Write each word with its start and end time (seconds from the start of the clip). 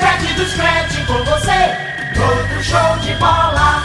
scratch, 0.00 0.34
do 0.34 0.44
scratch 0.46 1.06
com 1.06 1.24
você. 1.24 1.76
Todo 2.14 2.62
show 2.64 2.98
de 3.02 3.14
bola. 3.18 3.82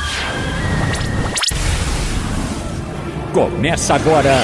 Começa 3.33 3.95
agora. 3.95 4.36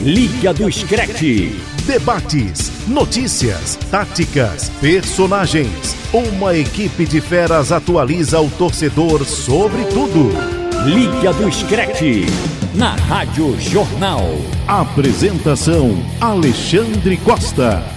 Liga 0.00 0.52
do 0.52 0.70
Screte. 0.70 1.58
Debates, 1.86 2.70
notícias, 2.86 3.76
táticas, 3.90 4.70
personagens. 4.80 5.96
Uma 6.12 6.54
equipe 6.54 7.06
de 7.06 7.20
feras 7.20 7.72
atualiza 7.72 8.38
o 8.40 8.50
torcedor 8.50 9.24
sobre 9.24 9.84
tudo. 9.84 10.30
Liga 10.84 11.32
do 11.32 11.50
Screte. 11.50 12.26
Na 12.74 12.94
Rádio 12.96 13.58
Jornal. 13.58 14.24
Apresentação: 14.68 15.96
Alexandre 16.20 17.16
Costa. 17.16 17.95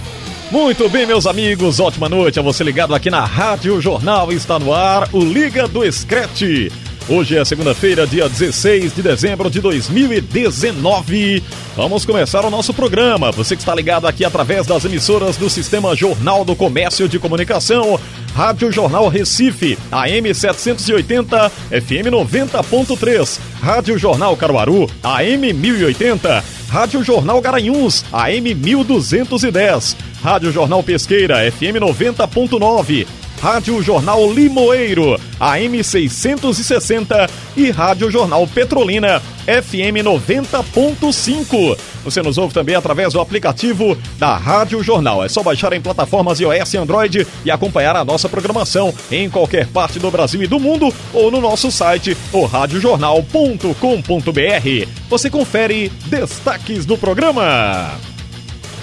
Muito 0.50 0.88
bem, 0.88 1.06
meus 1.06 1.28
amigos, 1.28 1.78
ótima 1.78 2.08
noite 2.08 2.40
a 2.40 2.42
você 2.42 2.64
ligado 2.64 2.92
aqui 2.92 3.08
na 3.08 3.24
Rádio 3.24 3.80
Jornal. 3.80 4.32
Está 4.32 4.58
no 4.58 4.74
ar 4.74 5.08
o 5.12 5.20
Liga 5.24 5.68
do 5.68 5.90
Screte. 5.90 6.72
Hoje 7.08 7.38
é 7.38 7.44
segunda-feira, 7.44 8.04
dia 8.04 8.28
16 8.28 8.94
de 8.94 9.00
dezembro 9.00 9.48
de 9.48 9.60
2019. 9.60 11.42
Vamos 11.76 12.04
começar 12.04 12.44
o 12.44 12.50
nosso 12.50 12.74
programa. 12.74 13.30
Você 13.30 13.54
que 13.54 13.62
está 13.62 13.72
ligado 13.72 14.08
aqui 14.08 14.24
através 14.24 14.66
das 14.66 14.84
emissoras 14.84 15.36
do 15.36 15.48
Sistema 15.48 15.94
Jornal 15.94 16.44
do 16.44 16.56
Comércio 16.56 17.08
de 17.08 17.20
Comunicação, 17.20 17.98
Rádio 18.34 18.72
Jornal 18.72 19.08
Recife, 19.08 19.78
AM 19.90 20.34
780, 20.34 21.48
FM 21.48 22.10
90.3, 22.10 23.38
Rádio 23.60 23.96
Jornal 23.96 24.36
Caruaru, 24.36 24.90
AM 25.02 25.52
1080, 25.52 26.44
Rádio 26.68 27.02
Jornal 27.02 27.40
Garanhuns, 27.40 28.04
AM 28.12 28.54
1210, 28.54 29.96
Rádio 30.22 30.52
Jornal 30.52 30.82
Pesqueira, 30.82 31.50
FM 31.50 31.80
90.9, 31.80 33.06
Rádio 33.40 33.82
Jornal 33.82 34.30
Limoeiro, 34.30 35.18
AM 35.40 35.82
660 35.82 37.26
e 37.56 37.70
Rádio 37.70 38.10
Jornal 38.10 38.46
Petrolina, 38.46 39.22
FM 39.46 40.04
90.5. 40.04 41.78
Você 42.04 42.20
nos 42.20 42.36
ouve 42.36 42.52
também 42.52 42.74
através 42.74 43.14
do 43.14 43.20
aplicativo 43.20 43.96
da 44.18 44.36
Rádio 44.36 44.82
Jornal. 44.82 45.24
É 45.24 45.28
só 45.28 45.42
baixar 45.42 45.72
em 45.72 45.80
plataformas 45.80 46.38
iOS 46.38 46.74
e 46.74 46.76
Android 46.76 47.26
e 47.42 47.50
acompanhar 47.50 47.96
a 47.96 48.04
nossa 48.04 48.28
programação 48.28 48.92
em 49.10 49.30
qualquer 49.30 49.66
parte 49.68 49.98
do 49.98 50.10
Brasil 50.10 50.42
e 50.42 50.46
do 50.46 50.60
mundo 50.60 50.92
ou 51.14 51.30
no 51.30 51.40
nosso 51.40 51.72
site, 51.72 52.14
o 52.32 52.44
radiojornal.com.br. 52.44 54.88
Você 55.08 55.30
confere 55.30 55.90
destaques 56.06 56.84
do 56.84 56.98
programa. 56.98 58.09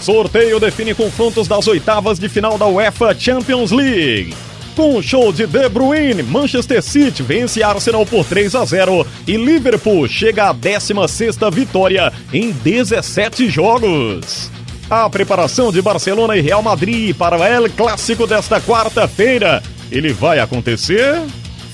Sorteio 0.02 0.60
define 0.60 0.94
confrontos 0.94 1.48
das 1.48 1.68
oitavas 1.68 2.20
de 2.20 2.30
final 2.30 2.58
da 2.58 2.66
UEFA 2.68 3.16
Champions 3.18 3.72
League. 3.72 4.34
Com 4.76 5.02
show 5.02 5.34
de 5.34 5.48
De 5.48 5.68
Bruyne, 5.68 6.22
Manchester 6.22 6.84
City 6.84 7.24
vence 7.24 7.64
Arsenal 7.64 8.06
por 8.06 8.24
3 8.24 8.54
a 8.54 8.64
0 8.64 9.08
e 9.28 9.36
Liverpool 9.36 10.08
chega 10.08 10.50
à 10.50 10.54
16ª 10.54 11.52
vitória 11.52 12.14
em 12.32 12.52
17 12.52 13.50
jogos. 13.50 14.52
A 14.88 15.10
preparação 15.10 15.72
de 15.72 15.82
Barcelona 15.82 16.38
e 16.38 16.42
Real 16.42 16.62
Madrid 16.62 17.16
para 17.16 17.38
o 17.38 17.44
El 17.44 17.70
Clássico 17.72 18.28
desta 18.28 18.62
quarta-feira. 18.62 19.64
Ele 19.92 20.14
vai 20.14 20.40
acontecer? 20.40 21.22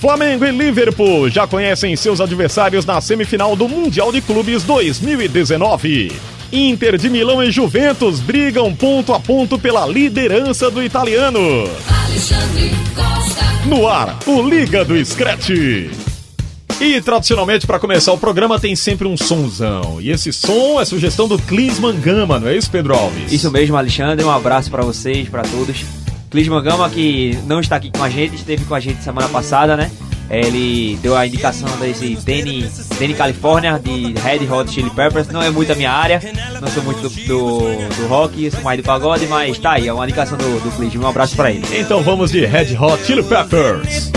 Flamengo 0.00 0.44
e 0.44 0.50
Liverpool 0.50 1.28
já 1.28 1.46
conhecem 1.46 1.94
seus 1.96 2.20
adversários 2.20 2.84
na 2.84 3.00
semifinal 3.00 3.54
do 3.54 3.68
Mundial 3.68 4.10
de 4.10 4.20
Clubes 4.20 4.62
2019. 4.62 6.33
Inter 6.54 6.96
de 6.96 7.10
Milão 7.10 7.42
e 7.42 7.50
Juventus 7.50 8.20
brigam 8.20 8.72
ponto 8.72 9.12
a 9.12 9.18
ponto 9.18 9.58
pela 9.58 9.84
liderança 9.88 10.70
do 10.70 10.80
italiano. 10.84 11.40
No 13.66 13.88
ar, 13.88 14.16
o 14.24 14.40
Liga 14.40 14.84
do 14.84 15.04
Scratch. 15.04 15.50
E 16.80 17.00
tradicionalmente, 17.00 17.66
para 17.66 17.80
começar 17.80 18.12
o 18.12 18.18
programa, 18.18 18.60
tem 18.60 18.76
sempre 18.76 19.08
um 19.08 19.16
sonzão. 19.16 20.00
E 20.00 20.12
esse 20.12 20.32
som 20.32 20.80
é 20.80 20.84
sugestão 20.84 21.26
do 21.26 21.40
Clisman 21.40 21.98
Gama, 21.98 22.38
não 22.38 22.46
é 22.46 22.56
isso, 22.56 22.70
Pedro 22.70 22.94
Alves? 22.94 23.32
Isso 23.32 23.50
mesmo, 23.50 23.76
Alexandre. 23.76 24.24
Um 24.24 24.30
abraço 24.30 24.70
para 24.70 24.84
vocês, 24.84 25.28
para 25.28 25.42
todos. 25.42 25.84
Clisman 26.30 26.62
Gama, 26.62 26.88
que 26.88 27.36
não 27.46 27.58
está 27.58 27.74
aqui 27.76 27.90
com 27.90 28.04
a 28.04 28.08
gente, 28.08 28.36
esteve 28.36 28.64
com 28.64 28.76
a 28.76 28.80
gente 28.80 29.02
semana 29.02 29.28
passada, 29.28 29.76
né? 29.76 29.90
Ele 30.30 30.98
deu 31.02 31.16
a 31.16 31.26
indicação 31.26 31.68
desse 31.78 32.16
Danny, 32.16 32.70
Danny 32.98 33.14
California 33.14 33.78
de 33.78 34.14
Red 34.20 34.50
Hot 34.50 34.70
Chili 34.70 34.90
Peppers. 34.90 35.28
Não 35.28 35.42
é 35.42 35.50
muito 35.50 35.72
a 35.72 35.74
minha 35.74 35.92
área, 35.92 36.20
não 36.60 36.68
sou 36.68 36.82
muito 36.82 37.08
do, 37.08 37.08
do, 37.08 37.96
do 37.96 38.06
rock, 38.08 38.50
sou 38.50 38.62
mais 38.62 38.78
do 38.78 38.84
pagode, 38.84 39.26
mas 39.26 39.58
tá 39.58 39.72
aí, 39.72 39.88
é 39.88 39.92
uma 39.92 40.04
indicação 40.04 40.36
do, 40.38 40.44
do. 40.44 41.00
Um 41.00 41.06
abraço 41.06 41.36
para 41.36 41.50
ele. 41.50 41.64
Então 41.72 42.02
vamos 42.02 42.30
de 42.30 42.44
Red 42.44 42.76
Hot 42.76 43.04
Chili 43.04 43.22
Peppers. 43.22 44.12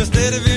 Instead 0.00 0.34
of 0.34 0.49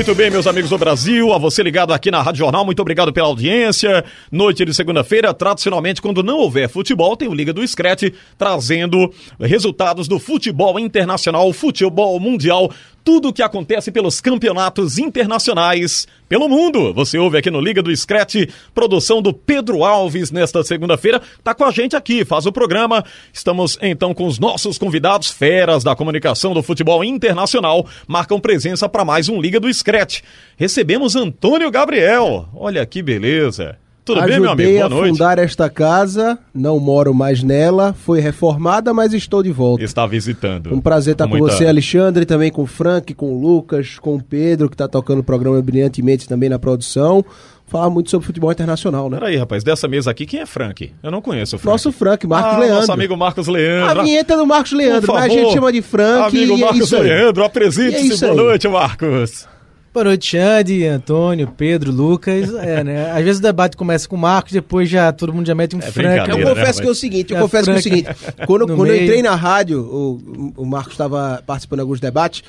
Muito 0.00 0.14
bem, 0.14 0.30
meus 0.30 0.46
amigos 0.46 0.70
do 0.70 0.78
Brasil, 0.78 1.30
a 1.30 1.36
você 1.36 1.62
ligado 1.62 1.92
aqui 1.92 2.10
na 2.10 2.22
Rádio 2.22 2.38
Jornal, 2.38 2.64
muito 2.64 2.80
obrigado 2.80 3.12
pela 3.12 3.26
audiência. 3.26 4.02
Noite 4.32 4.64
de 4.64 4.72
segunda-feira, 4.72 5.34
tradicionalmente, 5.34 6.00
quando 6.00 6.22
não 6.22 6.38
houver 6.38 6.70
futebol, 6.70 7.14
tem 7.18 7.28
o 7.28 7.34
Liga 7.34 7.52
do 7.52 7.68
Screte 7.68 8.14
trazendo 8.38 9.12
resultados 9.38 10.08
do 10.08 10.18
futebol 10.18 10.78
internacional, 10.80 11.52
futebol 11.52 12.18
mundial, 12.18 12.72
tudo 13.10 13.30
o 13.30 13.32
que 13.32 13.42
acontece 13.42 13.90
pelos 13.90 14.20
campeonatos 14.20 14.96
internacionais 14.96 16.06
pelo 16.28 16.48
mundo. 16.48 16.94
Você 16.94 17.18
ouve 17.18 17.36
aqui 17.36 17.50
no 17.50 17.60
Liga 17.60 17.82
do 17.82 17.94
Screte, 17.96 18.48
produção 18.72 19.20
do 19.20 19.34
Pedro 19.34 19.82
Alves 19.82 20.30
nesta 20.30 20.62
segunda-feira. 20.62 21.20
Tá 21.42 21.52
com 21.52 21.64
a 21.64 21.72
gente 21.72 21.96
aqui, 21.96 22.24
faz 22.24 22.46
o 22.46 22.52
programa. 22.52 23.04
Estamos 23.32 23.76
então 23.82 24.14
com 24.14 24.28
os 24.28 24.38
nossos 24.38 24.78
convidados, 24.78 25.28
feras 25.28 25.82
da 25.82 25.96
comunicação 25.96 26.54
do 26.54 26.62
futebol 26.62 27.02
internacional, 27.02 27.84
marcam 28.06 28.38
presença 28.38 28.88
para 28.88 29.04
mais 29.04 29.28
um 29.28 29.40
Liga 29.40 29.58
do 29.58 29.74
Screte. 29.74 30.22
Recebemos 30.56 31.16
Antônio 31.16 31.68
Gabriel. 31.68 32.48
Olha 32.54 32.86
que 32.86 33.02
beleza. 33.02 33.76
Tudo 34.04 34.18
Ajudei 34.18 34.36
bem, 34.36 34.40
meu 34.42 34.50
amigo? 34.50 34.72
Boa 34.72 34.86
a 34.86 34.88
noite. 34.88 35.10
fundar 35.12 35.38
esta 35.38 35.68
casa, 35.70 36.38
não 36.54 36.78
moro 36.80 37.12
mais 37.14 37.42
nela, 37.42 37.92
foi 37.92 38.18
reformada, 38.20 38.92
mas 38.94 39.12
estou 39.12 39.42
de 39.42 39.52
volta. 39.52 39.84
Está 39.84 40.06
visitando. 40.06 40.74
Um 40.74 40.80
prazer 40.80 41.12
estar 41.12 41.28
com 41.28 41.36
muita- 41.36 41.54
você, 41.54 41.66
Alexandre, 41.66 42.24
também 42.24 42.50
com 42.50 42.62
o 42.62 42.66
Frank, 42.66 43.12
com 43.14 43.32
o 43.34 43.40
Lucas, 43.40 43.98
com 43.98 44.16
o 44.16 44.22
Pedro, 44.22 44.68
que 44.68 44.74
está 44.74 44.88
tocando 44.88 45.20
o 45.20 45.24
programa 45.24 45.60
brilhantemente 45.62 46.26
também 46.28 46.48
na 46.48 46.58
produção. 46.58 47.24
Falar 47.66 47.88
muito 47.88 48.10
sobre 48.10 48.26
futebol 48.26 48.50
internacional, 48.50 49.08
né? 49.08 49.16
Peraí, 49.18 49.36
rapaz, 49.36 49.62
dessa 49.62 49.86
mesa 49.86 50.10
aqui, 50.10 50.26
quem 50.26 50.40
é 50.40 50.46
Frank? 50.46 50.92
Eu 51.00 51.10
não 51.12 51.22
conheço 51.22 51.54
o 51.54 51.58
Frank. 51.60 51.72
Nosso 51.72 51.92
Frank, 51.92 52.26
Marcos 52.26 52.54
ah, 52.54 52.58
Leandro. 52.58 52.76
Nosso 52.78 52.92
amigo 52.92 53.16
Marcos 53.16 53.46
Leandro. 53.46 54.00
A 54.00 54.02
vinheta 54.02 54.36
do 54.36 54.44
Marcos 54.44 54.72
Leandro, 54.72 55.06
Por 55.06 55.14
mas 55.14 55.24
a 55.24 55.28
favor, 55.28 55.40
gente 55.44 55.52
chama 55.54 55.72
de 55.72 55.80
Frank 55.82 56.36
Amigo 56.36 56.52
e 56.56 56.62
é 56.62 56.64
Marcos 56.64 56.92
aí. 56.94 57.02
Leandro, 57.02 57.42
é 57.42 57.46
apresente-se. 57.46 58.06
isso 58.08 58.26
Boa 58.26 58.34
noite, 58.34 58.66
Marcos. 58.66 59.46
Boa 59.92 60.04
noite, 60.04 60.30
Xande, 60.36 60.86
Antônio, 60.86 61.48
Pedro, 61.56 61.90
Lucas. 61.90 62.48
É, 62.60 62.84
né? 62.84 63.10
Às 63.10 63.24
vezes 63.24 63.38
o 63.40 63.42
debate 63.42 63.76
começa 63.76 64.08
com 64.08 64.14
o 64.14 64.18
Marcos, 64.18 64.52
depois 64.52 64.88
já 64.88 65.10
todo 65.12 65.32
mundo 65.32 65.46
já 65.46 65.54
mete 65.54 65.74
um 65.74 65.80
franco. 65.80 65.94
brincadeira. 65.98 66.32
Eu 66.32 66.38
né, 66.38 66.44
confesso 66.44 66.60
rapaz? 66.60 66.80
que 66.80 66.86
é 66.86 66.90
o 66.90 66.94
seguinte, 66.94 67.32
eu 67.32 67.38
É 67.38 67.40
confesso 67.40 67.64
que 67.64 67.70
é 67.70 67.74
o 67.78 67.82
seguinte, 67.82 68.08
quando, 68.46 68.66
quando 68.76 68.86
eu 68.88 69.02
entrei 69.02 69.22
na 69.22 69.34
rádio, 69.34 69.80
o, 69.80 70.52
o 70.58 70.64
Marcos 70.66 70.92
estava 70.92 71.42
participando 71.44 71.78
de 71.78 71.82
alguns 71.82 71.98
debates, 71.98 72.42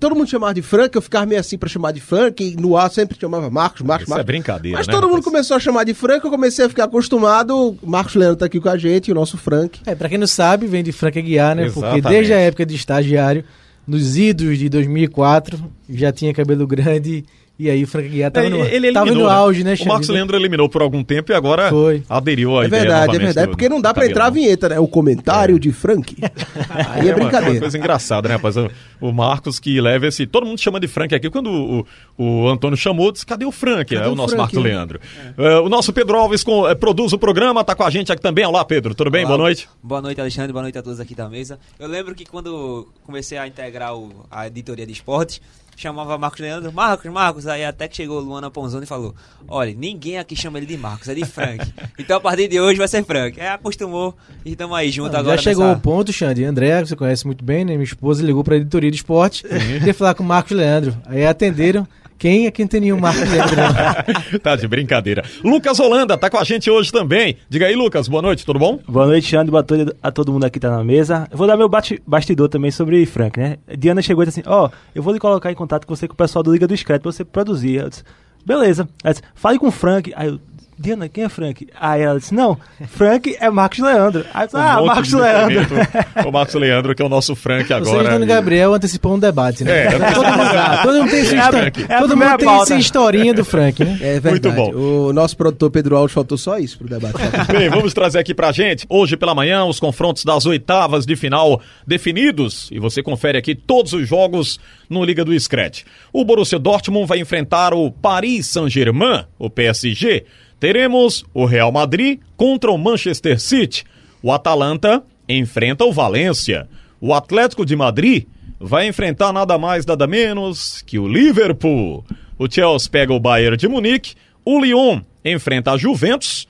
todo 0.00 0.14
mundo 0.14 0.28
chamava 0.28 0.54
de 0.54 0.62
Frank, 0.62 0.94
eu 0.96 1.02
ficava 1.02 1.26
meio 1.26 1.40
assim 1.40 1.58
pra 1.58 1.68
chamar 1.68 1.92
de 1.92 2.00
Frank, 2.00 2.42
e 2.42 2.56
no 2.56 2.74
ar 2.76 2.90
sempre 2.90 3.18
chamava 3.20 3.50
Marcos, 3.50 3.82
Marcos, 3.82 4.04
Isso 4.04 4.12
é 4.12 4.16
Marcos. 4.16 4.26
brincadeira, 4.26 4.78
Mas 4.78 4.86
né, 4.86 4.92
todo 4.92 5.02
mundo 5.04 5.16
rapaz? 5.16 5.24
começou 5.26 5.56
a 5.56 5.60
chamar 5.60 5.84
de 5.84 5.92
Frank, 5.92 6.24
eu 6.24 6.30
comecei 6.30 6.64
a 6.64 6.68
ficar 6.70 6.84
acostumado, 6.84 7.76
Marcos 7.82 8.14
Leandro 8.14 8.36
tá 8.36 8.46
aqui 8.46 8.58
com 8.60 8.68
a 8.70 8.78
gente, 8.78 9.10
o 9.12 9.14
nosso 9.14 9.36
Frank. 9.36 9.80
É, 9.84 9.94
pra 9.94 10.08
quem 10.08 10.16
não 10.18 10.26
sabe, 10.26 10.66
vem 10.66 10.82
de 10.82 10.92
Frank 10.92 11.18
Aguiar, 11.18 11.54
né? 11.54 11.66
Exatamente. 11.66 12.00
Porque 12.02 12.14
desde 12.14 12.32
a 12.32 12.38
época 12.38 12.64
de 12.64 12.74
estagiário, 12.76 13.44
nos 13.86 14.16
idos 14.16 14.58
de 14.58 14.68
2004, 14.68 15.58
já 15.88 16.12
tinha 16.12 16.32
cabelo 16.32 16.66
grande 16.66 17.24
E 17.58 17.70
aí 17.70 17.84
o 17.84 17.86
Frank 17.86 18.08
Guiar 18.08 18.30
tava, 18.32 18.48
no, 18.48 18.56
ele 18.64 18.88
eliminou, 18.88 18.92
tava 18.94 19.14
no 19.14 19.28
auge, 19.28 19.62
né, 19.62 19.74
O 19.80 19.86
Marcos? 19.86 20.08
Leandro 20.08 20.36
eliminou 20.36 20.68
por 20.68 20.82
algum 20.82 21.04
tempo 21.04 21.30
e 21.30 21.34
agora 21.34 21.68
Foi. 21.70 22.02
aderiu 22.08 22.58
à 22.58 22.64
É 22.64 22.66
ideia 22.66 22.82
verdade, 22.82 23.16
é 23.16 23.18
verdade. 23.20 23.48
Porque 23.48 23.68
não 23.68 23.80
dá 23.80 23.94
pra 23.94 24.06
entrar 24.06 24.26
a 24.26 24.30
vinheta, 24.30 24.68
né? 24.70 24.80
O 24.80 24.88
comentário 24.88 25.60
de 25.60 25.70
Frank. 25.70 26.16
Aí 26.90 27.08
é 27.08 27.12
uma- 27.14 27.20
brincadeira. 27.20 27.52
Uma 27.54 27.60
coisa 27.60 27.78
engraçada, 27.78 28.28
né, 28.28 28.34
rapaz? 28.36 28.56
O, 29.00 29.12
Marcos 29.12 29.60
que 29.60 29.80
leva 29.80 30.06
esse. 30.08 30.26
Todo 30.26 30.46
mundo 30.46 30.58
chama 30.58 30.80
de 30.80 30.88
Frank 30.88 31.14
aqui. 31.14 31.28
Quando 31.30 31.50
o, 31.52 31.86
o 32.16 32.48
Antônio 32.48 32.76
chamou, 32.76 33.12
disse: 33.12 33.26
cadê 33.26 33.44
o 33.44 33.52
Frank? 33.52 33.94
Cadê 33.94 34.06
é 34.06 34.08
o 34.08 34.12
o 34.12 34.16
nosso 34.16 34.34
Frank, 34.34 34.54
Marcos 34.54 34.58
né? 34.64 34.70
Leandro. 34.70 35.00
É, 35.38 35.58
o 35.60 35.68
nosso 35.68 35.92
Pedro 35.92 36.16
Alves 36.16 36.42
com- 36.42 36.66
é, 36.66 36.74
produz 36.74 37.12
o 37.12 37.18
programa, 37.18 37.62
tá 37.62 37.74
com 37.76 37.84
a 37.84 37.90
gente 37.90 38.10
aqui 38.10 38.22
também. 38.22 38.44
Olá, 38.46 38.64
Pedro. 38.64 38.94
Tudo 38.94 39.10
bem? 39.10 39.24
Olá, 39.24 39.36
Boa 39.36 39.38
noite. 39.46 39.68
Boa 39.82 40.00
noite, 40.02 40.20
Alexandre. 40.20 40.52
Boa 40.52 40.62
noite 40.62 40.78
a 40.78 40.82
todos 40.82 40.98
aqui 40.98 41.14
da 41.14 41.28
mesa. 41.28 41.58
Eu 41.78 41.86
lembro 41.86 42.14
que 42.14 42.24
quando 42.24 42.88
comecei 43.04 43.36
a 43.38 43.46
integrar 43.46 43.94
o- 43.94 44.24
a 44.30 44.46
editoria 44.46 44.86
de 44.86 44.92
esportes, 44.92 45.40
chamava 45.76 46.16
Marcos 46.18 46.40
Leandro, 46.40 46.72
Marcos, 46.72 47.10
Marcos, 47.10 47.46
aí 47.46 47.64
até 47.64 47.88
que 47.88 47.96
chegou 47.96 48.20
Luana 48.20 48.50
Ponzoni 48.50 48.84
e 48.84 48.86
falou, 48.86 49.14
olha, 49.48 49.74
ninguém 49.74 50.18
aqui 50.18 50.36
chama 50.36 50.58
ele 50.58 50.66
de 50.66 50.76
Marcos, 50.76 51.08
é 51.08 51.14
de 51.14 51.24
Frank. 51.24 51.72
então 51.98 52.16
a 52.16 52.20
partir 52.20 52.48
de 52.48 52.60
hoje 52.60 52.78
vai 52.78 52.86
ser 52.88 53.04
Frank. 53.04 53.40
É, 53.40 53.48
acostumou 53.48 54.14
e 54.44 54.52
estamos 54.52 54.76
aí 54.76 54.90
junto 54.90 55.12
Não, 55.12 55.20
agora. 55.20 55.36
já 55.36 55.42
chegou 55.42 55.64
nessa- 55.66 55.78
o 55.78 55.80
ponto, 55.80 56.12
Xande. 56.12 56.44
André, 56.44 56.82
que 56.82 56.88
você 56.88 56.96
conhece 56.96 57.26
muito 57.26 57.44
bem, 57.44 57.64
né? 57.64 57.72
Minha 57.72 57.84
esposa 57.84 58.24
ligou 58.24 58.44
pra 58.44 58.56
editoria 58.56 58.90
de 58.90 58.96
esporte 58.96 59.42
queria 59.42 59.94
falar 59.94 60.14
com 60.14 60.22
o 60.22 60.26
Marcos 60.26 60.52
Leandro. 60.56 60.96
Aí 61.06 61.26
atenderam. 61.26 61.86
Quem 62.22 62.46
é 62.46 62.52
que 62.52 62.62
não 62.62 62.68
tem 62.68 62.80
nenhum 62.82 63.00
Marcos 63.00 63.28
Leandro? 63.28 63.56
não? 63.56 64.38
tá 64.38 64.54
de 64.54 64.68
brincadeira. 64.68 65.24
Lucas 65.42 65.80
Holanda 65.80 66.16
tá 66.16 66.30
com 66.30 66.36
a 66.38 66.44
gente 66.44 66.70
hoje 66.70 66.92
também. 66.92 67.36
Diga 67.48 67.66
aí, 67.66 67.74
Lucas, 67.74 68.06
boa 68.06 68.22
noite, 68.22 68.46
tudo 68.46 68.60
bom? 68.60 68.78
Boa 68.86 69.06
noite, 69.06 69.26
Xande. 69.26 69.50
Boa 69.50 69.64
noite 69.68 69.92
a 70.00 70.12
todo 70.12 70.32
mundo 70.32 70.44
aqui 70.44 70.52
que 70.52 70.60
tá 70.60 70.70
na 70.70 70.84
mesa. 70.84 71.26
Eu 71.32 71.36
vou 71.36 71.48
dar 71.48 71.56
meu 71.56 71.68
bate- 71.68 72.00
bastidor 72.06 72.48
também 72.48 72.70
sobre 72.70 73.04
Frank, 73.06 73.40
né? 73.40 73.56
Diana 73.76 74.00
chegou 74.02 74.22
e 74.22 74.26
disse 74.28 74.38
assim: 74.38 74.48
Ó, 74.48 74.70
eu 74.94 75.02
vou 75.02 75.12
lhe 75.12 75.18
colocar 75.18 75.50
em 75.50 75.54
contato 75.56 75.84
com 75.84 75.96
você 75.96 76.06
com 76.06 76.14
o 76.14 76.16
pessoal 76.16 76.44
do 76.44 76.52
Liga 76.52 76.68
do 76.68 76.74
Discreto 76.74 77.02
pra 77.02 77.10
você 77.10 77.24
produzir. 77.24 77.74
Eu 77.80 77.88
disse: 77.88 78.04
Beleza. 78.46 78.88
Ela 79.02 79.14
disse: 79.14 79.24
Fale 79.34 79.58
com 79.58 79.66
o 79.66 79.72
Frank. 79.72 80.12
Aí 80.14 80.28
eu. 80.28 80.38
Diana, 80.78 81.08
quem 81.08 81.24
é 81.24 81.28
Frank? 81.28 81.68
Aí 81.78 82.02
ela 82.02 82.18
disse: 82.18 82.34
Não, 82.34 82.58
Frank 82.88 83.36
é 83.38 83.50
Marcos 83.50 83.78
Leandro. 83.78 84.24
Aí 84.32 84.46
disse, 84.46 84.56
Um 84.56 84.60
ah, 84.60 84.82
Marcos 84.82 85.12
Leandro. 85.12 85.66
o 86.26 86.32
Marcos 86.32 86.54
Leandro, 86.54 86.94
que 86.94 87.02
é 87.02 87.04
o 87.04 87.08
nosso 87.08 87.36
Frank 87.36 87.66
Você, 87.66 87.74
agora. 87.74 88.08
Antônio 88.08 88.26
Gabriel, 88.26 88.74
antecipou 88.74 89.14
um 89.14 89.18
debate, 89.18 89.64
né? 89.64 89.86
É, 89.86 89.90
todo 89.90 90.24
mundo, 90.24 90.82
todo 90.82 90.98
mundo 90.98 91.10
tem, 91.10 91.20
essa, 91.20 91.34
É 91.34 91.38
a- 91.38 91.42
histó- 91.44 91.58
é 91.58 91.98
todo 91.98 92.08
primeira 92.08 92.30
mundo 92.32 92.38
tem 92.40 92.60
essa 92.62 92.74
historinha 92.76 93.34
do 93.34 93.44
Frank, 93.44 93.84
né? 93.84 93.98
É 94.00 94.20
verdade. 94.20 94.58
Muito 94.58 94.78
O 94.78 95.12
nosso 95.12 95.36
produtor 95.36 95.70
Pedro 95.70 95.96
Alves 95.96 96.12
faltou 96.12 96.36
só 96.38 96.58
isso 96.58 96.78
pro 96.78 96.88
debate. 96.88 97.14
Bem, 97.52 97.68
vamos 97.68 97.92
trazer 97.94 98.18
aqui 98.18 98.34
pra 98.34 98.50
gente, 98.50 98.86
hoje 98.88 99.16
pela 99.16 99.34
manhã, 99.34 99.64
os 99.64 99.78
confrontos 99.78 100.24
das 100.24 100.46
oitavas 100.46 101.06
de 101.06 101.14
final 101.16 101.60
definidos. 101.86 102.68
E 102.72 102.78
você 102.78 103.02
confere 103.02 103.38
aqui 103.38 103.54
todos 103.54 103.92
os 103.92 104.08
jogos 104.08 104.58
no 104.88 105.04
Liga 105.04 105.24
do 105.24 105.38
Scratch. 105.38 105.82
O 106.12 106.24
Borussia 106.24 106.58
Dortmund 106.58 107.06
vai 107.06 107.18
enfrentar 107.18 107.72
o 107.74 107.90
Paris 107.90 108.46
Saint-Germain, 108.46 109.24
o 109.38 109.48
PSG. 109.50 110.24
Teremos 110.62 111.24
o 111.34 111.44
Real 111.44 111.72
Madrid 111.72 112.20
contra 112.36 112.70
o 112.70 112.78
Manchester 112.78 113.40
City. 113.40 113.82
O 114.22 114.30
Atalanta 114.30 115.02
enfrenta 115.28 115.84
o 115.84 115.92
Valência. 115.92 116.68
O 117.00 117.12
Atlético 117.12 117.66
de 117.66 117.74
Madrid 117.74 118.26
vai 118.60 118.86
enfrentar 118.86 119.32
nada 119.32 119.58
mais, 119.58 119.84
nada 119.84 120.06
menos 120.06 120.80
que 120.82 121.00
o 121.00 121.08
Liverpool. 121.08 122.04
O 122.38 122.48
Chelsea 122.48 122.88
pega 122.88 123.12
o 123.12 123.18
Bayern 123.18 123.56
de 123.56 123.66
Munique. 123.66 124.14
O 124.44 124.60
Lyon 124.60 125.00
enfrenta 125.24 125.72
a 125.72 125.76
Juventus. 125.76 126.46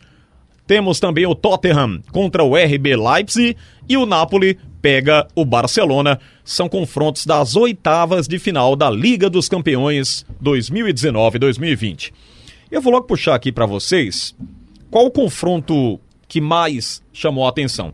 Temos 0.67 1.01
também 1.01 1.25
o 1.25 1.35
Tottenham 1.35 2.03
contra 2.13 2.45
o 2.45 2.55
RB 2.55 2.95
Leipzig 2.95 3.57
e 3.89 3.97
o 3.97 4.05
Napoli 4.05 4.59
pega 4.83 5.27
o 5.35 5.43
Barcelona. 5.43 6.21
São 6.45 6.69
confrontos 6.69 7.25
das 7.25 7.57
oitavas 7.57 8.29
de 8.29 8.39
final 8.39 8.77
da 8.77 8.91
Liga 8.91 9.31
dos 9.31 9.49
Campeões 9.49 10.27
2019-2020. 10.45 12.13
Eu 12.73 12.81
vou 12.81 12.91
logo 12.91 13.07
puxar 13.07 13.35
aqui 13.35 13.53
para 13.53 13.67
vocês 13.67 14.35
qual 14.91 15.05
o 15.05 15.11
confronto 15.11 16.01
que 16.27 16.41
mais 16.41 17.03
chamou 17.13 17.45
a 17.45 17.51
atenção. 17.51 17.93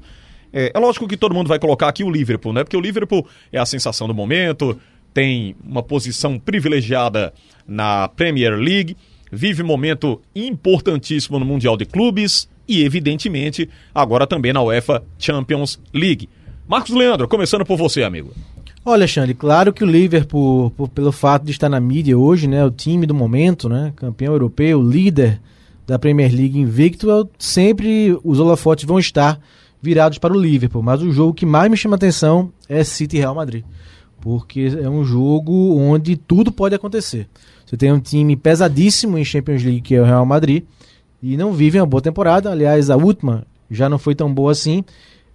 É, 0.52 0.70
é 0.72 0.78
lógico 0.78 1.08
que 1.08 1.16
todo 1.16 1.34
mundo 1.34 1.48
vai 1.48 1.58
colocar 1.58 1.88
aqui 1.88 2.04
o 2.04 2.10
Liverpool, 2.10 2.52
né? 2.52 2.62
Porque 2.62 2.76
o 2.76 2.80
Liverpool 2.80 3.26
é 3.52 3.58
a 3.58 3.66
sensação 3.66 4.06
do 4.06 4.14
momento, 4.14 4.78
tem 5.12 5.56
uma 5.64 5.82
posição 5.82 6.38
privilegiada 6.38 7.34
na 7.66 8.06
Premier 8.06 8.54
League, 8.54 8.96
vive 9.32 9.64
um 9.64 9.66
momento 9.66 10.22
importantíssimo 10.32 11.40
no 11.40 11.44
Mundial 11.44 11.76
de 11.76 11.84
Clubes 11.84 12.48
e, 12.69 12.84
evidentemente, 12.84 13.69
agora 13.92 14.28
também 14.28 14.52
na 14.52 14.62
UEFA 14.62 15.02
Champions 15.19 15.80
League. 15.92 16.28
Marcos 16.69 16.94
Leandro, 16.94 17.26
começando 17.26 17.66
por 17.66 17.76
você, 17.76 18.04
amigo. 18.04 18.32
Olha, 18.84 19.00
Alexandre, 19.00 19.34
claro 19.34 19.72
que 19.72 19.84
o 19.84 19.86
Liverpool, 19.86 20.70
por- 20.70 20.88
pelo 20.88 21.12
fato 21.12 21.44
de 21.44 21.50
estar 21.50 21.69
na 21.69 21.80
mídia 21.80 22.16
hoje, 22.16 22.46
né, 22.46 22.64
o 22.64 22.70
time 22.70 23.06
do 23.06 23.14
momento, 23.14 23.69
né, 23.69 23.92
campeão 23.96 24.32
europeu, 24.32 24.80
líder 24.82 25.40
da 25.86 25.98
Premier 25.98 26.32
League 26.32 26.58
invicto, 26.58 27.10
é 27.10 27.25
sempre 27.38 28.19
os 28.25 28.38
holofotes 28.40 28.84
vão 28.84 28.98
estar 28.98 29.38
virados 29.82 30.19
para 30.19 30.32
o 30.32 30.40
Liverpool. 30.40 30.82
Mas 30.82 31.02
o 31.02 31.10
jogo 31.12 31.34
que 31.34 31.44
mais 31.46 31.70
me 31.70 31.76
chama 31.76 31.96
atenção 31.96 32.50
é 32.69 32.82
City 32.82 33.16
e 33.16 33.20
Real 33.20 33.34
Madrid, 33.34 33.64
porque 34.20 34.72
é 34.82 34.88
um 34.88 35.04
jogo 35.04 35.76
onde 35.78 36.16
tudo 36.16 36.50
pode 36.50 36.75
acontecer. 36.75 37.28
Você 37.66 37.76
tem 37.76 37.92
um 37.92 38.00
time 38.00 38.36
pesadíssimo 38.36 39.19
em 39.19 39.25
Champions 39.25 39.62
League, 39.62 39.82
que 39.82 39.94
é 39.94 40.00
o 40.00 40.04
Real 40.04 40.25
Madrid, 40.25 40.64
e 41.22 41.36
não 41.36 41.52
vive 41.52 41.78
uma 41.78 41.86
boa 41.86 42.00
temporada. 42.00 42.50
Aliás, 42.50 42.88
a 42.88 42.96
última 42.96 43.46
já 43.70 43.88
não 43.88 43.98
foi 43.98 44.14
tão 44.14 44.32
boa 44.32 44.52
assim. 44.52 44.82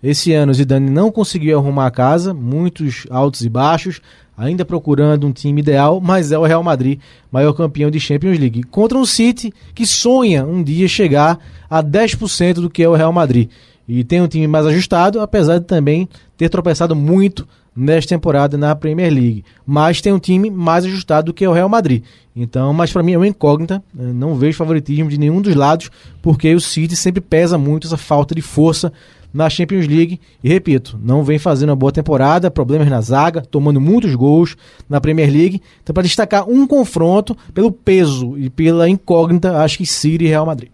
Esse 0.03 0.33
ano 0.33 0.51
o 0.51 0.53
Zidane 0.53 0.89
não 0.89 1.09
conseguiu 1.09 1.57
arrumar 1.57 1.87
a 1.87 1.91
casa, 1.91 2.33
muitos 2.33 3.07
altos 3.09 3.45
e 3.45 3.49
baixos, 3.49 4.01
ainda 4.37 4.65
procurando 4.65 5.25
um 5.25 5.31
time 5.31 5.61
ideal, 5.61 6.01
mas 6.01 6.33
é 6.33 6.37
o 6.37 6.43
Real 6.43 6.61
Madrid, 6.61 6.99
maior 7.31 7.53
campeão 7.53 7.89
de 7.89 8.01
Champions 8.01 8.37
League, 8.37 8.63
contra 8.63 8.97
um 8.97 9.05
City 9.05 9.53
que 9.73 9.85
sonha 9.85 10.45
um 10.45 10.61
dia 10.61 10.89
chegar 10.89 11.39
a 11.69 11.81
10% 11.81 12.55
do 12.55 12.69
que 12.69 12.83
é 12.83 12.89
o 12.89 12.95
Real 12.95 13.13
Madrid. 13.13 13.49
E 13.87 14.03
tem 14.03 14.21
um 14.21 14.27
time 14.27 14.45
mais 14.45 14.65
ajustado, 14.65 15.21
apesar 15.21 15.59
de 15.59 15.65
também 15.65 16.09
ter 16.35 16.49
tropeçado 16.49 16.95
muito 16.95 17.47
nesta 17.75 18.09
temporada 18.09 18.57
na 18.57 18.75
Premier 18.75 19.11
League. 19.11 19.43
Mas 19.65 20.01
tem 20.01 20.11
um 20.13 20.19
time 20.19 20.49
mais 20.49 20.85
ajustado 20.85 21.27
do 21.27 21.33
que 21.33 21.47
o 21.47 21.53
Real 21.53 21.69
Madrid. 21.69 22.03
Então, 22.35 22.73
mas 22.73 22.91
para 22.91 23.03
mim 23.03 23.13
é 23.13 23.17
uma 23.17 23.27
incógnita, 23.27 23.83
eh, 23.97 24.03
não 24.13 24.35
vejo 24.35 24.57
favoritismo 24.57 25.09
de 25.09 25.17
nenhum 25.17 25.41
dos 25.41 25.55
lados, 25.55 25.89
porque 26.21 26.53
o 26.53 26.59
City 26.59 26.95
sempre 26.95 27.21
pesa 27.21 27.57
muito 27.57 27.87
essa 27.87 27.97
falta 27.97 28.33
de 28.33 28.41
força 28.41 28.91
na 29.33 29.49
Champions 29.49 29.87
League. 29.87 30.19
E 30.43 30.49
repito, 30.49 30.99
não 31.01 31.23
vem 31.23 31.39
fazendo 31.39 31.69
uma 31.69 31.75
boa 31.75 31.91
temporada, 31.91 32.51
problemas 32.51 32.87
na 32.87 33.01
zaga, 33.01 33.41
tomando 33.41 33.81
muitos 33.81 34.13
gols 34.15 34.55
na 34.87 35.01
Premier 35.01 35.31
League. 35.31 35.61
Então, 35.81 35.93
para 35.93 36.03
destacar 36.03 36.47
um 36.47 36.67
confronto, 36.67 37.35
pelo 37.53 37.71
peso 37.71 38.37
e 38.37 38.49
pela 38.49 38.87
incógnita, 38.87 39.57
acho 39.61 39.77
que 39.77 39.85
City 39.85 40.25
e 40.25 40.27
Real 40.27 40.45
Madrid. 40.45 40.69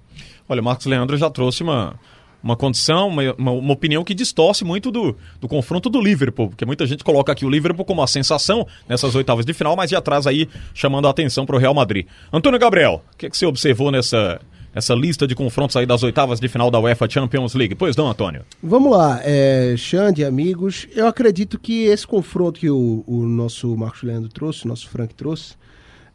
Olha, 0.47 0.61
o 0.61 0.65
Marcos 0.65 0.85
Leandro 0.87 1.15
já 1.15 1.29
trouxe 1.29 1.61
uma, 1.61 1.95
uma 2.43 2.55
condição, 2.55 3.07
uma, 3.07 3.21
uma, 3.37 3.51
uma 3.51 3.73
opinião 3.73 4.03
que 4.03 4.13
distorce 4.13 4.63
muito 4.63 4.89
do, 4.89 5.15
do 5.39 5.47
confronto 5.47 5.89
do 5.89 6.01
Liverpool, 6.01 6.49
porque 6.49 6.65
muita 6.65 6.85
gente 6.87 7.03
coloca 7.03 7.31
aqui 7.31 7.45
o 7.45 7.49
Liverpool 7.49 7.85
como 7.85 8.01
a 8.01 8.07
sensação 8.07 8.65
nessas 8.87 9.13
oitavas 9.15 9.45
de 9.45 9.53
final, 9.53 9.75
mas 9.75 9.89
de 9.89 9.95
atrás 9.95 10.25
aí 10.25 10.49
chamando 10.73 11.07
a 11.07 11.11
atenção 11.11 11.45
para 11.45 11.55
o 11.55 11.59
Real 11.59 11.73
Madrid. 11.73 12.07
Antônio 12.33 12.59
Gabriel, 12.59 13.03
o 13.13 13.17
que, 13.17 13.27
é 13.27 13.29
que 13.29 13.37
você 13.37 13.45
observou 13.45 13.91
nessa, 13.91 14.41
nessa 14.73 14.93
lista 14.93 15.27
de 15.27 15.35
confrontos 15.35 15.75
aí 15.75 15.85
das 15.85 16.03
oitavas 16.03 16.39
de 16.39 16.47
final 16.47 16.69
da 16.69 16.79
UEFA 16.79 17.09
Champions 17.09 17.53
League? 17.53 17.75
Pois 17.75 17.95
não, 17.95 18.09
Antônio? 18.09 18.43
Vamos 18.61 18.91
lá, 18.91 19.19
é, 19.23 19.75
Xande, 19.77 20.23
amigos, 20.23 20.87
eu 20.95 21.07
acredito 21.07 21.59
que 21.59 21.85
esse 21.85 22.05
confronto 22.05 22.59
que 22.59 22.69
o, 22.69 23.03
o 23.07 23.25
nosso 23.25 23.75
Marcos 23.75 24.03
Leandro 24.03 24.29
trouxe, 24.29 24.65
o 24.65 24.67
nosso 24.67 24.89
Frank 24.89 25.13
trouxe, 25.13 25.55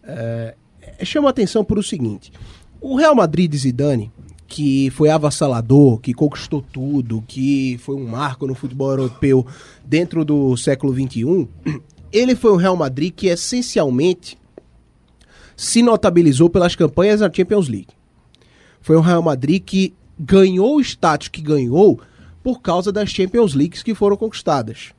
é, 0.03 0.55
é, 0.99 1.05
chama 1.05 1.31
atenção 1.31 1.65
por 1.65 1.79
o 1.79 1.83
seguinte: 1.83 2.33
o 2.81 2.97
Real 2.97 3.15
Madrid 3.15 3.51
de 3.51 3.59
Zidane, 3.59 4.13
que 4.47 4.91
foi 4.91 5.09
avassalador, 5.09 5.99
que 5.99 6.13
conquistou 6.13 6.63
tudo, 6.63 7.25
que 7.27 7.79
foi 7.79 7.97
um 7.97 8.07
marco 8.07 8.47
no 8.47 8.55
futebol 8.55 8.91
europeu 8.91 9.47
dentro 9.85 10.25
do 10.25 10.57
século 10.57 10.93
XXI, 10.93 11.49
ele 12.13 12.37
foi 12.37 12.53
um 12.53 12.57
Real 12.57 12.77
Madrid 12.77 13.13
que 13.15 13.27
essencialmente 13.27 14.39
se 15.57 15.83
notabilizou 15.83 16.51
pelas 16.51 16.75
campanhas 16.75 17.21
na 17.21 17.33
Champions 17.33 17.69
League. 17.69 17.89
Foi 18.85 18.99
um 18.99 19.01
Real 19.01 19.23
Madrid 19.23 19.63
que 19.65 19.95
ganhou 20.21 20.77
o 20.77 20.81
status 20.83 21.29
que 21.29 21.41
ganhou 21.41 21.99
por 22.43 22.61
causa 22.61 22.93
das 22.93 23.09
Champions 23.09 23.55
Leagues 23.55 23.83
que 23.83 23.95
foram 23.95 24.15
conquistadas. 24.15 24.93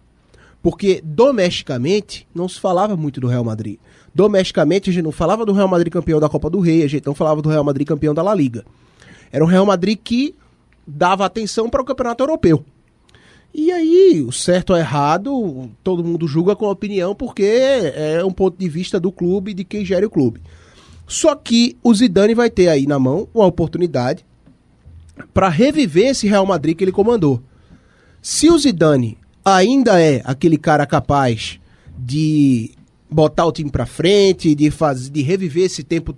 Porque 0.60 1.04
domesticamente 1.06 2.28
não 2.34 2.50
se 2.50 2.60
falava 2.60 2.98
muito 2.98 3.22
do 3.22 3.28
Real 3.28 3.44
Madrid. 3.44 3.78
Domesticamente 4.12 4.90
a 4.90 4.94
gente 4.94 5.04
não 5.04 5.12
falava 5.12 5.46
do 5.46 5.54
Real 5.54 5.68
Madrid 5.68 5.94
campeão 5.94 6.20
da 6.20 6.28
Copa 6.28 6.50
do 6.50 6.60
Rei, 6.60 6.82
a 6.82 6.90
gente 6.90 7.06
não 7.06 7.14
falava 7.14 7.44
do 7.44 7.50
Real 7.50 7.64
Madrid 7.64 7.88
campeão 7.88 8.16
da 8.16 8.24
La 8.24 8.34
Liga. 8.34 8.66
Era 9.32 9.46
um 9.46 9.48
Real 9.48 9.68
Madrid 9.68 10.00
que 10.04 10.34
dava 10.88 11.24
atenção 11.24 11.70
para 11.70 11.84
o 11.84 11.86
campeonato 11.86 12.24
europeu. 12.24 12.66
E 13.54 13.72
aí, 13.72 14.26
o 14.28 14.32
certo 14.32 14.72
ou 14.72 14.78
errado, 14.78 15.70
todo 15.84 16.04
mundo 16.04 16.28
julga 16.28 16.56
com 16.56 16.66
a 16.66 16.72
opinião, 16.72 17.14
porque 17.14 17.44
é 17.44 18.26
um 18.26 18.32
ponto 18.32 18.58
de 18.58 18.68
vista 18.68 19.00
do 19.00 19.12
clube, 19.12 19.54
de 19.54 19.64
quem 19.64 19.86
gere 19.86 20.08
o 20.08 20.10
clube. 20.10 20.42
Só 21.08 21.36
que 21.36 21.78
o 21.84 21.94
Zidane 21.94 22.34
vai 22.34 22.50
ter 22.50 22.68
aí 22.68 22.88
na 22.88 22.98
mão 22.98 23.28
uma 23.34 23.46
oportunidade 23.46 24.26
para 25.34 25.50
reviver 25.50 26.08
esse 26.08 26.28
Real 26.28 26.46
Madrid 26.46 26.76
que 26.76 26.84
ele 26.84 26.92
comandou. 26.92 27.42
Se 28.22 28.50
o 28.50 28.58
Zidane 28.58 29.18
ainda 29.44 30.02
é 30.02 30.22
aquele 30.26 30.58
cara 30.58 30.86
capaz 30.86 31.60
de 31.98 32.72
botar 33.10 33.46
o 33.46 33.52
time 33.52 33.70
para 33.70 33.86
frente, 33.86 34.56
de 34.56 34.72
fazer, 34.72 35.12
de 35.12 35.22
reviver 35.22 35.66
esse 35.66 35.84
tempo 35.84 36.16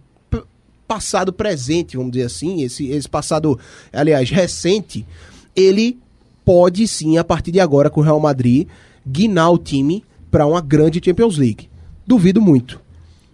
passado 0.87 1.33
presente, 1.33 1.97
vamos 1.97 2.13
dizer 2.13 2.25
assim, 2.25 2.63
esse, 2.63 2.87
esse 2.87 3.09
passado, 3.09 3.59
aliás, 3.91 4.29
recente, 4.29 5.05
ele 5.53 5.99
pode 6.45 6.87
sim, 6.87 7.17
a 7.17 7.23
partir 7.25 7.51
de 7.51 7.59
agora, 7.59 7.89
com 7.89 7.99
o 7.99 8.03
Real 8.03 8.19
Madrid, 8.19 8.67
guinar 9.05 9.51
o 9.51 9.57
time 9.57 10.03
para 10.31 10.47
uma 10.47 10.61
grande 10.61 11.01
Champions 11.03 11.37
League. 11.37 11.69
Duvido 12.05 12.41
muito. 12.41 12.79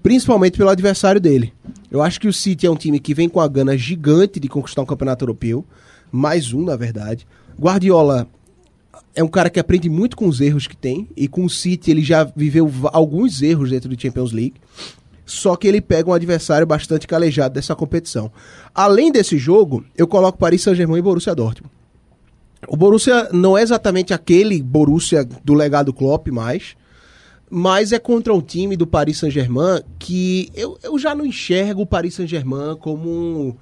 Principalmente 0.03 0.57
pelo 0.57 0.69
adversário 0.69 1.22
dele. 1.22 1.53
Eu 1.89 2.01
acho 2.01 2.19
que 2.19 2.27
o 2.27 2.33
City 2.33 2.67
é 2.67 2.69
um 2.69 2.75
time 2.75 3.00
que 3.00 3.13
vem 3.13 3.29
com 3.29 3.39
a 3.39 3.48
gana 3.48 3.77
gigante 3.77 4.39
de 4.39 4.50
conquistar 4.50 4.81
um 4.81 4.86
campeonato 4.86 5.24
europeu. 5.24 5.65
Mais 6.12 6.53
um, 6.53 6.65
na 6.65 6.75
verdade. 6.75 7.25
Guardiola 7.57 8.27
é 9.15 9.24
um 9.24 9.27
cara 9.27 9.50
que 9.50 9.60
aprende 9.60 9.89
muito 9.89 10.17
com 10.17 10.27
os 10.27 10.41
erros 10.41 10.67
que 10.67 10.75
tem. 10.75 11.07
E 11.15 11.27
com 11.27 11.45
o 11.45 11.50
City 11.50 11.89
ele 11.89 12.03
já 12.03 12.25
viveu 12.25 12.69
alguns 12.91 13.41
erros 13.41 13.69
dentro 13.69 13.88
do 13.88 14.00
Champions 14.00 14.33
League. 14.33 14.55
Só 15.25 15.55
que 15.55 15.67
ele 15.67 15.79
pega 15.79 16.10
um 16.10 16.13
adversário 16.13 16.67
bastante 16.67 17.07
calejado 17.07 17.55
dessa 17.55 17.74
competição. 17.74 18.29
Além 18.75 19.10
desse 19.10 19.38
jogo, 19.38 19.86
eu 19.98 20.05
coloco 20.05 20.38
Paris 20.38 20.62
Saint-Germain 20.63 21.00
e 21.00 21.01
Borussia 21.01 21.33
Dortmund. 21.33 21.72
O 22.67 22.75
Borussia 22.75 23.29
não 23.31 23.57
é 23.57 23.62
exatamente 23.62 24.13
aquele 24.13 24.62
Borussia 24.62 25.27
do 25.43 25.53
legado 25.53 25.93
Klopp 25.93 26.27
mais, 26.27 26.75
mas 27.55 27.91
é 27.91 28.00
contra 28.00 28.33
um 28.33 28.41
time 28.41 28.75
do 28.75 28.88
Paris 28.88 29.19
Saint-Germain 29.19 29.81
que 30.00 30.50
eu, 30.55 30.75
eu 30.81 30.98
já 30.98 31.13
não 31.13 31.24
enxergo 31.24 31.83
o 31.83 31.86
Paris 31.86 32.15
Saint-Germain 32.15 32.75
como 32.79 33.07
um, 33.07 33.55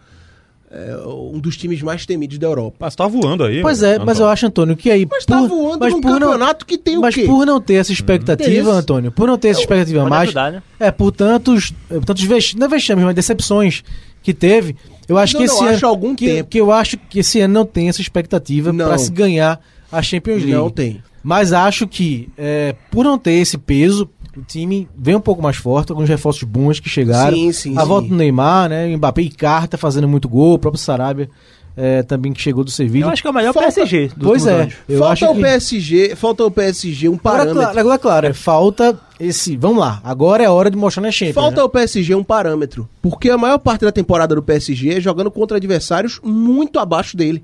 é, 0.71 0.95
um 1.05 1.37
dos 1.39 1.57
times 1.57 1.81
mais 1.81 2.05
temidos 2.05 2.37
da 2.37 2.47
Europa. 2.47 2.77
Mas 2.79 2.95
tá 2.95 3.05
voando 3.05 3.43
aí. 3.43 3.61
Pois 3.61 3.83
é, 3.83 3.99
mas 3.99 4.17
eu 4.17 4.29
acho, 4.29 4.47
Antônio, 4.47 4.77
que 4.77 4.89
aí. 4.89 5.05
Mas 5.11 5.25
tá 5.25 5.41
voando 5.41 5.85
num 5.89 5.99
campeonato 5.99 6.65
que 6.65 6.77
tem 6.77 6.97
o 6.97 7.01
Mas 7.01 7.15
quê? 7.15 7.25
por 7.25 7.45
não 7.45 7.59
ter 7.59 7.73
essa 7.73 7.91
expectativa, 7.91 8.49
Isso. 8.49 8.69
Antônio, 8.71 9.11
por 9.11 9.27
não 9.27 9.37
ter 9.37 9.49
essa 9.49 9.59
expectativa 9.59 9.99
pode 9.99 10.09
mais. 10.09 10.29
ajudar, 10.29 10.51
né? 10.53 10.63
É, 10.79 10.89
por 10.89 11.11
tantos. 11.11 11.73
é, 11.89 11.95
por 11.95 12.05
tantos 12.05 12.23
vex, 12.23 12.55
não 12.55 12.67
é 12.67 12.69
vexames, 12.69 13.03
mas 13.03 13.13
decepções 13.13 13.83
que 14.23 14.33
teve. 14.33 14.77
Eu 15.05 15.17
acho 15.17 15.35
eu 15.35 15.41
que 15.41 15.47
não 15.47 15.53
esse 15.53 15.63
acho 15.65 15.85
ano. 15.85 15.87
algum 15.93 16.15
que, 16.15 16.25
tempo. 16.27 16.49
que 16.49 16.61
eu 16.61 16.71
acho 16.71 16.95
que 16.97 17.19
esse 17.19 17.41
ano 17.41 17.53
não 17.53 17.65
tem 17.65 17.89
essa 17.89 17.99
expectativa 17.99 18.71
Não. 18.71 18.87
para 18.87 18.97
se 18.97 19.11
ganhar 19.11 19.59
a 19.91 20.01
Champions 20.01 20.37
League. 20.37 20.53
Não 20.53 20.69
tem. 20.69 21.03
Mas 21.23 21.53
acho 21.53 21.87
que, 21.87 22.29
é, 22.37 22.75
por 22.89 23.03
não 23.03 23.17
ter 23.17 23.33
esse 23.33 23.57
peso, 23.57 24.09
o 24.35 24.41
time 24.41 24.87
vem 24.97 25.15
um 25.15 25.21
pouco 25.21 25.41
mais 25.41 25.57
forte, 25.57 25.91
alguns 25.91 26.09
reforços 26.09 26.43
bons 26.43 26.79
que 26.79 26.89
chegaram. 26.89 27.35
Sim, 27.37 27.51
sim, 27.51 27.77
a 27.77 27.81
sim. 27.81 27.87
volta 27.87 28.07
do 28.07 28.15
Neymar, 28.15 28.69
né? 28.69 28.87
O 28.87 28.97
Mbappé 28.97 29.21
e 29.23 29.29
Carta 29.29 29.77
fazendo 29.77 30.07
muito 30.07 30.27
gol, 30.27 30.53
o 30.55 30.59
próprio 30.59 30.81
Sarabia 30.81 31.29
é, 31.75 32.03
também 32.03 32.33
que 32.33 32.41
chegou 32.41 32.63
do 32.63 32.71
Sevilha. 32.71 33.05
Eu 33.05 33.09
acho 33.09 33.21
que 33.21 33.27
é 33.27 33.31
o 33.31 33.33
melhor 33.33 33.53
Falta- 33.53 33.67
PSG 33.67 34.11
dos 34.15 34.27
Pois 34.27 34.45
é, 34.45 34.61
anos. 34.61 34.73
eu 34.87 34.99
falta 34.99 35.13
acho 35.13 35.25
o 35.25 35.35
que... 35.35 35.41
PSG, 35.41 36.15
falta 36.15 36.43
o 36.45 36.51
PSG 36.51 37.09
um 37.09 37.13
Agora, 37.13 37.21
parâmetro. 37.23 37.61
claro, 37.61 37.79
agora, 37.79 37.99
claro, 37.99 38.27
é, 38.27 38.33
falta 38.33 38.99
esse. 39.19 39.55
Vamos 39.55 39.79
lá, 39.79 40.01
agora 40.03 40.43
é 40.43 40.45
a 40.45 40.51
hora 40.51 40.69
de 40.69 40.77
mostrar 40.77 41.01
na 41.01 41.11
Champions. 41.11 41.35
Falta 41.35 41.55
né? 41.57 41.61
ao 41.61 41.69
PSG 41.69 42.15
um 42.15 42.23
parâmetro. 42.23 42.87
Porque 43.01 43.29
a 43.29 43.37
maior 43.37 43.57
parte 43.57 43.85
da 43.85 43.91
temporada 43.91 44.35
do 44.35 44.43
PSG 44.43 44.97
é 44.97 44.99
jogando 45.01 45.31
contra 45.31 45.57
adversários 45.57 46.19
muito 46.23 46.79
abaixo 46.79 47.15
dele. 47.15 47.43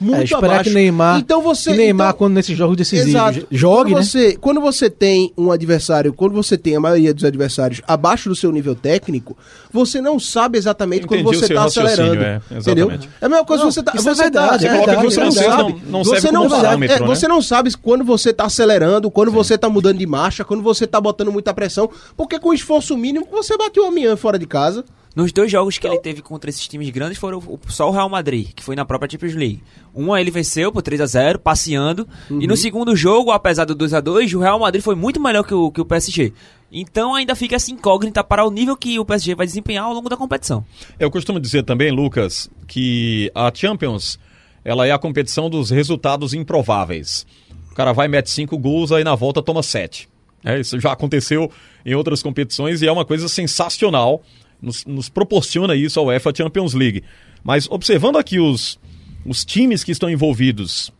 Muito 0.00 0.18
É, 0.20 0.24
esperar 0.24 0.46
abaixo. 0.46 0.64
que 0.70 0.74
Neymar, 0.74 1.18
Então 1.18 1.42
você. 1.42 1.72
que 1.72 1.76
Neymar 1.76 2.08
então- 2.08 2.18
quando 2.18 2.34
nesses 2.34 2.56
jogos 2.56 2.76
decisivos, 2.76 3.10
Exato. 3.10 3.46
jogue, 3.50 3.90
quando 3.92 3.96
né? 3.98 4.02
você, 4.04 4.36
quando 4.36 4.60
você 4.60 4.88
tem 4.88 5.32
um 5.36 5.50
adversário, 5.52 6.12
quando 6.14 6.32
você 6.34 6.56
tem 6.56 6.74
a 6.76 6.80
maioria 6.80 7.12
dos 7.12 7.24
adversários 7.24 7.82
abaixo 7.86 8.28
do 8.28 8.34
seu 8.34 8.50
nível 8.50 8.74
técnico, 8.74 9.36
você 9.70 10.00
não 10.00 10.18
sabe 10.18 10.56
exatamente 10.56 11.04
Entendi 11.04 11.22
quando 11.22 11.34
você 11.36 11.44
está 11.46 11.64
acelerando. 11.64 12.22
é, 12.22 12.40
entendeu? 12.50 12.90
É 13.20 13.26
a 13.26 13.28
mesma 13.28 13.44
coisa 13.44 13.64
Não, 13.64 13.68
que 13.70 13.74
você 13.74 13.82
tá. 13.82 13.92
é 13.94 13.96
Você 14.00 14.14
verdade, 14.22 14.32
tá, 14.32 14.54
é 14.54 14.58
você 14.58 14.68
verdade, 14.68 14.84
coloca 14.86 15.00
que 15.06 15.14
você 15.14 15.20
é 15.20 15.24
não 15.24 15.30
verdade. 15.32 15.56
sabe. 15.56 15.72
Não- 15.84 15.90
não 15.90 16.04
você 16.04 16.32
não 16.32 16.42
como 16.48 16.60
sabe, 16.62 16.86
é, 16.86 16.88
né? 17.00 17.06
Você 17.06 17.28
não 17.28 17.42
sabe 17.42 17.76
quando 17.76 18.04
você 18.04 18.30
está 18.30 18.44
acelerando, 18.44 19.10
quando 19.10 19.30
você 19.30 19.54
está 19.54 19.68
mudando 19.68 19.98
de 19.98 20.06
marcha, 20.06 20.44
quando 20.44 20.62
você 20.62 20.84
está 20.84 21.00
botando 21.00 21.30
muita 21.30 21.52
pressão, 21.52 21.90
porque 22.16 22.38
com 22.38 22.54
esforço 22.54 22.96
mínimo 22.96 23.26
você 23.30 23.56
bateu 23.56 23.84
o 23.84 23.86
amanhã 23.88 24.16
fora 24.16 24.38
de 24.38 24.46
casa. 24.46 24.84
Nos 25.14 25.32
dois 25.32 25.50
jogos 25.50 25.76
que 25.76 25.86
ele 25.86 25.98
teve 25.98 26.22
contra 26.22 26.48
esses 26.50 26.66
times 26.68 26.88
grandes 26.90 27.18
foram 27.18 27.38
o- 27.38 27.58
só 27.68 27.88
o 27.88 27.92
Real 27.92 28.08
Madrid, 28.08 28.50
que 28.54 28.62
foi 28.62 28.76
na 28.76 28.84
própria 28.84 29.10
Champions 29.10 29.34
League. 29.34 29.62
Um 29.94 30.16
ele 30.16 30.30
venceu 30.30 30.70
por 30.70 30.82
3 30.82 31.00
a 31.00 31.06
0 31.06 31.38
passeando. 31.40 32.06
E 32.30 32.46
no 32.46 32.56
segundo 32.56 32.94
jogo, 32.94 33.32
apesar 33.32 33.64
do 33.64 33.74
2 33.74 33.92
a 33.92 34.00
2 34.00 34.32
o 34.34 34.38
Real 34.38 34.60
Madrid 34.60 34.82
foi 34.84 34.94
muito 34.94 35.20
melhor 35.20 35.42
que 35.42 35.52
o, 35.52 35.70
que 35.72 35.80
o 35.80 35.84
PSG. 35.84 36.32
Então 36.72 37.14
ainda 37.16 37.34
fica 37.34 37.56
essa 37.56 37.72
incógnita 37.72 38.22
para 38.22 38.44
o 38.46 38.50
nível 38.52 38.76
que 38.76 38.98
o 39.00 39.04
PSG 39.04 39.34
vai 39.34 39.46
desempenhar 39.46 39.84
ao 39.84 39.92
longo 39.92 40.08
da 40.08 40.16
competição. 40.16 40.64
Eu 40.98 41.10
costumo 41.10 41.40
dizer 41.40 41.64
também, 41.64 41.90
Lucas, 41.90 42.48
que 42.68 43.32
a 43.34 43.50
Champions 43.52 44.16
ela 44.64 44.86
é 44.86 44.92
a 44.92 44.98
competição 44.98 45.50
dos 45.50 45.70
resultados 45.70 46.32
improváveis. 46.34 47.26
O 47.72 47.74
cara 47.74 47.92
vai, 47.92 48.06
mete 48.06 48.30
cinco 48.30 48.56
gols, 48.56 48.92
aí 48.92 49.02
na 49.02 49.16
volta 49.16 49.42
toma 49.42 49.62
sete. 49.62 50.08
É, 50.44 50.58
isso 50.60 50.78
já 50.80 50.92
aconteceu 50.92 51.50
em 51.84 51.94
outras 51.94 52.22
competições 52.22 52.80
e 52.80 52.86
é 52.86 52.92
uma 52.92 53.04
coisa 53.04 53.28
sensacional. 53.28 54.22
Nos, 54.60 54.84
nos 54.84 55.08
proporciona 55.08 55.74
isso 55.74 55.98
a 55.98 56.02
UEFA 56.02 56.32
Champions 56.36 56.74
League. 56.74 57.02
Mas 57.42 57.66
observando 57.70 58.16
aqui 58.16 58.38
os, 58.38 58.78
os 59.24 59.44
times 59.44 59.84
que 59.84 59.92
estão 59.92 60.08
envolvidos, 60.08 60.92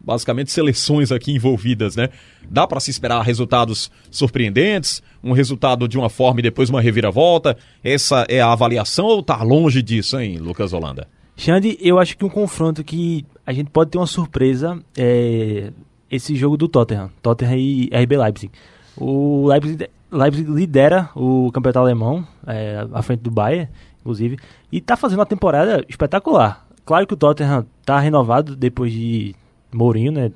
basicamente 0.00 0.52
seleções 0.52 1.10
aqui 1.10 1.32
envolvidas, 1.32 1.96
né? 1.96 2.08
Dá 2.48 2.66
para 2.66 2.80
se 2.80 2.90
esperar 2.90 3.22
resultados 3.22 3.90
surpreendentes, 4.10 5.02
um 5.22 5.32
resultado 5.32 5.88
de 5.88 5.98
uma 5.98 6.08
forma 6.08 6.40
e 6.40 6.42
depois 6.42 6.70
uma 6.70 6.80
reviravolta. 6.80 7.56
Essa 7.82 8.24
é 8.28 8.40
a 8.40 8.52
avaliação 8.52 9.06
ou 9.06 9.22
tá 9.22 9.42
longe 9.42 9.82
disso, 9.82 10.18
hein, 10.18 10.38
Lucas 10.38 10.72
Holanda? 10.72 11.08
Xande, 11.36 11.76
eu 11.80 11.98
acho 11.98 12.16
que 12.16 12.24
um 12.24 12.30
confronto 12.30 12.82
que 12.82 13.24
a 13.44 13.52
gente 13.52 13.70
pode 13.70 13.90
ter 13.90 13.98
uma 13.98 14.06
surpresa 14.06 14.80
é 14.96 15.70
esse 16.10 16.34
jogo 16.36 16.56
do 16.56 16.68
Tottenham. 16.68 17.10
Tottenham 17.20 17.56
e 17.56 17.90
RB 17.92 18.16
Leipzig. 18.16 18.52
O 18.96 19.46
Leipzig, 19.48 19.88
Leipzig 20.10 20.50
lidera 20.50 21.10
o 21.14 21.50
campeonato 21.52 21.78
alemão, 21.78 22.26
é, 22.46 22.86
à 22.92 23.02
frente 23.02 23.20
do 23.20 23.30
Bayern, 23.30 23.68
inclusive, 24.00 24.38
e 24.70 24.80
tá 24.80 24.96
fazendo 24.96 25.18
uma 25.18 25.26
temporada 25.26 25.84
espetacular. 25.88 26.66
Claro 26.84 27.06
que 27.06 27.14
o 27.14 27.16
Tottenham 27.16 27.66
tá 27.84 27.98
renovado 27.98 28.54
depois 28.54 28.92
de 28.92 29.34
Mourinho, 29.74 30.12
né? 30.12 30.30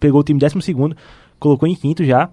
Pegou 0.00 0.20
o 0.20 0.24
time 0.24 0.40
12 0.40 0.56
colocou 1.38 1.68
em 1.68 1.74
quinto 1.74 2.04
já. 2.04 2.30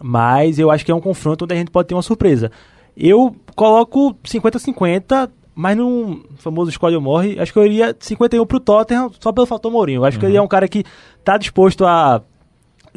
Mas 0.00 0.58
eu 0.58 0.70
acho 0.70 0.84
que 0.84 0.90
é 0.90 0.94
um 0.94 1.00
confronto 1.00 1.44
onde 1.44 1.54
a 1.54 1.56
gente 1.56 1.70
pode 1.70 1.88
ter 1.88 1.94
uma 1.94 2.02
surpresa. 2.02 2.50
Eu 2.96 3.34
coloco 3.56 4.14
50-50, 4.24 5.30
mas 5.54 5.76
no 5.76 6.24
famoso 6.36 6.70
escolhe 6.70 6.96
ou 6.96 7.02
morre, 7.02 7.38
acho 7.38 7.52
que 7.52 7.58
eu 7.58 7.64
iria 7.64 7.96
51 7.98 8.44
pro 8.46 8.60
Tottenham 8.60 9.10
só 9.18 9.32
pelo 9.32 9.46
fator 9.46 9.70
Mourinho. 9.70 10.00
Eu 10.00 10.04
acho 10.04 10.18
que 10.18 10.26
ele 10.26 10.36
é 10.36 10.42
um 10.42 10.48
cara 10.48 10.68
que 10.68 10.84
tá 11.24 11.36
disposto 11.36 11.84
a 11.84 12.22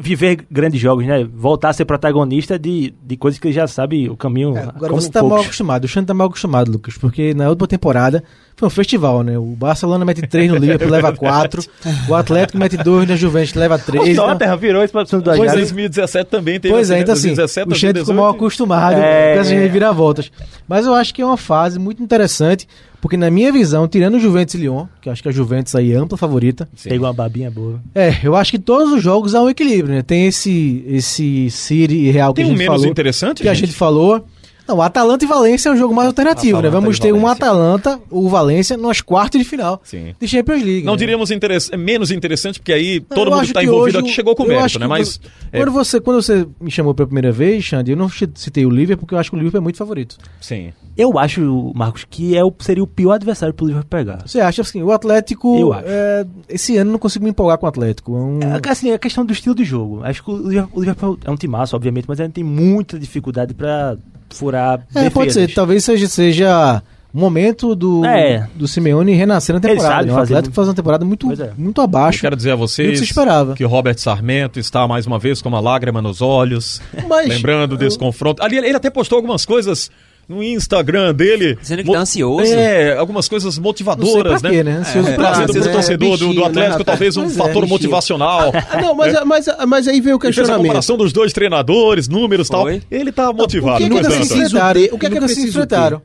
viver 0.00 0.46
grandes 0.50 0.80
jogos, 0.80 1.04
né? 1.04 1.24
Voltar 1.34 1.70
a 1.70 1.72
ser 1.72 1.84
protagonista 1.84 2.56
de, 2.58 2.94
de 3.04 3.16
coisas 3.16 3.40
que 3.40 3.48
ele 3.48 3.54
já 3.54 3.66
sabe 3.66 4.08
o 4.08 4.16
caminho. 4.16 4.56
É, 4.56 4.60
agora 4.62 4.88
como 4.90 5.00
você 5.02 5.10
tá 5.10 5.22
mal 5.22 5.40
acostumado, 5.40 5.84
o 5.84 5.88
Xande 5.88 6.06
tá 6.06 6.14
mal 6.14 6.28
acostumado, 6.28 6.70
Lucas, 6.70 6.96
porque 6.96 7.34
na 7.34 7.48
última 7.48 7.66
temporada 7.66 8.22
foi 8.56 8.68
um 8.68 8.70
festival, 8.70 9.22
né? 9.24 9.36
O 9.38 9.44
Barcelona 9.56 10.04
mete 10.04 10.22
3 10.26 10.50
no 10.52 10.56
Liverpool, 10.58 10.88
leva 10.88 11.12
4. 11.12 11.62
O 12.08 12.14
Atlético 12.14 12.58
mete 12.58 12.76
2 12.76 13.08
na 13.08 13.16
Juventus, 13.16 13.54
leva 13.54 13.76
3. 13.78 14.16
O 14.18 14.22
Tottenham 14.22 14.56
virou 14.56 14.82
esse 14.84 14.92
posição 14.92 15.18
do 15.20 15.24
Pois 15.24 15.40
Ajax. 15.40 15.52
é. 15.54 15.60
2017 15.60 16.30
também 16.30 16.60
teve 16.60 16.74
Pois 16.74 16.90
é, 16.90 16.94
assim, 16.94 17.02
então 17.02 17.14
né? 17.14 17.18
assim, 17.18 17.34
2017, 17.34 17.68
o 17.68 17.74
Xande 17.74 18.00
ficou 18.00 18.14
mal 18.14 18.32
2018. 18.32 18.36
acostumado 18.36 18.96
É. 19.00 19.34
com 19.34 19.40
essas 19.40 19.52
reviravoltas. 19.52 20.30
Mas 20.68 20.86
eu 20.86 20.94
acho 20.94 21.12
que 21.14 21.22
é 21.22 21.26
uma 21.26 21.36
fase 21.36 21.78
muito 21.78 22.02
interessante, 22.02 22.68
porque 23.00 23.16
na 23.16 23.30
minha 23.30 23.52
visão, 23.52 23.86
tirando 23.86 24.14
o 24.14 24.20
Juventus 24.20 24.54
e 24.54 24.58
Lyon, 24.58 24.86
que 25.00 25.08
eu 25.08 25.12
acho 25.12 25.22
que 25.22 25.28
a 25.28 25.32
Juventus 25.32 25.74
aí 25.74 25.92
é 25.92 25.96
ampla 25.96 26.18
favorita, 26.18 26.68
Pegou 26.84 27.06
uma 27.06 27.12
babinha 27.12 27.50
boa. 27.50 27.80
é, 27.94 28.14
eu 28.22 28.34
acho 28.34 28.50
que 28.50 28.58
todos 28.58 28.92
os 28.92 29.02
jogos 29.02 29.34
há 29.34 29.42
um 29.42 29.48
equilíbrio, 29.48 29.94
né? 29.94 30.02
Tem 30.02 30.26
esse, 30.26 30.84
esse 30.86 31.50
City 31.50 31.94
e 31.94 32.10
Real 32.10 32.32
que 32.34 32.42
Tem 32.42 32.44
a 32.44 32.46
um 32.48 32.50
gente 32.50 32.58
menos 32.58 32.74
falou. 32.76 32.90
interessante, 32.90 33.42
que 33.42 33.48
a 33.48 33.54
gente? 33.54 33.66
gente 33.68 33.76
falou. 33.76 34.24
Não, 34.68 34.82
Atalanta 34.82 35.24
e 35.24 35.28
Valência 35.28 35.70
é 35.70 35.72
um 35.72 35.76
jogo 35.76 35.94
mais 35.94 36.06
alternativo, 36.08 36.60
né? 36.60 36.68
Atalanta 36.68 36.80
Vamos 36.80 36.96
e 36.98 37.00
ter 37.00 37.12
um. 37.12 37.26
Atalanta 37.26 38.00
ou 38.10 38.28
Valência 38.28 38.76
nas 38.76 39.00
quartas 39.00 39.40
de 39.40 39.46
final 39.48 39.80
Sim. 39.82 40.14
de 40.20 40.28
Champions 40.28 40.62
League. 40.62 40.84
Não 40.84 40.92
né? 40.92 40.98
diríamos 40.98 41.30
interess- 41.30 41.70
menos 41.76 42.10
interessante, 42.10 42.58
porque 42.60 42.72
aí 42.72 43.00
Não, 43.08 43.16
todo 43.16 43.30
mundo 43.30 43.44
está 43.44 43.62
envolvido 43.64 43.98
hoje 43.98 43.98
aqui 43.98 44.10
o- 44.10 44.14
chegou 44.14 44.36
com 44.36 44.44
mérito, 44.44 44.78
né? 44.78 44.86
Mas 44.86 45.20
é, 45.50 45.58
Quando, 45.58 45.72
você, 45.72 46.00
quando 46.00 46.20
você 46.22 46.46
me 46.60 46.70
chamou 46.70 46.94
pela 46.94 47.06
primeira 47.06 47.32
vez, 47.32 47.64
Xande, 47.64 47.92
eu 47.92 47.96
não 47.96 48.08
citei 48.34 48.66
o 48.66 48.70
Liverpool, 48.70 49.06
porque 49.06 49.14
eu 49.14 49.18
acho 49.18 49.30
que 49.30 49.36
o 49.36 49.38
Liverpool 49.38 49.58
é 49.60 49.62
muito 49.62 49.78
favorito. 49.78 50.16
sim. 50.40 50.72
Eu 51.00 51.16
acho, 51.16 51.72
Marcos, 51.76 52.04
que 52.10 52.36
é 52.36 52.42
o, 52.44 52.52
seria 52.58 52.82
o 52.82 52.86
pior 52.86 53.12
adversário 53.12 53.54
pro 53.54 53.64
Liverpool 53.64 53.88
pegar. 53.88 54.20
Você 54.26 54.40
acha 54.40 54.62
assim, 54.62 54.82
o 54.82 54.90
Atlético. 54.90 55.56
Eu 55.56 55.72
acho. 55.72 55.84
é, 55.86 56.26
esse 56.48 56.76
ano 56.76 56.90
não 56.90 56.98
consigo 56.98 57.24
me 57.24 57.30
empolgar 57.30 57.56
com 57.56 57.66
o 57.66 57.68
Atlético. 57.68 58.16
É 58.16 58.18
um- 58.20 58.40
É, 58.42 58.68
assim, 58.68 58.90
a 58.90 58.98
questão 58.98 59.24
do 59.24 59.32
estilo 59.32 59.54
de 59.54 59.62
jogo. 59.62 60.00
Acho 60.02 60.24
que 60.24 60.30
o 60.32 60.36
Liverpool, 60.48 60.70
o 60.76 60.80
Liverpool 60.80 61.18
é 61.24 61.30
um 61.30 61.36
timaço, 61.36 61.76
obviamente, 61.76 62.04
mas 62.08 62.18
ele 62.18 62.30
tem 62.30 62.42
muita 62.42 62.98
dificuldade 62.98 63.54
pra 63.54 63.96
furar 64.30 64.80
É, 64.94 65.10
pode 65.10 65.32
ser. 65.32 65.40
defesas. 65.40 65.54
Talvez 65.54 65.84
seja, 65.84 66.06
seja 66.08 66.82
o 67.12 67.18
momento 67.18 67.74
do, 67.74 68.04
É. 68.04 68.46
do 68.54 68.68
Simeone 68.68 69.12
renascer 69.14 69.54
na 69.54 69.58
Ele 69.58 69.68
temporada. 69.76 69.94
sabe 69.94 70.06
né? 70.06 70.12
O 70.12 70.16
fazer 70.16 70.32
Atlético 70.34 70.46
muito. 70.48 70.54
faz 70.56 70.68
uma 70.68 70.74
temporada 70.74 71.04
muito, 71.04 71.32
é. 71.42 71.50
muito 71.56 71.80
Eu 71.80 71.84
abaixo. 71.84 72.20
quero 72.20 72.36
dizer 72.36 72.50
a 72.50 72.54
que 72.54 72.60
vocês 72.60 72.98
se 72.98 73.04
esperava. 73.04 73.54
que 73.54 73.64
o 73.64 73.68
Robert 73.68 73.98
Sarmento 73.98 74.58
está 74.60 74.86
mais 74.86 75.06
uma 75.06 75.18
vez 75.18 75.40
com 75.40 75.48
uma 75.48 75.60
lágrima 75.60 76.02
nos 76.02 76.20
olhos, 76.20 76.80
Mas- 77.08 77.28
lembrando 77.28 77.76
desse 77.76 77.98
confronto. 77.98 78.42
Ali 78.42 78.58
ele 78.58 78.76
até 78.76 78.90
postou 78.90 79.16
algumas 79.16 79.44
coisas 79.46 79.90
no 80.28 80.42
Instagram 80.42 81.14
dele. 81.14 81.56
Dizendo 81.60 81.84
que 81.84 81.90
tá 81.90 82.00
ansioso. 82.00 82.52
É, 82.52 82.96
algumas 82.98 83.28
coisas 83.28 83.46
Não 83.46 83.52
sei 83.52 83.62
motivadoras, 83.62 84.42
pra 84.42 84.50
né? 84.50 84.56
quê, 84.56 84.62
né? 84.62 84.82
É, 84.82 85.12
Trazendo 85.14 85.50
o 85.50 85.64
né? 85.64 85.72
torcedor 85.72 86.18
do, 86.18 86.34
do 86.34 86.40
né, 86.40 86.46
Atlético, 86.46 86.78
rapaz? 86.78 86.86
talvez 86.86 87.16
um 87.16 87.24
é, 87.24 87.28
fator 87.30 87.52
bichinho. 87.52 87.68
motivacional. 87.68 88.52
Ah, 88.70 88.82
não, 88.82 88.94
mas, 88.94 89.24
mas, 89.24 89.46
mas 89.66 89.88
aí 89.88 90.00
veio 90.00 90.16
o 90.16 90.20
fez 90.20 90.34
a 90.34 90.36
questionamento. 90.36 90.66
comparação 90.66 90.96
dos 90.96 91.12
dois 91.12 91.32
treinadores, 91.32 92.08
números 92.08 92.48
e 92.48 92.50
tal. 92.50 92.66
Ele 92.90 93.10
tá 93.10 93.32
motivado. 93.32 93.76
o 93.76 93.78
que 93.78 93.84
é 93.84 93.88
que 93.88 93.94
é 93.94 93.96
é, 93.96 94.00
Antônio. 94.00 94.22
enfrentaram. 94.22 94.80
ter? 94.80 94.94
O 94.94 94.98
que 94.98 95.06
é 95.06 95.10
que 95.10 95.16
é 95.16 95.20
se 95.20 95.26
preciso 95.26 95.48
enfrentaram. 95.48 96.02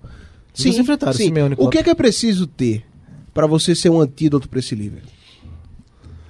se 0.54 0.70
enfrentaram, 0.70 1.14
Simeone 1.14 1.56
e 1.60 1.64
O 1.64 1.70
que 1.70 1.78
é 1.78 1.84
que 1.84 1.90
é 1.90 1.96
preciso 1.96 2.48
ter 2.48 2.84
para 3.34 3.46
você 3.46 3.76
ser 3.76 3.90
um 3.90 4.00
antídoto 4.00 4.48
para 4.48 4.60
esse 4.60 4.74
Liverpool? 4.76 5.12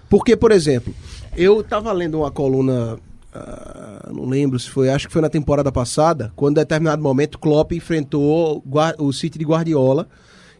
Porque, 0.09 0.35
por 0.35 0.51
exemplo, 0.51 0.93
eu 1.35 1.63
tava 1.63 1.91
lendo 1.91 2.19
uma 2.19 2.31
coluna, 2.31 2.97
ah, 3.33 4.11
não 4.13 4.25
lembro 4.25 4.59
se 4.59 4.69
foi, 4.69 4.89
acho 4.89 5.07
que 5.07 5.13
foi 5.13 5.21
na 5.21 5.29
temporada 5.29 5.71
passada, 5.71 6.31
quando 6.35 6.57
em 6.57 6.61
determinado 6.61 7.01
momento 7.01 7.39
Klopp 7.39 7.71
enfrentou 7.71 8.63
o 8.99 9.11
City 9.11 9.39
de 9.39 9.45
Guardiola 9.45 10.07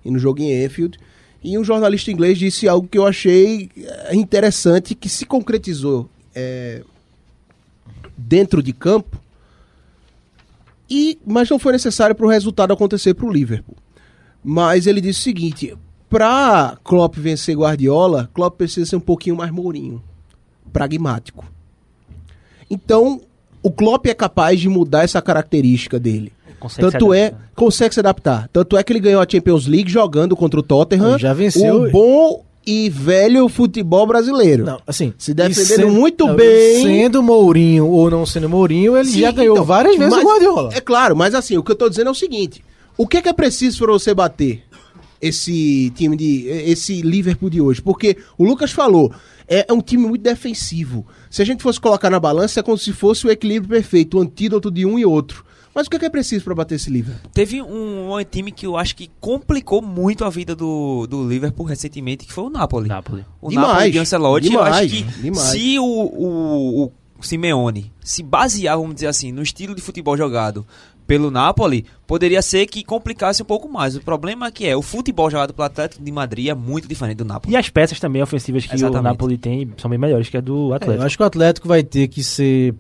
e 0.04 0.10
no 0.10 0.18
jogo 0.18 0.42
em 0.42 0.66
Enfield. 0.66 0.98
E 1.44 1.58
um 1.58 1.64
jornalista 1.64 2.10
inglês 2.10 2.38
disse 2.40 2.68
algo 2.68 2.88
que 2.88 2.98
eu 2.98 3.06
achei 3.06 3.70
eh, 3.78 4.16
interessante, 4.16 4.96
que 4.96 5.10
se 5.10 5.26
concretizou 5.26 6.10
eh, 6.34 6.82
dentro 8.18 8.64
de 8.64 8.74
campo, 8.74 9.22
e, 10.90 11.20
mas 11.26 11.50
não 11.50 11.60
foi 11.60 11.74
necessário 11.74 12.16
para 12.16 12.26
o 12.26 12.30
resultado 12.30 12.72
acontecer 12.72 13.14
para 13.14 13.26
o 13.26 13.32
Liverpool. 13.32 13.76
Mas 14.44 14.88
ele 14.88 15.02
disse 15.02 15.20
o 15.20 15.24
seguinte: 15.24 15.78
para 16.10 16.78
Klopp 16.84 17.18
vencer 17.18 17.58
Guardiola, 17.58 18.30
Klopp 18.34 18.58
precisa 18.58 18.90
ser 18.90 18.96
um 18.96 19.02
pouquinho 19.02 19.36
mais 19.36 19.52
mourinho, 19.52 20.02
pragmático. 20.72 21.46
Então, 22.70 23.22
o 23.62 23.72
Klopp 23.72 24.06
é 24.08 24.14
capaz 24.14 24.60
de 24.60 24.70
mudar 24.70 25.04
essa 25.04 25.22
característica 25.22 26.00
dele. 26.00 26.32
Consegue 26.60 26.92
Tanto 26.92 27.12
se 27.12 27.18
é, 27.18 27.34
consegue 27.56 27.94
se 27.94 28.00
adaptar. 28.00 28.48
Tanto 28.54 28.78
é 28.78 28.84
que 28.84 28.94
ele 28.94 29.00
ganhou 29.02 29.22
a 29.22 29.28
Champions 29.30 29.68
League 29.68 29.90
jogando 29.92 30.36
contra 30.36 30.60
o 30.60 30.64
Tottenham. 30.64 31.20
Já 31.20 31.34
venceu. 31.34 31.84
O 31.84 31.92
bom 31.92 32.44
e 32.66 32.90
velho 32.90 33.50
futebol 33.50 34.08
brasileiro. 34.08 34.64
Não, 34.64 34.80
assim, 34.88 35.14
Se 35.18 35.34
defendendo 35.34 35.66
sendo- 35.66 35.90
muito 35.92 36.26
não, 36.26 36.36
bem. 36.38 36.82
Sendo 36.82 37.22
Mourinho 37.22 37.86
ou 37.88 38.10
não 38.10 38.26
sendo 38.26 38.48
Mourinho, 38.48 38.96
ele 38.96 39.10
Sim, 39.10 39.20
já 39.20 39.32
ganhou 39.32 39.56
então, 39.56 39.66
várias 39.66 39.98
vezes 39.98 40.14
mas- 40.14 40.24
o 40.24 40.28
Guardiola. 40.28 40.70
É 40.74 40.80
claro, 40.80 41.14
mas 41.18 41.36
assim, 41.36 41.58
o 41.58 41.64
que 41.64 41.72
eu 41.72 41.76
tô 41.76 41.90
dizendo 41.90 42.08
é 42.08 42.12
o 42.12 42.16
seguinte: 42.16 42.64
o 42.98 43.06
que 43.06 43.18
é 43.18 43.22
que 43.22 43.28
é 43.28 43.34
preciso 43.34 43.80
para 43.80 43.92
você 43.92 44.14
bater 44.14 44.64
esse 45.22 45.92
time 45.96 46.16
de. 46.16 46.48
esse 46.48 47.02
Liverpool 47.02 47.50
de 47.50 47.60
hoje? 47.60 47.82
Porque 47.82 48.16
o 48.38 48.46
Lucas 48.46 48.72
falou, 48.72 49.12
é, 49.48 49.66
é 49.68 49.74
um 49.74 49.82
time 49.82 50.08
muito 50.08 50.22
defensivo. 50.22 51.06
Se 51.30 51.42
a 51.42 51.46
gente 51.46 51.64
fosse 51.64 51.80
colocar 51.80 52.10
na 52.10 52.20
balança, 52.20 52.60
é 52.60 52.64
como 52.64 52.78
se 52.78 52.94
fosse 52.94 53.26
o 53.28 53.32
equilíbrio 53.32 53.70
perfeito, 53.70 54.18
o 54.18 54.22
antídoto 54.22 54.72
de 54.72 54.86
um 54.86 54.98
e 54.98 55.06
outro. 55.06 55.46
Mas 55.74 55.88
o 55.88 55.90
que 55.90 55.96
é 55.96 56.00
que 56.00 56.06
é 56.06 56.10
preciso 56.10 56.44
para 56.44 56.54
bater 56.54 56.76
esse 56.76 56.90
Liverpool? 56.90 57.32
Teve 57.34 57.62
um, 57.62 58.16
um 58.16 58.24
time 58.24 58.52
que 58.52 58.66
eu 58.66 58.78
acho 58.78 58.96
que 58.96 59.10
complicou 59.20 59.82
muito 59.82 60.24
a 60.24 60.30
vida 60.30 60.56
do, 60.56 61.08
do 61.08 61.28
Liverpool 61.28 61.66
recentemente, 61.66 62.26
que 62.26 62.34
foi 62.34 62.44
o 62.44 62.50
Napoli. 62.50 62.88
Napoli. 62.88 63.26
O 63.42 63.50
Demais, 63.50 63.70
Napoli 63.70 63.92
de 63.92 63.98
Ancelotti, 63.98 64.54
eu 64.54 64.62
acho 64.62 64.88
demais, 64.88 64.92
que 64.92 65.22
demais. 65.22 65.48
se 65.48 65.80
o, 65.80 65.84
o, 65.84 66.86
o 66.86 67.24
Simeone 67.24 67.92
se 68.04 68.22
basear, 68.22 68.78
vamos 68.78 68.96
dizer 68.96 69.08
assim, 69.08 69.32
no 69.32 69.42
estilo 69.42 69.74
de 69.74 69.82
futebol 69.82 70.16
jogado 70.16 70.66
pelo 71.06 71.30
Napoli, 71.30 71.86
poderia 72.08 72.42
ser 72.42 72.66
que 72.66 72.84
complicasse 72.84 73.42
um 73.42 73.46
pouco 73.46 73.68
mais. 73.70 73.96
O 73.96 74.02
problema 74.02 74.48
é 74.48 74.52
que 74.52 74.66
é, 74.66 74.76
o 74.76 74.82
futebol 74.82 75.30
jogado 75.30 75.54
pelo 75.54 75.66
Atlético 75.66 76.04
de 76.04 76.12
Madrid 76.12 76.48
é 76.48 76.54
muito 76.54 76.88
diferente 76.88 77.18
do 77.18 77.26
Napoli. 77.26 77.54
E 77.54 77.58
as 77.58 77.70
peças 77.70 78.00
também 78.00 78.22
ofensivas 78.22 78.66
que 78.66 78.74
Exatamente. 78.74 79.00
o 79.00 79.04
Napoli 79.04 79.38
tem 79.38 79.72
são 79.78 79.90
bem 79.90 80.00
melhores 80.00 80.30
que 80.30 80.38
a 80.38 80.42
do 80.42 80.68
É, 80.68 80.70
eu 80.70 80.74
Atlético. 80.76 81.06
acho 81.06 81.18
que 81.18 81.24
o 81.24 81.26
Atlético 81.26 81.68
vai 81.68 81.84
ter 81.84 82.08
que 82.08 82.24
ser 82.24 82.74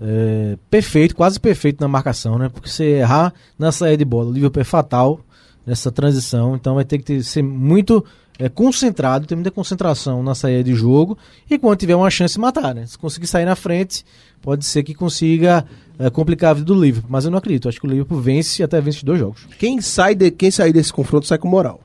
é, 0.00 0.56
perfeito, 0.70 1.14
quase 1.14 1.40
perfeito 1.40 1.80
na 1.80 1.88
marcação, 1.88 2.38
né? 2.38 2.48
Porque 2.48 2.68
se 2.68 2.84
errar 2.84 3.32
na 3.58 3.72
saída 3.72 3.98
de 3.98 4.04
bola, 4.04 4.30
o 4.30 4.32
Liverpool 4.32 4.60
é 4.60 4.64
fatal 4.64 5.20
nessa 5.68 5.92
transição, 5.92 6.56
então 6.56 6.74
vai 6.74 6.84
ter 6.84 6.98
que 6.98 7.04
ter- 7.04 7.22
ser 7.22 7.42
muito 7.42 8.04
é, 8.38 8.48
concentrado, 8.48 9.26
ter 9.26 9.34
muita 9.34 9.50
concentração 9.50 10.22
na 10.22 10.34
saída 10.34 10.64
de 10.64 10.74
jogo 10.74 11.18
e 11.50 11.58
quando 11.58 11.78
tiver 11.78 11.94
uma 11.96 12.08
chance 12.10 12.38
matar, 12.38 12.74
né? 12.74 12.86
Se 12.86 12.96
conseguir 12.96 13.26
sair 13.26 13.44
na 13.44 13.54
frente, 13.56 14.04
pode 14.40 14.64
ser 14.64 14.82
que 14.82 14.94
consiga 14.94 15.64
é, 15.98 16.08
complicar 16.08 16.50
a 16.50 16.54
vida 16.54 16.66
do 16.66 16.80
Liverpool, 16.80 17.10
mas 17.10 17.24
eu 17.24 17.30
não 17.30 17.38
acredito. 17.38 17.68
Acho 17.68 17.80
que 17.80 17.86
o 17.86 17.90
Liverpool 17.90 18.20
vence 18.20 18.62
e 18.62 18.64
até 18.64 18.80
vence 18.80 19.04
dois 19.04 19.18
jogos. 19.18 19.46
Quem 19.58 19.80
sai 19.80 20.14
de, 20.14 20.30
quem 20.30 20.50
sair 20.50 20.72
desse 20.72 20.92
confronto 20.92 21.26
sai 21.26 21.36
com 21.38 21.48
moral. 21.48 21.80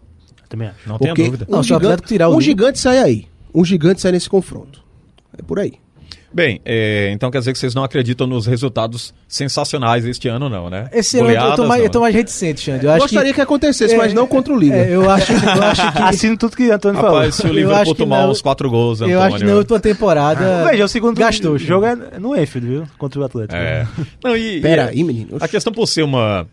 Também 0.47 0.67
acho. 0.67 0.87
Não 0.87 0.97
Porque 0.99 1.23
dúvida. 1.25 1.45
um, 1.49 1.51
Não, 1.51 1.63
gigante, 1.63 2.03
tirar 2.03 2.29
o 2.29 2.37
um 2.37 2.41
gigante 2.41 2.79
sai 2.79 2.99
aí. 2.99 3.27
Um 3.53 3.65
gigante 3.65 3.99
sai 4.01 4.11
nesse 4.11 4.29
confronto. 4.29 4.83
É 5.37 5.41
por 5.41 5.59
aí. 5.59 5.73
Bem, 6.33 6.59
é, 6.65 7.11
então 7.11 7.29
quer 7.29 7.39
dizer 7.39 7.53
que 7.53 7.59
vocês 7.59 7.75
não 7.75 7.83
acreditam 7.83 8.25
nos 8.25 8.47
resultados 8.47 9.13
sensacionais 9.27 10.03
este 10.05 10.27
ano, 10.27 10.49
não, 10.49 10.69
né? 10.69 10.89
Esse 10.91 11.19
ano 11.19 11.29
eu 11.29 11.55
tô, 11.55 11.65
mais, 11.65 11.79
não, 11.79 11.85
eu 11.85 11.91
tô 11.91 11.99
né? 11.99 12.03
mais 12.03 12.15
reticente, 12.15 12.61
Xande. 12.61 12.85
Eu 12.85 12.91
acho 12.91 13.01
Gostaria 13.01 13.31
que, 13.31 13.35
que, 13.35 13.41
acontecesse, 13.41 13.93
é, 13.93 13.97
mas 13.97 14.13
não 14.13 14.25
contra 14.25 14.51
o 14.51 14.57
Liga. 14.57 14.75
é, 14.75 14.95
eu 14.95 15.09
acho, 15.09 15.31
eu 15.31 15.63
acho 15.63 15.91
que 15.93 16.01
Assino 16.01 16.35
tudo 16.35 16.57
que 16.57 16.67
o 16.67 16.73
Antônio 16.73 16.99
falou. 16.99 17.17
Rapaz, 17.17 17.35
se 17.35 17.45
o 17.45 17.53
Liverpool 17.53 17.93
tomar 17.93 18.27
os 18.27 18.41
quatro 18.41 18.67
gols, 18.69 19.01
Antônio... 19.01 19.15
eu 19.15 19.21
acho 19.21 19.37
que 19.37 19.43
na 19.43 19.53
última 19.53 19.79
temporada 19.79 20.65
Veja, 20.65 20.85
o 20.85 20.87
segundo 20.87 21.17
gastou. 21.17 21.57
jogo 21.57 21.85
é 21.85 21.95
no 22.19 22.35
Enfield, 22.35 22.67
viu? 22.67 22.83
Contra 22.97 23.21
o 23.21 23.23
Atlético. 23.23 23.55
É. 23.55 23.87
Não, 24.23 24.35
e, 24.35 24.59
Pera 24.59 24.85
e- 24.85 24.89
aí, 24.89 25.03
menino. 25.03 25.37
A 25.39 25.47
questão 25.47 25.71
por 25.71 25.87
ser 25.87 26.01
uma, 26.03 26.47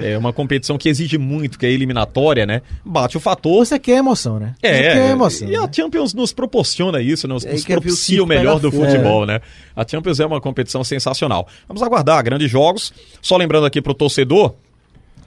é, 0.00 0.18
uma 0.18 0.32
competição 0.32 0.76
que 0.78 0.88
exige 0.88 1.18
muito, 1.18 1.58
que 1.58 1.66
é 1.66 1.70
eliminatória, 1.70 2.46
né? 2.46 2.62
Bate 2.84 3.16
o 3.16 3.20
fator. 3.20 3.64
Você 3.64 3.78
quer 3.78 3.98
emoção, 3.98 4.38
né? 4.38 4.54
Você 4.60 4.66
É, 4.66 4.82
quer 4.94 5.10
emoção. 5.10 5.48
e 5.48 5.56
a 5.56 5.62
né? 5.62 5.68
Champions 5.72 6.14
nos 6.14 6.32
proporciona 6.32 7.00
isso, 7.00 7.26
nos, 7.28 7.44
É, 7.44 7.52
nos 7.52 7.64
quer 7.64 7.74
ver 7.74 7.78
o 7.78 7.80
propicia 7.82 8.22
o 8.22 8.26
melhor 8.26 8.58
do 8.60 8.70
futebol, 8.70 9.26
né? 9.26 9.40
A 9.76 9.86
Champions 9.86 10.20
é 10.20 10.26
uma 10.26 10.40
competição 10.40 10.82
sensacional. 10.84 11.46
Vamos 11.68 11.82
aguardar 11.82 12.22
grandes 12.22 12.50
jogos. 12.50 12.92
Só 13.22 13.36
lembrando 13.36 13.66
aqui 13.66 13.80
pro 13.82 13.94
torcedor 13.94 14.54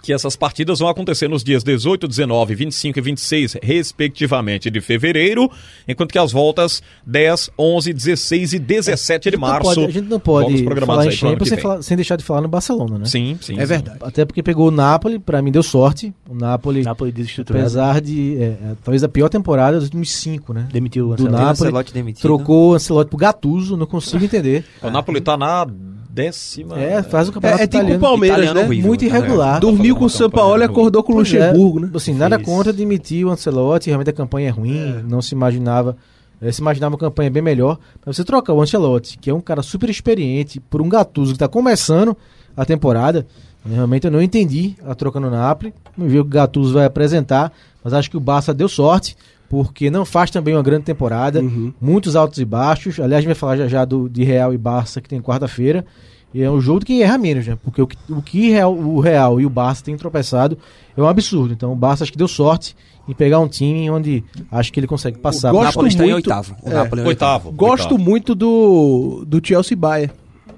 que 0.03 0.11
essas 0.13 0.35
partidas 0.35 0.79
vão 0.79 0.89
acontecer 0.89 1.27
nos 1.29 1.43
dias 1.43 1.63
18, 1.63 2.07
19, 2.07 2.53
25 2.53 2.99
e 2.99 3.01
26, 3.01 3.57
respectivamente, 3.63 4.69
de 4.69 4.81
fevereiro, 4.81 5.49
enquanto 5.87 6.11
que 6.11 6.19
as 6.19 6.31
voltas 6.31 6.83
10, 7.07 7.49
11, 7.57 7.93
16 7.93 8.53
e 8.53 8.59
17 8.59 9.23
de 9.23 9.29
A 9.29 9.31
gente 9.31 9.41
não 9.41 9.47
março. 9.49 9.63
pode- 9.75 9.85
a 9.85 9.89
gente 9.91 10.09
não 10.09 10.19
pode 10.19 10.63
falar 10.85 11.05
em 11.07 11.11
Champions 11.11 11.47
sem, 11.49 11.57
falar- 11.57 11.81
sem 11.81 11.95
deixar 11.95 12.17
de 12.17 12.23
falar 12.23 12.41
no 12.41 12.49
Barcelona, 12.49 12.99
né? 12.99 13.05
Sim, 13.05 13.37
sim. 13.41 13.53
É 13.57 13.61
sim. 13.61 13.65
verdade. 13.65 13.99
Até 14.01 14.25
porque 14.25 14.43
pegou 14.43 14.67
o 14.67 14.71
Napoli, 14.71 15.17
pra 15.19 15.41
mim 15.41 15.51
deu 15.51 15.63
sorte. 15.63 16.13
O 16.29 16.35
Napoli, 16.35 16.83
Napoli 16.83 17.13
apesar 17.49 18.01
de 18.01 18.37
é, 18.37 18.43
é, 18.43 18.57
talvez 18.83 19.03
a 19.05 19.07
pior 19.09 19.29
temporada 19.29 19.77
dos 19.77 19.85
últimos 19.85 20.11
cinco, 20.11 20.53
né? 20.53 20.67
Demitiu 20.71 21.05
o 21.05 21.07
do 21.09 21.13
Ancelotti. 21.23 21.31
Napoli, 21.33 21.51
Ancelotti 21.69 21.93
demitido. 21.93 22.21
trocou 22.21 22.71
o 22.71 22.73
Ancelotti 22.73 23.09
pro 23.09 23.17
Gattuso, 23.17 23.77
não 23.77 23.85
consigo 23.85 24.25
entender. 24.25 24.65
O 24.81 24.89
Napoli 24.89 25.21
tá 25.21 25.37
na 25.37 25.65
décima. 26.13 26.79
É, 26.79 27.01
faz 27.01 27.27
o 27.27 27.31
campeonato 27.31 27.61
É, 27.61 27.63
é 27.63 27.67
tipo 27.67 27.77
italiano. 27.77 27.99
Palmeiras, 28.01 28.37
Italiano 28.37 28.59
né? 28.59 28.65
horrível. 28.67 28.87
muito 28.87 29.05
irregular. 29.05 29.59
Dormiu 29.59 29.95
com 29.95 30.05
o 30.05 30.09
São 30.09 30.29
campanha 30.29 30.41
Paulo 30.43 30.61
e 30.63 30.65
ruim. 30.65 30.71
acordou 30.73 31.03
com 31.03 31.13
o 31.13 31.15
é, 31.15 31.19
Luxemburgo, 31.19 31.79
né? 31.79 31.89
Assim, 31.93 32.13
nada 32.13 32.35
Fez. 32.37 32.47
contra 32.47 32.71
demitir 32.71 33.25
o 33.25 33.31
Ancelotti, 33.31 33.87
realmente 33.89 34.09
a 34.09 34.13
campanha 34.13 34.47
é 34.49 34.51
ruim, 34.51 35.03
não 35.09 35.21
se 35.21 35.33
imaginava. 35.33 35.97
eh, 36.41 36.51
Se 36.51 36.61
imaginava 36.61 36.93
uma 36.93 36.99
campanha 36.99 37.31
bem 37.31 37.41
melhor. 37.41 37.79
Mas 38.05 38.15
você 38.15 38.23
trocar 38.23 38.53
o 38.53 38.61
Ancelotti, 38.61 39.17
que 39.17 39.29
é 39.29 39.33
um 39.33 39.41
cara 39.41 39.61
super 39.63 39.89
experiente, 39.89 40.59
por 40.59 40.81
um 40.81 40.87
Gattuso 40.89 41.31
que 41.31 41.35
está 41.37 41.47
começando 41.47 42.15
a 42.55 42.63
temporada, 42.63 43.25
realmente 43.67 44.05
eu 44.05 44.11
não 44.11 44.21
entendi 44.21 44.75
a 44.85 44.93
troca 44.93 45.19
no 45.19 45.29
Napoli. 45.31 45.73
Vamos 45.97 46.11
ver 46.13 46.19
o 46.19 46.23
que 46.23 46.29
o 46.29 46.33
Gattuso 46.33 46.73
vai 46.75 46.85
apresentar, 46.85 47.51
mas 47.83 47.93
acho 47.93 48.09
que 48.11 48.17
o 48.17 48.19
Barça 48.19 48.53
deu 48.53 48.69
sorte, 48.69 49.15
porque 49.53 49.91
não 49.91 50.03
faz 50.03 50.31
também 50.31 50.55
uma 50.55 50.63
grande 50.63 50.83
temporada, 50.83 51.39
muitos 51.79 52.15
altos 52.15 52.39
e 52.39 52.45
baixos. 52.45 52.99
Aliás, 52.99 53.19
a 53.19 53.21
gente 53.21 53.27
vai 53.27 53.35
falar 53.35 53.55
já 53.55 53.67
já 53.67 53.85
do, 53.85 54.09
de 54.09 54.23
Real 54.23 54.51
e 54.51 54.57
Barça, 54.57 54.99
que 54.99 55.07
tem 55.07 55.21
quarta-feira. 55.21 55.85
E 56.33 56.41
é 56.41 56.49
um 56.49 56.59
jogo 56.59 56.79
de 56.79 56.87
quem 56.87 57.03
erra 57.03 57.19
menos, 57.19 57.45
né? 57.45 57.55
Porque 57.63 57.79
o 57.79 57.85
que, 57.85 57.95
o 58.09 58.19
que 58.19 58.49
Real- 58.49 58.73
o 58.75 58.99
Real 58.99 59.39
e 59.39 59.45
o 59.45 59.49
Barça 59.51 59.83
têm 59.83 59.95
tropeçado 59.95 60.57
é 60.97 60.99
um 60.99 61.07
absurdo. 61.07 61.53
Então 61.53 61.71
o 61.71 61.75
Barça 61.75 62.03
acho 62.03 62.11
que 62.11 62.17
deu 62.17 62.27
sorte 62.27 62.75
em 63.07 63.13
pegar 63.13 63.39
um 63.39 63.47
time 63.47 63.87
onde 63.91 64.23
acho 64.51 64.73
que 64.73 64.79
ele 64.79 64.87
consegue 64.87 65.19
passar. 65.19 65.51
Gosto 65.51 65.61
O 65.61 65.65
Napoli 65.65 65.87
está 65.89 66.03
em 66.07 66.09
muito- 66.13 66.25
oitavo. 66.31 66.55
O 66.63 66.69
é, 66.69 66.73
Napoli 66.73 67.01
em 67.03 67.05
Oitavo. 67.05 67.51
Gosto 67.51 67.91
oitavo. 67.91 68.09
muito 68.09 68.33
do, 68.33 69.23
do 69.27 69.39
Chelsea 69.47 69.77
Bayern. 69.77 70.11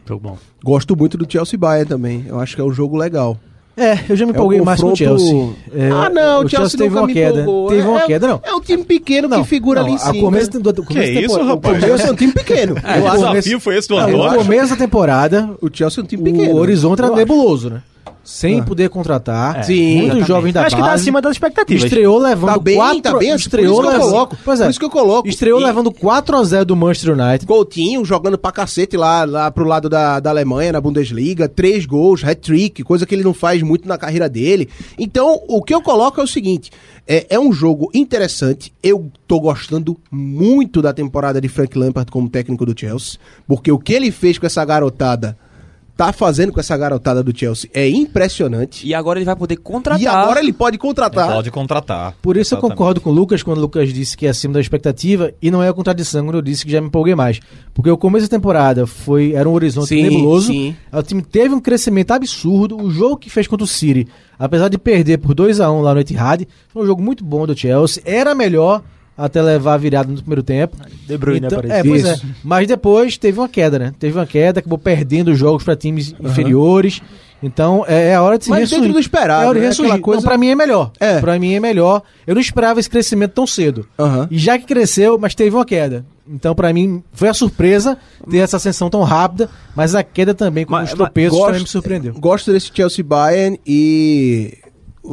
Jogo 0.08 0.22
bom. 0.30 0.38
Gosto 0.64 0.96
muito 0.96 1.18
do 1.18 1.30
Chelsea 1.30 1.60
Bayern 1.60 1.90
também. 1.90 2.24
Eu 2.26 2.40
acho 2.40 2.56
que 2.56 2.62
é 2.62 2.64
um 2.64 2.72
jogo 2.72 2.96
legal. 2.96 3.38
É, 3.78 4.00
eu 4.08 4.16
já 4.16 4.26
me 4.26 4.32
É 4.32 4.34
um 4.34 4.38
empolguei 4.38 4.62
mais 4.62 4.80
com 4.80 4.94
o 4.94 4.96
Chelsea. 4.96 5.50
É, 5.76 5.90
ah, 5.90 6.10
não, 6.10 6.42
o 6.42 6.46
o 6.46 6.50
Chelsea, 6.50 6.78
teve 6.78 6.90
nunca 6.92 7.02
uma 7.02 7.08
me 7.08 7.14
queda. 7.14 7.42
empolgou. 7.42 7.70
Teve 7.70 7.88
uma 7.88 8.02
é, 8.02 8.06
queda, 8.06 8.28
não. 8.28 8.42
É 8.44 8.54
um 8.54 8.62
time 8.62 8.84
pequeno 8.86 9.28
Não, 9.28 9.42
que 9.44 9.50
figura 9.50 9.82
não, 9.82 9.88
ali 9.88 9.96
em 9.96 9.98
cima. 9.98 10.14
começo, 10.22 10.50
do, 10.52 10.72
do 10.74 10.84
começo 10.84 11.12
Que 11.12 11.20
isso, 11.20 11.40
o 11.40 11.46
rapaz? 11.46 11.78
O 11.78 11.82
Chelsea 11.82 12.08
é 12.08 12.12
um 12.12 12.16
time 12.16 12.32
pequeno. 12.32 12.76
Acho- 12.82 13.18
desafio 13.28 13.60
foi 13.60 13.78
esse 13.78 13.88
do 13.90 13.96
não, 13.96 14.04
Antônio? 14.08 14.32
o 14.32 14.44
começo 14.44 14.70
da 14.70 14.76
temporada, 14.78 15.50
O 15.62 15.70
Chelsea 15.72 16.02
é 16.02 16.04
um 16.04 16.08
time 16.08 16.24
pequeno. 16.32 16.54
o 16.54 16.58
horizonte 16.58 17.02
era 17.02 17.14
nebuloso, 17.14 17.70
né? 17.70 17.82
Sem 18.26 18.60
Ah. 18.60 18.64
poder 18.64 18.90
contratar. 18.90 19.60
É, 19.60 19.64
Sim, 19.64 19.84
muitos 19.86 20.04
exatamente. 20.06 20.28
jovens 20.28 20.54
da 20.54 20.62
Acho 20.66 20.76
que 20.76 20.82
tá 20.82 20.88
base. 20.90 21.02
acima 21.04 21.22
das 21.22 21.32
expectativas. 21.34 21.84
Estreou 21.84 22.18
levando 22.18 22.54
Tá 22.54 22.60
bem, 22.60 22.76
4 22.76 23.02
tá 23.02 23.18
bem. 23.20 23.36
estreou 23.36 23.76
por 23.76 23.82
isso 23.82 23.82
que 23.82 23.88
eu 23.88 23.92
levando- 24.00 24.12
coloco. 24.12 24.38
Pois 24.44 24.60
é. 24.60 24.64
Por 24.64 24.70
isso 24.72 24.80
que 24.80 24.86
eu 24.86 24.90
coloco. 24.90 25.28
Estreou 25.30 25.62
E- 25.62 25.64
levando 25.64 25.92
4 25.92 26.36
a 26.36 26.44
0 26.44 26.66
do 26.66 26.76
Manchester 26.76 27.14
United. 27.14 27.46
Coutinho 27.46 28.04
jogando 28.04 28.38
pra 28.38 28.52
cacete 28.52 28.98
lá, 28.98 29.24
lá 29.26 29.52
pro 29.52 29.64
lado 29.66 29.88
da, 29.88 30.20
da 30.20 30.32
Alemanha, 30.32 30.72
na 30.74 30.82
Bundesliga, 30.82 31.48
três 31.48 31.86
gols, 31.86 32.24
hat-trick, 32.24 32.84
coisa 32.84 33.06
que 33.06 33.14
ele 33.14 33.24
não 33.24 33.34
faz 33.34 33.62
muito 33.62 33.88
na 33.88 33.98
carreira 33.98 34.28
dele. 34.28 34.68
Então, 34.98 35.40
o 35.48 35.62
que 35.62 35.74
eu 35.74 35.82
coloco 35.82 36.20
é 36.20 36.24
o 36.24 36.28
seguinte: 36.28 36.72
é, 37.08 37.28
é 37.30 37.40
um 37.40 37.54
jogo 37.54 37.92
interessante. 37.94 38.74
Eu 38.82 39.12
tô 39.28 39.40
gostando 39.40 39.96
muito 40.12 40.82
da 40.82 40.92
temporada 40.92 41.40
de 41.40 41.48
Frank 41.48 41.78
Lampard 41.78 42.12
como 42.12 42.28
técnico 42.28 42.66
do 42.66 42.74
Chelsea, 42.78 43.20
porque 43.48 43.72
o 43.72 43.78
que 43.78 43.94
ele 43.94 44.10
fez 44.12 44.40
com 44.40 44.46
essa 44.48 44.66
garotada, 44.66 45.38
tá 45.96 46.12
fazendo 46.12 46.52
com 46.52 46.60
essa 46.60 46.76
garotada 46.76 47.24
do 47.24 47.38
Chelsea 47.38 47.70
é 47.74 47.88
impressionante. 47.88 48.86
E 48.86 48.94
agora 48.94 49.18
ele 49.18 49.26
vai 49.26 49.36
poder 49.36 49.58
contratar. 49.58 50.02
E 50.02 50.08
agora 50.08 50.40
ele 50.40 50.52
pode 50.52 50.78
contratar. 50.78 51.32
Pode 51.34 51.52
contratar. 51.52 52.14
Por 52.22 52.36
isso 52.36 52.54
eu 52.54 52.58
Exatamente. 52.58 52.78
concordo 52.78 53.02
com 53.02 53.10
o 53.10 53.14
Lucas 53.14 53.42
quando 53.42 53.60
o 53.60 53.62
Lucas 53.62 53.94
disse 53.94 54.18
que 54.18 54.26
é 54.28 54.30
acima 54.30 54.54
da 54.56 54.62
expectativa 54.62 55.32
e 55.42 55.50
não 55.50 55.64
é 55.64 55.70
a 55.70 55.74
contradição 55.74 56.26
quando 56.26 56.36
eu 56.36 56.42
disse 56.42 56.66
que 56.66 56.72
já 56.72 56.82
me 56.82 56.88
empolguei 56.88 57.16
mais. 57.16 57.40
Porque 57.74 57.90
o 57.90 57.98
começo 57.98 58.28
da 58.28 58.38
temporada 58.38 58.86
foi 58.86 59.34
era 59.34 59.48
um 59.48 59.54
horizonte 59.54 59.88
Sim, 59.90 60.04
nebuloso. 60.04 60.48
sim. 60.48 60.76
O 60.92 61.02
time 61.02 61.22
teve 61.22 61.56
um 61.56 61.60
crescimento 61.62 62.12
absurdo. 62.12 62.78
O 62.78 62.92
jogo 62.92 63.18
que 63.18 63.30
fez 63.30 63.48
contra 63.48 63.64
o 63.64 63.68
City, 63.68 64.08
apesar 64.38 64.68
de 64.68 64.78
perder 64.78 65.18
por 65.20 65.34
2 65.34 65.60
a 65.62 65.72
1 65.72 65.82
lá 65.82 65.94
no 65.94 66.00
Etihad, 66.02 66.46
foi 66.70 66.84
um 66.84 66.86
jogo 66.86 67.02
muito 67.02 67.24
bom 67.24 67.46
do 67.48 67.58
Chelsea. 67.58 68.04
Era 68.06 68.36
melhor 68.36 68.84
até 69.18 69.42
levar 69.42 69.74
a 69.74 69.78
virada 69.78 70.12
no 70.12 70.18
primeiro 70.18 70.44
tempo. 70.44 70.78
De 71.08 71.18
Bruyne 71.18 71.46
Então, 71.46 71.60
apareceu. 71.60 71.80
é, 71.80 71.84
pois 71.88 72.06
é. 72.06 72.20
Mas 72.44 72.68
depois 72.68 73.18
teve 73.18 73.40
uma 73.40 73.48
queda, 73.50 73.80
né? 73.80 73.94
Teve 73.98 74.18
uma 74.18 74.26
queda, 74.26 74.60
acabou 74.60 74.78
perdendo 74.78 75.34
jogos 75.36 75.64
para 75.64 75.76
times 75.76 76.14
inferiores. 76.20 77.02
Então 77.44 77.86
é, 77.88 78.08
é 78.10 78.16
a 78.16 78.24
hora 78.24 78.38
de 78.38 78.46
se 78.46 78.50
Mas 78.50 78.62
ressurgir. 78.62 78.82
dentro 78.84 78.94
do 78.94 79.00
esperado, 79.00 79.44
É 79.44 79.46
a 79.46 79.50
hora 79.50 79.60
de 79.60 79.64
né? 79.64 79.68
ressurgir. 79.68 79.92
Aquela 79.94 80.04
coisa- 80.04 80.22
Não, 80.22 80.28
pra 80.28 80.38
mim 80.38 80.48
é 80.48 80.56
melhor. 80.56 80.92
É. 81.00 81.20
Pra 81.20 81.38
mim 81.38 81.54
é 81.54 81.60
melhor. 81.60 82.02
Eu 82.26 82.34
não 82.34 82.42
esperava 82.42 82.80
esse 82.80 82.90
crescimento 82.90 83.34
tão 83.34 83.46
cedo. 83.46 83.86
Aham. 84.00 84.28
E 84.32 84.38
já 84.38 84.58
que 84.58 84.66
cresceu, 84.66 85.18
mas 85.20 85.36
teve 85.36 85.56
uma 85.56 85.66
queda. 85.66 86.06
Então, 86.28 86.56
pra 86.56 86.74
mim, 86.74 87.04
foi 87.14 87.28
a 87.28 87.34
surpresa 87.36 87.98
ter 88.32 88.38
essa 88.40 88.58
ascensão 88.58 88.90
tão 88.90 89.04
rápida, 89.04 89.48
mas 89.76 89.94
a 89.94 90.02
queda 90.02 90.34
também, 90.34 90.66
com 90.66 90.72
Mas- 90.72 90.90
os 90.90 90.96
tropeços, 90.96 91.32
Gosto- 91.38 91.46
também 91.48 91.62
me 91.62 91.68
surpreendeu. 91.68 92.14
Gosto 92.16 92.52
desse 92.52 92.72
Chelsea 92.74 93.06
Bayern 93.06 93.60
e 93.64 94.58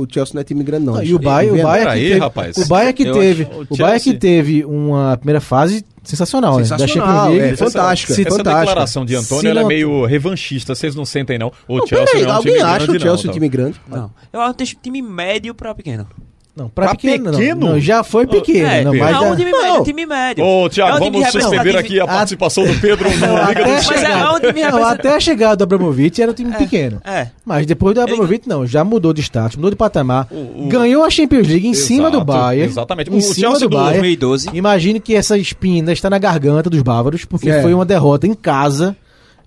o 0.00 0.06
Chelsea 0.10 0.32
não 0.34 0.40
é 0.40 0.44
time 0.44 0.62
grande 0.62 0.86
não. 0.86 0.94
Não, 0.94 1.02
e 1.02 1.14
o 1.14 1.18
Bayern, 1.18 1.60
o? 1.60 1.62
Bayern 1.62 1.80
que 1.84 1.86
Peraí, 1.92 2.08
teve, 2.08 2.20
rapaz. 2.20 2.56
o 2.56 2.66
Bayern 2.68 2.92
que 2.94 3.02
Eu 3.04 3.12
teve, 3.14 3.42
acho- 3.44 3.52
o 3.60 3.66
o 3.70 3.76
Bayern 3.76 4.00
que 4.00 4.14
teve 4.14 4.64
uma 4.64 5.16
primeira 5.16 5.40
fase 5.40 5.84
sensacional, 6.02 6.56
né? 6.58 6.64
Sensacional, 6.64 7.06
Champions 7.26 7.36
é, 7.38 7.42
League. 7.42 7.56
fantástica, 7.56 8.14
Se- 8.14 8.20
Essa 8.22 8.30
fantástica. 8.30 8.60
declaração 8.66 9.04
de 9.04 9.14
Antônio 9.14 9.50
ela 9.50 9.60
é 9.60 9.64
meio 9.64 10.04
revanchista, 10.04 10.74
vocês 10.74 10.94
não 10.94 11.04
sentem 11.04 11.38
não. 11.38 11.52
O 11.68 11.78
Não, 11.78 11.86
Chelsea 11.86 12.06
peraí, 12.06 12.22
não 12.22 12.30
é 12.30 12.32
um 12.32 12.36
alguém 12.36 12.52
time 12.54 12.64
acha 12.66 12.78
grande, 12.86 12.96
o 12.96 13.00
Chelsea 13.00 13.08
não, 13.08 13.22
um 13.22 13.26
tá? 13.26 13.32
time 13.32 13.48
grande? 13.48 13.80
Não. 13.88 14.10
Eu 14.32 14.40
acho 14.40 14.56
que 14.76 14.82
time 14.82 15.00
médio 15.02 15.54
pra 15.54 15.74
pequeno. 15.74 16.06
Não, 16.54 16.68
pra, 16.68 16.84
Pra 16.88 16.94
pequeno, 16.94 17.30
pequeno? 17.30 17.60
Não. 17.60 17.68
Não, 17.72 17.80
já 17.80 18.04
foi 18.04 18.26
pequeno. 18.26 18.66
é, 18.68 18.84
não, 18.84 18.92
não, 18.92 18.98
mas 19.00 19.08
é 19.08 19.12
já- 19.12 19.20
um 19.22 19.36
time 19.36 19.50
médio, 19.52 19.66
é 19.66 19.72
um 19.72 19.82
time 19.84 20.06
médio. 20.06 20.44
Ô, 20.44 20.68
Thiago, 20.68 20.90
É 20.90 20.94
um 20.96 21.10
vamos 21.10 21.28
suspender 21.30 21.76
aqui 21.78 21.98
a 21.98 22.06
participação 22.06 22.66
do 22.66 22.74
Pedro 22.78 23.08
no 23.10 23.16
Não, 23.16 23.48
Liga 23.48 23.64
do 23.64 23.70
até, 23.70 23.72
a 23.72 23.74
Mas 23.74 24.02
é- 24.02 24.10
é 24.10 24.28
um 24.28 24.40
time 24.40 24.60
não, 24.60 24.66
representa- 24.70 24.88
até 24.90 25.14
a 25.14 25.20
chegada 25.20 25.56
do 25.56 25.64
Abramovich 25.64 26.20
era 26.20 26.30
um 26.30 26.34
time 26.34 26.52
pequeno. 26.54 27.00
É. 27.06 27.28
Mas 27.42 27.64
depois 27.64 27.94
do 27.94 28.02
Abramovich, 28.02 28.46
não, 28.46 28.66
já 28.66 28.84
mudou 28.84 29.14
de 29.14 29.22
status, 29.22 29.56
mudou 29.56 29.70
de 29.70 29.76
patamar. 29.76 30.28
Ganhou 30.68 31.02
a 31.02 31.08
Champions 31.08 31.48
League 31.48 31.66
em 31.66 31.72
cima 31.72 32.10
do 32.10 32.18
Exato, 32.18 32.24
Bayern. 32.26 32.70
exatamente. 32.70 33.10
Em 33.10 33.16
O 33.16 33.22
cima 33.22 33.34
Chelsea 33.34 33.60
do 33.60 33.70
do 33.70 33.76
Bayern. 33.78 34.00
2012. 34.00 34.50
Imagine 34.52 35.00
que 35.00 35.14
essa 35.14 35.38
espinha 35.38 35.90
está 35.90 36.10
na 36.10 36.18
garganta 36.18 36.68
dos 36.68 36.82
bávaros, 36.82 37.24
porque 37.24 37.48
É. 37.48 37.62
foi 37.62 37.72
uma 37.72 37.86
derrota 37.86 38.26
em 38.26 38.34
casa, 38.34 38.94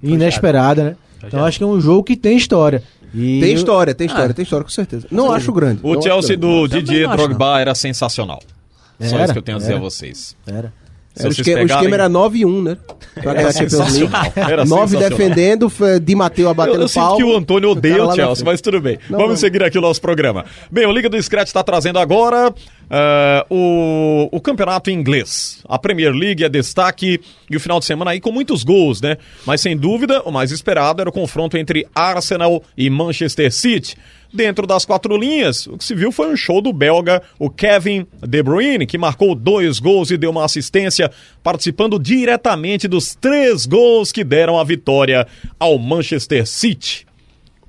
inesperada, 0.01 0.83
né? 0.83 0.95
Então 1.27 1.43
acho 1.43 1.57
que 1.57 1.63
é 1.63 1.67
um 1.67 1.79
jogo 1.81 2.03
que 2.03 2.15
tem 2.15 2.37
história. 2.37 2.83
E 3.15 3.39
Tem 3.39 3.53
história, 3.53 3.95
tem 3.95 4.07
história, 4.07 4.33
tem 4.33 4.43
história 4.43 4.63
com 4.65 4.69
certeza. 4.69 5.07
Não 5.09 5.31
acho 5.31 5.51
grande. 5.53 5.79
O 5.81 5.93
acho 5.93 6.01
Chelsea 6.03 6.35
grande. 6.35 6.41
do 6.59 6.67
Didier 6.67 7.09
Drogba 7.09 7.61
era 7.61 7.73
sensacional. 7.73 8.41
Só 8.99 9.15
Era, 9.15 9.23
isso 9.23 9.33
que 9.33 9.39
eu 9.39 9.43
tenho 9.43 9.57
a 9.57 9.59
dizer 9.59 9.71
era. 9.73 9.79
a 9.79 9.83
vocês. 9.83 10.35
Era. 10.45 10.73
Era 11.17 11.29
o, 11.29 11.31
vocês 11.33 11.47
esque- 11.47 11.61
o 11.61 11.65
esquema 11.65 11.95
era 11.95 12.09
9 12.09 12.39
e 12.39 12.45
1, 12.45 12.61
né? 12.61 12.77
Pra 13.21 13.33
ganhar 13.33 13.47
a 13.47 13.51
Champions 13.53 13.73
League. 13.73 13.91
sensacional. 13.93 14.33
Era 14.35 14.65
9 14.65 14.87
sensacional. 14.97 15.09
defendendo, 15.09 15.71
Di 16.01 16.15
Matteo 16.15 16.43
Eu, 16.45 16.49
abatendo 16.49 16.81
eu 16.81 16.87
sinto 16.87 17.03
pau. 17.03 17.17
que 17.17 17.23
o 17.23 17.35
Antônio 17.35 17.69
odeia 17.69 18.03
o 18.03 18.07
na 18.07 18.13
Chelsea, 18.15 18.43
mas 18.45 18.59
tudo 18.61 18.81
bem. 18.81 18.97
Não, 19.09 19.17
Vamos 19.19 19.31
não. 19.33 19.37
seguir 19.37 19.63
aqui 19.63 19.77
o 19.77 19.81
nosso 19.81 20.01
programa. 20.01 20.43
Bem, 20.69 20.85
o 20.85 20.91
Liga 20.91 21.09
do 21.09 21.21
Scratch 21.21 21.47
está 21.47 21.63
trazendo 21.63 21.97
agora 21.99 22.53
ah, 22.89 23.45
o, 23.49 24.27
o 24.31 24.41
campeonato 24.41 24.91
inglês. 24.91 25.63
A 25.67 25.79
Premier 25.79 26.11
League 26.11 26.43
é 26.43 26.49
destaque 26.49 27.19
e 27.49 27.55
o 27.55 27.59
final 27.59 27.79
de 27.79 27.85
semana 27.85 28.11
aí 28.11 28.19
com 28.19 28.31
muitos 28.31 28.63
gols, 28.63 28.99
né? 29.01 29.17
Mas 29.45 29.61
sem 29.61 29.75
dúvida, 29.77 30.21
o 30.23 30.31
mais 30.31 30.51
esperado 30.51 30.99
era 31.01 31.09
o 31.09 31.13
confronto 31.13 31.57
entre 31.57 31.87
Arsenal 31.95 32.61
e 32.77 32.89
Manchester 32.89 33.51
City. 33.51 33.95
Dentro 34.35 34.67
das 34.67 34.83
quatro 34.83 35.15
linhas, 35.15 35.65
o 35.65 35.77
que 35.77 35.83
se 35.85 35.95
viu 35.95 36.11
foi 36.11 36.27
um 36.27 36.35
show 36.35 36.61
do 36.61 36.73
belga, 36.73 37.23
o 37.39 37.49
Kevin 37.49 38.05
De 38.21 38.43
Bruyne, 38.43 38.85
que 38.85 38.97
marcou 38.97 39.33
dois 39.33 39.79
gols 39.79 40.11
e 40.11 40.17
deu 40.17 40.29
uma 40.29 40.43
assistência, 40.43 41.09
participando 41.41 41.97
diretamente 41.97 42.85
dos 42.85 43.15
três 43.15 43.65
gols 43.65 44.11
que 44.11 44.25
deram 44.25 44.59
a 44.59 44.63
vitória 44.65 45.25
ao 45.57 45.79
Manchester 45.79 46.45
City. 46.45 47.07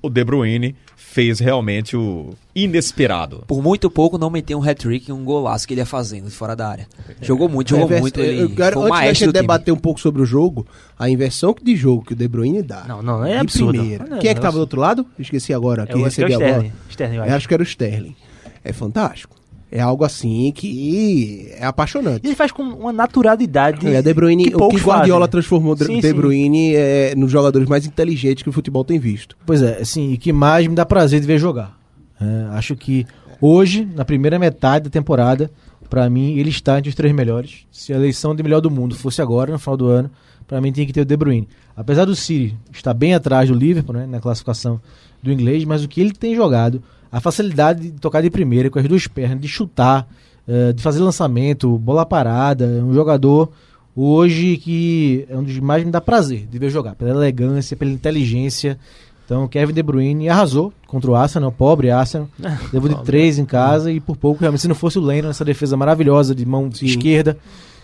O 0.02 0.11
De 0.11 0.24
Bruyne 0.24 0.74
fez 1.16 1.40
realmente 1.40 1.96
o 1.96 2.35
inesperado. 2.55 3.42
Por 3.46 3.62
muito 3.62 3.88
pouco 3.90 4.18
não 4.18 4.29
meteu 4.29 4.59
um 4.59 4.62
hat-trick 4.62 5.09
e 5.09 5.12
um 5.14 5.24
golaço 5.24 5.66
que 5.66 5.72
ele 5.72 5.81
ia 5.81 5.87
fazendo 5.87 6.26
de 6.26 6.31
fora 6.31 6.55
da 6.55 6.68
área. 6.68 6.87
Jogou 7.22 7.48
muito, 7.48 7.70
jogou 7.70 7.88
muito. 8.00 8.20
eu 8.20 8.24
Ele 8.44 8.55
quero- 8.55 8.74
foi 8.83 8.90
o 8.90 8.92
antes 8.92 9.00
da 9.00 9.12
gente 9.14 9.18
time. 9.20 9.33
debater 9.33 9.72
um 9.72 9.79
pouco 9.79 9.98
sobre 9.98 10.20
o 10.20 10.26
jogo, 10.26 10.66
a 10.98 11.09
inversão 11.09 11.57
de 11.62 11.74
jogo 11.74 12.05
que 12.05 12.12
o 12.12 12.16
De 12.16 12.29
Bruyne 12.29 12.61
dá. 12.61 12.85
Não, 12.87 13.02
não, 13.02 13.24
é 13.24 13.31
de 13.33 13.37
absurdo. 13.38 13.79
primeira. 13.79 14.05
Não, 14.05 14.18
Quem 14.18 14.29
é 14.29 14.35
que 14.35 14.40
não, 14.40 14.42
tava 14.42 14.57
do 14.57 14.61
outro 14.61 14.79
lado? 14.79 15.07
Esqueci 15.18 15.55
agora. 15.55 15.87
Quem 15.87 15.98
Eu 16.02 16.07
acho 16.07 16.16
que 16.16 16.22
é 16.22 16.24
o 16.24 16.29
recebeu 16.29 16.37
a 16.37 16.50
bola? 16.52 16.64
Sterling. 16.66 16.72
Sterling, 16.90 17.14
eu 17.16 17.20
Eu 17.20 17.24
acho. 17.24 17.35
acho 17.37 17.48
que 17.48 17.55
era 17.55 17.62
o 17.62 17.66
Sterling. 17.66 18.16
É 18.62 18.72
fantástico. 18.74 19.37
É 19.76 19.80
algo 19.82 20.04
assim 20.04 20.50
que 20.52 21.50
é 21.58 21.66
apaixonante. 21.66 22.24
E 22.24 22.28
ele 22.28 22.34
faz 22.34 22.50
com 22.50 22.62
uma 22.62 22.94
naturalidade. 22.94 23.86
É, 23.86 24.00
De 24.00 24.14
Bruyne, 24.14 24.50
que 24.50 24.56
o 24.56 24.68
que 24.68 24.76
Guardiola 24.78 25.26
fazem. 25.26 25.30
transformou 25.32 25.74
De 25.74 25.84
Sim, 25.84 26.00
De 26.00 26.08
sim. 26.08 26.14
Bruyne 26.14 26.74
é 26.74 27.14
nos 27.14 27.30
jogadores 27.30 27.68
mais 27.68 27.84
inteligentes 27.84 28.42
que 28.42 28.48
o 28.48 28.52
futebol 28.52 28.82
tem 28.84 28.98
visto. 28.98 29.36
Pois 29.44 29.60
é, 29.60 29.82
assim, 29.82 30.12
e 30.12 30.16
que 30.16 30.32
mais 30.32 30.66
me 30.66 30.74
dá 30.74 30.86
prazer 30.86 31.20
de 31.20 31.26
ver 31.26 31.38
jogar. 31.38 31.78
É, 32.18 32.56
acho 32.56 32.74
que 32.74 33.06
hoje, 33.38 33.86
na 33.94 34.02
primeira 34.02 34.38
metade 34.38 34.84
da 34.84 34.90
temporada, 34.90 35.50
pra 35.90 36.08
mim, 36.08 36.38
ele 36.38 36.48
está 36.48 36.78
entre 36.78 36.88
os 36.88 36.94
três 36.94 37.14
melhores. 37.14 37.66
Se 37.70 37.92
a 37.92 37.96
eleição 37.96 38.34
de 38.34 38.42
melhor 38.42 38.60
do 38.62 38.70
mundo 38.70 38.94
fosse 38.94 39.20
agora, 39.20 39.52
no 39.52 39.58
final 39.58 39.76
do 39.76 39.88
ano, 39.88 40.10
pra 40.48 40.58
mim 40.58 40.72
tem 40.72 40.86
que 40.86 40.92
ter 40.94 41.02
o 41.02 41.04
De 41.04 41.16
Bruyne. 41.18 41.46
Apesar 41.76 42.06
do 42.06 42.16
City 42.16 42.56
estar 42.72 42.94
bem 42.94 43.12
atrás 43.12 43.50
do 43.50 43.54
Liverpool, 43.54 43.94
né, 43.94 44.06
na 44.06 44.20
classificação 44.20 44.80
do 45.22 45.30
inglês, 45.30 45.66
mas 45.66 45.84
o 45.84 45.88
que 45.88 46.00
ele 46.00 46.12
tem 46.12 46.34
jogado, 46.34 46.82
a 47.10 47.20
facilidade 47.20 47.90
de 47.90 48.00
tocar 48.00 48.22
de 48.22 48.30
primeira, 48.30 48.70
com 48.70 48.78
as 48.78 48.86
duas 48.86 49.06
pernas, 49.06 49.40
de 49.40 49.48
chutar, 49.48 50.06
eh, 50.48 50.72
de 50.72 50.82
fazer 50.82 51.00
lançamento, 51.00 51.76
bola 51.78 52.06
parada, 52.06 52.64
é 52.64 52.82
um 52.82 52.94
jogador 52.94 53.50
hoje 53.96 54.58
que 54.58 55.26
é 55.30 55.36
um 55.36 55.42
dos 55.42 55.58
mais 55.58 55.82
me 55.82 55.90
dá 55.90 56.00
prazer 56.00 56.46
de 56.50 56.58
ver 56.58 56.70
jogar, 56.70 56.94
pela 56.94 57.10
elegância, 57.10 57.76
pela 57.76 57.90
inteligência. 57.90 58.78
Então, 59.24 59.48
Kevin 59.48 59.72
De 59.72 59.82
Bruyne 59.82 60.28
arrasou 60.28 60.72
contra 60.86 61.10
o 61.10 61.16
Arsenal, 61.16 61.50
pobre 61.50 61.90
Arsenal. 61.90 62.28
Levou 62.72 62.88
de 62.88 63.02
três 63.02 63.38
em 63.38 63.44
casa 63.44 63.90
e 63.90 63.98
por 63.98 64.16
pouco, 64.16 64.40
realmente, 64.40 64.60
se 64.60 64.68
não 64.68 64.74
fosse 64.74 64.98
o 64.98 65.02
Leno, 65.02 65.28
essa 65.30 65.44
defesa 65.44 65.76
maravilhosa 65.76 66.32
de 66.32 66.46
mão 66.46 66.70
esquerda, 66.80 67.36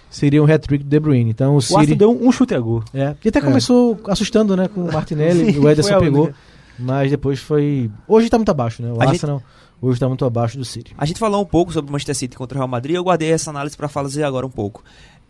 seria 0.09 0.41
um 0.41 0.47
hat-trick 0.47 0.85
do 0.85 0.89
De 0.89 1.01
Bruyne. 1.01 1.31
Então, 1.31 1.55
o 1.55 1.57
O 1.57 1.63
City... 1.63 1.97
Deu 1.97 2.11
um 2.11 2.31
chute 2.31 2.55
a 2.55 2.61
gol. 2.61 2.85
É, 2.95 3.15
que 3.21 3.29
até 3.29 3.41
começou 3.41 3.99
assustando, 4.07 4.57
né, 4.57 4.69
com 4.69 4.83
o 4.83 4.93
Martinelli, 4.93 5.53
Sim, 5.53 5.59
o 5.59 5.69
Ederson 5.69 5.99
pegou, 5.99 6.25
única. 6.27 6.39
Mas 6.79 7.11
depois 7.11 7.39
foi... 7.41 7.91
Hoje 8.07 8.29
tá 8.31 8.39
muito 8.39 8.51
abaixo, 8.51 8.83
né? 8.83 8.91
O 8.93 9.01
A 9.01 9.07
gente- 9.07 9.15
Arsenal 9.17 9.43
hoje 9.81 9.99
tá 10.01 10.09
muito 10.09 10.25
abaixo 10.25 10.57
do 10.57 10.65
City. 10.65 10.95
A 10.97 11.05
gente 11.05 11.19
falou 11.19 11.43
um 11.43 11.47
pouco 11.47 11.73
sobre 11.73 11.89
o 11.89 11.93
Manchester 11.93 12.15
City 12.15 12.37
contra 12.37 12.57
o 12.57 12.59
Real 12.61 12.69
Madrid, 12.69 12.95
eu 12.97 13.05
guardei 13.05 13.31
essa 13.33 13.51
análise 13.51 13.77
para 13.77 13.89
fazer 13.89 14.23
agora 14.25 14.47
um 14.47 14.51
pouco. 14.51 14.83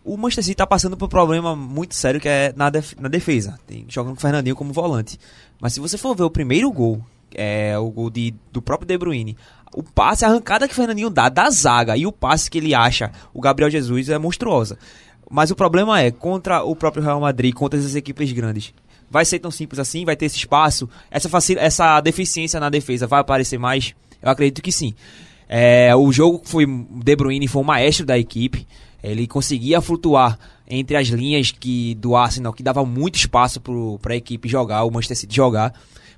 O 0.05 0.17
Manchester 0.17 0.43
City 0.43 0.55
tá 0.57 0.67
passando 0.67 0.97
por 0.97 1.05
um 1.05 1.09
problema 1.09 1.55
muito 1.55 1.95
sério 1.95 2.19
que 2.19 2.27
é 2.27 2.53
na, 2.55 2.69
def- 2.69 2.93
na 2.99 3.07
defesa. 3.09 3.57
Tem, 3.65 3.85
jogando 3.87 4.13
com 4.13 4.19
o 4.19 4.21
Fernandinho 4.21 4.55
como 4.55 4.73
volante. 4.73 5.17
Mas 5.61 5.73
se 5.73 5.79
você 5.79 5.97
for 5.97 6.15
ver 6.15 6.23
o 6.23 6.29
primeiro 6.29 6.69
gol, 6.71 7.01
é 7.33 7.77
o 7.79 7.89
gol 7.89 8.09
de, 8.09 8.33
do 8.51 8.61
próprio 8.61 8.85
De 8.87 8.97
Bruyne, 8.97 9.37
o 9.73 9.81
passe, 9.81 10.23
a 10.23 10.27
arrancada 10.27 10.67
que 10.67 10.73
o 10.73 10.75
Fernandinho 10.75 11.09
dá 11.09 11.29
da 11.29 11.49
zaga 11.49 11.95
e 11.97 12.05
o 12.05 12.11
passe 12.11 12.51
que 12.51 12.57
ele 12.59 12.75
acha 12.75 13.11
o 13.33 13.41
Gabriel 13.41 13.71
Jesus 13.71 14.09
é 14.09 14.17
monstruosa. 14.19 14.77
Mas 15.31 15.49
o 15.49 15.55
problema 15.55 15.99
é, 15.99 16.11
contra 16.11 16.63
o 16.63 16.75
próprio 16.75 17.01
Real 17.01 17.19
Madrid, 17.19 17.53
contra 17.55 17.79
essas 17.79 17.95
equipes 17.95 18.31
grandes, 18.33 18.71
vai 19.13 19.23
ser 19.23 19.37
tão 19.37 19.51
simples 19.51 19.77
assim? 19.77 20.03
Vai 20.03 20.15
ter 20.15 20.25
esse 20.25 20.37
espaço? 20.37 20.89
Essa, 21.11 21.29
facil- 21.29 21.59
essa 21.59 22.01
deficiência 22.01 22.59
na 22.59 22.67
defesa 22.67 23.05
vai 23.05 23.21
aparecer 23.21 23.59
mais? 23.59 23.93
Eu 24.19 24.31
acredito 24.31 24.59
que 24.59 24.71
sim. 24.71 24.95
É, 25.47 25.95
o 25.95 26.11
jogo 26.11 26.41
foi 26.43 26.65
De 26.65 27.15
Bruyne 27.15 27.47
foi 27.47 27.61
o 27.61 27.65
maestro 27.65 28.07
da 28.07 28.17
equipe. 28.17 28.67
Ele 29.03 29.27
conseguia 29.27 29.79
flutuar 29.81 30.39
entre 30.67 30.95
as 30.95 31.09
linhas 31.09 31.51
que 31.51 31.93
do 31.95 32.15
Arsenal, 32.15 32.53
que 32.53 32.63
dava 32.63 32.83
muito 32.83 33.15
espaço 33.15 33.61
para 34.01 34.13
a 34.13 34.15
equipe 34.15 34.49
jogar, 34.49 34.83
o 34.83 34.89
Manchester 34.89 35.17
City 35.17 35.35
jogar. 35.35 35.73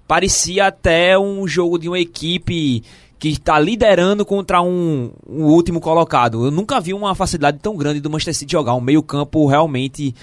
Parecia 0.07 0.67
até 0.67 1.19
um 1.19 1.45
jogo 1.47 1.77
de 1.77 1.89
uma 1.89 1.99
equipe 1.99 2.81
que 3.17 3.29
está 3.29 3.59
liderando 3.59 4.23
contra 4.23 4.61
um, 4.61 5.11
um 5.27 5.45
último 5.45 5.81
colocado. 5.81 6.45
Eu 6.45 6.51
nunca 6.51 6.79
vi 6.79 6.93
uma 6.93 7.15
facilidade 7.15 7.57
tão 7.59 7.75
grande 7.75 7.99
do 7.99 8.09
Manchester 8.09 8.35
City 8.35 8.51
jogar, 8.51 8.75
um 8.75 8.81
meio-campo 8.81 9.47
realmente 9.47 10.13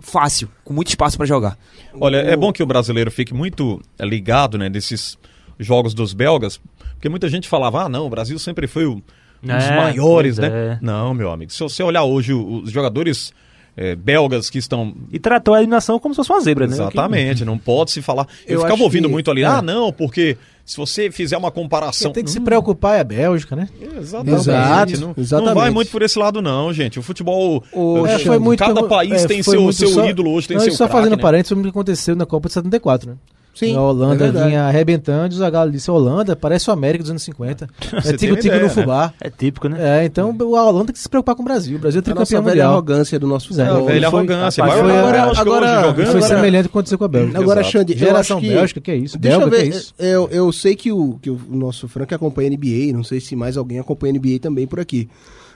fácil, 0.00 0.48
com 0.64 0.72
muito 0.74 0.88
espaço 0.88 1.16
para 1.16 1.26
jogar. 1.26 1.56
Olha, 2.00 2.16
é 2.18 2.36
bom 2.36 2.52
que 2.52 2.62
o 2.62 2.66
brasileiro 2.66 3.10
fique 3.10 3.32
muito 3.34 3.80
é, 3.98 4.04
ligado, 4.04 4.58
né, 4.58 4.68
desses 4.68 5.16
jogos 5.58 5.94
dos 5.94 6.12
belgas, 6.12 6.60
porque 6.94 7.08
muita 7.08 7.28
gente 7.28 7.48
falava, 7.48 7.84
ah, 7.84 7.88
não, 7.88 8.06
o 8.06 8.10
Brasil 8.10 8.38
sempre 8.38 8.66
foi 8.66 8.84
o, 8.86 8.94
um 9.42 9.46
dos 9.46 9.64
É, 9.64 9.76
maiores, 9.76 10.36
pois 10.38 10.50
né? 10.50 10.58
é. 10.74 10.78
Não, 10.82 11.14
meu 11.14 11.30
amigo, 11.30 11.52
se 11.52 11.60
você 11.60 11.82
olhar 11.82 12.04
hoje 12.04 12.32
o- 12.32 12.62
os 12.62 12.70
jogadores 12.70 13.32
é, 13.78 13.94
belgas 13.94 14.48
que 14.48 14.56
estão... 14.58 14.94
E 15.12 15.18
tratou 15.18 15.52
a 15.54 15.58
eliminação 15.58 15.98
como 15.98 16.14
se 16.14 16.16
fosse 16.16 16.30
uma 16.32 16.40
zebra, 16.40 16.66
né? 16.66 16.72
Exatamente, 16.72 17.44
não 17.44 17.58
pode 17.58 17.90
se 17.90 18.00
falar... 18.00 18.26
Eu, 18.46 18.54
Eu 18.54 18.60
ficava 18.62 18.82
ouvindo 18.82 19.06
que- 19.06 19.12
muito 19.12 19.30
ali, 19.30 19.42
é. 19.42 19.46
ah, 19.46 19.60
não, 19.62 19.92
porque 19.92 20.36
se 20.66 20.76
você 20.76 21.10
fizer 21.12 21.36
uma 21.38 21.50
comparação... 21.52 22.08
Quem 22.08 22.14
tem 22.14 22.24
que 22.24 22.30
se 22.30 22.40
preocupar 22.40 22.96
é 22.96 23.00
a 23.00 23.04
Bélgica, 23.04 23.54
né? 23.54 23.68
Exatamente. 23.80 24.34
Exato, 24.40 25.00
não, 25.00 25.14
exatamente. 25.16 25.54
não 25.54 25.54
vai 25.54 25.70
muito 25.70 25.90
por 25.92 26.02
esse 26.02 26.18
lado, 26.18 26.42
não, 26.42 26.72
gente. 26.72 26.98
O 26.98 27.02
futebol. 27.02 27.62
O- 27.72 28.04
eh, 28.04 28.14
É, 28.14 28.18
foi 28.18 28.38
muito 28.40 28.58
cada 28.58 28.82
país 28.82 29.22
é, 29.24 29.28
tem 29.28 29.42
seu, 29.44 29.72
seu 29.72 29.88
só- 29.88 30.04
ídolo 30.06 30.32
hoje, 30.32 30.48
tem 30.48 30.56
Não, 30.56 30.64
seu 30.64 30.72
só 30.72 30.84
craque, 30.86 30.92
fazendo 30.98 31.16
né? 31.16 31.22
parênteses 31.22 31.56
o 31.56 31.62
que 31.62 31.68
aconteceu 31.68 32.16
na 32.16 32.26
Copa 32.26 32.48
de 32.48 32.54
74, 32.54 33.10
né? 33.10 33.16
Sim, 33.56 33.74
a 33.74 33.80
Holanda 33.80 34.26
é 34.26 34.30
vinha 34.30 34.64
arrebentando, 34.64 35.34
o 35.34 35.38
Zagallo 35.38 35.70
disse, 35.72 35.90
Holanda 35.90 36.36
parece 36.36 36.68
o 36.68 36.72
América 36.72 37.02
dos 37.02 37.10
anos 37.10 37.22
50. 37.22 37.66
Você 38.02 38.10
é 38.10 38.16
tico-tico 38.16 38.54
no 38.54 38.62
né? 38.62 38.68
fubá. 38.68 39.12
É 39.20 39.30
típico, 39.30 39.68
né? 39.68 40.02
É, 40.02 40.04
então 40.04 40.36
a 40.56 40.64
Holanda 40.64 40.86
tem 40.86 40.92
que 40.92 40.98
se 41.00 41.08
preocupar 41.08 41.34
com 41.34 41.42
o 41.42 41.44
Brasil. 41.44 41.76
O 41.78 41.80
Brasil 41.80 41.98
é 42.00 42.02
tricampeão 42.02 42.42
velha 42.42 42.50
mundial. 42.52 42.72
arrogância 42.72 43.18
do 43.18 43.26
nosso 43.26 43.48
Pois 43.48 43.58
é, 43.58 43.62
A 43.62 43.72
velha 43.80 44.10
foi- 44.10 44.18
arrogância. 44.20 44.64
foi- 44.64 44.72
agora- 44.74 45.22
agora- 45.40 45.66
hoje 45.66 45.74
jogando, 45.80 45.94
foi 45.94 46.04
Agora- 46.16 46.26
semelhante 46.36 46.56
ao 46.56 46.62
que 46.64 46.68
aconteceu 46.68 46.98
com 46.98 47.04
a 47.04 47.08
Bélgica. 47.08 47.38
Agora, 47.38 47.60
Exato. 47.60 47.72
Xande, 47.72 47.92
eu 47.94 47.98
Geração 47.98 48.36
acho 48.38 48.46
que... 48.46 48.52
Bélgica, 48.54 48.80
que 48.80 48.90
é 48.90 48.96
isso? 48.96 49.18
Deixa 49.18 49.40
eu 49.40 49.48
ver, 49.50 49.56
que 49.56 49.62
é 49.62 49.68
isso? 49.68 49.94
Eu, 49.98 50.28
eu 50.30 50.52
sei 50.52 50.76
que 50.76 50.92
o, 50.92 51.18
que 51.22 51.30
o 51.30 51.40
nosso 51.48 51.88
Frank 51.88 52.14
acompanha 52.14 52.50
NBA, 52.50 52.92
não 52.92 53.02
sei 53.02 53.20
se 53.20 53.34
mais 53.34 53.56
alguém 53.56 53.78
acompanha 53.78 54.12
NBA 54.12 54.38
também 54.40 54.66
por 54.66 54.78
aqui. 54.80 55.08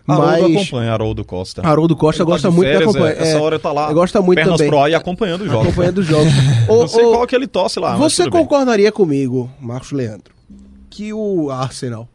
Haroldo 0.09 0.49
mas 0.49 0.57
acompanha, 0.67 0.93
Haroldo 0.93 1.25
Costa. 1.25 1.63
Haroldo 1.67 1.97
Costa 1.97 2.23
Ele 2.23 2.27
tá 2.27 2.33
gosta 2.33 2.51
de 2.51 2.55
muito 2.57 2.67
de 2.69 2.73
férias, 2.73 2.91
acompanhar. 2.95 3.17
é, 3.17 3.23
Essa 3.29 3.41
hora 3.43 3.59
tá 3.59 3.73
lá, 3.73 3.93
Gosta 3.93 4.21
muito 4.23 4.37
pernas 4.39 4.57
também. 4.57 4.69
pro 4.71 4.79
ar 4.81 4.91
e 4.91 4.95
acompanhando 4.95 5.41
os 5.43 5.51
jogos. 5.51 5.67
Acompanhando 5.69 5.99
os 5.99 6.07
jogos. 6.07 6.33
Ô, 6.69 6.77
Não 6.81 6.89
sei 6.89 7.05
ô, 7.05 7.11
qual 7.13 7.27
que 7.27 7.37
ele 7.37 7.47
tosse 7.47 7.79
lá, 7.79 7.91
mas 7.97 8.13
Você 8.13 8.25
tudo 8.25 8.33
bem. 8.33 8.43
concordaria 8.43 8.91
comigo, 8.91 9.51
Marcos 9.61 9.93
Leandro, 9.93 10.35
que 10.89 11.13
o 11.13 11.51
Arsenal 11.51 12.09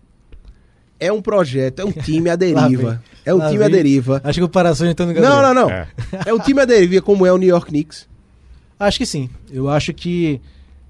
é 0.99 1.11
um 1.11 1.21
projeto, 1.21 1.79
é 1.79 1.85
um 1.85 1.91
time 1.91 2.29
à 2.29 2.35
deriva. 2.37 3.01
É 3.25 3.33
um 3.33 3.37
Lá 3.37 3.49
time 3.49 3.63
à 3.63 3.67
vem. 3.67 3.75
deriva. 3.77 4.21
Acho 4.23 4.39
que 4.39 4.43
o 4.43 4.47
comparação 4.47 4.87
então 4.87 5.05
Não, 5.07 5.41
não, 5.41 5.53
não. 5.53 5.69
É. 5.69 5.87
É 6.27 6.33
um 6.33 6.39
time 6.39 6.61
à 6.61 6.65
deriva, 6.65 7.01
como 7.01 7.25
é 7.25 7.31
o 7.33 7.37
New 7.37 7.49
York 7.49 7.67
Knicks. 7.67 8.07
Acho 8.79 8.97
que 8.97 9.05
sim. 9.05 9.29
Eu 9.51 9.69
acho 9.69 9.93
que 9.93 10.39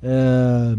é, 0.04 0.76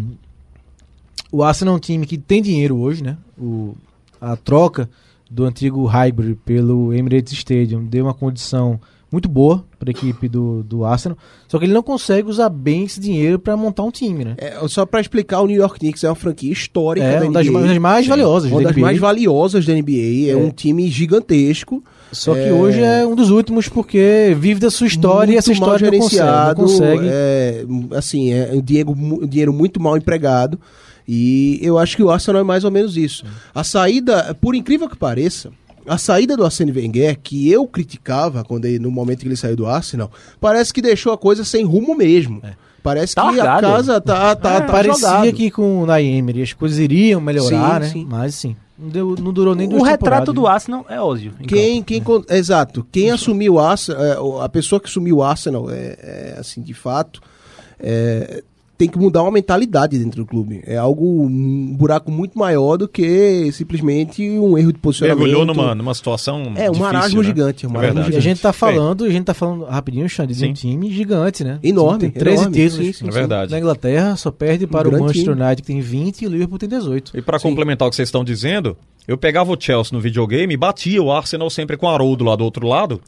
o 1.30 1.42
Arsenal 1.42 1.74
é 1.74 1.76
um 1.76 1.80
time 1.80 2.06
que 2.06 2.18
tem 2.18 2.42
dinheiro 2.42 2.76
hoje, 2.78 3.02
né? 3.02 3.16
O, 3.38 3.74
a 4.20 4.36
troca 4.36 4.88
do 5.30 5.44
antigo 5.44 5.84
Highbury 5.84 6.34
pelo 6.44 6.92
Emirates 6.94 7.32
Stadium 7.32 7.84
deu 7.84 8.04
uma 8.04 8.14
condição 8.14 8.80
muito 9.10 9.28
boa 9.28 9.64
para 9.78 9.88
a 9.88 9.92
equipe 9.92 10.28
do, 10.28 10.62
do 10.64 10.84
Arsenal. 10.84 11.16
Só 11.48 11.58
que 11.58 11.64
ele 11.64 11.72
não 11.72 11.82
consegue 11.82 12.28
usar 12.28 12.48
bem 12.48 12.84
esse 12.84 13.00
dinheiro 13.00 13.38
para 13.38 13.56
montar 13.56 13.84
um 13.84 13.90
time, 13.90 14.24
né? 14.24 14.34
É, 14.36 14.56
só 14.68 14.84
pra 14.84 15.00
explicar, 15.00 15.40
o 15.40 15.46
New 15.46 15.56
York 15.56 15.78
Knicks 15.78 16.02
é 16.02 16.08
uma 16.08 16.14
franquia 16.16 16.52
histórica 16.52 17.06
É 17.06 17.20
da 17.20 17.24
uma 17.26 17.32
das, 17.32 17.46
uma 17.48 17.60
das 17.62 17.78
mais 17.78 18.06
valiosas 18.06 18.50
Uma 18.50 18.60
da 18.62 18.66
das 18.68 18.76
NBA. 18.76 18.84
mais 18.86 18.98
valiosas 18.98 19.64
da 19.64 19.72
NBA. 19.74 20.26
É, 20.26 20.30
É. 20.30 20.36
um 20.36 20.50
time 20.50 20.88
gigantesco. 20.90 21.82
Só 22.12 22.34
que 22.34 22.40
É. 22.40 22.52
hoje 22.52 22.80
é 22.82 23.06
um 23.06 23.14
dos 23.14 23.30
últimos 23.30 23.68
porque 23.68 24.36
vive 24.38 24.60
da 24.60 24.70
sua 24.70 24.86
história 24.88 25.30
e 25.32 25.34
muito 25.34 25.38
essa 25.38 25.50
mal 25.60 25.76
história 25.76 25.90
não 25.90 25.98
consegue. 25.98 26.22
Não 26.22 26.28
gerenciado, 26.28 26.62
consegue. 26.62 27.08
É, 27.08 27.64
assim, 27.92 28.32
é 28.32 28.50
um 28.54 28.60
dinheiro, 28.60 28.94
dinheiro 29.28 29.52
muito 29.52 29.80
mal 29.80 29.96
empregado. 29.96 30.58
E 31.08 31.58
eu 31.62 31.78
acho 31.78 31.96
que 31.96 32.02
o 32.02 32.10
Arsenal 32.10 32.40
é 32.40 32.44
mais 32.44 32.64
ou 32.64 32.70
menos 32.70 32.96
isso. 32.96 33.24
A 33.54 33.62
saída, 33.62 34.36
por 34.40 34.54
incrível 34.54 34.88
que 34.88 34.96
pareça, 34.96 35.50
a 35.86 35.96
saída 35.98 36.36
do 36.36 36.44
Arsene 36.44 36.72
Wenger, 36.72 37.18
que 37.22 37.48
eu 37.50 37.66
criticava 37.66 38.42
quando 38.42 38.64
ele- 38.64 38.78
no 38.80 38.90
momento 38.90 39.20
que 39.20 39.28
ele 39.28 39.36
saiu 39.36 39.54
do 39.56 39.66
Arsenal, 39.66 40.10
parece 40.40 40.72
que 40.72 40.82
deixou 40.82 41.12
a 41.12 41.18
coisa 41.18 41.44
sem 41.44 41.64
rumo 41.64 41.94
mesmo. 41.94 42.42
Parece 42.82 43.14
Tá 43.14 43.22
que 43.32 43.40
a 43.40 43.44
largado. 43.44 43.66
casa 43.74 44.00
tá, 44.00 44.34
tá, 44.36 44.60
tá 44.60 44.66
Parecia 44.72 45.08
jogado. 45.08 45.32
que 45.32 45.50
com 45.50 45.82
o 45.82 45.86
Nay 45.86 46.06
Emery 46.06 46.42
as 46.42 46.52
coisas 46.52 46.78
iriam 46.78 47.20
melhorar, 47.20 47.82
Sim, 47.82 47.86
né? 47.86 47.88
sim. 47.92 48.06
Mas 48.08 48.34
sim, 48.36 48.56
não, 48.78 48.88
deu- 48.88 49.16
não 49.20 49.32
durou 49.32 49.54
nem 49.56 49.66
O 49.66 49.70
duas 49.70 49.82
retrato 49.82 50.26
temporadas, 50.26 50.34
do 50.34 50.42
né? 50.42 50.48
Arsenal 50.48 50.86
é 50.88 51.00
óbvio. 51.00 51.32
em 51.40 51.46
Quem, 51.46 51.82
quem, 51.82 52.00
con- 52.02 52.22
exato, 52.28 52.86
quem 52.92 53.10
assumiu 53.10 53.54
o 53.54 53.58
Arsenal, 53.60 54.04
é, 54.04 54.20
o- 54.20 54.40
a 54.40 54.48
pessoa 54.48 54.80
que 54.80 54.88
assumiu 54.88 55.16
o 55.16 55.22
Arsenal, 55.22 55.68
é, 55.70 55.74
é, 56.00 56.36
assim, 56.38 56.62
de 56.62 56.74
fato, 56.74 57.20
é, 57.80 58.42
tem 58.78 58.88
que 58.88 58.98
mudar 58.98 59.22
uma 59.22 59.30
mentalidade 59.30 59.98
dentro 59.98 60.22
do 60.22 60.26
clube. 60.26 60.62
É 60.66 60.76
algo, 60.76 61.22
um 61.24 61.74
buraco 61.74 62.10
muito 62.10 62.38
maior 62.38 62.76
do 62.76 62.86
que 62.86 63.50
simplesmente 63.52 64.22
um 64.38 64.56
erro 64.58 64.72
de 64.72 64.78
posicionamento. 64.78 65.18
Mergulhou 65.24 65.46
numa, 65.46 65.74
numa 65.74 65.94
situação 65.94 66.42
É, 66.56 66.68
um 66.68 66.72
difícil, 66.72 66.82
marasmo 66.82 67.20
né? 67.22 67.26
gigante, 67.26 67.66
um 67.66 67.70
É 67.70 67.72
marasmo 67.72 67.94
verdade. 67.94 68.14
E 68.16 68.18
a 68.18 68.20
gente 68.20 68.40
tá 68.40 68.50
Bem, 68.50 68.58
falando, 68.58 69.04
a 69.04 69.10
gente 69.10 69.24
tá 69.24 69.34
falando 69.34 69.64
rapidinho, 69.64 70.08
Xande, 70.08 70.34
de 70.34 70.44
um 70.46 70.52
time 70.52 70.90
gigante, 70.90 71.42
né? 71.42 71.58
Enorme, 71.62 72.00
Tem 72.00 72.10
13 72.10 72.36
enorme, 72.42 72.56
títulos. 72.56 72.86
sim, 72.86 72.92
sim, 72.92 73.08
É 73.08 73.10
verdade. 73.10 73.50
Na 73.52 73.58
Inglaterra 73.58 74.16
só 74.16 74.30
perde 74.30 74.66
para 74.66 74.86
o 74.88 74.90
grande 74.90 75.06
Manchester 75.06 75.32
time. 75.34 75.42
United 75.44 75.62
que 75.62 75.66
tem 75.66 75.80
20 75.80 76.22
e 76.22 76.26
o 76.26 76.30
Liverpool 76.30 76.58
tem 76.58 76.68
18. 76.68 77.12
E 77.16 77.22
pra 77.22 77.38
complementar 77.40 77.86
o 77.86 77.90
que 77.90 77.96
vocês 77.96 78.08
estão 78.08 78.22
dizendo, 78.24 78.76
eu 79.08 79.16
pegava 79.16 79.52
o 79.52 79.56
Chelsea 79.58 79.90
no 79.92 80.00
videogame 80.00 80.52
e 80.54 80.56
batia 80.56 81.02
o 81.02 81.12
Arsenal 81.12 81.48
sempre 81.48 81.76
com 81.76 81.86
o 81.86 81.88
Haroldo 81.88 82.24
lá 82.24 82.34
do 82.34 82.44
outro 82.44 82.66
lado, 82.66 83.00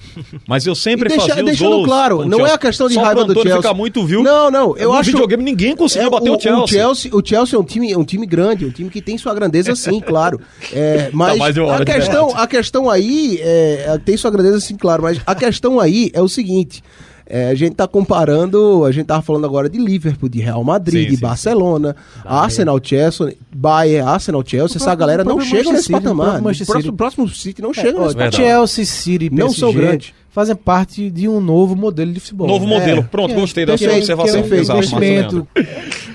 mas 0.47 0.67
eu 0.67 0.75
sempre 0.75 1.09
deixa- 1.09 1.27
fazia 1.29 1.43
os 1.45 1.51
deixando 1.51 1.71
gols 1.71 1.85
claro, 1.87 2.19
o 2.21 2.25
não 2.25 2.47
é 2.47 2.53
a 2.53 2.59
questão 2.59 2.87
de 2.89 2.95
Só 2.95 3.03
raiva 3.03 3.25
do 3.25 3.35
Chelsea. 3.35 3.57
ficar 3.57 3.75
muito, 3.75 4.05
viu? 4.07 4.23
Não, 4.23 4.51
não, 4.51 4.77
eu 4.77 4.91
no 4.93 4.99
acho- 4.99 5.11
videogame 5.11 5.43
ninguém 5.43 5.75
conseguiu 5.75 6.09
É, 6.09 6.11
bater 6.11 6.31
o, 6.31 6.39
Chelsea. 6.41 6.63
O 6.65 6.67
Chelsea, 6.69 7.11
o 7.17 7.23
Chelsea 7.25 7.57
é 7.57 7.61
um 7.61 7.65
time, 7.65 7.93
é 7.93 7.99
um 7.99 8.05
time 8.05 8.27
grande, 8.27 8.65
um 8.65 8.71
time 8.71 8.89
que 8.91 9.01
tem 9.03 9.19
sua 9.19 9.35
grandeza 9.35 9.75
sim, 9.75 9.99
claro. 10.07 10.41
É, 10.73 11.11
mas 11.13 11.55
de 11.55 11.61
uma 11.61 11.73
hora 11.73 11.83
a 11.83 11.87
questão, 11.87 12.31
a 12.37 12.47
questão 12.47 12.89
aí 12.91 13.39
é, 13.43 13.99
tem 14.05 14.17
sua 14.17 14.31
grandeza 14.31 14.61
sim, 14.61 14.77
claro, 14.77 15.03
mas 15.03 15.21
a 15.27 15.35
questão 15.35 15.81
aí 15.81 16.11
é 16.15 16.23
o 16.23 16.29
seguinte. 16.29 16.83
É, 17.29 17.49
a 17.49 17.55
gente 17.55 17.75
tá 17.75 17.87
comparando, 17.87 18.85
a 18.85 18.91
gente 18.93 19.07
tava 19.07 19.21
falando 19.23 19.45
agora 19.45 19.69
de 19.69 19.79
Liverpool, 19.79 20.29
de 20.29 20.41
Real 20.41 20.65
Madrid, 20.65 21.05
Sim, 21.05 21.11
de 21.11 21.17
sim, 21.17 21.23
Barcelona, 21.23 21.95
Arsenal, 22.25 22.81
Chelsea, 22.83 23.35
Bayern, 23.55 24.09
Arsenal, 24.09 24.43
Chelsea, 24.47 24.77
essa 24.77 24.85
próprio- 24.87 24.99
galera 24.99 25.25
não 25.25 25.41
chega 25.41 25.71
nesse 25.73 25.85
City, 25.85 25.95
o 25.95 26.01
patamar. 26.01 26.41
O 26.41 26.43
próximo, 26.43 26.65
City. 26.77 26.93
próximo 26.93 27.29
City 27.29 27.63
não 27.63 27.75
chega 27.75 28.01
Ó, 28.01 28.13
nesse. 28.13 28.37
Chelsea, 28.37 28.85
City 28.87 29.27
e 29.27 29.31
Não 29.31 29.47
PSG 29.47 29.61
são 29.61 29.73
grandes. 29.73 30.13
Fazem 30.39 30.55
parte 30.55 31.11
de 31.11 31.29
um 31.29 31.41
novo 31.41 31.75
modelo 31.75 32.13
de 32.13 32.21
futebol. 32.21 32.47
Novo 32.47 32.65
né? 32.65 32.79
modelo. 32.79 33.03
Pronto, 33.03 33.33
é, 33.33 33.35
gostei 33.35 33.67
da 33.67 33.77
sua 33.77 33.93
observação. 33.93 34.45
Exato. 34.53 35.49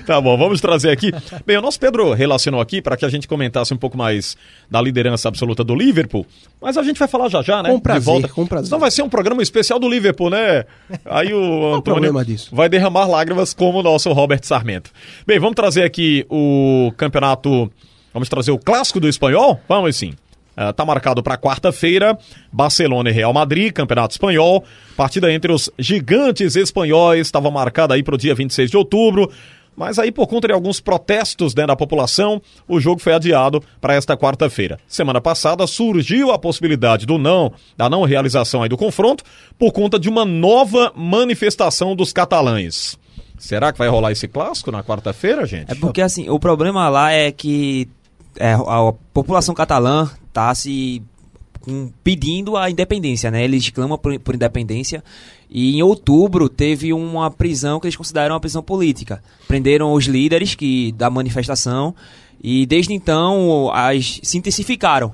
Tá 0.06 0.20
bom, 0.20 0.36
vamos 0.36 0.60
trazer 0.60 0.90
aqui. 0.90 1.10
Bem, 1.46 1.56
o 1.56 1.62
nosso 1.62 1.80
Pedro 1.80 2.12
relacionou 2.12 2.60
aqui 2.60 2.82
para 2.82 2.94
que 2.94 3.06
a 3.06 3.08
gente 3.08 3.26
comentasse 3.26 3.72
um 3.72 3.76
pouco 3.78 3.96
mais 3.96 4.36
da 4.70 4.78
liderança 4.78 5.28
absoluta 5.28 5.64
do 5.64 5.74
Liverpool, 5.74 6.26
mas 6.60 6.76
a 6.76 6.82
gente 6.82 6.98
vai 6.98 7.08
falar 7.08 7.30
já 7.30 7.40
já, 7.40 7.62
né? 7.62 7.70
Com 7.70 7.80
prazer, 7.80 8.00
De 8.00 8.04
volta. 8.04 8.28
com 8.28 8.46
prazer. 8.46 8.66
Então 8.66 8.78
vai 8.78 8.90
ser 8.90 9.00
um 9.00 9.08
programa 9.08 9.42
especial 9.42 9.78
do 9.78 9.88
Liverpool, 9.88 10.28
né? 10.28 10.64
Aí 11.06 11.32
o 11.32 11.76
Antônio 11.76 11.82
problema 11.82 12.22
disso? 12.22 12.54
vai 12.54 12.68
derramar 12.68 13.06
lágrimas 13.06 13.54
como 13.54 13.78
o 13.78 13.82
nosso 13.82 14.12
Robert 14.12 14.40
Sarmento. 14.42 14.90
Bem, 15.26 15.38
vamos 15.38 15.54
trazer 15.54 15.84
aqui 15.84 16.26
o 16.28 16.92
campeonato, 16.98 17.72
vamos 18.12 18.28
trazer 18.28 18.50
o 18.50 18.58
clássico 18.58 19.00
do 19.00 19.08
espanhol? 19.08 19.58
Vamos 19.66 19.96
sim. 19.96 20.12
Ah, 20.56 20.72
tá 20.72 20.84
marcado 20.84 21.22
para 21.22 21.36
quarta-feira, 21.36 22.16
Barcelona 22.52 23.10
e 23.10 23.12
Real 23.12 23.32
Madrid, 23.32 23.72
Campeonato 23.72 24.12
Espanhol. 24.12 24.64
Partida 24.96 25.32
entre 25.32 25.52
os 25.52 25.70
gigantes 25.78 26.56
espanhóis, 26.56 27.26
estava 27.26 27.50
marcada 27.50 27.94
aí 27.94 28.02
para 28.02 28.14
o 28.14 28.18
dia 28.18 28.34
26 28.34 28.70
de 28.70 28.76
outubro. 28.76 29.30
Mas 29.76 29.98
aí, 29.98 30.12
por 30.12 30.26
conta 30.26 30.46
de 30.46 30.54
alguns 30.54 30.80
protestos 30.80 31.54
né, 31.54 31.66
da 31.66 31.74
população, 31.74 32.40
o 32.68 32.78
jogo 32.78 33.00
foi 33.00 33.12
adiado 33.12 33.62
para 33.80 33.94
esta 33.94 34.16
quarta-feira. 34.16 34.78
Semana 34.86 35.20
passada 35.20 35.66
surgiu 35.66 36.30
a 36.30 36.38
possibilidade 36.38 37.06
do 37.06 37.18
não, 37.18 37.52
da 37.76 37.90
não 37.90 38.04
realização 38.04 38.62
aí 38.62 38.68
do 38.68 38.76
confronto, 38.76 39.24
por 39.58 39.72
conta 39.72 39.98
de 39.98 40.08
uma 40.08 40.24
nova 40.24 40.92
manifestação 40.94 41.96
dos 41.96 42.12
catalães. 42.12 42.96
Será 43.36 43.72
que 43.72 43.78
vai 43.78 43.88
rolar 43.88 44.12
esse 44.12 44.28
clássico 44.28 44.70
na 44.70 44.84
quarta-feira, 44.84 45.44
gente? 45.44 45.72
É 45.72 45.74
porque 45.74 46.00
assim, 46.00 46.30
o 46.30 46.38
problema 46.38 46.88
lá 46.88 47.10
é 47.10 47.32
que 47.32 47.88
é, 48.38 48.52
a, 48.52 48.92
população 49.12 49.54
catalã 49.54 50.10
tá 50.32 50.54
se 50.54 51.02
com- 51.60 51.90
pedindo 52.02 52.56
a 52.56 52.70
independência, 52.70 53.30
né? 53.30 53.44
Eles 53.44 53.70
clamam 53.70 53.98
por, 53.98 54.18
por 54.20 54.34
independência 54.34 55.02
e 55.50 55.76
em 55.76 55.82
outubro 55.82 56.48
teve 56.48 56.92
uma 56.92 57.30
prisão 57.30 57.80
que 57.80 57.86
eles 57.86 57.96
consideram 57.96 58.34
uma 58.34 58.40
prisão 58.40 58.62
política. 58.62 59.22
Prenderam 59.46 59.92
os 59.92 60.06
líderes 60.06 60.54
que 60.54 60.92
da 60.92 61.08
manifestação 61.08 61.94
e 62.42 62.66
desde 62.66 62.92
então 62.92 63.70
as 63.72 64.20
se 64.22 64.36
intensificaram. 64.38 65.12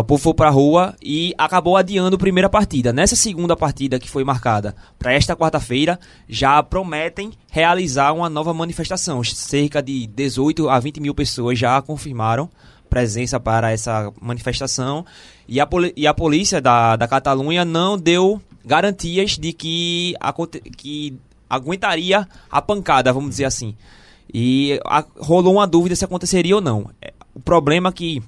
O 0.00 0.04
povo 0.04 0.22
foi 0.22 0.34
pra 0.34 0.48
rua 0.48 0.94
e 1.02 1.34
acabou 1.36 1.76
adiando 1.76 2.16
a 2.16 2.18
primeira 2.18 2.48
partida. 2.48 2.92
Nessa 2.92 3.14
segunda 3.14 3.54
partida 3.54 3.98
que 3.98 4.08
foi 4.08 4.24
marcada 4.24 4.74
para 4.98 5.12
esta 5.12 5.36
quarta-feira, 5.36 5.98
já 6.28 6.62
prometem 6.62 7.30
realizar 7.50 8.12
uma 8.12 8.30
nova 8.30 8.54
manifestação. 8.54 9.22
Cerca 9.22 9.82
de 9.82 10.06
18 10.06 10.68
a 10.70 10.78
20 10.80 11.00
mil 11.00 11.14
pessoas 11.14 11.58
já 11.58 11.80
confirmaram 11.82 12.48
presença 12.88 13.38
para 13.38 13.70
essa 13.70 14.10
manifestação. 14.20 15.04
E 15.46 15.60
a, 15.60 15.68
e 15.96 16.06
a 16.06 16.14
polícia 16.14 16.60
da, 16.60 16.96
da 16.96 17.06
Catalunha 17.06 17.64
não 17.64 17.98
deu 17.98 18.40
garantias 18.64 19.36
de 19.36 19.52
que, 19.52 20.14
aconte- 20.20 20.60
que 20.60 21.18
aguentaria 21.50 22.26
a 22.50 22.62
pancada, 22.62 23.12
vamos 23.12 23.30
dizer 23.30 23.44
assim. 23.44 23.74
E 24.32 24.80
a- 24.86 25.04
rolou 25.18 25.54
uma 25.54 25.66
dúvida 25.66 25.94
se 25.94 26.04
aconteceria 26.04 26.54
ou 26.54 26.62
não. 26.62 26.88
É, 27.00 27.12
O 27.34 27.40
problema 27.40 27.88
é 27.90 27.92
que 27.92 28.22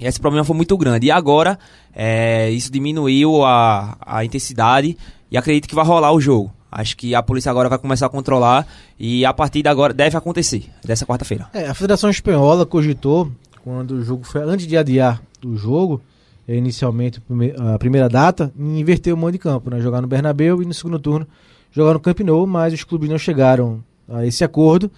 esse 0.00 0.20
problema 0.20 0.44
foi 0.44 0.56
muito 0.56 0.76
grande. 0.76 1.06
E 1.06 1.10
agora, 1.10 1.58
é, 1.94 2.50
isso 2.50 2.70
diminuiu 2.70 3.44
a, 3.44 3.96
a 4.00 4.24
intensidade 4.24 4.96
e 5.30 5.36
acredito 5.36 5.68
que 5.68 5.74
vai 5.74 5.84
rolar 5.84 6.12
o 6.12 6.20
jogo. 6.20 6.52
Acho 6.72 6.96
que 6.96 7.14
a 7.14 7.22
polícia 7.22 7.50
agora 7.50 7.68
vai 7.68 7.78
começar 7.78 8.06
a 8.06 8.08
controlar 8.08 8.66
e 8.98 9.24
a 9.24 9.32
partida 9.32 9.70
agora 9.70 9.92
deve 9.92 10.16
acontecer, 10.16 10.64
dessa 10.84 11.04
quarta-feira. 11.04 11.48
É, 11.52 11.66
a 11.68 11.74
Federação 11.74 12.08
Espanhola 12.08 12.64
cogitou, 12.64 13.30
quando 13.64 13.92
o 13.92 14.04
jogo 14.04 14.24
foi, 14.24 14.42
antes 14.42 14.66
de 14.66 14.76
adiar 14.76 15.20
o 15.44 15.56
jogo, 15.56 16.00
eh, 16.46 16.54
inicialmente 16.56 17.18
a 17.18 17.20
prime- 17.22 17.54
a 17.74 17.78
primeira 17.78 18.08
data, 18.08 18.52
em 18.56 18.78
inverter 18.78 19.12
o 19.12 19.16
mando 19.16 19.32
de 19.32 19.38
campo, 19.38 19.68
né? 19.68 19.80
Jogar 19.80 20.00
no 20.00 20.06
Bernabéu 20.06 20.62
e 20.62 20.66
no 20.66 20.72
segundo 20.72 20.98
turno 20.98 21.26
jogar 21.72 21.92
no 21.94 22.00
Camp 22.00 22.20
Nou, 22.20 22.46
mas 22.46 22.72
os 22.74 22.82
clubes 22.84 23.08
não 23.08 23.18
chegaram 23.18 23.82
a 24.08 24.26
esse 24.26 24.42
acordo 24.42 24.90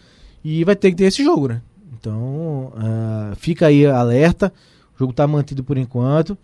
e 0.44 0.64
vai 0.64 0.74
ter 0.76 0.90
que 0.90 0.96
ter 0.96 1.04
esse 1.04 1.22
jogo, 1.22 1.48
né? 1.48 1.60
Então, 1.98 2.72
ah, 2.76 3.32
fica 3.36 3.66
aí 3.66 3.86
alerta, 3.86 4.52
jogo 5.02 5.10
está 5.12 5.26
mantido 5.26 5.62
por 5.62 5.76
enquanto, 5.76 6.36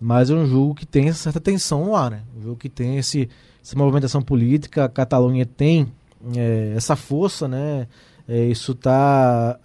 mas 0.00 0.30
é 0.30 0.34
um 0.34 0.46
jogo 0.46 0.74
que 0.74 0.86
tem 0.86 1.12
certa 1.12 1.40
tensão 1.40 1.84
no 1.84 1.96
ar, 1.96 2.10
né? 2.10 2.22
Um 2.36 2.42
jogo 2.42 2.56
que 2.56 2.68
tem 2.68 2.96
esse, 2.96 3.28
essa 3.62 3.76
movimentação 3.76 4.22
política, 4.22 4.84
a 4.84 4.88
Catalunha 4.88 5.44
tem 5.44 5.92
eh, 6.36 6.72
essa 6.76 6.96
força, 6.96 7.46
né? 7.48 7.86
É, 8.26 8.46
isso 8.46 8.72
está 8.72 9.58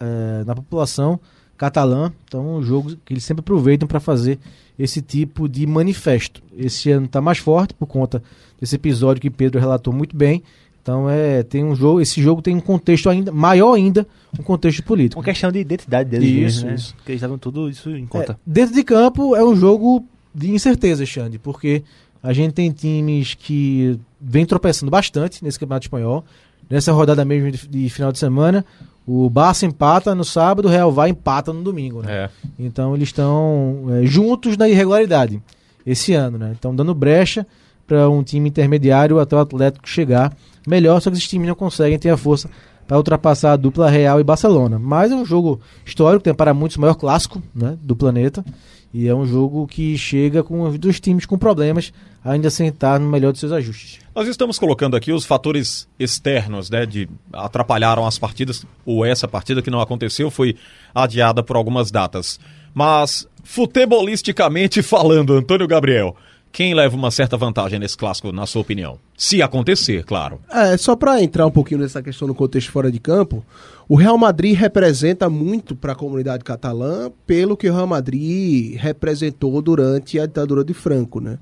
na 0.46 0.54
população 0.54 1.18
catalã, 1.58 2.12
então 2.26 2.42
é 2.42 2.58
um 2.58 2.62
jogo 2.62 2.96
que 3.06 3.14
eles 3.14 3.24
sempre 3.24 3.42
aproveitam 3.42 3.88
para 3.88 4.00
fazer 4.00 4.38
esse 4.78 5.02
tipo 5.02 5.48
de 5.48 5.68
manifesto. 5.68 6.42
Esse 6.58 6.90
ano 6.90 7.06
está 7.06 7.22
mais 7.22 7.38
forte 7.38 7.74
por 7.74 7.86
conta 7.86 8.24
desse 8.60 8.76
episódio 8.76 9.22
que 9.22 9.30
Pedro 9.30 9.60
relatou 9.60 9.94
muito 9.94 10.16
bem. 10.16 10.42
Então 10.90 11.08
é 11.08 11.44
tem 11.44 11.64
um 11.64 11.76
jogo, 11.76 12.02
esse 12.02 12.20
jogo 12.20 12.42
tem 12.42 12.56
um 12.56 12.60
contexto 12.60 13.08
ainda 13.10 13.32
maior 13.32 13.74
ainda, 13.76 14.08
um 14.40 14.42
contexto 14.42 14.84
político. 14.84 15.20
Uma 15.20 15.26
questão 15.26 15.52
de 15.52 15.60
identidade 15.60 16.10
deles 16.10 16.28
Isso, 16.28 16.42
mesmo, 16.42 16.70
né? 16.70 16.76
isso. 16.76 16.96
Porque 16.96 17.12
eles 17.12 17.22
levam 17.22 17.38
tudo 17.38 17.70
isso 17.70 17.92
em 17.92 18.06
É, 18.06 18.08
conta. 18.08 18.40
dentro 18.46 18.74
de 18.74 18.84
campo 18.84 19.36
é 19.36 19.46
um 19.46 19.56
jogo 19.56 20.04
de 20.34 20.50
incerteza, 20.50 21.06
Xande, 21.06 21.38
porque 21.38 21.84
a 22.24 22.34
gente 22.34 22.54
tem 22.54 22.72
times 22.72 23.36
que 23.36 24.00
vem 24.20 24.48
tropeçando 24.48 24.90
bastante 24.90 25.44
nesse 25.44 25.60
Campeonato 25.60 25.86
Espanhol. 25.86 26.26
Nessa 26.68 26.92
rodada 26.92 27.24
mesmo 27.24 27.52
de, 27.52 27.68
de 27.68 27.90
final 27.90 28.12
de 28.12 28.18
semana, 28.18 28.66
o 29.06 29.30
Barça 29.30 29.66
empata 29.68 30.14
no 30.16 30.24
sábado, 30.24 30.66
o 30.68 30.72
Real 30.72 30.92
vai 30.92 31.10
empata 31.12 31.54
no 31.54 31.62
domingo, 31.62 32.02
né? 32.02 32.12
É. 32.26 32.30
Então 32.58 32.96
eles 32.96 33.10
estão 33.10 33.86
é, 33.92 34.06
juntos 34.08 34.58
na 34.58 34.68
irregularidade 34.68 35.40
esse 35.86 36.14
ano, 36.14 36.38
né? 36.40 36.52
Estão 36.54 36.76
dando 36.76 36.94
brecha 36.96 37.46
para 37.88 38.10
um 38.10 38.22
time 38.24 38.50
intermediário 38.50 39.20
até 39.20 39.36
o 39.36 39.40
Atlético 39.40 39.88
chegar 39.88 40.36
melhor, 40.68 41.00
só 41.02 41.10
que 41.10 41.18
esses 41.18 41.28
times 41.28 41.48
não 41.48 41.56
conseguem 41.56 41.98
ter 41.98 42.10
a 42.10 42.18
força 42.18 42.50
para 42.88 42.98
ultrapassar 42.98 43.54
a 43.54 43.56
dupla 43.56 43.90
Real 43.90 44.20
e 44.20 44.24
Barcelona. 44.24 44.80
Mas 44.80 45.12
é 45.12 45.16
um 45.16 45.24
jogo 45.24 45.62
histórico, 45.86 46.24
tem 46.24 46.34
para 46.34 46.54
muitos 46.54 46.76
o 46.78 46.82
maior 46.82 46.96
clássico 46.96 47.42
né, 47.54 47.78
do 47.82 47.96
planeta. 47.96 48.44
E 48.92 49.08
é 49.08 49.14
um 49.14 49.26
jogo 49.28 49.68
que 49.68 49.96
chega 49.96 50.44
com 50.44 50.64
os 50.64 50.80
dois 50.80 51.00
times 51.00 51.28
com 51.28 51.38
problemas, 51.38 51.94
ainda 52.26 52.50
sem 52.50 52.70
estar 52.70 53.00
no 53.00 53.08
melhor 53.08 53.32
dos 53.32 53.40
seus 53.40 53.52
ajustes. 53.52 54.00
Nós 54.16 54.28
estamos 54.28 54.58
colocando 54.58 54.96
aqui 54.96 55.12
os 55.12 55.24
fatores 55.24 55.88
externos, 56.00 56.72
né, 56.72 56.88
de 56.88 57.08
atrapalharam 57.32 58.08
as 58.08 58.18
partidas, 58.18 58.66
ou 58.84 59.06
essa 59.06 59.28
partida 59.28 59.62
que 59.62 59.70
não 59.70 59.80
aconteceu 59.80 60.32
foi 60.32 60.56
adiada 60.94 61.44
por 61.44 61.56
algumas 61.56 61.92
datas. 61.92 62.40
Mas 62.74 63.28
futebolisticamente 63.44 64.82
falando, 64.82 65.34
Antônio 65.34 65.68
Gabriel, 65.68 66.16
quem 66.52 66.74
leva 66.74 66.96
uma 66.96 67.12
certa 67.12 67.38
vantagem 67.38 67.80
nesse 67.80 67.98
clássico, 67.98 68.32
na 68.32 68.46
sua 68.46 68.62
opinião? 68.62 69.00
Se 69.18 69.42
acontecer, 69.42 70.04
claro. 70.04 70.40
É, 70.50 70.76
só 70.78 70.96
para 70.96 71.22
entrar 71.22 71.46
um 71.46 71.52
pouquinho 71.52 71.82
nessa 71.82 72.02
questão 72.02 72.28
do 72.28 72.36
contexto 72.36 72.72
fora 72.72 72.92
de 72.92 73.00
campo, 73.00 73.46
o 73.88 73.96
Real 73.96 74.18
Madrid 74.18 74.58
representa 74.58 75.30
muito 75.30 75.76
para 75.76 75.94
a 75.94 75.96
comunidade 75.96 76.44
catalã 76.44 77.12
pelo 77.26 77.56
que 77.56 77.70
o 77.70 77.74
Real 77.74 77.88
Madrid 77.88 78.76
representou 78.78 79.62
durante 79.62 80.20
a 80.20 80.26
ditadura 80.26 80.64
de 80.64 80.74
Franco, 80.74 81.20
né? 81.20 81.38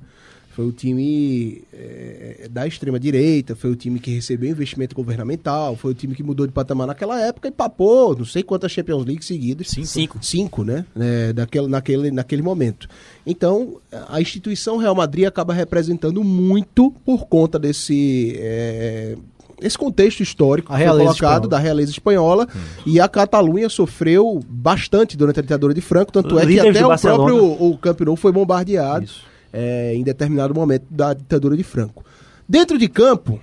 Foi 0.58 0.66
o 0.66 0.72
time 0.72 1.62
é, 1.72 2.48
da 2.50 2.66
extrema 2.66 2.98
direita, 2.98 3.54
foi 3.54 3.70
o 3.70 3.76
time 3.76 4.00
que 4.00 4.10
recebeu 4.10 4.50
investimento 4.50 4.92
governamental, 4.92 5.76
foi 5.76 5.92
o 5.92 5.94
time 5.94 6.16
que 6.16 6.22
mudou 6.24 6.48
de 6.48 6.52
patamar 6.52 6.84
naquela 6.84 7.20
época 7.20 7.46
e 7.46 7.52
papou 7.52 8.16
não 8.16 8.24
sei 8.24 8.42
quantas 8.42 8.72
Champions 8.72 9.04
League 9.04 9.24
seguidas. 9.24 9.68
Cinco. 9.68 10.18
Cinco, 10.20 10.64
né? 10.64 10.84
É, 10.98 11.32
daquele, 11.32 11.68
naquele, 11.68 12.10
naquele 12.10 12.42
momento. 12.42 12.88
Então, 13.24 13.76
a 14.08 14.20
instituição 14.20 14.78
Real 14.78 14.96
Madrid 14.96 15.26
acaba 15.26 15.54
representando 15.54 16.24
muito 16.24 16.92
por 17.04 17.28
conta 17.28 17.56
desse. 17.56 18.34
É, 18.36 19.16
esse 19.62 19.78
contexto 19.78 20.24
histórico 20.24 20.72
que 20.72 20.76
foi 20.76 20.86
colocado 20.86 21.12
espanhola. 21.14 21.48
da 21.48 21.58
realeza 21.58 21.92
espanhola 21.92 22.48
e 22.84 22.98
a 22.98 23.08
Catalunha 23.08 23.68
sofreu 23.68 24.40
bastante 24.48 25.16
durante 25.16 25.38
a 25.38 25.42
ditadura 25.42 25.72
de 25.72 25.80
Franco, 25.80 26.10
tanto 26.10 26.36
é 26.36 26.44
que 26.44 26.58
até 26.58 26.84
o 26.84 26.98
próprio 26.98 27.46
o 27.62 27.78
Camp 27.78 28.00
Nou 28.00 28.16
foi 28.16 28.32
bombardeado 28.32 29.08
é, 29.52 29.94
em 29.94 30.02
determinado 30.02 30.54
momento 30.54 30.86
da 30.90 31.14
ditadura 31.14 31.56
de 31.56 31.62
Franco. 31.62 32.04
Dentro 32.48 32.78
de 32.78 32.88
campo, 32.88 33.40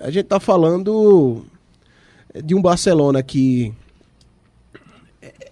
a 0.00 0.10
gente 0.10 0.24
está 0.24 0.38
falando 0.40 1.44
de 2.44 2.54
um 2.54 2.62
Barcelona 2.62 3.22
que 3.22 3.72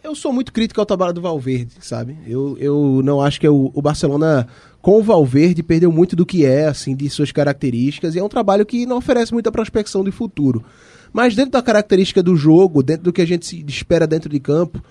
eu 0.02 0.14
sou 0.14 0.32
muito 0.32 0.52
crítico 0.52 0.80
ao 0.80 0.86
trabalho 0.86 1.12
do 1.12 1.20
Valverde, 1.20 1.74
sabe? 1.80 2.18
Eu, 2.26 2.56
eu 2.58 3.00
não 3.04 3.20
acho 3.22 3.40
que 3.40 3.48
o, 3.48 3.70
o 3.72 3.80
Barcelona 3.80 4.46
com 4.80 4.98
o 4.98 5.02
Valverde 5.02 5.62
perdeu 5.62 5.92
muito 5.92 6.16
do 6.16 6.26
que 6.26 6.44
é, 6.44 6.66
assim, 6.66 6.94
de 6.94 7.08
suas 7.08 7.30
características, 7.30 8.14
e 8.14 8.18
é 8.18 8.24
um 8.24 8.28
trabalho 8.28 8.66
que 8.66 8.84
não 8.84 8.96
oferece 8.96 9.32
muita 9.32 9.52
prospecção 9.52 10.02
de 10.02 10.10
futuro. 10.10 10.64
Mas 11.12 11.36
dentro 11.36 11.52
da 11.52 11.62
característica 11.62 12.22
do 12.22 12.34
jogo, 12.34 12.82
dentro 12.82 13.04
do 13.04 13.12
que 13.12 13.22
a 13.22 13.26
gente 13.26 13.64
espera 13.68 14.06
dentro 14.06 14.28
de 14.28 14.40
campo, 14.40 14.82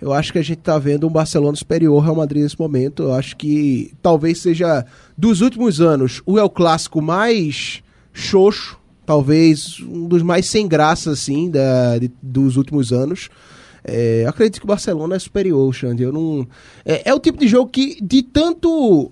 eu 0.00 0.12
acho 0.12 0.32
que 0.32 0.38
a 0.38 0.42
gente 0.42 0.58
está 0.58 0.78
vendo 0.78 1.06
um 1.06 1.10
Barcelona 1.10 1.56
superior 1.56 1.94
ao 1.94 2.00
Real 2.00 2.16
Madrid 2.16 2.42
nesse 2.42 2.58
momento. 2.58 3.02
Eu 3.04 3.12
acho 3.14 3.36
que 3.36 3.92
talvez 4.02 4.40
seja, 4.40 4.84
dos 5.16 5.40
últimos 5.40 5.80
anos, 5.80 6.22
o 6.24 6.38
El 6.38 6.48
Clássico 6.50 7.02
mais 7.02 7.82
xoxo, 8.12 8.78
talvez 9.04 9.80
um 9.80 10.06
dos 10.06 10.22
mais 10.22 10.46
sem 10.46 10.66
graça, 10.68 11.10
assim, 11.10 11.50
da, 11.50 11.98
de- 11.98 12.10
dos 12.22 12.56
últimos 12.56 12.92
anos. 12.92 13.28
É, 13.82 14.24
acredito 14.28 14.58
que 14.60 14.64
o 14.64 14.68
Barcelona 14.68 15.16
é 15.16 15.18
superior, 15.18 15.72
Xande. 15.74 16.02
Eu 16.02 16.12
não... 16.12 16.46
é, 16.84 17.08
é 17.10 17.14
o 17.14 17.18
tipo 17.18 17.38
de 17.38 17.48
jogo 17.48 17.70
que, 17.70 17.98
de 18.02 18.22
tanto. 18.22 19.10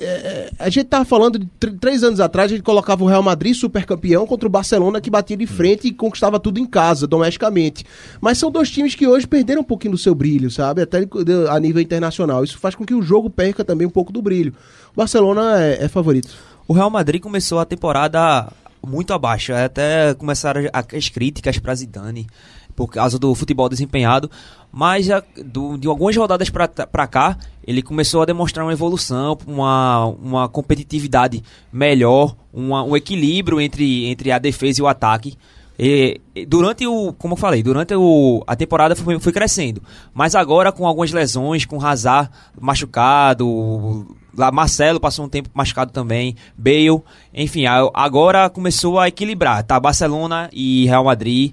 É, 0.00 0.50
a 0.58 0.68
gente 0.68 0.86
tava 0.86 1.04
falando 1.04 1.38
de 1.38 1.46
tr- 1.58 1.72
três 1.80 2.02
anos 2.02 2.20
atrás, 2.20 2.50
a 2.50 2.54
gente 2.54 2.64
colocava 2.64 3.02
o 3.02 3.06
Real 3.06 3.22
Madrid 3.22 3.54
super 3.54 3.84
campeão 3.84 4.26
contra 4.26 4.46
o 4.46 4.50
Barcelona 4.50 5.00
que 5.00 5.10
batia 5.10 5.36
de 5.36 5.46
frente 5.46 5.88
e 5.88 5.92
conquistava 5.92 6.38
tudo 6.38 6.58
em 6.58 6.66
casa, 6.66 7.06
domesticamente. 7.06 7.84
Mas 8.20 8.38
são 8.38 8.50
dois 8.50 8.70
times 8.70 8.94
que 8.94 9.06
hoje 9.06 9.26
perderam 9.26 9.62
um 9.62 9.64
pouquinho 9.64 9.92
do 9.92 9.98
seu 9.98 10.14
brilho, 10.14 10.50
sabe? 10.50 10.82
Até 10.82 11.06
a 11.50 11.60
nível 11.60 11.80
internacional. 11.82 12.44
Isso 12.44 12.58
faz 12.58 12.74
com 12.74 12.84
que 12.84 12.94
o 12.94 13.02
jogo 13.02 13.30
perca 13.30 13.64
também 13.64 13.86
um 13.86 13.90
pouco 13.90 14.12
do 14.12 14.20
brilho. 14.20 14.54
O 14.92 14.96
Barcelona 14.96 15.62
é, 15.62 15.84
é 15.84 15.88
favorito. 15.88 16.30
O 16.68 16.72
Real 16.72 16.90
Madrid 16.90 17.20
começou 17.20 17.58
a 17.58 17.64
temporada 17.64 18.50
muito 18.86 19.12
abaixo. 19.12 19.52
Até 19.52 20.14
começaram 20.14 20.62
as 20.72 21.08
críticas 21.08 21.58
para 21.58 21.74
Zidane 21.74 22.26
por 22.74 22.88
causa 22.88 23.18
do 23.18 23.34
futebol 23.34 23.68
desempenhado. 23.68 24.30
Mas 24.72 25.06
já 25.06 25.22
do- 25.44 25.76
de 25.76 25.86
algumas 25.86 26.16
rodadas 26.16 26.48
pra 26.50 27.06
cá, 27.06 27.36
ele 27.66 27.82
começou 27.82 28.22
a 28.22 28.24
demonstrar 28.24 28.64
uma 28.64 28.72
evolução, 28.72 29.36
uma, 29.46 30.06
uma 30.06 30.48
competitividade 30.48 31.42
melhor, 31.72 32.34
uma- 32.52 32.82
um 32.82 32.96
equilíbrio 32.96 33.60
entre, 33.60 34.06
entre 34.06 34.32
a 34.32 34.38
defesa 34.38 34.80
e 34.80 34.82
o 34.82 34.86
ataque. 34.88 35.36
E, 35.78 36.20
durante 36.46 36.86
o, 36.86 37.12
como 37.14 37.32
eu 37.34 37.36
falei, 37.38 37.62
durante 37.62 37.94
o, 37.94 38.42
a 38.46 38.54
temporada 38.54 38.94
foi, 38.94 39.18
foi 39.18 39.32
crescendo. 39.32 39.82
Mas 40.14 40.34
agora 40.34 40.70
com 40.70 40.86
algumas 40.86 41.10
lesões, 41.12 41.64
com 41.64 41.84
Hazard 41.84 42.30
machucado, 42.60 44.06
lá 44.36 44.50
Marcelo 44.52 45.00
passou 45.00 45.24
um 45.24 45.28
tempo 45.28 45.48
machucado 45.54 45.90
também, 45.92 46.36
Bale, 46.56 47.00
enfim, 47.34 47.66
a- 47.66 47.90
agora 47.94 48.48
começou 48.50 48.98
a 48.98 49.08
equilibrar, 49.08 49.62
tá? 49.64 49.78
Barcelona 49.80 50.48
e 50.52 50.86
Real 50.86 51.04
Madrid 51.04 51.52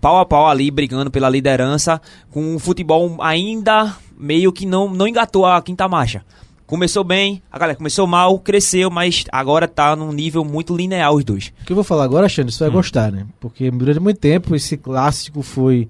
pau 0.00 0.18
a 0.18 0.24
pau 0.26 0.48
ali 0.48 0.70
brigando 0.70 1.10
pela 1.10 1.28
liderança, 1.28 2.00
com 2.30 2.54
o 2.54 2.58
futebol 2.58 3.16
ainda 3.20 3.96
meio 4.16 4.52
que 4.52 4.64
não 4.66 4.88
não 4.92 5.08
engatou 5.08 5.46
a 5.46 5.60
quinta 5.62 5.88
marcha. 5.88 6.22
Começou 6.66 7.04
bem, 7.04 7.42
a 7.52 7.58
galera 7.58 7.76
começou 7.76 8.06
mal, 8.06 8.38
cresceu, 8.38 8.90
mas 8.90 9.24
agora 9.30 9.68
tá 9.68 9.94
num 9.94 10.12
nível 10.12 10.42
muito 10.44 10.74
linear 10.74 11.12
os 11.12 11.22
dois. 11.22 11.52
O 11.60 11.64
que 11.66 11.72
eu 11.72 11.74
vou 11.76 11.84
falar 11.84 12.04
agora, 12.04 12.26
Xande, 12.28 12.52
você 12.52 12.64
vai 12.64 12.72
gostar, 12.72 13.12
né? 13.12 13.26
Porque 13.38 13.70
durante 13.70 14.00
muito 14.00 14.18
tempo 14.18 14.56
esse 14.56 14.76
clássico 14.78 15.42
foi. 15.42 15.88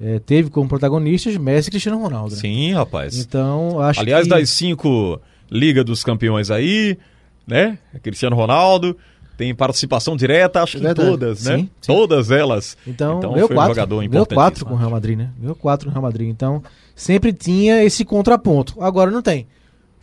eh, 0.00 0.20
teve 0.26 0.50
como 0.50 0.68
protagonistas 0.68 1.36
Messi 1.36 1.68
e 1.68 1.70
Cristiano 1.70 2.02
Ronaldo. 2.02 2.34
né? 2.34 2.40
Sim, 2.40 2.72
rapaz. 2.72 3.16
Então, 3.16 3.80
acho 3.80 4.00
Aliás, 4.00 4.24
que. 4.24 4.30
das 4.30 4.50
cinco 4.50 5.20
Liga 5.50 5.84
dos 5.84 6.02
Campeões 6.02 6.50
aí, 6.50 6.98
né? 7.46 7.78
Cristiano 8.02 8.34
Ronaldo 8.34 8.96
tem 9.38 9.54
participação 9.54 10.16
direta, 10.16 10.60
acho 10.64 10.78
que 10.80 10.94
todas, 10.94 11.44
né? 11.44 11.58
Sim, 11.58 11.70
sim. 11.80 11.92
Todas 11.94 12.32
elas. 12.32 12.76
Então, 12.84 13.18
Então 13.18 13.32
ganhou 13.34 13.46
foi 13.46 13.54
um 13.54 13.58
quatro. 13.58 13.74
jogador 13.74 14.08
ganhou 14.08 14.26
quatro 14.26 14.66
com 14.66 14.74
o. 14.74 14.76
Real 14.76 14.90
Madrid, 14.90 15.16
né? 15.16 15.30
Ganhou 15.40 15.54
quatro 15.54 15.86
no 15.86 15.92
Real 15.92 16.02
Madrid. 16.02 16.28
Então, 16.28 16.60
sempre 16.94 17.32
tinha 17.32 17.84
esse 17.84 18.04
contraponto. 18.04 18.74
Agora 18.82 19.12
não 19.12 19.22
tem. 19.22 19.46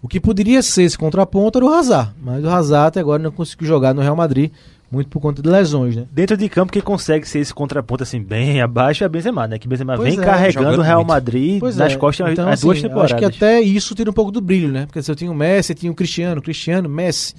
O 0.02 0.08
que 0.08 0.22
poderia 0.22 0.62
ser 0.62 0.84
esse 0.84 0.98
contraponto 0.98 1.60
era 1.60 1.66
o 1.66 1.70
Hazard. 1.70 2.12
Mas 2.22 2.46
o 2.46 2.48
Hazard 2.50 2.88
até 2.88 3.02
agora 3.02 3.22
não 3.22 3.30
conseguiu 3.32 3.68
jogar 3.68 3.94
no 3.94 4.02
Real 4.02 4.16
Madrid, 4.16 4.52
muito 4.90 5.10
por 5.10 5.20
conta 5.20 5.42
de 5.42 5.50
lesões, 5.50 5.98
né? 5.98 6.06
Dentro 6.12 6.38
de 6.38 6.48
campo, 6.48 6.72
quem 6.72 6.82
consegue 6.82 7.28
ser 7.28 7.40
esse 7.40 7.54
contraponto 7.54 8.04
assim, 8.04 8.22
bem 8.22 8.62
abaixo 8.62 9.04
é 9.04 9.10
Benzema, 9.10 9.48
né? 9.50 9.60
Que 9.60 9.68
Benzema 9.68 9.98
Pois 9.98 10.16
vem 10.16 10.24
é, 10.24 10.26
carregando 10.26 10.80
o 10.80 10.82
Real 10.82 11.00
muito. 11.00 11.10
Madrid 11.10 11.60
Pois 11.60 11.76
nas 11.76 11.92
é. 11.92 11.98
costas 11.98 12.32
então, 12.32 12.48
há 12.48 12.54
assim, 12.54 12.68
duas 12.68 12.78
eu 12.78 12.84
temporadas. 12.84 13.12
Acho 13.12 13.20
que 13.20 13.26
até 13.26 13.60
isso 13.60 13.94
tira 13.96 14.10
um 14.10 14.14
pouco 14.14 14.32
do 14.32 14.40
brilho, 14.40 14.72
né? 14.72 14.86
Porque 14.86 15.02
se 15.04 15.12
eu 15.12 15.16
tinha 15.16 15.30
o 15.30 15.36
Messi, 15.36 15.74
eu 15.74 15.76
tinha 15.76 15.92
o 15.92 15.96
Cristiano, 15.96 16.42
Cristiano, 16.42 16.88
Messi. 16.88 17.34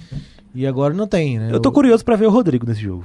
E 0.57 0.67
agora 0.67 0.95
não 0.95 1.07
tem, 1.07 1.39
né? 1.39 1.51
Eu 1.53 1.61
tô 1.61 1.69
O- 1.69 1.73
curioso 1.73 2.05
pra 2.05 2.17
ver 2.17 2.27
o 2.27 2.31
Rodrigo 2.31 2.67
nesse 2.67 2.81
jogo. 2.81 3.05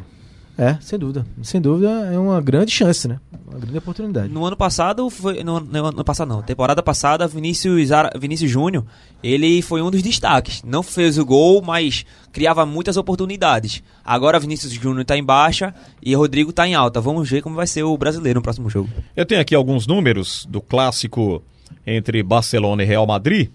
É, 0.58 0.78
sem 0.82 1.00
dúvida. 1.00 1.26
Sem 1.42 1.60
dúvida 1.62 1.90
é 1.90 2.20
uma 2.20 2.40
grande 2.42 2.72
chance, 2.72 3.08
né? 3.08 3.20
Uma 3.48 3.58
grande 3.60 3.78
oportunidade. 3.78 4.32
No 4.32 4.46
ano 4.46 4.56
passado, 4.56 5.10
foi, 5.10 5.44
no, 5.44 5.60
no 5.60 5.86
ano 5.86 6.04
passado 6.04 6.28
não, 6.28 6.42
temporada 6.42 6.84
passada, 6.84 7.28
Vinícius, 7.28 7.92
Ara- 7.92 8.12
Vinícius 8.20 8.52
Júnior, 8.52 8.86
ele 9.24 9.62
foi 9.62 9.82
um 9.82 9.90
dos 9.90 10.02
destaques. 10.04 10.62
Não 10.64 10.84
fez 10.84 11.18
o 11.18 11.26
gol, 11.26 11.62
mas 11.62 12.06
criava 12.32 12.66
muitas 12.66 12.96
oportunidades. 12.98 13.82
Agora 14.06 14.40
Vinícius 14.40 14.72
Júnior 14.74 15.04
tá 15.06 15.18
em 15.18 15.24
baixa 15.24 15.74
e 16.02 16.14
Rodrigo 16.14 16.52
tá 16.54 16.68
em 16.68 16.76
alta. 16.76 17.02
Vamos 17.02 17.30
ver 17.30 17.42
como 17.42 17.56
vai 17.56 17.66
ser 17.66 17.84
o 17.84 17.98
brasileiro 17.98 18.40
no 18.40 18.44
próximo 18.44 18.70
jogo. 18.70 18.90
Eu 19.16 19.26
tenho 19.26 19.42
aqui 19.42 19.56
alguns 19.56 19.88
números 19.88 20.46
do 20.50 20.62
clássico 20.62 21.42
entre 21.88 22.22
Barcelona 22.22 22.84
e 22.84 22.86
Real 22.86 23.08
Madrid. 23.08 23.50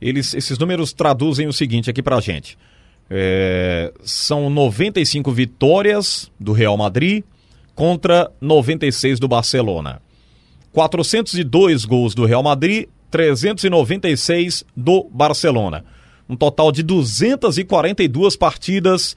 Eles, 0.00 0.34
esses 0.34 0.58
números 0.58 0.92
traduzem 0.92 1.48
o 1.48 1.52
seguinte 1.52 1.88
aqui 1.90 2.02
pra 2.02 2.20
gente. 2.20 2.56
É, 3.10 3.92
são 4.02 4.50
95 4.50 5.32
vitórias 5.32 6.30
do 6.38 6.52
Real 6.52 6.76
Madrid 6.76 7.24
contra 7.74 8.30
96 8.40 9.20
do 9.20 9.28
Barcelona. 9.28 10.02
402 10.72 11.84
gols 11.84 12.14
do 12.14 12.24
Real 12.24 12.42
Madrid, 12.42 12.86
396 13.10 14.64
do 14.76 15.08
Barcelona. 15.10 15.84
Um 16.28 16.36
total 16.36 16.70
de 16.70 16.82
242 16.82 18.36
partidas 18.36 19.16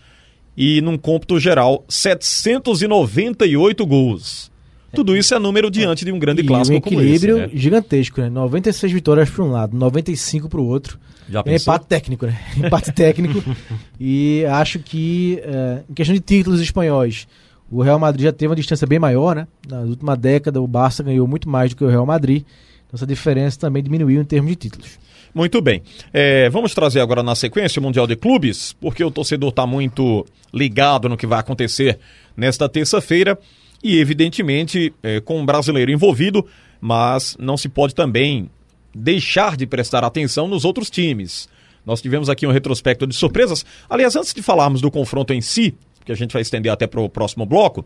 e, 0.56 0.80
num 0.82 0.98
cômputo 0.98 1.40
geral, 1.40 1.84
798 1.90 3.86
gols. 3.86 4.51
Tudo 4.94 5.16
isso 5.16 5.34
é 5.34 5.40
número 5.40 5.72
diante 5.72 6.04
de 6.04 6.12
um 6.12 6.20
grande 6.20 6.42
E 6.42 6.46
clássico 6.46 6.78
um 6.78 6.82
como 6.82 7.02
equilíbrio 7.02 7.38
esse. 7.38 7.54
Né? 7.54 7.60
gigantesco, 7.60 8.22
né? 8.22 8.30
96 8.30 8.92
vitórias 8.92 9.30
para 9.30 9.44
um 9.44 9.52
lado, 9.52 9.76
95 9.76 10.50
para 10.50 10.60
o 10.60 10.66
outro. 10.66 11.00
Já 11.30 11.44
É 11.46 11.56
empate 11.56 11.86
técnico, 11.86 12.26
né? 12.26 12.38
Empate 12.58 12.92
técnico. 12.92 13.44
E 14.00 14.44
acho 14.46 14.80
que, 14.80 15.40
é, 15.44 15.84
em 15.90 15.94
questão 15.94 16.14
de 16.14 16.20
títulos 16.20 16.60
espanhóis, 16.60 17.28
o 17.70 17.82
Real 17.82 18.00
Madrid 18.00 18.26
já 18.26 18.34
teve 18.34 18.50
uma 18.50 18.56
distância 18.56 18.86
bem 18.88 18.98
maior, 19.00 19.36
né? 19.36 19.48
Na 19.70 19.82
última 19.82 20.18
década, 20.18 20.60
o 20.60 20.68
Barça 20.68 21.04
ganhou 21.04 21.28
muito 21.28 21.48
mais 21.48 21.70
do 21.70 21.78
que 21.78 21.84
o 21.84 21.88
Real 21.88 22.06
Madrid. 22.06 22.44
Então, 22.88 22.96
essa 22.96 23.06
diferença 23.06 23.60
também 23.60 23.82
diminuiu 23.82 24.20
em 24.22 24.26
termos 24.26 24.50
de 24.50 24.56
títulos. 24.56 25.00
Muito 25.34 25.62
bem. 25.62 25.82
É, 26.12 26.50
vamos 26.50 26.74
trazer 26.74 27.00
agora 27.00 27.24
na 27.24 27.36
sequência 27.36 27.80
o 27.80 27.84
Mundial 27.84 28.06
de 28.06 28.16
Clubes, 28.16 28.74
porque 28.74 29.04
o 29.04 29.12
torcedor 29.12 29.50
está 29.50 29.66
muito 29.66 30.26
ligado 30.54 31.08
no 31.08 31.16
que 31.16 31.26
vai 31.26 31.40
acontecer 31.40 31.98
nesta 32.36 32.68
terça-feira 32.68 33.38
e, 33.84 34.00
evidentemente, 34.00 34.94
é, 35.02 35.20
com 35.20 35.40
um 35.40 35.46
brasileiro 35.46 35.92
envolvido, 35.92 36.46
mas 36.80 37.36
não 37.40 37.58
se 37.58 37.70
pode 37.70 37.96
também 37.96 38.50
deixar 38.94 39.56
de 39.56 39.66
prestar 39.66 40.04
atenção 40.04 40.48
nos 40.48 40.66
outros 40.66 40.90
times. 40.90 41.48
Nós 41.86 42.02
tivemos 42.02 42.30
aqui 42.30 42.46
um 42.46 42.52
retrospecto 42.52 43.08
de 43.08 43.16
surpresas. 43.16 43.66
Aliás, 43.90 44.16
antes 44.16 44.34
de 44.34 44.42
falarmos 44.42 44.82
do 44.82 44.92
confronto 44.92 45.34
em 45.34 45.42
si, 45.42 45.74
que 46.06 46.12
a 46.12 46.16
gente 46.16 46.34
vai 46.34 46.42
estender 46.42 46.72
até 46.72 46.86
para 46.86 47.02
o 47.02 47.10
próximo 47.10 47.46
bloco, 47.46 47.86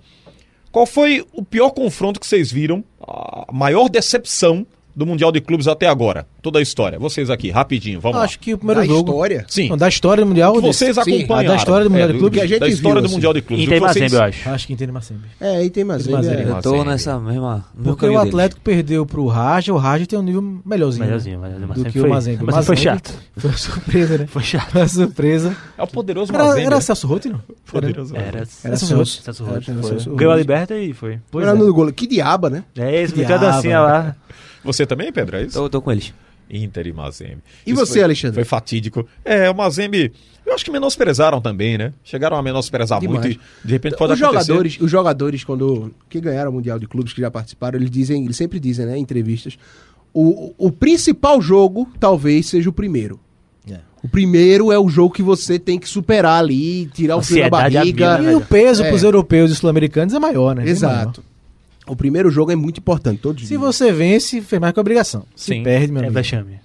qual 0.72 0.86
foi 0.86 1.26
o 1.32 1.44
pior 1.44 1.70
confronto 1.72 2.20
que 2.20 2.28
vocês 2.28 2.52
viram, 2.52 2.84
a 3.00 3.52
maior 3.54 3.88
decepção 3.88 4.66
do 4.96 5.06
Mundial 5.06 5.32
de 5.32 5.42
Clubes 5.42 5.68
até 5.68 5.88
agora? 5.88 6.26
Toda 6.42 6.60
a 6.60 6.62
história. 6.62 6.98
Vocês 6.98 7.30
aqui, 7.30 7.50
rapidinho, 7.52 8.00
vamos 8.00 8.18
acho 8.20 8.36
lá. 8.36 8.40
que 8.42 8.54
o 8.54 8.58
primeiro 8.58 8.82
Da 8.82 8.88
jogo. 8.88 9.12
história? 9.12 9.46
Sim. 9.48 9.70
Não, 9.70 9.78
da 9.78 9.88
história 9.90 10.24
do 10.24 10.28
Mundial. 10.28 10.60
Vocês 10.62 10.98
acompanharam. 10.98 11.36
Ah, 11.36 11.44
da 11.44 11.56
história 11.56 11.84
do 11.84 11.90
Mundial 11.90 12.10
É, 12.10 12.14
de 12.14 12.20
Clubes? 12.20 12.40
que 12.40 12.46
a 12.46 12.48
gente 12.48 12.60
da 12.60 12.68
história 12.68 12.94
viu, 12.96 13.02
do 13.02 13.06
assim. 13.08 13.16
Mundial 13.16 13.34
de 13.34 13.42
Clubes. 13.42 13.66
Inter 13.66 13.80
vocês- 13.80 13.96
Mazembe, 14.12 14.16
eu 14.16 14.24
acho. 14.24 14.50
Acho 14.50 14.68
que 14.68 14.74
Inter 14.74 14.94
Mazembe. 14.94 15.22
É, 15.40 15.84
mais. 15.84 16.08
Mas 16.08 16.28
é- 16.28 16.44
Eu 16.44 16.62
tô 16.62 16.72
Mazembe. 16.72 16.86
nessa 16.90 17.20
mesma. 17.20 17.66
no 17.76 17.84
Porque 17.84 17.90
o 17.92 17.96
caminho 17.98 18.20
deles. 18.20 18.34
Atlético 18.34 18.62
perdeu 18.62 19.06
pro 19.06 19.28
Raja, 19.28 19.74
o 19.74 19.78
Raja 19.78 20.06
tem 20.06 20.18
um 20.18 20.22
nível 20.24 20.42
melhorzinho. 20.66 21.02
né? 21.02 21.06
Melhorzinho, 21.08 21.40
melhorzinho. 21.40 21.68
Mas 21.68 21.78
Do 21.78 21.86
que 21.86 22.00
foi, 22.00 22.08
o 22.08 22.10
Mazembe. 22.14 22.44
Mas 22.46 22.66
foi 22.66 22.76
Mazembe 22.76 22.82
chato. 22.82 23.14
Foi 23.38 23.50
uma 23.50 23.58
surpresa, 23.58 24.18
né? 24.18 24.28
Foi 24.32 24.44
chato. 24.44 24.72
Foi 24.72 24.82
uma 24.82 24.88
surpresa. 24.88 25.58
É 25.78 25.84
o 25.84 25.88
poderoso 25.88 26.34
Era, 26.34 26.44
Mazembe. 26.44 26.66
era 26.68 26.82
Celso 26.82 27.08
Rotti, 27.08 27.30
não? 27.30 27.42
Poderoso 27.72 28.16
Era, 28.16 28.28
Era 28.28 28.46
Celso. 28.46 28.96
Roth. 28.96 29.08
Celso 29.08 29.44
Era. 29.44 29.82
Roth. 29.82 30.16
Ganhou 30.16 30.34
a 30.34 30.36
liberta 30.38 30.78
e 30.78 30.94
foi. 30.94 31.20
Fernando 31.32 31.64
é. 31.64 31.66
do 31.66 31.74
Golo. 31.74 31.92
Que 31.92 32.08
diaba, 32.08 32.50
né? 32.50 32.64
É 32.78 33.04
isso, 33.04 33.16
meteu 33.18 33.36
a 33.36 33.38
Diabo. 33.40 33.56
dancinha 33.56 33.80
lá. 33.82 34.16
Você 34.66 34.86
também, 34.86 35.12
Pedro? 35.12 35.38
É 35.38 35.44
isso? 35.44 35.54
Tô, 35.58 35.70
tô 35.70 35.82
com 35.82 35.92
eles. 35.92 36.14
Inter 36.50 36.86
e 36.86 36.94
Mazembe. 36.94 37.38
E 37.66 37.72
Isso 37.72 37.80
você, 37.86 37.94
foi- 37.94 38.04
Alexandre? 38.04 38.36
Foi 38.36 38.44
fatídico. 38.44 39.08
É, 39.24 39.50
o 39.50 39.56
Mazembe, 39.56 40.12
eu 40.46 40.54
acho 40.54 40.64
que 40.64 40.70
menosprezaram 40.70 41.42
também, 41.42 41.76
né? 41.78 41.92
Chegaram 42.04 42.38
a 42.38 42.44
menosprezar 42.44 43.00
Demais. 43.00 43.20
muito 43.26 43.40
e 43.64 43.68
de 43.68 43.74
repente 43.74 43.96
pode 43.98 44.14
os 44.14 44.22
acontecer. 44.22 44.46
jogadores, 44.48 44.78
os 44.80 44.92
jogadores 44.92 45.44
quando 45.44 45.92
que 46.08 46.20
ganharam 46.22 46.52
o 46.52 46.54
mundial 46.54 46.78
de 46.78 46.88
clubes 46.88 47.14
que 47.14 47.22
já 47.22 47.32
participaram, 47.32 47.80
eles 47.80 47.90
dizem, 47.90 48.26
eles 48.26 48.38
sempre 48.38 48.60
dizem, 48.60 48.86
né, 48.86 48.96
em 48.96 49.02
entrevistas, 49.02 49.58
o, 50.14 50.54
o 50.58 50.72
principal 50.72 51.42
jogo 51.42 51.90
talvez 52.00 52.48
seja 52.48 52.70
o 52.70 52.74
primeiro. 52.74 53.20
É. 53.68 53.80
O 54.04 54.08
primeiro 54.08 54.72
é 54.72 54.78
o 54.78 54.88
jogo 54.88 55.16
que 55.16 55.24
você 55.24 55.58
tem 55.58 55.80
que 55.80 55.90
superar 55.90 56.38
ali, 56.44 56.86
tirar 56.94 57.18
o 57.18 57.24
frio 57.24 57.42
da 57.42 57.50
barriga. 57.50 58.20
né, 58.20 58.34
E 58.34 58.36
o 58.36 58.42
peso 58.42 58.84
É. 58.84 58.90
pros 58.90 59.02
europeus 59.02 59.50
e 59.52 59.56
sul-americanos 59.56 60.14
é 60.14 60.20
maior, 60.20 60.56
né? 60.56 60.62
Bem 60.62 60.72
Exato. 60.72 61.24
O 61.88 61.96
primeiro 61.96 62.30
jogo 62.32 62.52
é 62.52 62.56
muito 62.56 62.80
importante, 62.80 63.20
todos. 63.22 63.42
Se 63.44 63.48
dizem. 63.50 63.58
você 63.58 63.92
vence, 63.92 64.42
fez 64.42 64.60
mais 64.60 64.74
que 64.74 64.80
obrigação. 64.80 65.26
Se 65.36 65.54
Sim. 65.54 65.64
perde, 65.64 65.92
meu 65.92 66.02
É 66.02 66.06
amigo. 66.06 66.14
vexame. 66.14 66.60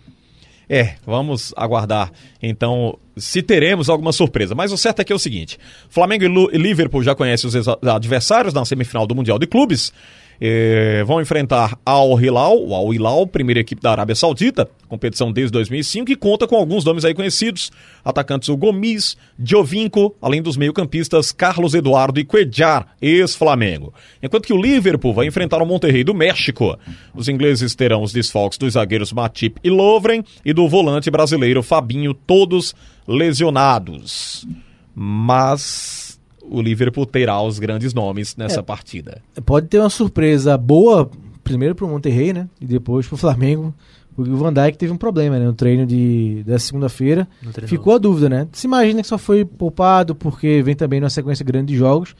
É, 0.68 0.94
vamos 1.04 1.52
aguardar. 1.56 2.12
Então, 2.40 2.96
se 3.16 3.42
teremos 3.42 3.88
alguma 3.90 4.12
surpresa. 4.12 4.54
Mas 4.54 4.70
o 4.72 4.76
certo 4.78 5.00
é 5.00 5.04
que 5.04 5.12
é 5.12 5.16
o 5.16 5.18
seguinte: 5.18 5.58
Flamengo 5.88 6.24
e 6.52 6.56
Liverpool 6.56 7.02
já 7.02 7.14
conhecem 7.14 7.48
os 7.48 7.68
adversários 7.68 8.54
na 8.54 8.64
semifinal 8.64 9.06
do 9.06 9.14
Mundial 9.14 9.38
de 9.38 9.46
Clubes. 9.48 9.92
Eh, 10.40 11.04
vão 11.06 11.20
enfrentar 11.20 11.78
Al 11.84 12.18
Hilal, 12.18 12.58
o 12.64 12.74
Al 12.74 12.94
Hilal, 12.94 13.26
primeira 13.26 13.60
equipe 13.60 13.82
da 13.82 13.90
Arábia 13.90 14.14
Saudita, 14.14 14.66
competição 14.88 15.30
desde 15.30 15.52
2005 15.52 16.10
e 16.10 16.16
conta 16.16 16.48
com 16.48 16.56
alguns 16.56 16.82
nomes 16.82 17.04
aí 17.04 17.12
conhecidos, 17.12 17.70
atacantes 18.02 18.48
o 18.48 18.56
Gomis, 18.56 19.18
Giovinco, 19.38 20.16
além 20.20 20.40
dos 20.40 20.56
meio-campistas 20.56 21.30
Carlos 21.30 21.74
Eduardo 21.74 22.18
e 22.18 22.24
Cuellar, 22.24 22.86
ex-Flamengo. 23.02 23.92
Enquanto 24.22 24.46
que 24.46 24.54
o 24.54 24.60
Liverpool 24.60 25.12
vai 25.12 25.26
enfrentar 25.26 25.60
o 25.60 25.66
Monterrey 25.66 26.02
do 26.02 26.14
México. 26.14 26.78
Os 27.14 27.28
ingleses 27.28 27.74
terão 27.74 28.02
os 28.02 28.12
desfalques 28.12 28.56
dos 28.56 28.72
zagueiros 28.72 29.12
Matip 29.12 29.58
e 29.62 29.68
Lovren 29.68 30.24
e 30.42 30.54
do 30.54 30.66
volante 30.68 31.10
brasileiro 31.10 31.62
Fabinho, 31.62 32.14
todos 32.14 32.74
lesionados. 33.06 34.46
Mas 34.94 36.09
o 36.50 36.60
Liverpool 36.60 37.06
terá 37.06 37.40
os 37.40 37.58
grandes 37.58 37.94
nomes 37.94 38.34
nessa 38.36 38.62
partida. 38.62 39.22
Pode 39.46 39.68
ter 39.68 39.78
uma 39.78 39.88
surpresa 39.88 40.58
boa, 40.58 41.08
primeiro 41.44 41.74
pro 41.74 41.88
Monterrey, 41.88 42.32
né? 42.32 42.48
E 42.60 42.66
depois 42.66 43.06
pro 43.06 43.16
Flamengo. 43.16 43.72
Porque 44.16 44.30
o 44.30 44.36
Van 44.36 44.52
Dijk 44.52 44.76
teve 44.76 44.92
um 44.92 44.96
problema, 44.96 45.38
né? 45.38 45.44
No 45.46 45.54
treino 45.54 45.86
de, 45.86 46.42
da 46.44 46.58
segunda-feira. 46.58 47.28
Ficou 47.66 47.94
a 47.94 47.98
dúvida, 47.98 48.28
né? 48.28 48.48
Se 48.52 48.66
imagina 48.66 49.00
que 49.00 49.08
só 49.08 49.16
foi 49.16 49.44
poupado 49.44 50.14
porque 50.14 50.60
vem 50.62 50.74
também 50.74 51.00
numa 51.00 51.08
sequência 51.08 51.44
grande 51.44 51.72
de 51.72 51.78
jogos. 51.78 52.14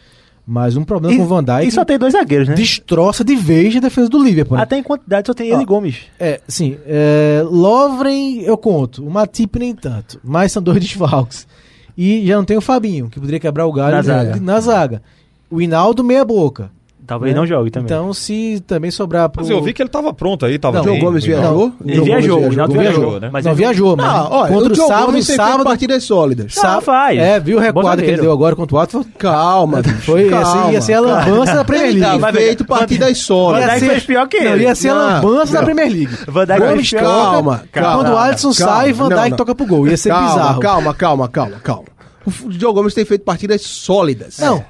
Mas 0.47 0.77
um 0.77 0.85
problema 0.85 1.17
com 1.17 1.23
o 1.23 1.27
Van 1.27 1.45
Dijk 1.45 1.69
E 1.69 1.71
só 1.71 1.85
tem 1.85 1.99
dois 1.99 2.13
zagueiros, 2.13 2.49
né? 2.49 2.55
destroça 2.55 3.23
de 3.23 3.37
vez 3.37 3.77
a 3.77 3.81
defesa 3.81 4.09
do 4.09 4.23
Liverpool. 4.23 4.57
né? 4.57 4.63
Até 4.63 4.79
em 4.79 4.83
quantidade 4.83 5.27
só 5.27 5.35
tem 5.35 5.49
ele 5.51 5.63
e 5.63 5.67
Gomes. 5.67 5.99
É, 6.19 6.41
sim. 6.49 6.77
É, 6.87 7.45
Lovren 7.49 8.41
eu 8.41 8.57
conto, 8.57 9.05
o 9.07 9.11
Matip 9.11 9.59
nem 9.59 9.75
tanto. 9.75 10.19
Mas 10.25 10.51
são 10.53 10.63
dois 10.63 10.81
desfalques. 10.81 11.47
E 11.97 12.27
já 12.27 12.37
não 12.37 12.45
tem 12.45 12.57
o 12.57 12.61
Fabinho, 12.61 13.09
que 13.09 13.19
poderia 13.19 13.41
quebrar 13.41 13.67
o 13.67 13.73
galho 13.73 13.97
Na 13.97 14.03
zaga. 14.03 14.37
na 14.41 14.61
zaga. 14.61 15.03
O 15.51 15.61
Hinaldo 15.61 16.05
meia 16.05 16.25
boca. 16.25 16.71
Talvez 17.11 17.35
né? 17.35 17.41
não 17.41 17.45
jogue 17.47 17.73
também. 17.73 17.87
Então, 17.87 18.15
se 18.15 18.63
também 18.69 18.89
sobrar 18.89 19.29
pro... 19.29 19.43
Mas 19.43 19.51
eu 19.51 19.61
vi 19.61 19.73
que 19.73 19.83
ele 19.83 19.89
estava 19.89 20.15
pronto 20.15 20.47
aí, 20.47 20.61
tava 20.61 20.79
Não, 20.79 20.85
bem. 20.85 20.95
João 20.95 21.07
Gomes 21.11 21.25
viajou? 21.25 21.73
ele 21.85 21.95
João 21.97 22.05
viajou, 22.07 22.41
o 22.49 22.53
Hinaldo 22.53 22.73
viajou, 22.73 23.01
viajou, 23.01 23.21
né? 23.21 23.31
Mas 23.33 23.45
não 23.45 23.51
ele- 23.51 23.59
viajou, 23.59 23.97
mas 23.97 24.07
Ah, 24.07 24.29
olha, 24.31 24.53
contra 24.53 24.69
o 24.69 24.73
o 24.73 24.75
João 24.77 24.89
sábado, 24.89 25.07
Gomes 25.07 25.27
sábado, 25.27 25.65
partidas 25.65 26.05
sólidas. 26.05 26.55
sábado, 26.55 26.83
faz. 26.83 27.19
É, 27.19 27.41
viu 27.41 27.59
o 27.59 27.61
recuado 27.61 28.01
que 28.01 28.09
ele 28.09 28.21
deu 28.23 28.31
agora 28.31 28.55
contra 28.55 28.77
o 28.77 28.79
Watford? 28.79 29.09
Calma, 29.19 29.83
bicho, 29.83 29.97
Foi, 30.03 30.23
ia, 30.23 30.31
calma, 30.31 30.65
ser, 30.67 30.73
ia 30.73 30.81
ser 30.81 30.93
a 30.95 31.01
lambança 31.01 31.55
da 31.57 31.65
Premier 31.65 31.89
Ele 31.91 31.99
League. 32.01 32.21
tá 32.21 32.33
feito 32.33 32.65
partidas 32.65 33.19
sólidas. 33.19 33.67
Van 33.69 33.75
Dijk 33.75 33.91
fez 33.91 34.05
pior 34.05 34.29
que 34.29 34.41
Não, 34.41 34.53
ele. 34.53 34.63
ia 34.63 34.75
ser 34.77 34.91
a 34.91 34.95
lambança 34.95 35.53
da. 35.55 35.63
Premier 35.65 35.89
League. 35.91 36.17
Van 36.29 36.47
Dijk 36.47 36.61
Gomes 36.61 36.91
Calma, 36.93 37.63
calma. 37.73 37.95
Quando 38.05 38.13
o 38.15 38.17
Alisson 38.17 38.53
sai, 38.53 38.93
Van 38.93 39.09
Dijk 39.09 39.37
toca 39.37 39.53
pro 39.53 39.67
gol. 39.67 39.89
Ia 39.89 39.97
ser 39.97 40.15
bizarro. 40.15 40.61
Calma, 40.61 40.95
calma, 40.95 41.29
calma, 41.29 41.57
calma. 41.61 41.85
O 42.25 42.31
João 42.53 42.73
Gomes 42.73 42.95
tem 42.95 43.05
feito 43.05 43.25
partidas 43.25 43.63
sólidas. 43.63 44.39
Não. 44.39 44.63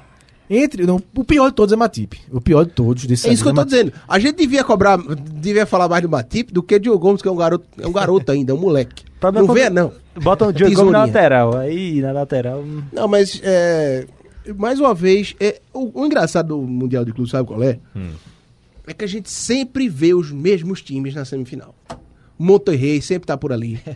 Entre, 0.53 0.85
não, 0.85 1.01
o 1.15 1.23
pior 1.23 1.47
de 1.49 1.55
todos 1.55 1.71
é 1.71 1.77
Matip. 1.77 2.19
O 2.29 2.41
pior 2.41 2.65
de 2.65 2.71
todos 2.71 3.05
desse 3.05 3.29
É 3.29 3.31
isso 3.31 3.41
que 3.41 3.47
eu 3.49 3.53
tô 3.53 3.61
Matip. 3.61 3.71
dizendo. 3.71 3.93
A 4.05 4.19
gente 4.19 4.35
devia 4.35 4.63
cobrar, 4.65 4.97
devia 4.97 5.65
falar 5.65 5.87
mais 5.87 6.01
do 6.01 6.09
Matip 6.09 6.51
do 6.51 6.61
que 6.61 6.77
de 6.77 6.83
Diogo 6.83 6.99
Gomes, 6.99 7.21
que 7.21 7.27
é 7.29 7.31
um 7.31 7.37
garoto, 7.37 7.65
é 7.79 7.87
um 7.87 7.91
garoto 7.93 8.29
ainda, 8.33 8.51
é 8.51 8.55
um 8.55 8.59
moleque. 8.59 9.05
Não 9.23 9.31
quando- 9.31 9.53
vê, 9.53 9.69
não. 9.69 9.93
Botam 10.21 10.49
o 10.49 10.51
Diogo 10.53 10.75
Gomes 10.75 10.91
na 10.91 11.05
lateral. 11.05 11.55
Aí 11.57 12.01
na 12.01 12.11
lateral. 12.11 12.59
hum, 12.59 12.81
Não, 12.91 13.07
mas 13.07 13.39
é, 13.43 14.05
mais 14.57 14.77
uma 14.79 14.93
vez, 14.93 15.33
é, 15.39 15.61
o, 15.73 16.01
o 16.01 16.05
engraçado 16.05 16.49
do 16.49 16.57
Mundial 16.61 17.05
de 17.05 17.13
Clube, 17.13 17.29
sabe 17.31 17.47
qual 17.47 17.63
é? 17.63 17.79
É 18.85 18.93
que 18.93 19.05
a 19.05 19.07
gente 19.07 19.29
sempre 19.29 19.87
vê 19.87 20.13
os 20.13 20.31
mesmos 20.33 20.81
times 20.81 21.15
na 21.15 21.23
semifinal. 21.23 21.73
Monterrey 22.37 23.01
sempre 23.01 23.27
tá 23.27 23.37
por 23.37 23.53
ali. 23.53 23.79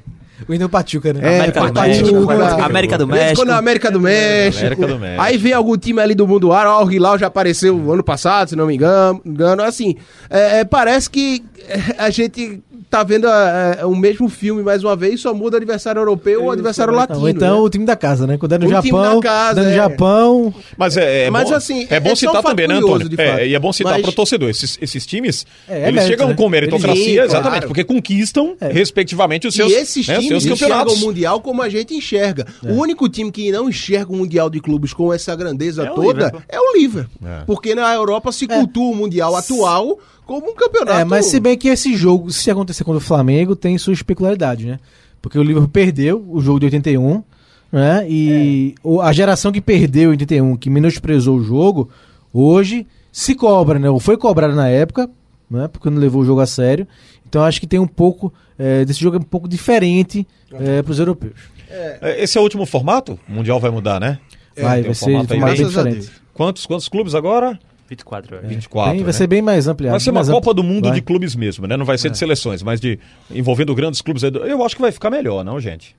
O 0.48 0.54
Inter 0.54 0.68
Pachuca, 0.70 1.14
né? 1.14 1.20
É, 1.24 1.36
América 1.38 1.60
do 1.62 1.74
Pachuca, 1.74 1.88
México. 1.88 2.28
cara. 2.28 2.66
América 2.66 2.98
do 2.98 3.08
México. 3.08 3.36
Quando 3.38 3.50
é 3.52 3.54
América 3.54 3.92
do 3.92 4.02
México. 4.02 4.60
América 4.66 4.88
do 4.88 5.00
México. 5.00 5.22
Aí 5.22 5.38
vem 5.38 5.54
algum 5.54 5.78
time 5.78 6.02
ali 6.02 6.14
do 6.16 6.28
mundo 6.28 6.52
árabe, 6.52 6.76
ó, 6.76 6.86
o 6.86 6.92
Hilal 6.92 7.18
já 7.18 7.28
apareceu 7.28 7.92
ano 7.92 8.04
passado, 8.04 8.50
se 8.50 8.56
não 8.56 8.68
me 8.68 8.76
engano. 8.76 9.22
engano. 9.26 9.64
Assim, 9.64 9.96
é, 10.30 10.60
é, 10.60 10.64
parece 10.66 11.10
que 11.10 11.44
é, 11.68 11.96
a 11.98 12.10
gente 12.10 12.62
tá 12.90 13.04
vendo 13.04 13.28
é, 13.28 13.78
é, 13.82 13.86
o 13.86 13.96
mesmo 13.96 14.30
filme 14.30 14.62
mais 14.62 14.84
uma 14.84 14.96
vez, 14.96 15.20
só 15.20 15.34
muda 15.34 15.58
adversário 15.58 16.00
europeu 16.00 16.44
ou 16.44 16.52
adversário 16.52 16.94
latino. 16.94 17.20
Ou 17.22 17.28
então 17.30 17.56
né? 17.58 17.62
o 17.62 17.70
time 17.70 17.86
da 17.86 17.96
casa, 17.96 18.28
né? 18.28 18.38
Quando 18.38 18.54
é 18.54 18.58
no 18.60 18.66
O 18.66 18.82
time 18.82 18.90
Japão, 18.90 19.16
da 19.20 19.22
casa, 19.28 19.62
é. 19.62 19.74
Japão, 19.76 20.54
Mas 20.78 20.96
é, 20.96 21.24
é 21.26 21.30
Mas, 21.30 21.50
bom, 21.50 21.56
assim, 21.56 21.88
é 21.90 22.00
bom 22.00 22.16
citar 22.16 22.44
também, 22.44 22.68
né, 22.68 22.76
Antônio? 22.76 23.10
É, 23.18 23.48
e 23.48 23.56
é 23.56 23.60
bom 23.60 23.74
citar 23.74 23.94
Mas- 23.94 24.02
para 24.04 24.12
o 24.12 24.14
torcedor. 24.14 24.50
Esses, 24.50 24.78
esses 24.82 25.06
times, 25.06 25.46
É, 25.68 25.74
é 25.74 25.82
eles 25.84 25.96
mérito, 25.96 26.08
chegam 26.12 26.28
né? 26.30 26.34
com 26.36 26.48
meritocracia, 26.48 27.22
Eles- 27.22 27.26
exatamente, 27.32 27.62
claro. 27.62 27.68
porque 27.68 27.84
conquistam, 27.84 28.56
É. 28.62 28.72
respectivamente, 28.72 29.48
os 29.48 29.56
seus, 29.56 29.72
e 29.72 29.76
esses 29.76 30.08
né, 30.08 30.16
os 30.34 30.44
times 30.44 30.60
seus 30.60 30.70
enxergam 30.70 30.94
o 30.94 30.98
Mundial 31.00 31.42
como 31.42 31.62
a 31.62 31.70
gente 31.70 31.94
enxerga. 31.94 32.46
O 32.64 32.74
único 32.74 33.08
time 33.10 33.32
que 33.32 33.52
não 33.52 33.70
enxerga 33.70 34.12
o 34.12 34.16
Mundial 34.16 34.50
de 34.50 34.60
Clubes 34.60 34.94
com 34.94 35.14
essa 35.14 35.36
grandeza 35.36 35.84
É 35.84 35.90
toda 35.90 36.44
é 36.48 36.60
o 36.60 36.74
Liverpool. 36.78 37.28
É. 37.28 37.44
Porque 37.46 37.74
na 37.76 37.94
Europa 37.94 38.32
se 38.32 38.48
cultua 38.48 38.92
o 38.92 38.96
Mundial 38.96 39.36
atual 39.36 40.00
como 40.26 40.50
um 40.52 40.56
campeonato. 40.56 41.00
É, 41.00 41.04
mas 41.06 41.26
se 41.28 41.40
bem 41.40 41.58
que 41.58 41.68
esse 41.68 41.96
jogo, 41.96 42.32
se 42.32 42.50
acontecer 42.50 42.84
contra 42.84 42.98
o 42.98 43.02
Flamengo, 43.02 43.56
tem 43.56 43.78
sua 43.78 43.94
especularidade, 43.94 44.66
né? 44.66 44.80
Porque 45.22 45.38
o 45.38 45.44
Liverpool 45.44 45.70
perdeu 45.70 46.24
o 46.30 46.40
jogo 46.42 46.60
de 46.60 46.66
81, 46.66 47.24
né? 47.72 48.06
E 48.10 48.76
o- 48.84 49.02
a 49.02 49.12
geração 49.12 49.52
que 49.52 49.62
perdeu 49.62 50.10
em 50.10 50.12
81, 50.12 50.56
que 50.56 50.70
menosprezou 50.70 51.38
o 51.38 51.44
jogo, 51.44 51.90
hoje 52.34 52.86
se 53.12 53.34
cobra, 53.36 53.80
né? 53.80 53.90
Ou 53.90 54.00
foi 54.00 54.18
cobrada 54.18 54.54
na 54.54 54.68
época, 54.68 55.10
né? 55.50 55.68
Porque 55.68 55.90
não 55.90 56.00
levou 56.00 56.22
o 56.22 56.26
jogo 56.26 56.42
a 56.42 56.46
sério. 56.46 56.88
Então 57.36 57.44
acho 57.44 57.60
que 57.60 57.68
tem 57.68 57.78
um 57.78 57.88
pouco, 57.88 58.34
é, 58.58 58.86
desse 58.86 59.02
jogo 59.02 59.18
é 59.18 59.20
um 59.20 59.24
pouco 59.24 59.46
diferente 59.46 60.26
para 60.50 60.90
os 60.90 61.00
europeus. 61.00 61.34
É, 61.70 62.24
Esse 62.24 62.38
é 62.38 62.40
o 62.40 62.44
último 62.46 62.66
formato? 62.66 63.20
O 63.28 63.34
Mundial 63.34 63.60
vai 63.60 63.70
mudar, 63.70 64.00
né? 64.00 64.20
Vai, 64.56 64.76
tem 64.76 64.84
vai 64.84 64.92
um 64.92 64.94
ser 64.94 65.06
aí 65.10 65.28
formato 65.28 65.58
bem 65.58 65.68
diferente. 65.68 66.12
Quantos, 66.34 66.66
quantos 66.66 66.88
clubes 66.88 67.14
agora? 67.14 67.60
24, 67.90 68.36
eu 68.36 68.40
acho. 68.40 68.48
24. 68.48 68.92
Bem- 68.92 69.00
né? 69.00 69.04
vai 69.04 69.12
ser 69.12 69.28
bem 69.28 69.42
mais 69.42 69.68
ampliado. 69.68 69.92
Vai 69.92 70.00
ser 70.00 70.12
uma 70.12 70.22
Copa 70.24 70.38
amplo. 70.38 70.54
do 70.54 70.64
Mundo 70.64 70.86
Vai. 70.88 70.96
de 70.96 71.02
clubes 71.02 71.36
mesmo, 71.36 71.68
né? 71.68 71.76
Não 71.76 71.84
vai 71.86 71.98
ser 71.98 72.10
de 72.10 72.18
seleções, 72.18 72.64
mas 72.64 72.80
de 72.80 72.98
envolvendo 73.30 73.76
grandes 73.76 74.00
clubes. 74.00 74.24
Eu 74.24 74.64
acho 74.64 74.74
que 74.74 74.82
vai 74.82 74.94
ficar 74.94 75.10
melhor, 75.10 75.44
não, 75.44 75.60
gente? 75.60 75.94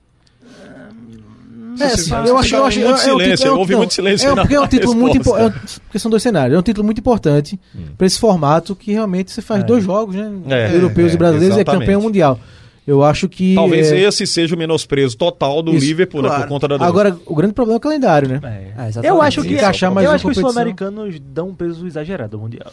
É, 1.80 2.08
Tá- 2.08 2.24
eu 2.26 2.38
acho, 2.38 2.54
eu 2.54 2.60
tá 2.62 2.66
acho, 2.68 2.78
muito 2.80 2.90
é 2.90 2.94
um 2.94 2.96
silêncio, 2.96 3.46
é 3.46 3.52
um- 3.52 3.58
houve 3.58 3.72
não, 3.72 3.78
muito 3.80 3.94
silêncio 3.94 4.28
É 4.28 4.34
porque 4.34 4.54
é 4.54 4.60
um 4.60 4.66
título 4.66 4.94
muito 4.94 5.16
importante. 5.18 5.80
porque 5.80 5.98
são 5.98 6.10
dois 6.10 6.22
cenários. 6.22 6.56
É 6.56 6.58
um 6.58 6.62
título 6.62 6.84
muito 6.84 6.98
importante 6.98 7.58
para 7.96 8.06
esse 8.06 8.18
formato 8.18 8.74
que 8.74 8.92
realmente 8.92 9.30
você 9.30 9.42
faz 9.42 9.64
dois 9.64 9.84
jogos, 9.84 10.14
né? 10.14 10.32
É, 10.48 10.74
Europeus 10.74 11.12
é, 11.12 11.14
e 11.14 11.18
brasileiros 11.18 11.56
e 11.56 11.60
é 11.60 11.64
campeão 11.64 12.00
mundial. 12.00 12.38
Eu 12.86 13.02
acho 13.02 13.28
que. 13.28 13.54
Talvez 13.56 13.90
é, 13.90 14.00
esse 14.00 14.26
seja 14.26 14.54
o 14.54 14.58
menosprezo 14.58 15.16
total 15.16 15.60
do 15.60 15.74
Isso, 15.74 15.84
Liverpool, 15.84 16.22
né? 16.22 16.28
Por 16.28 16.34
claro. 16.36 16.48
conta 16.48 16.68
da 16.68 16.86
Agora, 16.86 17.18
o 17.26 17.34
grande 17.34 17.52
problema 17.52 17.76
é 17.76 17.78
o 17.78 17.80
calendário, 17.80 18.28
né? 18.28 18.40
É. 18.42 18.46
É, 18.46 18.88
exatamente. 18.88 19.06
Eu 19.06 19.20
acho 19.20 19.42
que, 19.42 19.54
eu 19.54 19.90
uma 19.90 20.00
acho 20.12 20.24
que 20.24 20.30
os 20.30 20.38
sul-americanos 20.38 21.18
dão 21.18 21.48
um 21.48 21.54
peso 21.54 21.84
exagerado 21.84 22.36
ao 22.36 22.42
Mundial. 22.42 22.70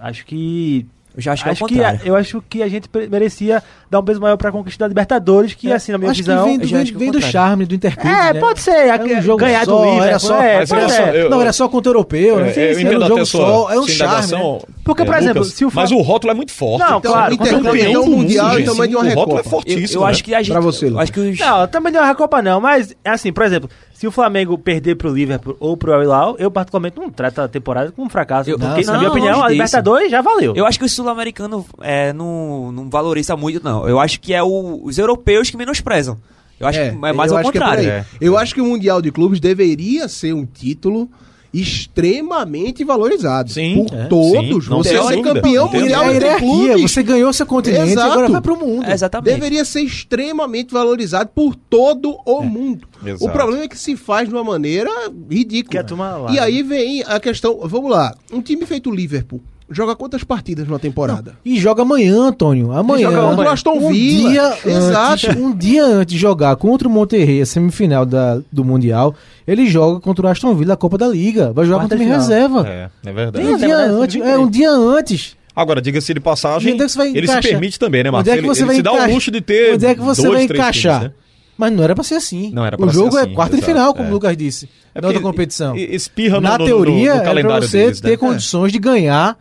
Acho 0.00 0.24
que. 0.24 0.86
Eu 1.14 1.20
já 1.22 1.32
acho 1.32 1.42
que 1.42 1.48
é 1.48 1.50
o 1.50 1.52
acho 1.52 1.64
que 1.66 1.74
contrário. 1.74 2.00
eu 2.04 2.16
acho 2.16 2.42
que 2.48 2.62
a 2.62 2.68
gente 2.68 2.88
merecia 3.10 3.62
dar 3.90 4.00
um 4.00 4.02
peso 4.04 4.20
maior 4.20 4.36
pra 4.38 4.50
conquista 4.50 4.84
da 4.84 4.88
Libertadores, 4.88 5.52
que 5.54 5.70
assim, 5.70 5.92
na 5.92 5.98
minha 5.98 6.10
acho 6.10 6.20
visão. 6.20 6.44
vem 6.44 6.58
do, 6.58 6.66
vem, 6.66 6.80
acho 6.80 6.94
é 6.94 6.98
vem 6.98 7.08
do 7.08 7.12
contrário. 7.14 7.32
charme, 7.32 7.64
do 7.66 7.74
interclube. 7.74 8.08
É, 8.08 8.32
né? 8.32 8.40
pode 8.40 8.60
ser. 8.60 8.70
É 8.88 9.18
um 9.18 9.22
jogo 9.22 9.38
ganhar 9.38 9.64
só, 9.66 9.70
do 9.76 9.84
Liverpool. 9.84 10.04
era 10.06 10.18
só- 10.18 10.42
é, 10.42 10.56
olha 10.56 10.66
ser. 10.66 10.96
só, 10.96 11.02
eu- 11.08 11.30
Não, 11.30 11.40
era 11.40 11.52
só 11.52 11.68
contra 11.68 11.90
o 11.90 11.94
europeu, 11.94 12.36
né? 12.40 12.52
É, 12.56 12.58
eu 12.58 12.62
Era 12.70 12.80
entendo 12.80 13.04
um 13.04 13.08
jogo 13.08 13.26
só, 13.26 13.70
é 13.72 13.78
um 13.78 13.86
charme, 13.86 14.32
né? 14.32 14.58
Porque, 14.84 15.04
por 15.04 15.14
exemplo, 15.16 15.44
se 15.44 15.64
o 15.64 15.70
mas 15.72 15.90
o 15.92 15.98
rótulo 16.00 16.32
é 16.32 16.34
muito 16.34 16.52
forte. 16.52 16.80
Não, 16.90 17.00
claro, 17.00 17.34
Então, 17.34 17.60
do 17.62 17.74
mundo, 18.04 18.16
mundial 18.16 18.58
e 18.58 18.64
tamanho 18.64 18.90
de 18.90 18.96
uma 18.96 19.04
O 19.04 19.08
rótulo 19.14 19.32
é 19.32 19.36
Recopa. 19.36 19.50
Fortíssimo. 19.50 20.00
eu 20.00 20.04
né? 20.06 20.10
acho 20.10 20.24
que 20.24 20.34
a 20.34 20.38
gente. 20.42 20.50
Pra 20.52 20.60
você, 20.60 20.88
Lucas. 20.88 21.10
acho. 21.10 21.40
Não, 21.40 21.66
também 21.68 21.94
é 21.94 22.00
uma 22.00 22.06
Recopa 22.08 22.40
não, 22.42 22.60
mas 22.60 22.94
é 23.04 23.10
assim, 23.10 23.32
por 23.32 23.44
exemplo, 23.44 23.68
se 24.02 24.06
o 24.08 24.10
Flamengo 24.10 24.58
perder 24.58 24.96
pro 24.96 25.14
Liverpool 25.14 25.56
ou 25.60 25.76
pro 25.76 25.92
Al 25.94 26.02
Hilal, 26.02 26.34
eu 26.36 26.50
particularmente 26.50 26.98
não 26.98 27.08
trato 27.08 27.40
a 27.40 27.46
temporada 27.46 27.92
como 27.92 28.08
um 28.08 28.10
fracasso, 28.10 28.50
Eu- 28.50 28.58
porque 28.58 28.84
não, 28.84 28.94
na 28.94 28.98
minha 28.98 29.10
opinião 29.12 29.34
a 29.38 29.42
disso. 29.42 29.50
Libertadores 29.52 30.10
já 30.10 30.20
valeu. 30.20 30.54
Eu 30.56 30.66
acho 30.66 30.76
que 30.76 30.84
o 30.84 30.88
sul-americano 30.88 31.64
é, 31.80 32.12
não, 32.12 32.72
não 32.72 32.90
valoriza 32.90 33.36
muito, 33.36 33.62
não. 33.62 33.88
Eu 33.88 34.00
acho 34.00 34.18
que 34.18 34.34
é 34.34 34.42
o- 34.42 34.80
os 34.82 34.98
europeus 34.98 35.50
que 35.50 35.56
menosprezam. 35.56 36.18
Eu 36.58 36.66
acho 36.66 36.80
que 36.80 36.84
é 36.84 37.12
mais 37.12 37.30
ao 37.30 37.38
é 37.38 37.42
contrário. 37.44 37.88
É. 37.88 38.04
Eu 38.20 38.36
acho 38.36 38.52
que 38.52 38.60
o 38.60 38.64
Mundial 38.66 39.00
de 39.00 39.12
Clubes 39.12 39.38
deveria 39.38 40.08
ser 40.08 40.32
um 40.32 40.44
título 40.44 41.08
extremamente 41.52 42.82
valorizado. 42.84 43.50
Sim, 43.50 43.84
por 43.84 43.94
é. 43.94 44.06
todos. 44.06 44.64
Sim, 44.64 44.70
você 44.70 44.96
dúvida, 44.96 45.22
campeão 45.22 45.70
mundial 45.70 46.04
É 46.04 46.16
entre 46.16 46.36
clubes. 46.36 46.82
você 46.82 47.02
ganhou 47.02 47.32
seu 47.32 47.46
continente 47.46 47.92
Exato. 47.92 48.12
agora 48.12 48.28
vai 48.28 48.40
pro 48.40 48.56
mundo. 48.56 48.86
É, 48.86 48.92
exatamente. 48.92 49.34
Deveria 49.34 49.64
ser 49.64 49.82
extremamente 49.82 50.72
valorizado 50.72 51.30
por 51.34 51.54
todo 51.54 52.18
o 52.24 52.42
mundo. 52.42 52.88
Exato. 53.04 53.24
O 53.24 53.30
problema 53.30 53.64
é 53.64 53.68
que 53.68 53.78
se 53.78 53.96
faz 53.96 54.28
de 54.28 54.34
uma 54.34 54.44
maneira 54.44 54.90
ridícula. 55.30 55.84
E 56.32 56.38
aí 56.38 56.62
vem 56.62 57.02
a 57.02 57.20
questão, 57.20 57.58
vamos 57.64 57.90
lá, 57.90 58.14
um 58.32 58.40
time 58.40 58.64
feito 58.64 58.90
Liverpool 58.90 59.40
joga 59.72 59.96
quantas 59.96 60.22
partidas 60.22 60.66
numa 60.66 60.78
temporada? 60.78 61.34
E 61.44 61.58
joga 61.58 61.82
amanhã, 61.82 62.28
Antônio. 62.28 62.72
Amanhã. 62.72 63.10
joga 63.10 63.28
contra 63.28 63.44
o 63.44 63.48
Aston 63.52 63.72
um 63.78 63.92
Villa. 63.92 64.30
Dia 64.30 64.58
Exato. 64.72 65.26
Antes, 65.28 65.36
um 65.42 65.56
dia 65.56 65.84
antes 65.84 66.14
de 66.14 66.18
jogar 66.20 66.54
contra 66.56 66.86
o 66.86 66.90
Monterrey, 66.90 67.40
a 67.40 67.46
semifinal 67.46 68.04
da, 68.06 68.40
do 68.52 68.64
Mundial, 68.64 69.14
ele 69.46 69.66
joga 69.66 70.00
contra 70.00 70.26
o 70.26 70.28
Aston 70.28 70.54
Villa, 70.54 70.74
a 70.74 70.76
Copa 70.76 70.96
da 70.98 71.08
Liga. 71.08 71.52
Vai 71.52 71.64
jogar 71.64 71.78
Quarta 71.80 71.96
contra 71.96 72.10
o 72.12 72.18
reserva. 72.18 72.68
É, 72.68 72.90
é 73.04 73.12
verdade. 73.12 73.46
Um 73.46 73.56
dia 73.56 73.68
né? 73.78 73.84
antes. 73.84 74.14
Sub-23. 74.16 74.28
É, 74.34 74.38
um 74.38 74.48
dia 74.50 74.70
antes. 74.70 75.36
Agora, 75.54 75.82
diga-se 75.82 76.14
de 76.14 76.20
passagem, 76.20 76.72
Onde 76.72 76.82
é 76.82 76.86
que 76.86 76.92
você 76.92 76.98
vai 76.98 77.08
ele 77.14 77.26
se 77.28 77.40
permite 77.40 77.78
também, 77.78 78.02
né, 78.02 78.08
Onde 78.08 78.14
Marcos? 78.14 78.28
é 78.30 78.32
que 78.32 78.38
Ele- 78.40 78.46
você 78.48 78.60
ele, 78.62 78.66
vai 78.68 78.76
se 78.76 78.82
dá 78.82 78.90
o 78.90 78.94
encaixar? 78.94 79.14
luxo 79.14 79.30
de 79.30 79.40
ter 79.42 79.74
Onde 79.74 79.86
é 79.86 79.94
que 79.94 80.00
você 80.00 80.22
dois, 80.22 80.34
vai 80.34 80.44
encaixar? 80.44 80.98
times, 81.00 81.12
né? 81.12 81.16
Mas 81.58 81.72
não 81.72 81.84
era 81.84 81.94
pra 81.94 82.02
ser 82.02 82.14
assim. 82.14 82.50
Não 82.54 82.64
era 82.64 82.76
o 82.76 82.78
pra 82.78 82.88
ser 82.88 82.94
jogo 82.94 83.18
é 83.18 83.22
assim, 83.22 83.34
quarta 83.34 83.56
de 83.56 83.62
final, 83.62 83.92
como 83.92 84.08
é. 84.08 84.10
o 84.10 84.14
Lucas 84.14 84.34
disse. 84.36 84.68
É 84.94 85.00
na 85.02 85.08
outra 85.08 85.22
competição. 85.22 85.76
espirra 85.76 86.36
no- 86.36 86.40
Na 86.40 86.52
no- 86.52 86.58
no- 86.60 86.64
teoria, 86.64 87.14
no 87.16 87.20
é 87.20 87.24
calendário 87.24 87.58
pra 87.60 87.68
você 87.68 87.84
deles, 87.84 88.00
né? 88.00 88.10
ter 88.10 88.16
condições 88.16 88.72
de 88.72 88.78
ganhar 88.78 89.36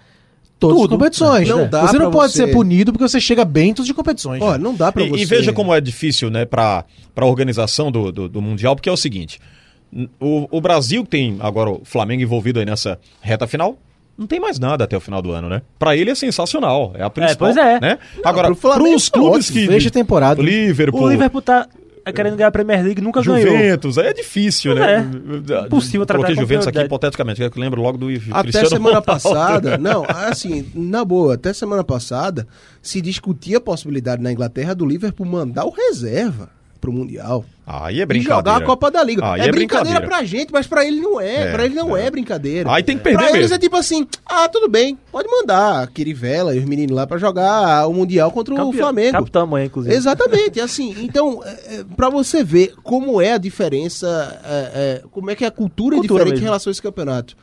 todas 0.62 0.78
Tudo. 0.78 0.94
as 0.94 1.00
competições. 1.00 1.50
Não 1.50 1.58
né? 1.58 1.66
dá 1.66 1.88
você 1.88 1.98
não 1.98 2.12
pode 2.12 2.32
você- 2.32 2.46
ser 2.46 2.54
punido 2.54 2.94
porque 2.94 3.06
você 3.08 3.20
chega 3.20 3.44
bem 3.44 3.72
em 3.72 3.74
todas 3.74 3.90
as 3.90 3.96
competições. 3.96 4.42
Ó, 4.42 4.58
não 4.60 4.76
dá 4.76 4.92
pra 4.92 5.02
E, 5.04 5.10
você... 5.10 5.24
e 5.24 5.26
veja 5.26 5.52
como 5.52 5.74
é 5.74 5.82
difícil, 5.82 6.30
né, 6.30 6.46
para 6.46 6.86
a 7.16 7.26
organização 7.26 7.92
do, 7.92 8.12
do, 8.12 8.30
do 8.30 8.42
Mundial, 8.42 8.76
porque 8.76 8.88
é 8.88 8.92
o 8.92 8.98
seguinte: 8.98 9.40
o, 10.20 10.48
o 10.56 10.62
Brasil, 10.62 11.04
que 11.04 11.10
tem 11.10 11.38
agora 11.40 11.72
o 11.72 11.82
Flamengo 11.84 12.22
envolvido 12.22 12.60
aí 12.60 12.66
nessa 12.66 13.00
reta 13.20 13.48
final, 13.48 13.76
não 14.18 14.28
tem 14.28 14.40
mais 14.40 14.60
nada 14.60 14.84
até 14.84 14.96
o 14.96 15.00
final 15.02 15.20
do 15.22 15.32
ano, 15.32 15.50
né? 15.50 15.64
Pra 15.80 15.98
ele 15.98 16.12
é 16.12 16.16
sensacional, 16.16 16.92
é 16.96 17.02
a 17.04 17.10
principal. 17.10 17.48
pois 17.52 17.58
é. 17.58 17.80
Né? 17.80 17.98
agora, 18.24 18.48
pro 18.50 18.56
Flamengo 18.56 18.90
pros 18.92 19.10
tá 19.10 19.20
clubes 19.20 19.50
ótimo, 19.50 19.60
que. 19.62 19.68
fecha 19.74 19.88
a 19.88 19.92
temporada. 19.92 20.40
O 20.40 20.46
Liverpool, 20.46 21.02
O 21.02 21.10
Liverpool 21.10 21.42
tá 21.42 21.68
querendo 22.12 22.36
ganhar 22.36 22.48
a 22.48 22.52
Premier 22.52 22.84
League, 22.84 23.02
nunca 23.02 23.22
ganhou. 23.22 23.52
Juventus, 23.52 23.98
aí 23.98 24.08
é 24.08 24.14
difícil, 24.14 24.74
Pois 24.76 24.86
né? 24.86 25.10
é. 25.62 25.66
Impossível 25.66 26.06
tratar 26.06 26.24
Coloquei 26.24 26.36
Juventus 26.36 26.68
aqui 26.68 26.80
hipoteticamente, 26.80 27.50
que 27.50 27.58
eu 27.58 27.62
lembro 27.62 27.82
logo 27.82 27.98
do 27.98 28.10
Até 28.10 28.42
Cristiano 28.44 28.70
semana 28.70 29.00
Ronaldo. 29.00 29.06
passada, 29.06 29.78
não, 29.80 30.04
assim, 30.08 30.72
na 30.74 31.04
boa, 31.06 31.36
até 31.36 31.54
semana 31.54 31.84
passada 31.84 32.48
se 32.82 33.02
discutia 33.02 33.58
a 33.58 33.62
possibilidade 33.62 34.22
na 34.22 34.32
Inglaterra 34.32 34.74
do 34.74 34.86
Liverpool 34.86 35.26
mandar 35.26 35.66
o 35.66 35.70
reserva 35.70 36.50
pro 36.82 36.92
Mundial. 36.92 37.46
Aí 37.66 38.00
é 38.00 38.02
E 38.02 38.06
brincadeira. 38.06 38.38
jogar 38.40 38.56
a 38.58 38.66
Copa 38.66 38.90
da 38.92 39.04
Liga. 39.04 39.22
Aí 39.24 39.42
é, 39.42 39.48
é 39.48 39.52
brincadeira, 39.52 40.00
brincadeira. 40.00 40.08
pra 40.08 40.24
gente, 40.26 40.52
mas 40.52 40.66
pra 40.68 40.84
ele 40.86 41.00
não 41.00 41.22
é. 41.22 41.44
É, 41.48 41.52
pra 41.52 41.64
ele 41.64 41.76
não 41.76 41.96
é, 41.96 42.08
é. 42.08 42.12
brincadeira. 42.12 42.70
Aí 42.74 42.82
tem 42.84 42.98
que 42.98 43.04
perder 43.04 43.20
pra 43.20 43.30
eles 43.30 43.42
mesmo. 43.42 43.56
é 43.56 43.60
tipo 43.60 43.76
assim, 43.78 44.06
ah, 44.26 44.50
tudo 44.50 44.68
bem, 44.68 44.98
pode 45.12 45.30
mandar 45.30 45.84
a 45.84 45.88
Kirivela 45.88 46.54
e 46.56 46.60
os 46.60 46.66
meninos 46.66 46.96
lá 46.96 47.06
pra 47.08 47.18
jogar 47.20 47.88
o 47.88 47.94
Mundial 47.94 48.32
contra 48.32 48.54
o 48.54 48.58
Campeão- 48.58 48.74
Flamengo. 48.74 49.12
Capitão 49.14 49.44
amanhã, 49.44 49.66
inclusive. 49.68 49.96
Exatamente, 49.96 50.60
assim, 50.60 50.96
então, 51.00 51.40
é, 51.46 51.50
é, 51.76 51.86
pra 51.96 52.10
você 52.10 52.44
ver 52.44 52.74
como 52.84 53.22
é 53.22 53.34
a 53.34 53.38
diferença, 53.38 54.42
é, 54.44 54.72
é, 55.04 55.04
como 55.12 55.30
é 55.30 55.36
que 55.36 55.46
a 55.46 55.52
cultura, 55.52 55.96
é 55.96 56.00
Cultura 56.00 56.20
diferente 56.24 56.34
mesmo. 56.34 56.44
em 56.44 56.48
relação 56.50 56.70
a 56.70 56.74
esse 56.74 56.82
campeonato. 56.82 57.38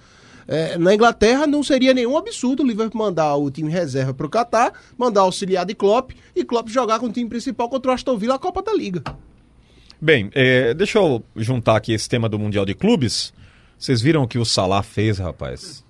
É, 0.50 0.78
na 0.78 0.94
Inglaterra 0.94 1.46
não 1.46 1.62
seria 1.62 1.92
nenhum 1.92 2.16
absurdo 2.16 2.62
o 2.62 2.66
Liverpool 2.66 2.98
mandar 3.02 3.36
o 3.36 3.50
time 3.50 3.70
reserva 3.70 4.14
pro 4.14 4.30
Catar, 4.30 4.72
mandar 4.96 5.20
auxiliar 5.20 5.64
de 5.66 5.74
Klopp 5.74 6.10
e 6.34 6.42
Klopp 6.42 6.68
jogar 6.70 6.98
com 6.98 7.06
o 7.06 7.12
time 7.12 7.28
principal 7.28 7.68
contra 7.68 7.90
o 7.90 7.94
Aston 7.94 8.16
Villa 8.16 8.36
a 8.36 8.38
Copa 8.38 8.62
da 8.62 8.72
Liga. 8.72 9.02
Bem, 10.00 10.30
é, 10.34 10.74
deixa 10.74 10.98
eu 10.98 11.22
juntar 11.36 11.76
aqui 11.76 11.92
esse 11.92 12.08
tema 12.08 12.28
do 12.28 12.38
Mundial 12.38 12.64
de 12.64 12.74
Clubes. 12.74 13.32
Vocês 13.78 14.00
viram 14.00 14.22
o 14.22 14.28
que 14.28 14.38
o 14.38 14.44
Salah 14.44 14.82
fez, 14.82 15.18
rapaz? 15.18 15.84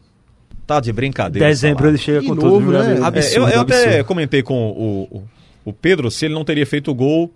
Tá 0.66 0.80
de 0.80 0.92
brincadeira. 0.92 1.48
Dezembro 1.48 1.78
Salah. 1.84 1.88
ele 1.90 1.98
chega 1.98 2.20
De 2.20 2.26
com 2.28 2.34
novo, 2.34 2.48
tudo. 2.60 2.70
meu 2.70 2.78
né? 2.78 2.86
amigo. 2.86 3.04
É, 3.04 3.06
Absurdo, 3.06 3.48
eu 3.48 3.54
eu 3.54 3.60
até 3.62 3.84
absurdo. 3.84 4.04
comentei 4.04 4.42
com 4.42 4.68
o, 4.70 5.02
o, 5.18 5.28
o 5.66 5.72
Pedro 5.72 6.10
se 6.10 6.24
ele 6.26 6.34
não 6.34 6.44
teria 6.44 6.66
feito 6.66 6.90
o 6.90 6.94
gol 6.94 7.32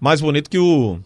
mais 0.00 0.20
bonito 0.20 0.50
que 0.50 0.58
o, 0.58 0.98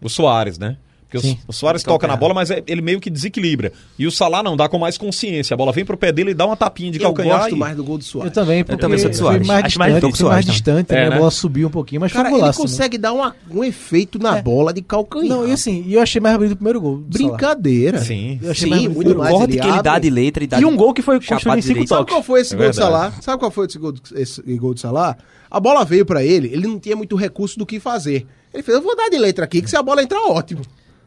o 0.00 0.08
Soares, 0.08 0.58
né? 0.58 0.76
Porque 1.10 1.26
o, 1.26 1.38
o 1.48 1.52
Soares 1.54 1.82
toca 1.82 2.06
na 2.06 2.16
bola, 2.16 2.34
mas 2.34 2.50
é- 2.50 2.62
ele 2.66 2.82
meio 2.82 3.00
que 3.00 3.08
desequilibra. 3.08 3.72
E 3.98 4.06
o 4.06 4.10
Salah 4.10 4.42
não 4.42 4.56
dá 4.56 4.68
com 4.68 4.78
mais 4.78 4.98
consciência. 4.98 5.54
A 5.54 5.56
bola 5.56 5.72
vem 5.72 5.82
pro 5.84 5.96
pé 5.96 6.12
dele 6.12 6.32
e 6.32 6.34
dá 6.34 6.44
uma 6.44 6.54
tapinha 6.56 6.90
de 6.90 6.98
Eu 6.98 7.04
calcanhar. 7.04 7.38
gosto 7.40 7.54
e- 7.56 7.58
mais 7.58 7.74
do 7.76 7.82
gol 7.82 7.96
do 7.96 8.02
Eu 8.02 8.06
Soares. 8.06 8.32
também, 8.34 8.62
porque 8.62 8.78
também 8.80 8.98
sou 8.98 9.08
foi 9.08 9.14
Soares. 9.18 9.46
mais 9.46 9.64
Acho 9.64 9.78
mais 9.78 9.94
distante, 9.94 10.10
do 10.10 10.12
que 10.12 10.18
foi 10.18 10.28
mais 10.28 10.44
Soares, 10.44 10.52
distante, 10.62 10.92
É, 10.92 10.94
né? 11.04 11.08
né? 11.10 11.16
A 11.16 11.18
bola 11.18 11.30
subiu 11.30 11.68
um 11.68 11.70
pouquinho, 11.70 12.00
mas 12.02 12.12
Cara, 12.12 12.24
foi 12.28 12.34
ele 12.34 12.40
golaço. 12.42 12.60
consegue 12.60 12.98
dar 12.98 13.12
uma- 13.14 13.34
um 13.50 13.64
efeito 13.64 14.18
na 14.18 14.42
bola 14.42 14.72
de 14.72 14.82
calcanhar. 14.82 15.28
Não, 15.38 15.48
e 15.48 15.52
assim, 15.52 15.82
e 15.86 15.94
eu 15.94 16.02
achei 16.02 16.20
mais 16.20 16.36
bonito 16.36 16.52
o 16.52 16.56
primeiro 16.56 16.80
gol. 16.80 16.98
do. 16.98 17.04
Brincadeira. 17.08 18.00
Sim. 18.00 18.38
Eu 18.42 18.50
achei 18.50 18.64
Sim, 18.64 18.70
mais 18.70 18.82
muito 18.82 18.94
bonito. 18.96 19.14
O 19.14 19.18
mais. 19.18 19.34
corte 19.34 19.56
que 19.58 19.66
ele 19.66 19.82
dá 19.82 19.98
de 19.98 20.10
letra 20.10 20.44
e 20.44 20.46
dá 20.46 20.60
E 20.60 20.64
um 20.66 20.76
gol 20.76 20.92
que 20.92 21.00
foi 21.00 21.18
construído 21.20 21.58
em 21.58 21.62
cinco 21.62 21.72
direito. 21.74 21.88
Sabe 21.88 22.00
toques. 22.00 22.14
qual 22.14 22.22
foi 22.22 22.40
esse 22.42 22.52
É 22.52 22.56
gol 22.56 22.64
verdade. 22.66 22.84
Salah? 22.92 23.12
Sabe 23.22 23.38
qual 23.38 23.50
foi 23.50 23.66
esse 23.66 23.78
gol, 23.78 23.94
esse 24.14 24.42
gol 24.56 24.74
de 24.74 24.80
Salah? 24.80 25.16
A 25.50 25.58
bola 25.58 25.84
veio 25.86 26.04
pra 26.04 26.22
ele, 26.22 26.48
ele 26.52 26.66
não 26.66 26.78
tinha 26.78 26.94
muito 26.94 27.16
recurso 27.16 27.58
do 27.58 27.64
que 27.64 27.80
fazer. 27.80 28.26
Ele 28.52 28.62
fez, 28.62 28.76
eu 28.76 28.82
vou 28.82 28.94
dar 28.96 29.08
de 29.08 29.16
letra 29.18 29.44
aqui, 29.44 29.62
que 29.62 29.68
se 29.70 29.76
a 29.76 29.82
bola 29.82 30.02
entrar, 30.02 30.20
ótimo. 30.26 30.60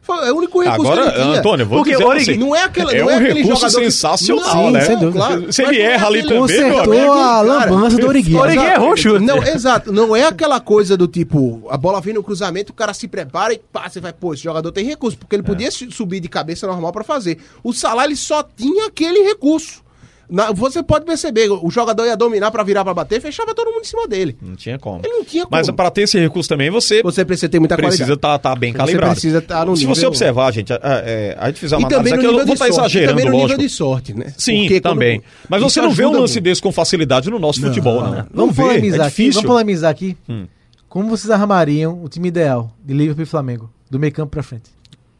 Foi 0.04 0.28
é 0.28 0.32
o 0.32 0.36
único 0.36 0.60
recurso 0.60 0.90
Agora, 0.92 1.10
que 1.12 1.16
ele 1.16 1.24
tinha. 1.26 1.38
Antônio, 1.38 1.64
vou 1.66 1.78
Porque 1.78 1.92
dizer 1.92 2.04
Origi, 2.04 2.24
você, 2.32 2.36
não 2.36 2.56
é 2.56 2.62
aquele, 2.64 2.90
é 2.96 2.98
não 2.98 3.06
um 3.06 3.10
é 3.10 3.14
aquele 3.16 3.42
recurso 3.42 3.60
jogador 3.60 3.78
que- 3.78 3.84
sensacional, 3.92 4.56
Não, 4.56 4.70
né? 4.72 4.80
sim, 4.80 4.86
Sem 4.88 4.98
dúvida. 4.98 5.18
claro. 5.26 5.52
Se 5.52 5.62
ele 5.62 5.78
é 5.78 5.92
erra 5.92 6.06
ali 6.08 6.22
também, 6.22 6.38
Consertou 6.40 7.12
a 7.12 7.40
lambança 7.40 7.96
do 7.98 8.08
Origi. 8.08 8.34
Origi 8.36 8.58
errou 8.58 8.92
o 8.92 8.96
chute. 8.96 9.24
Não, 9.24 9.38
exato. 9.44 9.92
Não 9.92 10.16
é 10.16 10.24
aquela 10.26 10.58
coisa 10.60 10.96
do 10.96 11.06
tipo, 11.06 11.62
a 11.70 11.76
bola 11.76 12.00
vem 12.00 12.14
no 12.14 12.22
cruzamento, 12.22 12.72
o 12.72 12.74
cara 12.74 12.92
se 12.92 13.06
prepara 13.06 13.54
e 13.54 13.58
pá, 13.72 13.88
você 13.88 14.00
vai, 14.00 14.12
pô, 14.12 14.34
esse 14.34 14.42
jogador 14.42 14.72
tem 14.72 14.84
recurso, 14.84 15.16
porque 15.16 15.36
ele 15.36 15.42
podia 15.44 15.70
su- 15.70 15.90
subir 15.92 16.18
de 16.18 16.28
cabeça 16.28 16.66
normal 16.66 16.90
pra 16.92 17.04
fazer. 17.04 17.38
O 17.62 17.72
Salah, 17.72 18.04
ele 18.04 18.16
só 18.16 18.42
tinha 18.42 18.86
aquele 18.88 19.20
recurso. 19.22 19.82
Na- 20.30 20.50
você 20.52 20.82
pode 20.82 21.04
perceber, 21.04 21.50
o 21.50 21.70
jogador 21.70 22.06
ia 22.06 22.16
dominar 22.16 22.50
pra 22.50 22.62
virar 22.62 22.84
pra 22.84 22.94
bater, 22.94 23.20
fechava 23.20 23.54
todo 23.54 23.68
mundo 23.70 23.82
em 23.82 23.86
cima 23.86 24.08
dele. 24.08 24.36
Não 24.40 24.54
tinha 24.56 24.78
como. 24.78 25.00
Ele 25.04 25.12
não 25.18 25.24
tinha 25.24 25.46
Mas 25.50 25.66
como. 25.66 25.76
para 25.76 25.90
ter 25.90 26.02
esse 26.02 26.18
recurso 26.18 26.48
também, 26.48 26.70
você, 26.70 27.02
Você 27.02 27.24
precisa 27.24 27.48
ter 27.48 27.58
muita 27.58 27.76
precisa 27.76 28.04
qualidade. 28.16 28.36
estar 28.38 28.56
bem 28.56 28.72
Você 28.72 28.78
calibrado. 28.78 29.12
precisa 29.12 29.38
estar 29.38 29.66
no 29.66 29.76
Se 29.76 29.82
nível- 29.82 29.94
você 29.94 30.06
observar, 30.06 30.50
gente, 30.52 30.72
a, 30.72 30.76
a, 30.76 31.44
a 31.44 31.46
gente 31.48 31.60
fizer 31.60 31.76
uma 31.76 31.86
E 31.86 31.90
também 31.90 32.12
análise 32.12 32.14
aqui, 32.14 32.26
eu 32.26 32.30
nível 32.32 32.46
vou 32.46 32.54
estar. 32.54 32.66
E 32.66 32.70
exagerando, 32.70 33.10
também 33.12 33.24
no 33.26 33.30
nível 33.32 33.42
lógico. 33.48 33.60
de 33.62 33.68
sorte, 33.68 34.14
né? 34.14 34.32
Sim, 34.38 34.60
Porque 34.60 34.80
quando- 34.80 34.94
também. 34.94 35.22
Mas 35.48 35.60
isso 35.60 35.70
você 35.70 35.82
não 35.82 35.90
vê 35.90 36.06
um 36.06 36.12
lance 36.12 36.34
muito. 36.34 36.44
desse 36.44 36.62
com 36.62 36.72
facilidade 36.72 37.28
no 37.30 37.38
nosso 37.38 37.60
futebol, 37.60 38.00
não. 38.02 38.10
Não 38.12 38.26
Vamos 38.32 38.56
vê, 38.56 38.62
polemizar 38.62 39.00
é 39.00 39.02
aqui. 39.02 39.10
difícil. 39.10 39.42
Vamos 39.42 39.54
polemizar 39.54 39.90
aqui. 39.90 40.16
Hum. 40.28 40.46
Como 40.88 41.08
vocês 41.08 41.30
armariam 41.30 42.02
o 42.02 42.08
time 42.08 42.28
ideal 42.28 42.70
de 42.84 42.94
Liverpool 42.94 43.22
e 43.22 43.26
Flamengo? 43.26 43.70
Do 43.90 43.98
meio 43.98 44.12
campo 44.12 44.30
pra 44.30 44.42
frente. 44.42 44.70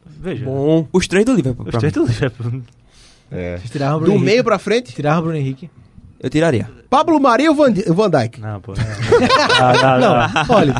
Veja. 0.05 0.45
Bom. 0.45 0.87
Os 0.93 1.07
três 1.07 1.25
do 1.25 1.33
Liverpool. 1.33 1.65
Os 1.67 1.75
três 1.77 1.91
do 1.93 2.05
Liverpool. 2.05 2.61
É. 3.33 3.57
Vocês 3.57 3.69
tiraram 3.71 3.95
o 3.97 3.99
Bruno 3.99 4.13
Do 4.13 4.17
Henrique. 4.17 4.31
meio 4.31 4.43
pra 4.43 4.59
frente, 4.59 4.93
Tiraram 4.93 5.19
o 5.19 5.21
Bruno 5.23 5.37
Henrique. 5.37 5.69
Eu 6.19 6.29
tiraria. 6.29 6.69
Pablo 6.89 7.19
Maria 7.19 7.49
ou 7.49 7.55
Van, 7.55 7.73
Van 7.87 8.09
Dijk? 8.09 8.39
Não, 8.39 8.61
pô. 8.61 8.73
Não, 8.79 9.99
não, 9.99 10.17
não. 10.17 10.55
Olha, 10.55 10.75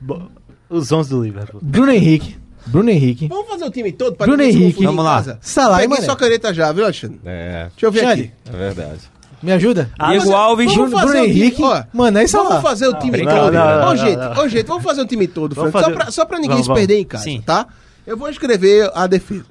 Bo- 0.00 0.30
Os 0.68 0.90
11 0.92 1.08
do 1.10 1.22
Liverpool. 1.22 1.60
Bruno 1.62 1.92
Henrique, 1.92 2.36
Bruno 2.66 2.90
Henrique. 2.90 3.28
Vamos 3.28 3.48
fazer 3.48 3.64
o 3.64 3.70
time 3.70 3.92
todo 3.92 4.16
pra 4.16 4.26
Bruno 4.26 4.38
ninguém 4.42 4.52
se 4.52 4.58
Henrique. 4.58 4.74
confundir 4.84 4.92
em 4.92 4.96
Vamos 4.96 5.04
lá. 5.10 5.16
casa? 5.16 5.38
Salah 5.40 5.76
e 5.76 5.82
Peguei 5.82 5.88
Mané. 5.96 6.04
sua 6.06 6.16
caneta 6.16 6.52
já, 6.52 6.72
viu, 6.72 6.84
Alexandre? 6.84 7.20
É, 7.24 7.68
Deixa 7.70 7.86
eu 7.86 7.92
ver 7.92 8.00
Xande. 8.00 8.22
aqui. 8.22 8.32
é 8.52 8.56
verdade. 8.56 9.00
Me 9.42 9.50
ajuda? 9.52 9.90
Diego 10.08 10.32
Alves, 10.34 10.72
Bruno, 10.72 10.90
fazer 10.90 11.06
Bruno 11.06 11.20
o 11.20 11.26
time- 11.26 11.40
Henrique, 11.40 11.62
ó, 11.64 11.82
Mané 11.92 12.24
e 12.24 12.28
Salah. 12.28 12.48
Vamos 12.48 12.62
fazer 12.62 12.86
o 12.88 12.94
time 12.98 13.18
todo. 13.18 13.28
Não, 13.34 13.50
não, 13.50 13.60
Ô, 13.62 13.80
não, 13.86 13.96
gente, 13.96 14.16
não. 14.16 14.32
ô, 14.44 14.48
gente, 14.48 14.66
vamos 14.66 14.82
fazer 14.84 15.00
o 15.00 15.06
time 15.06 15.26
todo, 15.26 15.54
Vamos. 15.54 15.72
Só 15.72 15.80
fazer- 15.80 15.94
pra, 15.94 16.10
só 16.10 16.24
pra 16.24 16.36
ninguém 16.38 16.50
Vamos, 16.50 16.64
se 16.66 16.68
vamos. 16.68 16.80
perder 16.80 16.98
em 17.00 17.04
casa, 17.04 17.24
Sim. 17.24 17.40
tá? 17.44 17.66
Eu 18.06 18.16
vou 18.16 18.28
escrever 18.28 18.90
a 18.94 19.06
defesa. 19.06 19.46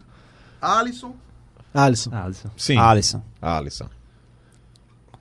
Alisson, 0.62 1.14
Alisson. 1.74 2.10
Alisson. 2.14 2.50
Sim. 2.58 2.78
Alisson. 2.78 3.22
Alisson. 3.42 3.86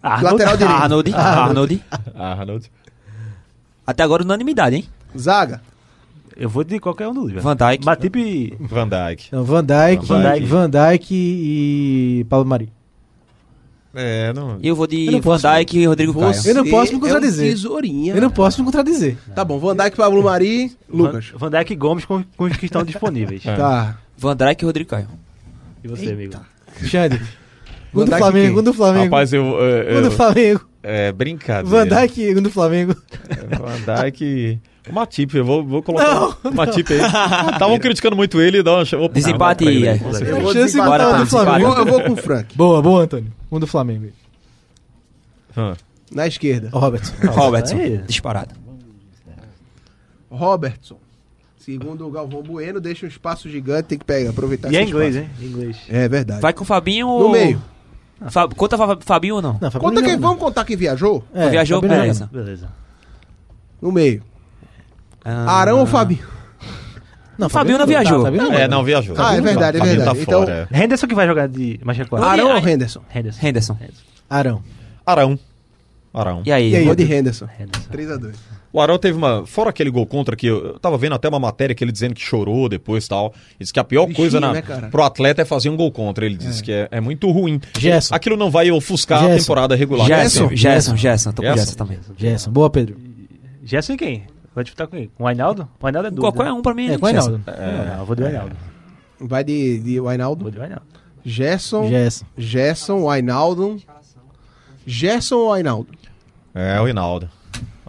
Arnold. 0.03 0.33
lateral 0.43 0.57
direito. 0.57 0.83
Arnold. 0.83 1.13
Arnold. 1.15 1.83
Arnold. 2.15 2.73
Até 3.87 4.03
agora 4.03 4.23
unanimidade, 4.23 4.77
hein? 4.77 4.85
zaga. 5.17 5.61
Eu 6.37 6.49
vou 6.49 6.65
de 6.65 6.79
qualquer 6.81 7.07
um 7.09 7.13
do 7.13 7.21
Liverpool. 7.27 7.43
Van 7.51 7.57
Dijk. 7.57 7.85
Matip 7.85 8.17
e... 8.17 8.57
Van 8.61 8.89
Dijk. 8.89 9.29
Não, 9.31 9.45
Van 9.45 9.65
Dijk, 9.65 10.03
Van 10.05 10.23
Van 10.47 10.71
Dijk. 10.71 10.71
Dijk, 10.71 11.07
e 11.11 12.27
Paulo 12.31 12.47
Mari. 12.47 12.73
É, 13.93 14.33
não. 14.33 14.59
E 14.63 14.69
eu 14.69 14.77
vou 14.77 14.87
de 14.87 15.07
Eu 15.07 15.13
não 15.13 15.21
Van 15.21 15.33
posso- 15.33 15.43
Dijk 15.49 15.79
e 15.79 15.85
Rodrigo 15.87 16.15
Caio. 16.19 16.35
Eu 16.47 16.55
não 16.55 16.65
posso 16.71 16.93
me 16.93 16.95
é 16.95 16.97
um 16.97 17.01
contradizer. 17.01 17.51
tesourinha. 17.51 18.15
Eu 18.15 18.23
não 18.23 18.31
posso 18.31 18.61
me 18.61 18.65
contradizer. 18.65 19.19
Tá 19.35 19.45
bom, 19.45 19.59
Van 19.59 19.77
Dijk, 19.77 19.97
Pablo 19.97 20.23
Mari, 20.23 20.75
Lucas. 20.89 21.33
Van 21.35 21.51
Dijk 21.51 21.73
e 21.73 21.77
Gomes 21.77 22.05
com, 22.05 22.25
com 22.37 22.45
os 22.45 22.57
que 22.57 22.67
estão 22.67 22.85
disponíveis. 22.85 23.45
É. 23.45 23.57
Tá. 23.61 23.99
Van 24.17 24.37
Dijk 24.37 24.63
e 24.63 24.65
Rodrigo 24.67 24.89
Caio. 24.91 25.09
E 25.83 25.89
você, 25.89 26.13
amigo? 26.13 26.35
Xande. 26.85 27.21
Gol 27.93 28.05
do 28.05 28.17
Flamengo, 28.17 28.55
gol 28.55 28.63
do 28.63 28.73
Flamengo. 28.73 29.05
Rapaz, 29.05 29.33
eu. 29.33 29.45
eu, 29.45 29.95
Gol 29.95 30.11
do 30.11 30.17
Flamengo. 30.17 30.69
é 30.83 31.13
brincadeira. 31.13 31.69
Van 31.69 31.87
Dijk, 31.87 32.35
gol 32.35 32.43
do 32.43 32.51
Flamengo. 32.51 32.97
Van 33.59 34.03
Dijk. 34.03 34.61
O 34.89 34.93
Matip, 34.95 35.37
eu 35.37 35.45
vou, 35.45 35.65
vou 35.65 35.83
colocar 35.83 36.37
o 36.43 36.55
Matip 36.55 36.93
aí. 36.93 37.01
Estavam 37.53 37.79
criticando 37.79 38.17
muito 38.17 38.41
ele, 38.41 38.63
dá 38.63 38.77
uma 38.77 38.85
chance. 38.85 39.09
Desempate 39.11 39.65
não, 39.65 39.71
aí, 39.71 39.87
é. 39.87 39.95
Eu 39.95 40.41
vou 40.41 40.53
Chance 40.53 40.77
do 40.77 41.27
Flamengo. 41.27 41.73
eu 41.75 41.87
vou 41.87 42.03
com 42.03 42.13
o 42.13 42.17
Frank. 42.17 42.57
Boa, 42.57 42.81
boa, 42.81 43.03
Antônio. 43.03 43.33
Um 43.53 43.61
do 43.61 43.67
Flamengo. 43.67 44.09
Ah. 45.57 45.75
Na 46.11 46.27
esquerda. 46.27 46.71
Robertson. 46.73 47.77
aí. 47.77 47.99
Disparado. 47.99 48.55
Robertson. 50.31 50.99
Segundo 51.79 52.07
o 52.07 52.11
Galvão 52.11 52.43
Bueno, 52.43 52.81
deixa 52.81 53.07
um 53.07 53.09
espaço 53.09 53.49
gigante, 53.49 53.85
tem 53.89 53.99
que 53.99 54.05
pegar, 54.05 54.31
aproveitar 54.31 54.73
E 54.73 54.77
é 54.77 54.83
inglês, 54.83 55.15
espaço. 55.15 55.33
hein? 55.41 55.49
Inglês. 55.49 55.77
É 55.89 56.09
verdade. 56.09 56.41
Vai 56.41 56.53
com 56.53 56.63
o 56.63 56.67
Fabinho 56.67 57.07
No 57.07 57.13
ou... 57.13 57.31
meio. 57.31 57.63
Fa... 58.29 58.49
Conta 58.49 58.77
Fa- 58.77 58.99
Fabinho 59.01 59.37
ou 59.37 59.43
não? 59.43 59.53
Não, 59.61 59.71
Fabinho 59.71 59.81
Conta 59.91 60.01
não. 60.01 60.09
quem, 60.09 60.19
vamos 60.19 60.39
contar 60.39 60.65
quem 60.65 60.77
viajou? 60.77 61.25
É, 61.33 61.49
Viajou, 61.49 61.81
Fabinho 61.81 61.95
não. 61.97 62.01
beleza. 62.03 62.31
Beleza. 62.33 62.69
No 63.81 63.93
meio. 63.93 64.23
Ah, 65.25 65.61
Arão 65.61 65.81
ou 65.81 65.87
Fabinho? 65.87 66.27
Não, 67.39 67.49
Fabinho 67.49 67.79
não 67.79 67.87
viajou. 67.87 68.23
Fabinho 68.23 68.43
não. 68.45 68.53
É, 68.53 68.69
não, 68.69 68.85
viajou. 68.85 69.15
Ah, 69.19 69.35
é 69.37 69.41
verdade, 69.41 69.77
é 69.79 69.81
Fabinho 69.81 69.97
verdade. 69.97 70.19
Tá 70.19 70.23
Então- 70.23 70.41
fora, 70.41 70.69
é. 70.71 70.85
Henderson 70.85 71.07
que 71.07 71.15
vai 71.15 71.27
jogar 71.27 71.49
de 71.49 71.81
Manchester 71.83 72.09
4. 72.11 72.29
Arão 72.29 72.49
ou. 72.57 72.69
Henderson? 72.69 73.03
Henderson. 73.15 73.47
Henderson. 73.47 73.79
Arão. 74.29 74.63
Arão. 75.07 75.39
Arão. 76.13 76.43
E 76.45 76.53
aí? 76.53 76.71
E 76.71 76.77
aí? 76.77 76.85
Vou 76.85 76.95
de 76.95 77.05
Henderson. 77.05 77.49
Henderson. 77.59 77.89
3x2. 77.91 78.35
O 78.73 78.81
Arão 78.81 78.99
teve 78.99 79.19
uma. 79.19 79.45
Fora 79.47 79.71
aquele 79.71 79.91
gol 79.91 80.07
contra 80.07 80.37
que 80.37 80.47
eu, 80.47 80.65
eu 80.65 80.79
tava 80.79 80.97
vendo 80.97 81.15
até 81.15 81.29
uma 81.29 81.41
matéria 81.41 81.75
que 81.75 81.83
ele 81.83 81.91
dizendo 81.91 82.15
que 82.15 82.21
chorou 82.21 82.69
depois 82.69 83.07
e 83.07 83.09
tal. 83.09 83.27
Ele 83.27 83.57
disse 83.61 83.73
que 83.73 83.81
a 83.81 83.85
pior 83.85 84.07
Bichinho, 84.07 84.17
coisa 84.17 84.41
na, 84.41 84.53
né, 84.53 84.63
pro 84.91 85.03
atleta 85.03 85.43
é 85.43 85.45
fazer 85.45 85.69
um 85.71 85.77
gol 85.77 85.91
contra. 85.91 86.25
Ele 86.25 86.37
disse 86.37 86.63
que 86.63 86.71
é, 86.71 86.89
é 86.91 87.01
muito 87.01 87.29
ruim. 87.31 87.61
Gerson. 87.77 88.15
Aquilo 88.15 88.37
não 88.37 88.51
vai 88.51 88.71
ofuscar 88.71 89.19
a 89.19 89.27
Gerson. 89.27 89.39
temporada 89.41 89.75
regular. 89.75 90.07
Gerson, 90.07 90.41
Sempre. 90.43 90.57
Gerson, 90.57 90.97
Gerson. 90.97 91.33
Tô 91.33 91.43
com 91.43 91.49
Gerson. 91.49 91.65
Gerson 91.65 91.77
também. 91.77 91.99
Gerson. 92.17 92.51
Boa, 92.53 92.71
Pedro. 92.71 92.97
Gerson 93.65 93.95
e 93.95 93.97
quem? 93.97 94.23
Vai 94.55 94.63
disputar 94.63 94.87
com 94.87 94.97
quem? 94.97 95.11
Com 95.17 95.25
o 95.25 95.27
Ainaldo? 95.27 95.69
O 95.81 95.87
Ainaldo 95.87 96.07
é 96.07 96.11
dúvida. 96.11 96.33
Qualquer 96.33 96.53
um 96.53 96.63
pra 96.63 96.75
mim. 96.75 96.91
É, 96.91 96.99
com 96.99 97.07
o 97.07 97.11
Gerson. 97.11 97.41
Ainaldo. 97.47 97.51
É, 97.51 98.01
eu 98.01 98.07
vou 98.07 98.15
de 98.15 98.25
Ainaldo. 98.25 98.57
Vai 99.19 99.45
de, 99.45 99.81
de 99.81 100.01
Wijnaldum. 100.01 100.43
Vou 100.43 100.51
de 100.53 100.61
Ainaldo. 100.61 100.87
Gerson. 101.25 101.89
Gerson. 101.89 102.25
Gerson, 102.39 103.05
Wijnaldum. 103.05 103.79
Gerson 104.87 105.37
ou 105.37 105.53
Wijnaldum? 105.53 105.93
É, 106.55 106.81
o 106.81 106.89
Hinaldo. 106.89 107.29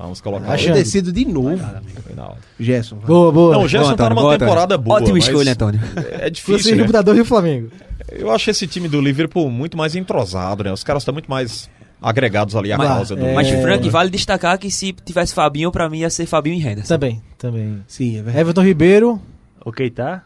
Vamos 0.01 0.19
colocar 0.21 0.51
Achando. 0.53 0.73
decido 0.75 1.11
de 1.11 1.25
novo. 1.25 1.63
o. 1.63 2.37
Gerson. 2.63 2.95
vai. 2.97 3.05
Boa, 3.07 3.31
boa. 3.31 3.53
Não, 3.53 3.63
o 3.63 3.67
Gerson 3.67 3.87
Boa, 3.89 3.97
tá 3.97 4.09
numa 4.09 4.21
boa, 4.21 4.37
temporada 4.37 4.77
boa. 4.77 4.97
Ótima 4.97 5.17
escolha, 5.19 5.51
Antônio. 5.53 5.79
É 6.11 6.23
Você 6.25 6.31
difícil, 6.31 6.71
né? 6.71 6.77
disputador 6.77 7.15
do 7.15 7.25
Flamengo. 7.25 7.69
Eu 8.09 8.31
acho 8.31 8.49
esse 8.49 8.65
time 8.67 8.87
do 8.87 8.99
Liverpool 8.99 9.49
muito 9.51 9.77
mais 9.77 9.95
entrosado, 9.95 10.63
né? 10.63 10.71
Os 10.71 10.83
caras 10.83 11.03
estão 11.03 11.13
muito 11.13 11.29
mais 11.29 11.69
agregados 12.01 12.55
ali 12.55 12.71
à 12.71 12.77
Mas- 12.77 12.87
causa 12.87 13.15
do. 13.15 13.25
é, 13.25 13.33
Mas, 13.33 13.47
É. 13.47 13.61
Frank, 13.61 13.87
vale 13.89 14.09
destacar 14.09 14.57
que 14.57 14.71
se 14.71 14.91
tivesse 14.91 15.33
Fabinho, 15.35 15.71
pra 15.71 15.87
mim 15.87 15.99
ia 15.99 16.09
ser 16.09 16.25
Fabinho 16.25 16.55
e 16.55 16.59
Henderson. 16.67 16.87
Também, 16.95 17.21
também. 17.37 17.83
Sim, 17.87 18.13
é 18.17 18.21
verdade. 18.23 18.39
Everton 18.39 18.61
Ribeiro. 18.63 19.21
O 19.63 19.71
Keita? 19.71 20.23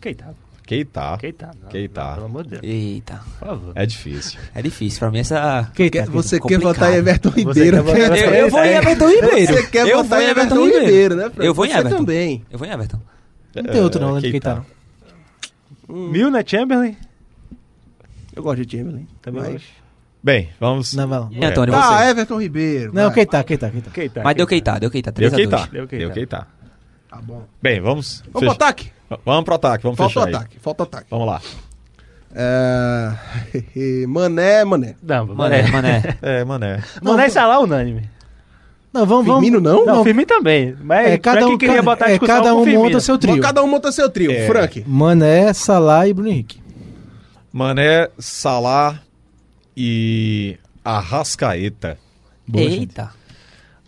Keita. 0.00 0.34
Keita. 0.66 1.16
Keita. 1.18 1.50
Não, 1.62 1.68
Keita. 1.68 2.04
não, 2.04 2.14
Pelo 2.14 2.26
amor 2.26 2.42
de 2.44 2.50
Deus. 2.50 2.62
Eita, 2.64 3.20
Por 3.38 3.48
favor. 3.48 3.72
É 3.74 3.84
difícil. 3.86 4.40
é 4.54 4.62
difícil. 4.62 4.98
Pra 4.98 5.10
mim 5.10 5.18
essa... 5.18 5.70
Keita. 5.74 5.98
Quer- 5.98 6.08
você 6.10 6.40
quer 6.40 6.58
votar 6.58 6.92
em 6.92 6.96
Everton 6.96 7.28
Ribeiro? 7.30 7.84
quer 7.84 8.16
Eu, 8.26 8.34
eu 8.34 8.50
vou 8.50 8.64
em 8.64 8.68
Everton 8.74 9.08
Ribeiro. 9.08 9.52
Você 9.54 9.66
quer 9.68 9.88
eu 9.88 10.02
votar 10.02 10.22
em 10.22 10.26
Everton 10.30 10.64
Ribeiro, 10.66 11.16
né? 11.16 11.30
Eu 11.36 11.52
vou 11.54 11.66
em 11.66 11.70
Everton. 11.72 11.96
também. 11.98 12.44
Eu 12.50 12.58
vou 12.58 12.66
em 12.66 12.70
Everton. 12.70 13.00
Não 13.54 13.62
tem 13.64 13.80
outro 13.82 14.00
não, 14.00 14.14
né? 14.14 14.20
Keita. 14.22 14.32
Keita, 14.32 14.66
não. 15.88 16.10
Milner, 16.10 16.42
Chamberlain? 16.46 16.96
Eu 18.34 18.42
gosto 18.42 18.64
de 18.64 18.76
Chamberlain. 18.78 19.06
Também 19.22 19.42
Mas- 19.42 19.52
gosto. 19.52 19.84
Bem, 20.22 20.48
vamos. 20.58 20.94
Não, 20.94 21.06
vai 21.06 21.18
lá. 21.20 21.28
E 21.30 21.44
Antônio, 21.44 21.74
Tá, 21.74 21.98
você? 21.98 22.08
Everton 22.10 22.40
Ribeiro. 22.40 22.94
Não, 22.94 23.02
vai. 23.04 23.14
Keita, 23.14 23.44
Keita, 23.44 23.70
Keita. 23.70 23.90
Keita. 23.90 24.22
Mas 24.24 24.34
deu 24.34 24.46
Keita, 24.46 24.80
deu 24.80 24.90
Keita. 24.90 25.12
Deu 25.12 25.30
3 25.30 25.32
a 25.34 25.36
Keita. 25.36 25.56
2. 25.70 25.88
Deu 26.00 26.10
Keita. 26.10 26.46
Tá 27.10 27.16
bom. 27.20 27.44
Bem, 27.62 27.78
vamos. 27.82 28.22
Vamos 28.32 28.40
pro 28.48 28.50
ataque? 28.52 28.90
Vamos 29.24 29.44
pro 29.44 29.54
ataque, 29.54 29.82
vamos 29.82 29.96
Falta 29.96 30.10
o 30.10 30.14
fechar 30.22 30.28
aí. 30.28 30.34
ataque. 30.34 30.58
Falta 30.60 30.82
o 30.82 30.86
ataque. 30.86 31.06
Vamos 31.10 31.26
lá. 31.26 31.40
É... 32.34 33.12
Mané, 34.08 34.64
Mané. 34.64 34.96
Não, 35.02 35.26
Mané, 35.26 35.62
Mané. 35.68 35.70
Mané. 35.70 36.18
É, 36.22 36.44
mané. 36.44 36.82
Mané 37.02 37.26
e 37.26 37.30
Salah 37.30 37.60
unânime. 37.60 38.08
Não, 38.92 39.04
vamos, 39.06 39.26
vamos. 39.26 39.42
Firmino 39.42 39.60
não? 39.60 39.84
Não, 39.84 40.04
Firmino 40.04 40.26
também. 40.26 40.76
Mas 40.82 41.06
É, 41.08 41.18
cada 41.18 41.46
um, 41.46 41.58
queria 41.58 41.76
cada, 41.76 41.84
botar 41.84 42.10
é, 42.10 42.18
cada 42.18 42.54
um 42.54 42.64
monta 42.64 43.00
seu 43.00 43.18
trio. 43.18 43.40
Cada 43.40 43.62
um 43.62 43.66
monta 43.66 43.90
seu 43.90 44.08
trio. 44.08 44.30
É. 44.30 44.46
Frank. 44.46 44.84
Mané, 44.86 45.52
Salah 45.52 46.06
e 46.06 46.12
Bruno 46.12 46.28
Henrique. 46.30 46.62
Mané, 47.52 48.08
Salah 48.18 49.00
e 49.76 50.56
Arrascaeta. 50.84 51.98
Boa, 52.46 52.70
gente. 52.70 52.94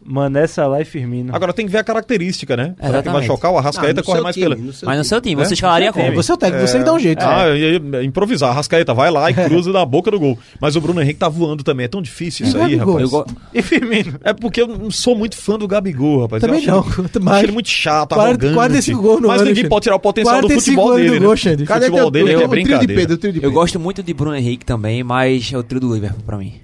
Mané, 0.09 0.47
Salah 0.47 0.81
e 0.81 0.85
Firmino. 0.85 1.35
Agora 1.35 1.53
tem 1.53 1.67
que 1.67 1.73
ver 1.73 1.79
a 1.79 1.85
característica, 1.85 2.57
né? 2.57 2.75
Será 2.81 3.03
que 3.03 3.09
vai 3.09 3.25
chocar 3.25 3.53
o 3.53 3.59
Arrascaeta 3.59 4.01
Ah, 4.01 4.05
corre 4.05 4.21
mais 4.21 4.35
time, 4.37 4.49
pela. 4.49 4.57
no 4.57 4.73
Mas 4.85 4.99
no 4.99 5.05
seu 5.05 5.21
time, 5.21 5.35
você 5.35 5.53
É? 5.53 5.55
escalaria 5.55 5.89
É, 5.89 5.93
como? 5.93 6.13
você 6.15 6.31
é 6.31 6.35
o 6.35 6.37
técnico, 6.39 6.67
você 6.69 6.79
que 6.79 6.85
dá 6.85 6.93
um 6.93 6.99
jeito. 6.99 7.23
Ah, 7.23 7.49
eu 7.49 7.57
ia 7.57 8.05
improvisar. 8.05 8.51
Arrascaeta 8.51 8.95
vai 8.95 9.11
lá 9.11 9.31
e 9.31 9.35
cruza 9.35 9.73
na 9.73 9.85
boca 9.85 10.11
do 10.11 10.19
gol. 10.21 10.39
Mas 10.61 10.77
o 10.77 10.81
Bruno 10.81 11.01
Henrique 11.03 11.19
tá 11.19 11.29
voando 11.29 11.63
também. 11.65 11.85
É 11.85 11.89
tão 11.89 12.01
difícil 12.01 12.47
isso 12.47 12.57
É, 12.59 12.65
aí, 12.65 12.77
rapaz. 12.77 13.01
Eu 13.01 13.09
go- 13.11 13.27
E 13.53 13.63
Firmino. 13.63 14.15
É 14.23 14.33
porque 14.33 14.63
eu 14.63 14.67
não 14.69 14.91
sou 14.91 15.17
muito 15.17 15.37
fã 15.37 15.59
do 15.59 15.67
Gabigol, 15.67 16.23
rapaz. 16.23 16.41
Também 16.41 16.65
eu 16.65 16.79
acho 16.81 16.89
não, 17.01 17.05
ele- 17.05 17.11
mas- 17.25 17.35
acho 17.37 17.45
ele 17.45 17.53
muito 17.53 17.69
chato, 17.69 18.15
40 18.15 18.47
arrogante. 18.47 18.55
45 18.55 19.03
gols 19.03 19.21
no 19.23 19.29
Mas 19.29 19.43
ninguém 19.43 19.69
pode 19.69 19.83
tirar 19.85 19.97
o 19.97 20.01
potencial 20.01 20.41
do 20.41 20.47
45 20.49 20.77
futebol 20.83 20.97
dele, 20.97 21.11
né? 21.21 21.27
gol. 21.27 21.35
O 21.35 21.37
futebol 21.37 22.11
dele 22.11 22.33
é 22.35 22.47
brincadeira. 22.49 23.19
Eu 23.43 23.53
gosto 23.53 23.79
muito 23.81 24.03
de 24.03 24.15
Bruno 24.15 24.37
Henrique 24.37 24.65
também, 24.65 25.03
mas 25.03 25.51
é 25.53 25.59
o 25.59 25.63
trio 25.63 25.81
do 25.81 25.93
Liverpool 25.95 26.23
pra 26.25 26.37
mim. 26.39 26.55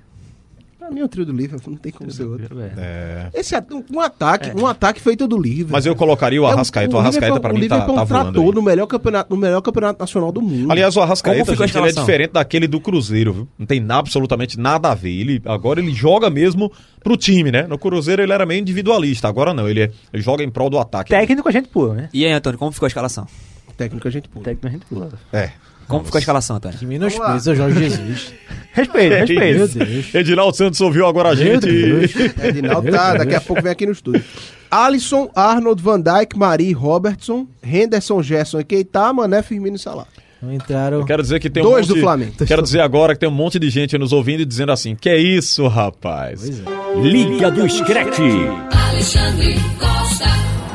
Mim, 0.92 1.02
o 1.02 1.08
trio 1.08 1.24
do 1.26 1.32
Liverpool 1.32 1.72
não 1.72 1.78
tem 1.78 1.90
como 1.92 2.10
ser 2.10 2.24
outro. 2.24 2.60
É. 2.60 3.28
Esse 3.34 3.54
at- 3.54 3.66
um 3.92 4.00
ataque, 4.00 4.50
um 4.56 4.66
ataque 4.66 5.00
feito 5.00 5.26
do 5.26 5.36
Liverpool. 5.40 5.72
Mas 5.72 5.86
eu 5.86 5.94
colocaria 5.96 6.40
o 6.40 6.46
É, 6.46 6.52
Arrascaeta. 6.52 6.94
O 6.94 6.98
Arrascaeta 6.98 7.40
pra 7.40 7.52
o 7.52 7.58
mim 7.58 7.68
tá, 7.68 7.80
tá 7.80 8.04
voando. 8.04 8.40
aí. 8.42 8.52
no 8.52 8.62
melhor 8.62 8.86
campeonato, 8.86 9.34
no 9.34 9.40
melhor 9.40 9.60
campeonato 9.62 10.00
nacional 10.00 10.30
do 10.32 10.40
mundo. 10.42 10.70
Aliás, 10.70 10.96
o 10.96 11.00
Arrascaeta, 11.00 11.38
Como 11.40 11.50
ficou 11.52 11.64
a 11.64 11.66
gente, 11.66 11.76
ele 11.76 11.86
é 11.86 11.88
escalação? 11.88 12.04
diferente 12.12 12.32
daquele 12.32 12.66
do 12.68 12.80
Cruzeiro, 12.80 13.32
viu? 13.32 13.48
Não 13.58 13.66
tem 13.66 13.84
absolutamente 13.88 14.58
nada 14.58 14.90
a 14.90 14.94
ver. 14.94 15.10
Ele, 15.10 15.42
agora 15.46 15.80
ele 15.80 15.92
joga 15.92 16.28
mesmo 16.30 16.70
pro 17.02 17.16
time, 17.16 17.50
né? 17.50 17.66
No 17.66 17.78
Cruzeiro 17.78 18.22
ele 18.22 18.32
era 18.32 18.44
meio 18.46 18.60
individualista, 18.60 19.28
agora 19.28 19.54
não. 19.54 19.68
Ele, 19.68 19.82
é- 19.82 19.90
ele 20.12 20.22
joga 20.22 20.42
em 20.44 20.50
prol 20.50 20.68
do 20.70 20.78
ataque. 20.78 21.10
Técnico 21.10 21.48
a 21.48 21.52
gente 21.52 21.68
pula, 21.68 21.94
né? 21.94 22.08
E 22.12 22.24
aí, 22.24 22.32
Antônio, 22.32 22.58
como 22.58 22.70
ficou 22.72 22.86
a 22.86 22.88
escalação? 22.88 23.26
técnico 23.76 24.06
a 24.06 24.10
gente 24.10 24.28
pula. 24.28 24.44
Técnico 24.44 24.66
a 24.66 24.70
gente 24.70 24.86
pula. 24.86 25.08
É. 25.32 25.50
Como 25.92 26.04
ficou 26.04 26.18
a 26.18 26.20
escalação, 26.20 26.56
Antônio? 26.56 26.78
Que 26.78 26.86
menospreza 26.86 27.54
Jorge 27.54 27.78
Jesus. 27.78 28.32
Respeito, 28.72 29.14
respeito. 29.14 29.58
Meu 29.58 29.68
Deus. 29.68 30.14
Edinaldo 30.14 30.56
Santos 30.56 30.80
ouviu 30.80 31.06
agora 31.06 31.28
a 31.28 31.34
gente. 31.34 31.68
Edinaldo 32.42 32.90
tá, 32.90 33.14
daqui 33.18 33.34
a 33.34 33.40
pouco 33.40 33.62
vem 33.62 33.70
aqui 33.70 33.84
no 33.84 33.92
estúdio. 33.92 34.24
Alisson, 34.70 35.30
Arnold, 35.34 35.82
Van 35.82 36.00
Dijk, 36.00 36.36
Mari, 36.36 36.72
Robertson, 36.72 37.46
Henderson, 37.62 38.22
Gerson 38.22 38.60
e 38.60 38.64
Keita, 38.64 39.12
Mané, 39.12 39.42
Firmino 39.42 39.76
e 39.76 39.78
Salah. 39.78 40.06
Entraram. 40.42 41.04
Quero 41.04 41.22
dizer 41.22 41.38
que 41.38 41.48
tem 41.48 41.62
um 41.62 41.66
Dois 41.66 41.86
monte... 41.86 41.96
do 41.96 42.02
Flamengo. 42.02 42.32
Quero 42.44 42.62
dizer 42.62 42.80
agora 42.80 43.14
que 43.14 43.20
tem 43.20 43.28
um 43.28 43.32
monte 43.32 43.58
de 43.60 43.70
gente 43.70 43.96
nos 43.96 44.12
ouvindo 44.12 44.40
e 44.40 44.44
dizendo 44.44 44.72
assim: 44.72 44.96
Que 44.96 45.14
isso, 45.14 45.68
rapaz? 45.68 46.42
Liga 47.00 47.50
do 47.50 47.68
Screte. 47.68 48.22
Alexandre 48.88 49.54
Costa. 49.78 50.26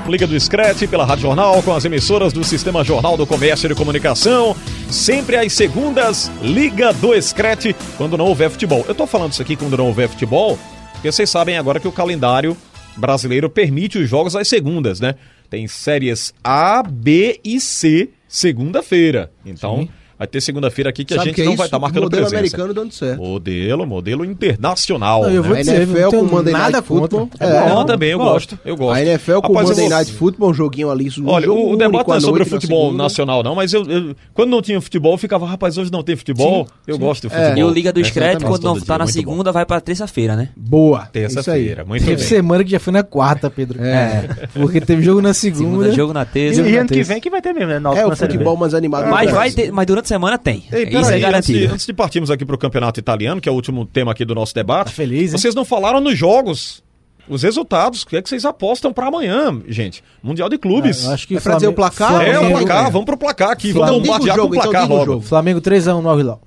Liga 0.10 0.26
do 0.26 0.40
Screte 0.40 0.88
pela 0.88 1.06
Rádio 1.06 1.24
Jornal 1.24 1.62
com 1.62 1.74
as 1.74 1.86
emissoras 1.86 2.32
do 2.32 2.44
Sistema 2.44 2.84
Jornal 2.84 3.18
do 3.18 3.28
Comércio 3.28 3.68
e 3.68 3.70
de 3.70 3.76
Comunicação. 3.76 4.56
Sempre 4.90 5.36
às 5.36 5.54
segundas, 5.54 6.32
Liga 6.42 6.94
do 6.94 7.20
Screte, 7.22 7.76
quando 7.98 8.18
não 8.18 8.26
houver 8.26 8.50
futebol. 8.50 8.86
Eu 8.88 8.96
tô 8.96 9.06
falando 9.06 9.34
isso 9.34 9.42
aqui 9.42 9.56
quando 9.56 9.78
não 9.78 9.88
houver 9.88 10.08
futebol, 10.10 10.58
porque 10.94 11.12
vocês 11.12 11.30
sabem 11.30 11.58
agora 11.58 11.80
que 11.80 11.88
o 11.88 11.92
calendário 11.92 12.56
brasileiro 12.96 13.50
permite 13.50 13.98
os 13.98 14.10
jogos 14.10 14.36
às 14.36 14.48
segundas, 14.48 15.00
né? 15.00 15.16
tem 15.50 15.68
séries 15.68 16.34
A, 16.44 16.84
B 16.84 17.40
e 17.44 17.60
C 17.60 18.10
segunda-feira. 18.28 19.32
Então, 19.46 19.88
vai 20.18 20.28
ter 20.28 20.42
segunda-feira 20.42 20.90
aqui 20.90 21.06
que 21.06 21.14
a 21.14 21.18
Sabe 21.18 21.28
gente 21.30 21.36
que 21.36 21.42
é 21.42 21.46
não 21.46 21.52
isso? 21.54 21.58
vai 21.58 21.68
estar 21.68 21.80
marcando 21.80 22.04
modelo 22.04 22.22
presença. 22.24 22.38
americano 22.40 22.74
dando 22.74 22.92
certo. 22.94 23.20
Modelo, 23.22 23.86
modelo 23.86 24.26
internacional. 24.26 25.24
Não, 25.24 25.30
eu 25.30 25.42
né? 25.44 25.48
vou 25.48 25.58
A 25.58 25.60
dizer, 25.62 25.76
NFL 25.82 26.00
não 26.02 26.10
com 26.12 26.24
Monday 26.36 26.54
nada 26.54 26.72
Night 26.72 26.88
contra. 26.88 27.20
Football. 27.20 27.30
É 27.40 27.82
É, 27.82 27.86
também, 27.86 28.10
eu 28.12 28.18
gosto. 28.20 28.60
Eu 28.66 28.76
gosto. 28.76 28.98
A 28.98 29.02
NFL 29.04 29.40
com 29.42 29.54
Rapaz, 29.54 29.70
Monday 29.70 29.88
vou- 29.88 29.98
Night 29.98 30.14
Football, 30.14 30.50
um 30.50 30.54
joguinho 30.54 30.90
ali. 30.92 31.10
um 31.20 31.28
Olha, 31.30 31.46
jogo 31.46 31.62
o, 31.62 31.74
o 31.74 31.78
debate 31.78 32.08
não 32.08 32.16
é 32.16 32.20
sobre 32.20 32.44
na 32.44 32.50
futebol 32.50 32.86
segunda. 32.88 33.04
nacional, 33.04 33.44
não, 33.44 33.56
mas 33.56 33.74
eu, 33.74 33.84
eu- 33.86 34.16
quando 34.34 34.50
não 34.50 34.62
tinha 34.62 34.80
futebol, 34.82 35.14
eu 35.14 35.18
ficava, 35.18 35.46
rapaz, 35.46 35.78
hoje 35.78 35.92
não 35.92 36.04
tem 36.04 36.16
futebol. 36.16 36.68
eu 36.86 36.98
gosto 36.98 37.28
do 37.28 37.34
É. 37.34 37.38
futebol. 37.38 37.58
E 37.58 37.64
o 37.64 37.70
Liga 37.74 37.94
do 37.94 38.02
também. 38.02 38.38
quando 38.42 38.64
não 38.64 38.80
tá 38.80 38.98
na 38.98 39.08
segunda, 39.08 39.52
vai 39.52 39.66
pra 39.66 39.80
terça-feira, 39.80 40.36
né? 40.36 40.50
Boa. 40.56 41.06
Terça-feira, 41.06 41.86
muito 41.86 42.04
Teve 42.04 42.18
bem. 42.18 42.26
semana 42.26 42.64
que 42.64 42.72
já 42.72 42.80
foi 42.80 42.94
na 42.94 43.04
quarta, 43.04 43.50
Pedro. 43.50 43.82
É. 43.84 44.28
Porque 44.54 44.82
teve 44.82 45.02
jogo 45.04 45.22
na 45.22 45.34
segunda. 45.34 45.58
Segunda, 45.58 45.92
jogo 45.92 46.14
na 46.14 46.24
E, 46.24 46.26
terça. 46.26 46.62
E 46.62 46.72
na 46.72 46.80
ano 46.82 46.90
que 46.90 47.04
vem 47.04 47.20
que 47.20 47.30
vai 47.30 47.42
ter 47.42 47.54
mesmo, 47.54 47.68
né? 47.70 47.76
É 47.98 48.06
o 48.06 48.10
na 48.10 48.16
futebol 48.16 48.56
mais 48.58 48.74
animado 48.74 49.06
do 49.06 49.12
Mas 49.12 49.32
vai 49.32 49.52
ter, 49.52 49.72
mas 49.72 49.86
durante 49.86 50.07
a 50.08 50.18
semana 50.18 50.38
tem. 50.38 50.64
Ei, 50.72 50.84
Isso 50.86 50.96
é 50.96 51.00
antes, 51.00 51.12
de, 51.14 51.20
garantido. 51.20 51.74
antes 51.74 51.86
de 51.86 51.94
partirmos 51.94 52.32
aqui 52.32 52.46
para 52.46 52.56
o 52.56 52.58
campeonato 52.58 53.00
italiano, 53.00 53.40
que 53.42 53.48
é 53.48 53.52
o 53.52 53.56
último 53.56 53.86
tema 53.86 54.12
aqui 54.12 54.24
do 54.26 54.34
nosso 54.34 54.54
debate, 54.56 54.88
Tá 54.88 54.92
feliz, 54.94 55.34
hein? 55.34 55.38
vocês 55.40 55.54
não 55.54 55.64
falaram 55.66 56.00
nos 56.00 56.18
jogos, 56.18 56.84
os 57.30 57.44
resultados, 57.44 58.04
o 58.04 58.08
que 58.08 58.16
é 58.18 58.22
que 58.22 58.30
vocês 58.30 58.46
apostam 58.46 58.94
para 58.94 59.08
amanhã, 59.08 59.62
gente? 59.68 60.04
Mundial 60.24 60.48
de 60.50 60.58
Clubes. 60.58 61.04
Eu 61.04 61.12
acho 61.12 61.28
que 61.28 61.36
É 61.38 61.40
pra 61.40 61.56
dizer 61.56 61.68
o 61.68 61.74
Flamengo- 61.74 61.96
placar? 61.96 62.22
é, 62.22 62.30
o 62.30 62.40
Flamengo- 62.40 62.60
placar, 62.66 62.92
vamos 62.92 63.06
pro 63.06 63.18
placar 63.18 63.52
aqui, 63.52 63.72
Flamengo. 63.74 63.94
vamos 63.94 64.08
bombardear 64.08 64.36
jogo, 64.38 64.48
com 64.50 64.54
o 64.54 64.58
então 64.60 64.72
placar 64.72 64.88
diga 64.88 64.94
o 64.94 65.06
logo. 65.06 65.22
Flamengo 65.22 65.62
3x1 65.62 66.02
no 66.02 66.10
Al-Hilal. 66.10 66.42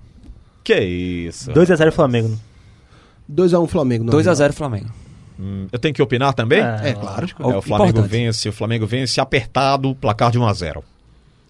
Que 0.65 0.81
isso? 0.81 1.51
2x0 1.53 1.93
Flamengo. 1.93 2.39
2x1 3.29 3.67
Flamengo. 3.69 4.05
não. 4.05 4.13
2x0 4.13 4.53
Flamengo. 4.53 4.89
Hum, 5.39 5.67
Eu 5.73 5.79
tenho 5.79 5.95
que 5.95 6.03
opinar 6.03 6.35
também? 6.35 6.61
É, 6.61 6.93
claro. 6.93 7.27
É, 7.27 7.57
o 7.57 7.63
Flamengo 7.63 7.91
Importante. 8.01 8.11
vence, 8.11 8.49
o 8.49 8.53
Flamengo 8.53 8.87
vence 8.87 9.21
apertado, 9.21 9.95
placar 9.95 10.31
de 10.31 10.39
1 10.39 10.47
a 10.47 10.53
0. 10.53 10.85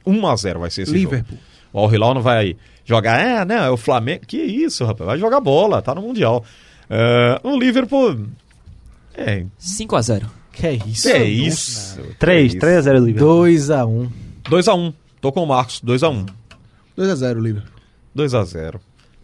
1 0.06 0.26
a 0.26 0.36
0 0.36 0.61
vai 0.61 0.70
ser 0.70 0.82
esse 0.82 0.92
Liverpool. 0.92 1.36
jogo. 1.36 1.49
O 1.72 1.78
Al 1.80 1.92
Hilal 1.94 2.14
não 2.14 2.22
vai 2.22 2.56
jogar, 2.84 3.20
é, 3.20 3.44
não, 3.44 3.64
é 3.64 3.70
o 3.70 3.76
Flamengo. 3.76 4.26
Que 4.26 4.38
isso, 4.38 4.84
rapaz? 4.84 5.06
Vai 5.06 5.18
jogar 5.18 5.40
bola, 5.40 5.80
tá 5.80 5.94
no 5.94 6.02
mundial. 6.02 6.44
É, 6.88 7.40
o 7.42 7.58
Liverpool 7.58 8.26
é, 9.14 9.44
5x0. 9.60 10.26
Que 10.52 10.66
é 10.66 10.74
isso? 10.86 11.08
que 11.08 11.14
é 11.14 11.24
isso? 11.24 12.00
3, 12.18 12.52
Que 12.54 12.58
3x0 12.58 13.04
Liverpool. 13.04 13.44
2x1. 13.44 14.08
2 14.48 14.68
a 14.68 14.74
1. 14.74 14.92
Tô 15.20 15.32
com 15.32 15.42
o 15.42 15.46
Marcos, 15.46 15.80
2 15.80 16.02
a 16.02 16.08
1. 16.08 16.26
2x0, 16.98 17.40
Liverpool. 17.40 17.72
2 18.14 18.34
a 18.34 18.44
0. 18.44 18.80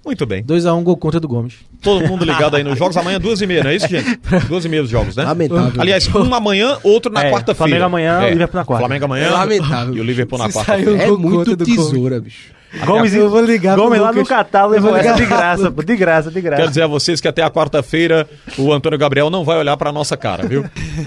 Muito 0.07 0.25
bem. 0.25 0.45
2x1 0.45 0.83
gol 0.85 0.97
contra 0.97 1.19
do 1.19 1.27
Gomes. 1.27 1.55
Todo 1.83 2.07
mundo 2.07 2.25
ligado 2.25 2.55
aí 2.55 2.63
nos 2.63 2.79
jogos. 2.79 2.97
Amanhã, 2.97 3.19
duas 3.21 3.41
e 3.41 3.47
meia, 3.47 3.65
não 3.65 3.71
é 3.71 3.75
isso, 3.77 3.89
gente? 3.89 4.19
Duas 4.49 4.65
e 4.65 4.69
meia 4.69 4.81
dos 4.83 4.91
jogos, 4.91 5.17
né? 5.17 5.25
Lamentável. 5.25 5.81
Aliás, 5.81 6.09
um 6.15 6.33
amanhã, 6.33 6.79
outro 6.85 7.11
na 7.13 7.25
É, 7.25 7.31
quarta-feira. 7.33 7.57
Flamengo 7.57 7.85
amanhã, 7.85 8.23
É, 8.23 8.31
Liverpool 8.31 8.59
na 8.61 8.65
quarta. 8.65 8.87
Flamengo 8.87 9.05
amanhã 9.05 9.27
É 9.27 9.31
lamentável. 9.31 9.95
e 9.97 10.01
o 10.01 10.05
Liverpool 10.05 10.39
na 10.39 10.49
quarta-feira. 10.49 11.03
É 11.03 11.09
gol 11.09 11.19
muito 11.19 11.57
tesoura, 11.57 12.21
bicho. 12.21 12.56
Gomes, 12.85 13.15
Eu 13.15 13.31
vou 13.31 13.41
ligar 13.43 13.77
Gomes 13.77 14.01
lá 14.01 14.13
no 14.13 14.25
catálogo 14.27 14.75
levou 14.75 14.97
essa 14.97 15.15
de 15.15 15.25
graça, 15.27 15.71
pô, 15.71 15.83
de 15.83 15.97
graça, 15.97 16.31
de 16.31 16.41
graça. 16.41 16.57
Quero 16.61 16.69
dizer 16.69 16.83
a 16.83 16.87
vocês 16.87 17.21
que 17.21 17.29
até 17.29 17.43
a 17.43 17.51
quarta-feira 17.51 18.29
o 18.59 18.73
Antônio 18.73 18.99
Gabriel 18.99 19.31
não 19.31 19.45
vai 19.45 19.59
olhar 19.59 19.77
pra 19.77 19.91
nossa 19.93 20.17
cara, 20.17 20.47
viu? 20.47 20.65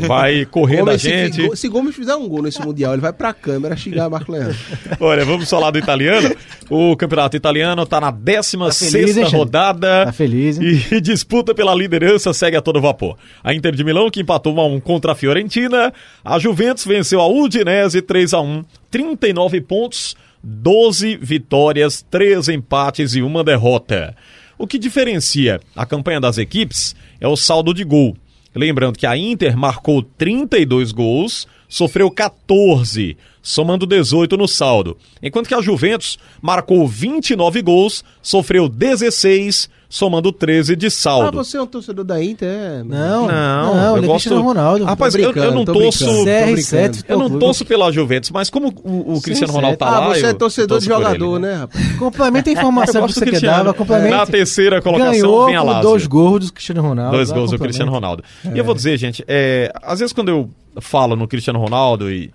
Vai 0.08 0.46
correr 0.46 0.78
da 0.78 0.84
Gomes, 0.86 1.02
se, 1.02 1.10
gente. 1.10 1.48
Go- 1.48 1.56
se 1.56 1.68
Gomes 1.68 1.96
fizer 1.96 2.16
um 2.16 2.28
gol 2.28 2.42
nesse 2.42 2.62
Mundial, 2.62 2.94
ele 2.94 3.02
vai 3.02 3.14
pra 3.14 3.34
câmera 3.34 3.76
xingar 3.76 4.10
Marco 4.10 4.32
Leandro. 4.32 4.56
Olha, 5.00 5.24
vamos 5.26 5.50
falar 5.50 5.72
do 5.72 5.78
italiano. 5.80 6.34
O 6.70 6.96
campeonato 6.96 7.36
italiano 7.38 7.86
tá 7.86 8.00
na 8.02 8.12
16 8.12 8.92
feliz, 8.92 9.18
hein, 9.18 9.24
Xande? 9.26 9.36
rodada. 9.36 10.06
Tá 10.06 10.12
feliz, 10.14 10.60
hein? 10.60 10.82
E 10.92 11.02
disputa 11.02 11.54
pela 11.54 11.74
liderança 11.76 12.34
segue 12.34 12.56
a 12.58 12.62
todo 12.62 12.82
vapor. 12.82 13.16
A 13.44 13.54
Inter 13.54 13.74
de 13.76 13.84
Milão, 13.84 14.10
que 14.10 14.22
empatou 14.22 14.54
1 14.56 14.60
a 14.60 14.66
1 14.68 14.80
contra 14.80 15.12
a 15.12 15.16
Fiorentina. 15.16 15.94
A 16.24 16.40
Juventus 16.40 16.86
venceu 16.86 17.20
a 17.22 17.28
Udinese 17.28 18.02
3 18.02 18.34
a 18.34 18.42
1 18.42 18.64
39 18.92 19.62
pontos, 19.62 20.16
12 20.44 21.18
vitórias, 21.18 22.06
3 22.10 22.50
empates 22.50 23.16
e 23.16 23.22
uma 23.22 23.44
derrota. 23.44 24.16
O 24.58 24.68
que 24.68 24.78
diferencia 24.78 25.60
a 25.76 25.86
campanha 25.86 26.20
das 26.20 26.38
equipes 26.38 26.96
é 27.20 27.28
o 27.28 27.38
saldo 27.38 27.74
de 27.74 27.84
gol. 27.84 28.18
Lembrando 28.54 28.98
que 28.98 29.06
a 29.06 29.16
Inter 29.16 29.56
marcou 29.56 30.02
32 30.02 30.92
gols, 30.92 31.48
sofreu 31.68 32.10
14, 32.10 33.16
somando 33.42 33.86
18 33.86 34.36
no 34.36 34.48
saldo. 34.48 34.98
Enquanto 35.22 35.48
que 35.48 35.54
a 35.54 35.62
Juventus 35.62 36.18
marcou 36.42 36.88
29 36.88 37.62
gols, 37.62 38.04
sofreu 38.22 38.68
16, 38.68 39.70
somando 39.92 40.32
13 40.32 40.76
de 40.76 40.86
Ah, 40.86 40.92
saldo. 40.92 41.38
você 41.44 41.58
é 41.58 41.62
um 41.62 41.66
torcedor 41.66 42.06
da 42.06 42.24
Inter? 42.24 42.48
É... 42.48 42.84
Não, 42.84 43.28
Não, 43.28 43.76
não, 43.76 43.98
eu 43.98 44.04
é 44.04 44.06
gosto- 44.06 44.12
Cristiano 44.12 44.42
Ronaldo. 44.44 44.86
Rapaz, 44.86 45.16
eu, 45.16 45.32
eu 45.34 45.52
não 45.52 45.66
tô 45.66 45.74
torço. 45.74 46.06
brincando. 46.06 46.62
CR7. 46.62 47.06
Eu 47.08 47.18
não 47.18 47.40
torço 47.40 47.66
pela 47.66 47.92
Juventus, 47.92 48.30
mas 48.30 48.52
como 48.52 48.68
o, 48.84 49.16
o 49.16 49.22
Cristiano 49.22 49.52
CR7. 49.52 49.56
Ronaldo 49.56 49.78
tá 49.78 49.88
Ah, 49.88 50.00
lá. 50.00 50.08
você 50.16 50.28
é 50.28 50.34
torcedor 50.34 50.80
de 50.80 50.86
jogador, 50.86 51.38
ele, 51.38 51.48
né, 51.48 51.54
rapaz? 51.56 51.98
Complementa 51.98 52.50
a 52.50 52.54
informação 52.54 53.08
que 53.08 53.14
você 53.14 53.26
do 53.26 53.42
dar. 53.42 53.74
Complementa. 53.74 54.16
Na 54.18 54.26
terceira 54.28 54.80
colocação 54.82 55.12
Ganhou 55.12 55.46
vem 55.48 55.56
a 55.56 55.64
Lazio. 55.64 55.82
dois 55.82 56.06
gols 56.08 56.46
do 56.48 56.54
Cristiano 56.54 56.82
Ronaldo. 56.84 57.12
Dois 57.18 57.32
gols 57.32 57.50
do. 57.52 57.58
Cristiano 57.58 57.92
Ronaldo. 57.92 58.24
E 58.54 58.58
eu 58.58 58.64
vou 58.64 58.76
dizer, 58.76 58.96
gente, 58.98 59.24
é, 59.28 59.72
às 59.82 60.00
vezes 60.00 60.14
quando 60.14 60.30
eu 60.30 60.50
falo 60.80 61.16
no 61.16 61.28
Cristiano 61.28 61.60
Ronaldo 61.60 62.12
e 62.12 62.30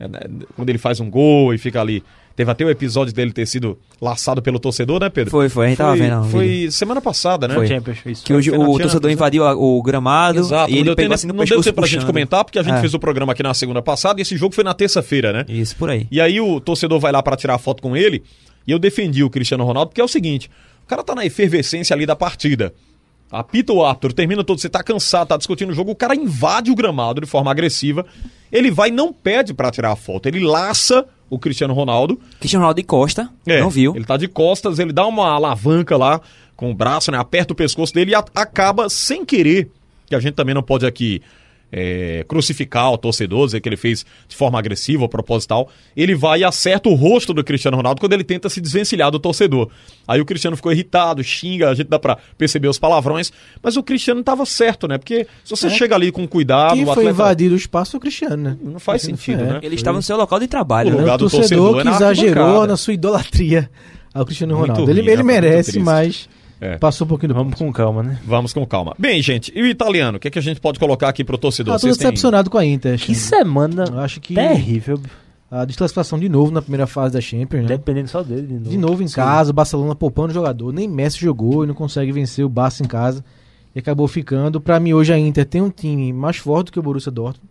é, 0.00 0.08
né, 0.08 0.20
quando 0.56 0.68
ele 0.70 0.78
faz 0.78 1.00
um 1.00 1.10
gol 1.10 1.52
e 1.52 1.58
fica 1.58 1.80
ali. 1.82 2.02
Teve 2.36 2.50
até 2.50 2.64
o 2.64 2.70
episódio 2.70 3.14
dele 3.14 3.32
ter 3.32 3.46
sido 3.46 3.78
laçado 4.00 4.42
pelo 4.42 4.58
torcedor, 4.58 4.98
né, 5.00 5.08
Pedro? 5.08 5.30
Foi, 5.30 5.48
foi, 5.48 5.66
a 5.66 5.68
gente 5.68 5.78
tava 5.78 5.94
vendo. 5.94 6.20
o 6.20 6.24
Foi 6.24 6.46
vídeo. 6.48 6.72
semana 6.72 7.00
passada, 7.00 7.46
né? 7.46 7.54
Foi. 7.54 7.66
Champions, 7.68 7.98
isso. 8.04 8.24
Que 8.24 8.32
Foi 8.32 8.40
o 8.40 8.42
Champions, 8.42 8.78
torcedor 8.82 9.08
né? 9.08 9.12
invadiu 9.12 9.44
a- 9.46 9.54
o 9.54 9.80
gramado 9.82 10.40
Exato, 10.40 10.68
e 10.68 10.72
não 10.72 10.78
ele 10.78 10.84
deu 10.84 10.96
pegou 10.96 11.04
tempo, 11.10 11.14
assim 11.14 11.26
no 11.28 11.34
não 11.34 11.44
deu 11.44 11.62
tempo 11.62 11.74
pra 11.76 11.86
gente 11.86 11.94
puxando. 11.98 12.06
comentar, 12.08 12.44
porque 12.44 12.58
a 12.58 12.62
gente 12.64 12.74
É. 12.74 12.80
fez 12.80 12.92
o 12.92 12.98
programa 12.98 13.32
aqui 13.32 13.42
na 13.44 13.54
segunda 13.54 13.80
passada 13.80 14.20
e 14.20 14.22
esse 14.22 14.36
jogo 14.36 14.52
foi 14.52 14.64
na 14.64 14.74
terça-feira, 14.74 15.32
né? 15.32 15.44
Isso, 15.48 15.76
por 15.76 15.88
aí. 15.88 16.08
E 16.10 16.20
aí 16.20 16.40
o 16.40 16.60
torcedor 16.60 16.98
vai 16.98 17.12
lá 17.12 17.22
pra 17.22 17.36
tirar 17.36 17.56
foto 17.58 17.80
com 17.80 17.96
ele 17.96 18.22
e 18.66 18.72
eu 18.72 18.80
defendi 18.80 19.22
o 19.22 19.30
Cristiano 19.30 19.62
Ronaldo, 19.64 19.90
porque 19.90 20.00
é 20.00 20.04
o 20.04 20.08
seguinte: 20.08 20.50
o 20.84 20.88
cara 20.88 21.04
tá 21.04 21.14
na 21.14 21.24
efervescência 21.24 21.94
ali 21.94 22.04
da 22.04 22.16
partida. 22.16 22.74
Apita 23.30 23.72
o 23.72 23.84
árbitro, 23.84 24.12
termina 24.12 24.42
todo, 24.44 24.60
você 24.60 24.68
tá 24.68 24.82
cansado, 24.82 25.28
tá 25.28 25.36
discutindo 25.36 25.70
o 25.70 25.72
jogo, 25.74 25.90
o 25.92 25.96
cara 25.96 26.14
invade 26.14 26.70
o 26.70 26.74
gramado 26.74 27.20
de 27.20 27.26
forma 27.28 27.50
agressiva. 27.50 28.04
Ele 28.52 28.70
vai 28.70 28.88
e 28.90 28.92
não 28.92 29.12
pede 29.12 29.54
pra 29.54 29.70
tirar 29.70 29.92
a 29.92 29.96
foto, 29.96 30.26
ele 30.28 30.40
laça 30.40 31.04
o 31.30 31.38
Cristiano 31.38 31.74
Ronaldo. 31.74 32.20
Cristiano 32.38 32.62
Ronaldo 32.62 32.80
de 32.80 32.86
Costa, 32.86 33.30
É, 33.46 33.60
não 33.60 33.70
viu. 33.70 33.94
Ele 33.94 34.04
tá 34.04 34.16
de 34.16 34.28
costas, 34.28 34.78
ele 34.78 34.92
dá 34.92 35.06
uma 35.06 35.28
alavanca 35.28 35.96
lá 35.96 36.20
com 36.56 36.70
o 36.70 36.74
braço, 36.74 37.10
né? 37.10 37.18
Aperta 37.18 37.52
o 37.52 37.56
pescoço 37.56 37.92
dele 37.92 38.12
e 38.12 38.14
acaba 38.14 38.88
sem 38.88 39.24
querer, 39.24 39.70
que 40.06 40.14
a 40.14 40.20
gente 40.20 40.34
também 40.34 40.54
não 40.54 40.62
pode 40.62 40.86
aqui 40.86 41.20
é, 41.72 42.24
crucificar 42.28 42.92
o 42.92 42.98
torcedor, 42.98 43.46
dizer 43.46 43.60
que 43.60 43.68
ele 43.68 43.76
fez 43.76 44.04
de 44.28 44.36
forma 44.36 44.58
agressiva 44.58 45.02
ou 45.02 45.08
proposital. 45.08 45.68
Ele 45.96 46.14
vai 46.14 46.40
e 46.40 46.44
acerta 46.44 46.88
o 46.88 46.94
rosto 46.94 47.34
do 47.34 47.42
Cristiano 47.42 47.76
Ronaldo 47.76 48.00
quando 48.00 48.12
ele 48.12 48.22
tenta 48.24 48.48
se 48.48 48.60
desvencilhar 48.60 49.10
do 49.10 49.18
torcedor. 49.18 49.68
Aí 50.06 50.20
o 50.20 50.24
Cristiano 50.24 50.56
ficou 50.56 50.70
irritado, 50.72 51.22
xinga, 51.24 51.70
a 51.70 51.74
gente 51.74 51.88
dá 51.88 51.98
pra 51.98 52.16
perceber 52.38 52.68
os 52.68 52.78
palavrões, 52.78 53.32
mas 53.62 53.76
o 53.76 53.82
Cristiano 53.82 54.22
tava 54.22 54.46
certo, 54.46 54.86
né? 54.86 54.98
Porque 54.98 55.26
se 55.44 55.50
você 55.50 55.68
chega 55.70 55.94
ali 55.94 56.12
com 56.12 56.26
cuidado, 56.28 56.74
Quem 56.74 56.82
o 56.82 56.86
foi 56.86 56.92
atleta 56.92 57.10
invadir 57.10 57.52
o 57.52 57.56
espaço 57.56 57.92
foi 57.92 57.98
o 57.98 58.00
Cristiano, 58.00 58.36
né? 58.36 58.56
não 58.62 58.78
faz 58.78 59.02
sentido, 59.02 59.42
É. 59.42 59.46
né? 59.54 59.60
Ele 59.62 59.74
estava 59.74 59.96
no 59.96 60.02
seu 60.02 60.16
local 60.16 60.38
de 60.38 60.46
trabalho, 60.46 60.90
O 60.90 60.92
né? 60.94 61.00
lugar 61.00 61.14
o 61.14 61.18
do 61.18 61.30
torcedor, 61.30 61.72
torcedor 61.72 61.80
é 61.80 61.82
que 61.82 61.88
na 61.90 61.96
exagerou 61.96 62.66
na 62.66 62.76
sua 62.76 62.94
idolatria 62.94 63.70
ao 64.12 64.24
Cristiano 64.24 64.54
Ronaldo. 64.56 64.82
ele 64.82 64.92
ruim, 64.92 64.98
ele 65.00 65.10
né? 65.10 65.22
Muito 65.22 65.26
merece, 65.26 65.78
mas 65.80 66.28
É. 66.60 66.78
passou 66.78 67.04
um 67.04 67.08
pouquinho 67.08 67.28
do 67.28 67.34
Vamos 67.34 67.54
com 67.58 67.72
calma, 67.72 68.02
né? 68.02 68.18
Vamos 68.24 68.52
com 68.52 68.64
calma. 68.66 68.94
Bem, 68.98 69.20
gente, 69.22 69.52
e 69.54 69.60
o 69.62 69.66
italiano? 69.66 70.16
O 70.16 70.20
que, 70.20 70.28
é 70.28 70.30
que 70.30 70.38
a 70.38 70.42
gente 70.42 70.60
pode 70.60 70.78
colocar 70.78 71.08
aqui 71.08 71.22
pro 71.24 71.36
torcedor? 71.36 71.74
Ah, 71.74 71.78
tô 71.78 71.86
têm- 71.86 71.92
decepcionado 71.96 72.48
com 72.48 72.56
a 72.58 72.64
Inter. 72.64 72.98
Que 72.98 73.14
semana 73.14 73.84
Eu 73.90 73.98
acho 74.00 74.20
que 74.20 74.34
terrível. 74.34 75.00
a 75.50 75.64
desclassificação 75.64 76.18
de 76.18 76.28
novo 76.28 76.50
na 76.52 76.62
primeira 76.62 76.86
fase 76.86 77.14
da 77.14 77.20
Champions, 77.20 77.62
né? 77.62 77.68
Dependendo 77.68 78.08
só 78.08 78.22
dele 78.22 78.46
de 78.46 78.54
novo. 78.54 78.70
De 78.70 78.78
novo 78.78 79.02
em 79.02 79.08
casa, 79.08 79.50
o 79.50 79.54
Barcelona 79.54 79.94
poupando 79.94 80.30
o 80.30 80.34
jogador. 80.34 80.72
Nem 80.72 80.88
Messi 80.88 81.18
jogou 81.18 81.64
e 81.64 81.66
não 81.66 81.74
consegue 81.74 82.12
vencer 82.12 82.44
o 82.44 82.48
Barça 82.48 82.82
em 82.82 82.86
casa. 82.86 83.24
E 83.74 83.78
acabou 83.80 84.06
ficando. 84.06 84.60
Pra 84.60 84.78
mim, 84.78 84.92
hoje 84.92 85.12
a 85.12 85.18
Inter 85.18 85.44
tem 85.44 85.60
um 85.60 85.70
time 85.70 86.12
mais 86.12 86.36
forte 86.36 86.66
do 86.66 86.72
que 86.72 86.78
o 86.78 86.82
Borussia 86.82 87.10
Dortmund. 87.10 87.48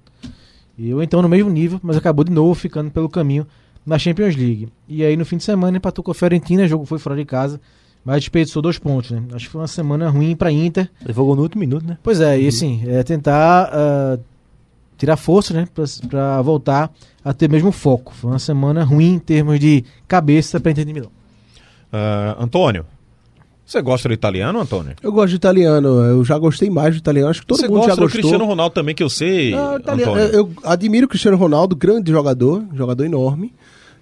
E 0.78 0.90
eu 0.90 1.04
então 1.04 1.22
no 1.22 1.30
mesmo 1.30 1.50
nível, 1.52 1.80
mas 1.84 1.98
acabou 1.98 2.24
de 2.26 2.32
novo 2.32 2.56
ficando 2.56 2.90
pelo 2.90 3.08
caminho 3.10 3.46
na 3.86 4.00
Champions 4.00 4.36
League. 4.36 4.70
E 4.88 5.04
aí 5.04 5.16
no 5.18 5.26
fim 5.26 5.38
de 5.38 5.44
semana 5.44 5.78
empatou 5.78 6.04
com 6.04 6.12
a 6.12 6.16
Fiorentina, 6.16 6.64
o 6.64 6.68
jogo 6.68 6.86
foi 6.86 6.98
fora 6.98 7.16
de 7.16 7.26
casa, 7.26 7.60
mas 8.06 8.18
desperdiçou 8.22 8.62
dois 8.62 8.78
pontos, 8.78 9.12
né? 9.12 9.24
Acho 9.34 9.46
que 9.46 9.52
foi 9.52 9.62
uma 9.62 9.68
semana 9.68 10.10
ruim 10.10 10.36
pra 10.36 10.52
Inter. 10.52 10.90
Levou 11.06 11.26
gol 11.26 11.36
no 11.36 11.42
último 11.44 11.62
minuto, 11.62 11.86
né? 11.86 11.98
Pois 12.04 12.20
é, 12.20 12.40
e 12.40 12.48
assim, 12.48 12.84
é 12.88 13.02
tentar 13.04 13.70
ah, 13.72 14.20
tirar 14.98 15.16
força, 15.18 15.54
né, 15.54 15.68
pra, 15.74 15.84
pra 16.10 16.42
voltar 16.42 16.92
a 17.24 17.34
ter 17.34 17.50
mesmo 17.50 17.72
foco. 17.72 18.14
Foi 18.14 18.32
uma 18.32 18.40
semana 18.40 18.84
ruim 18.84 19.14
em 19.14 19.20
termos 19.20 19.60
de 19.60 19.84
cabeça 20.08 20.60
pra 20.60 20.72
Inter 20.72 20.86
de 20.86 20.94
Milão. 20.94 21.12
Ah, 21.92 22.36
Antônio, 22.40 22.86
você 23.66 23.82
gosta 23.82 24.10
do 24.10 24.14
italiano, 24.14 24.60
Antônio? 24.60 24.94
Eu 25.02 25.12
gosto 25.12 25.30
de 25.30 25.36
italiano, 25.38 25.88
eu 26.02 26.24
já 26.26 26.38
gostei 26.38 26.70
mais 26.70 26.96
do 26.96 26.98
italiano, 27.00 27.30
acho 27.30 27.42
que 27.42 27.48
todo 27.48 27.60
você 27.60 27.68
mundo 27.68 27.78
gosta 27.78 27.92
já 27.92 27.96
do 27.96 28.02
gostou. 28.02 28.20
Cristiano 28.20 28.46
Ronaldo 28.46 28.74
também, 28.74 28.94
que 28.94 29.04
eu 29.04 29.10
sei, 29.10 29.52
Não, 29.52 29.78
italiano, 29.78 30.18
eu, 30.20 30.30
eu 30.34 30.52
admiro 30.66 31.06
o 31.06 31.10
Cristiano 31.10 31.38
Ronaldo, 31.38 31.76
grande 31.76 32.12
jogador, 32.12 32.64
jogador 32.74 33.06
enorme, 33.06 33.54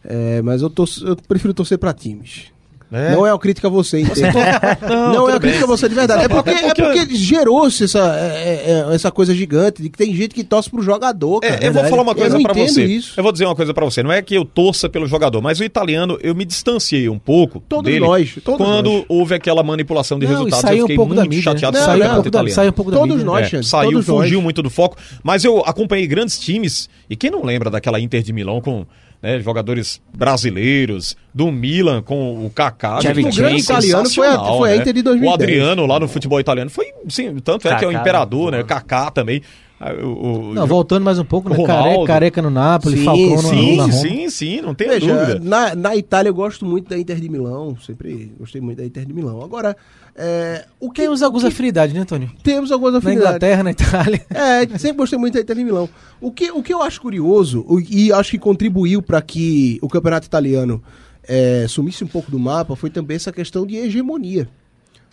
é, 0.03 0.41
mas 0.41 0.61
eu, 0.61 0.69
torço- 0.69 1.05
eu 1.05 1.15
prefiro 1.15 1.53
torcer 1.53 1.77
pra 1.77 1.93
times. 1.93 2.45
É. 2.91 3.11
Não 3.15 3.25
é 3.25 3.31
uma 3.31 3.39
crítica 3.39 3.67
a 3.67 3.71
você, 3.71 4.01
entende? 4.01 4.21
Não, 4.87 5.13
Não, 5.13 5.29
é 5.29 5.33
uma 5.33 5.39
crítica 5.39 5.63
a 5.63 5.67
você 5.67 5.87
de 5.87 5.95
verdade. 5.95 6.25
É 6.25 6.27
porque, 6.27 6.49
é 6.49 6.73
Porque- 6.73 6.81
porque 6.81 7.15
gerou-se 7.15 7.85
essa, 7.85 7.99
é, 8.19 8.83
é, 8.89 8.95
essa 8.95 9.09
coisa 9.09 9.33
gigante 9.33 9.81
de 9.81 9.89
que 9.89 9.97
tem 9.97 10.13
gente 10.13 10.35
que 10.35 10.43
torce 10.43 10.69
pro 10.69 10.81
jogador, 10.81 11.39
cara. 11.39 11.63
É, 11.63 11.67
eu 11.69 11.73
vou 11.73 11.85
falar 11.85 12.01
uma 12.01 12.13
coisa 12.13 12.37
entendo 12.39 12.67
você. 12.67 12.83
Isso. 12.83 13.13
Eu 13.17 13.23
vou 13.23 13.31
dizer 13.31 13.45
uma 13.45 13.55
coisa 13.55 13.73
pra 13.73 13.85
você. 13.85 14.03
Não 14.03 14.11
é 14.11 14.21
que 14.21 14.35
eu 14.35 14.43
torça 14.43 14.89
pelo 14.89 15.07
jogador, 15.07 15.41
mas 15.41 15.59
o 15.59 15.63
italiano 15.63 16.17
eu 16.21 16.35
me 16.35 16.43
distanciei 16.43 17.07
um 17.07 17.17
pouco 17.17 17.61
Todos 17.67 17.85
dele 17.91 18.05
nós, 18.05 18.35
todos 18.43 18.57
quando 18.65 18.91
nós. 18.91 19.05
houve 19.07 19.35
aquela 19.35 19.63
manipulação 19.63 20.19
de 20.19 20.25
Não, 20.25 20.33
resultados. 20.33 20.59
saiu 20.61 20.77
eu 20.79 20.83
um 20.83 20.87
fiquei 20.87 20.95
pouco 20.97 21.13
da 21.15 21.21
muito 21.21 21.29
mídia, 21.35 21.53
né? 21.53 21.59
chateado 21.59 21.77
Não, 21.77 21.85
Saiu 21.85 22.03
um 22.11 22.13
pouco 22.15 22.29
da, 22.29 22.49
saiu 22.49 22.69
um 22.69 22.73
pouco 22.73 22.91
da 22.91 22.97
Todos 22.97 23.15
mídia. 23.15 23.25
nós, 23.25 23.45
É, 23.45 23.49
Xande, 23.49 23.67
saiu, 23.67 23.91
todos 23.91 24.05
fugiu 24.05 24.35
nós. 24.39 24.43
muito 24.43 24.61
do 24.61 24.69
foco. 24.69 24.97
Mas 25.23 25.45
eu 25.45 25.59
acompanhei 25.65 26.05
grandes 26.07 26.37
times. 26.37 26.89
E 27.09 27.15
quem 27.15 27.31
não 27.31 27.43
lembra 27.45 27.69
daquela 27.69 27.99
Inter 28.01 28.21
de 28.21 28.33
Milão 28.33 28.59
com 28.59 28.85
né, 29.21 29.39
jogadores 29.39 30.01
brasileiros, 30.17 31.15
do 31.33 31.51
Milan 31.51 32.01
com 32.01 32.45
o 32.45 32.49
Kaká. 32.49 32.99
Gente, 33.01 33.19
O 33.19 33.35
grande 33.35 33.61
italiano 33.61 34.09
foi 34.09 34.27
a- 34.27 34.39
foi 34.57 34.71
a 34.73 34.75
né? 34.75 34.81
Inter 34.81 34.93
de 34.93 35.01
2010. 35.03 35.29
O 35.31 35.33
Adriano 35.33 35.85
lá 35.85 35.99
no 35.99 36.07
futebol 36.07 36.39
italiano 36.39 36.69
foi, 36.69 36.87
sim, 37.07 37.35
tanto 37.39 37.67
é 37.67 37.75
que 37.75 37.85
é 37.85 37.87
o 37.87 37.91
imperador, 37.91 38.51
né? 38.51 38.57
né? 38.57 38.63
O 38.63 38.67
Kaká 38.67 39.11
também. 39.11 39.41
Ah, 39.83 39.93
o- 39.93 40.51
o- 40.51 40.53
Não, 40.53 40.67
voltando 40.67 41.03
mais 41.03 41.17
um 41.17 41.25
pouco, 41.25 41.49
né? 41.49 41.55
Careca, 41.65 42.05
careca 42.05 42.39
no 42.39 42.51
Napoli, 42.51 42.97
Sim, 42.97 43.03
Falcão 43.03 43.29
no, 43.31 43.41
Sim, 43.41 43.75
na 43.77 43.83
Roma. 43.85 43.93
sim, 43.93 44.29
sim, 44.29 44.61
não 44.61 44.75
Veja, 44.77 44.99
dúvida. 45.17 45.39
na, 45.41 45.73
na 45.73 45.95
Itália 45.95 46.29
eu 46.29 46.35
gosto 46.35 46.67
muito 46.67 46.87
da 46.87 46.99
Inter 46.99 47.19
de 47.19 47.27
Milão, 47.27 47.75
sempre 47.83 48.31
gostei 48.37 48.61
muito 48.61 48.77
da 48.77 48.85
Inter 48.85 49.03
de 49.05 49.11
Milão. 49.11 49.41
Agora, 49.41 49.75
é, 50.15 50.65
o 50.79 50.91
que 50.91 51.01
Temos 51.01 51.23
algumas 51.23 51.43
afinidades, 51.45 51.95
né, 51.95 52.01
Antônio? 52.01 52.29
temos 52.43 52.71
algumas 52.71 52.93
Na 52.93 52.99
afinidades. 52.99 53.27
Inglaterra, 53.29 53.63
na 53.63 53.71
Itália. 53.71 54.21
É, 54.29 54.77
sempre 54.77 54.97
gostei 54.97 55.17
muito 55.17 55.33
da 55.33 55.39
Inter 55.41 55.55
de 55.55 55.63
Milão. 55.63 55.89
O 56.21 56.31
que, 56.31 56.51
o 56.51 56.61
que 56.61 56.71
eu 56.71 56.83
acho 56.83 57.01
curioso, 57.01 57.65
e 57.89 58.13
acho 58.13 58.29
que 58.29 58.37
contribuiu 58.37 59.01
para 59.01 59.19
que 59.19 59.79
o 59.81 59.87
campeonato 59.89 60.27
italiano 60.27 60.79
é, 61.27 61.65
sumisse 61.67 62.03
um 62.03 62.07
pouco 62.07 62.29
do 62.29 62.37
mapa, 62.37 62.75
foi 62.75 62.91
também 62.91 63.15
essa 63.15 63.31
questão 63.31 63.65
de 63.65 63.77
hegemonia, 63.77 64.47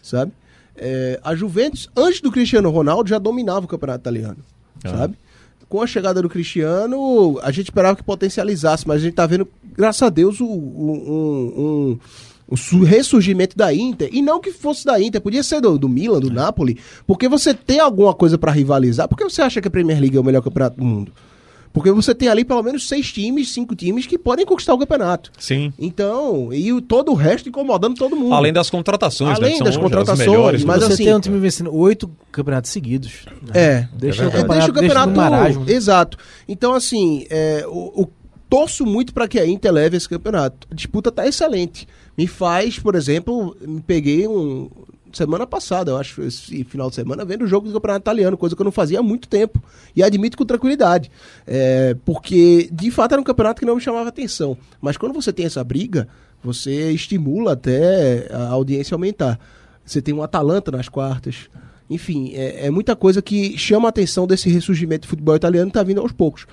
sabe? 0.03 0.31
É, 0.77 1.19
a 1.25 1.35
Juventus, 1.35 1.89
antes 1.97 2.21
do 2.21 2.31
Cristiano 2.31 2.69
Ronaldo, 2.71 3.09
já 3.09 3.19
dominava 3.19 3.65
o 3.65 3.69
campeonato 3.69 4.01
italiano, 4.03 4.37
Ah. 4.85 4.91
sabe? 4.99 5.15
Com 5.69 5.83
a 5.83 5.87
chegada 5.87 6.23
do 6.23 6.29
Cristiano, 6.31 7.39
a 7.43 7.51
gente 7.51 7.67
esperava 7.67 7.95
que 7.97 8.03
potencializasse, 8.03 8.89
mas 8.89 8.99
a 9.03 9.05
gente 9.05 9.15
tá 9.15 9.27
vendo, 9.27 9.47
graças 9.77 10.03
a 10.03 10.09
Deus, 10.09 10.41
o- 10.41 10.47
o- 10.47 11.99
um, 12.49 12.49
um- 12.51 12.79
o 12.81 12.85
ressurgimento 12.85 13.55
da 13.57 13.75
Inter. 13.75 14.09
E 14.11 14.23
não 14.23 14.41
que 14.41 14.51
fosse 14.51 14.87
da 14.87 14.99
Inter, 14.99 15.21
podia 15.21 15.43
ser 15.43 15.61
do, 15.61 15.79
do 15.79 15.87
Milan, 15.89 16.21
do 16.21 16.31
Napoli, 16.31 16.79
porque 17.07 17.29
você 17.29 17.53
tem 17.53 17.81
alguma 17.81 18.15
coisa 18.15 18.39
para 18.39 18.51
rivalizar. 18.53 19.07
Por 19.09 19.19
que 19.19 19.25
você 19.25 19.43
acha 19.43 19.61
que 19.61 19.69
a 19.69 19.71
Premier 19.71 20.01
League 20.01 20.17
é 20.17 20.21
o 20.21 20.25
melhor 20.25 20.41
campeonato 20.43 20.79
do 20.79 20.85
mundo? 20.85 21.13
Porque 21.79 21.93
você 21.93 22.15
tem 22.15 22.29
ali 22.29 22.45
pelo 22.45 22.63
menos 22.63 22.87
seis 22.89 23.11
times, 23.13 23.51
cinco 23.53 23.75
times 23.75 24.07
que 24.07 24.19
podem 24.19 24.45
conquistar 24.45 24.75
o 24.75 24.79
campeonato. 24.79 25.31
Sim. 25.39 25.73
Então, 25.79 26.53
e 26.53 26.73
o, 26.73 26.81
todo 26.81 27.13
o 27.13 27.15
resto 27.15 27.49
incomodando 27.49 27.95
todo 27.97 28.15
mundo. 28.17 28.35
Além 28.35 28.53
das 28.53 28.69
contratações, 28.69 29.37
Além 29.39 29.53
né? 29.53 29.57
são 29.57 29.65
das 29.67 29.77
as 29.77 29.81
contratações, 29.83 30.29
melhores, 30.29 30.65
mas 30.65 30.81
né? 30.81 30.87
Você 30.87 30.93
assim- 30.95 31.05
tem 31.05 31.15
um 31.15 31.21
time 31.21 31.39
vencendo 31.39 31.75
oito 31.75 32.11
campeonatos 32.33 32.71
seguidos. 32.71 33.25
É. 33.55 33.87
Deixa, 33.95 34.25
É, 34.25 34.27
o 34.27 34.31
campeonato, 34.31 34.53
deixa 34.55 34.71
o 34.71 34.75
campeonato 34.75 35.11
no 35.11 35.17
marasmo. 35.17 35.65
né? 35.65 35.73
Exato. 35.73 36.19
Então, 36.49 36.75
assim, 36.75 37.27
é, 37.31 37.65
o, 37.69 38.03
o- 38.03 38.09
torço 38.51 38.87
muito 38.87 39.13
para 39.13 39.29
que 39.29 39.39
a 39.39 39.47
Inter 39.47 39.71
leve 39.73 39.97
esse 39.97 40.09
campeonato. 40.09 40.67
A 40.71 40.75
disputa 40.75 41.13
tá 41.13 41.27
excelente. 41.27 41.87
Me 42.17 42.27
faz, 42.27 42.79
por 42.79 42.95
exemplo, 42.95 43.55
me 43.61 43.81
peguei 43.81 44.27
um. 44.27 44.71
Semana 45.19 45.45
passada, 45.49 45.91
eu 45.91 45.97
acho, 45.97 46.23
esse 46.23 46.63
final 46.63 46.89
de 46.89 46.95
semana, 46.95 47.25
vendo 47.25 47.43
o 47.43 47.47
jogo 47.49 47.67
do 47.67 47.73
campeonato 47.73 48.05
italiano, 48.05 48.39
coisa 48.39 48.55
que 48.55 48.63
eu 48.63 48.65
não 48.65 48.71
fazia 48.71 49.01
há 49.01 49.03
muito 49.03 49.27
tempo. 49.27 49.61
E 49.97 50.01
admito 50.01 50.37
com 50.37 50.45
tranquilidade. 50.45 51.11
É, 51.45 51.97
porque, 52.05 52.69
de 52.73 52.89
fato, 52.93 53.15
era 53.15 53.21
um 53.21 53.25
campeonato 53.25 53.59
que 53.59 53.67
não 53.67 53.75
me 53.75 53.81
chamava 53.81 54.09
atenção. 54.09 54.57
Mas 54.81 54.97
quando 54.97 55.13
você 55.13 55.33
tem 55.33 55.45
essa 55.45 55.65
briga, 55.65 56.07
você 56.41 56.93
estimula 56.93 57.55
até 57.55 58.29
a 58.31 58.51
audiência 58.51 58.95
aumentar. 58.95 59.41
Você 59.85 60.01
tem 60.01 60.15
um 60.15 60.23
Atalanta 60.23 60.71
nas 60.71 60.89
quartas. 60.89 61.51
Enfim, 61.91 62.33
é, 62.37 62.67
é 62.67 62.71
muita 62.71 62.95
coisa 62.95 63.21
que 63.21 63.59
chama 63.59 63.89
a 63.89 63.91
atenção 63.91 64.25
desse 64.25 64.49
ressurgimento 64.49 65.09
do 65.09 65.11
futebol 65.11 65.35
italiano 65.35 65.69
que 65.69 65.75
tá 65.75 65.83
vindo 65.83 66.01
aos 66.01 66.13
poucos. 66.13 66.47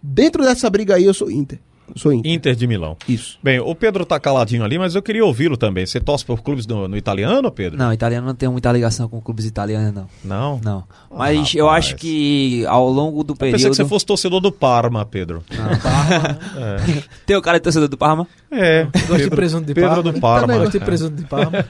Dentro 0.00 0.44
dessa 0.44 0.70
briga 0.70 0.94
aí, 0.94 1.04
eu 1.04 1.14
sou 1.14 1.28
Inter. 1.28 1.58
Sou 1.96 2.12
Inter. 2.12 2.32
Inter 2.32 2.54
de 2.54 2.66
Milão. 2.66 2.96
Isso. 3.08 3.38
Bem, 3.42 3.60
o 3.60 3.74
Pedro 3.74 4.04
tá 4.04 4.18
caladinho 4.18 4.64
ali, 4.64 4.78
mas 4.78 4.94
eu 4.94 5.02
queria 5.02 5.24
ouvi-lo 5.24 5.56
também. 5.56 5.84
Você 5.86 6.00
torce 6.00 6.24
por 6.24 6.42
clubes 6.42 6.66
no, 6.66 6.88
no 6.88 6.96
italiano, 6.96 7.50
Pedro? 7.50 7.78
Não, 7.78 7.92
italiano 7.92 8.26
não 8.26 8.34
tem 8.34 8.48
muita 8.48 8.70
ligação 8.72 9.08
com 9.08 9.20
clubes 9.20 9.44
italianos, 9.44 9.92
não. 9.94 10.08
Não? 10.24 10.60
Não. 10.64 10.84
Ah, 11.10 11.14
Mas 11.18 11.54
eu 11.54 11.66
rapaz. 11.66 11.84
acho 11.86 11.96
que 11.96 12.64
ao 12.66 12.88
longo 12.88 13.22
do 13.22 13.32
Eu 13.32 13.36
pensei 13.36 13.52
período. 13.52 13.70
que 13.70 13.76
você 13.76 13.84
fosse 13.84 14.06
torcedor 14.06 14.40
do 14.40 14.50
Parma, 14.52 15.04
Pedro. 15.04 15.42
Tem 17.26 17.36
o 17.36 17.42
cara 17.42 17.58
de 17.58 17.62
torcedor 17.64 17.88
do 17.88 17.96
Parma? 17.96 18.26
É. 18.50 18.86
Gosto 19.06 19.24
de 19.24 19.30
presunto 19.30 19.66
de 19.66 19.74
Pedro 19.74 19.88
Parma. 19.90 20.02
do 20.02 20.12
né? 20.12 20.20
Parma. 20.20 20.40
Também 20.46 20.58
gosto 20.58 20.72
de 20.78 20.84
presunto 20.84 21.16
de 21.16 21.24
Parma. 21.24 21.52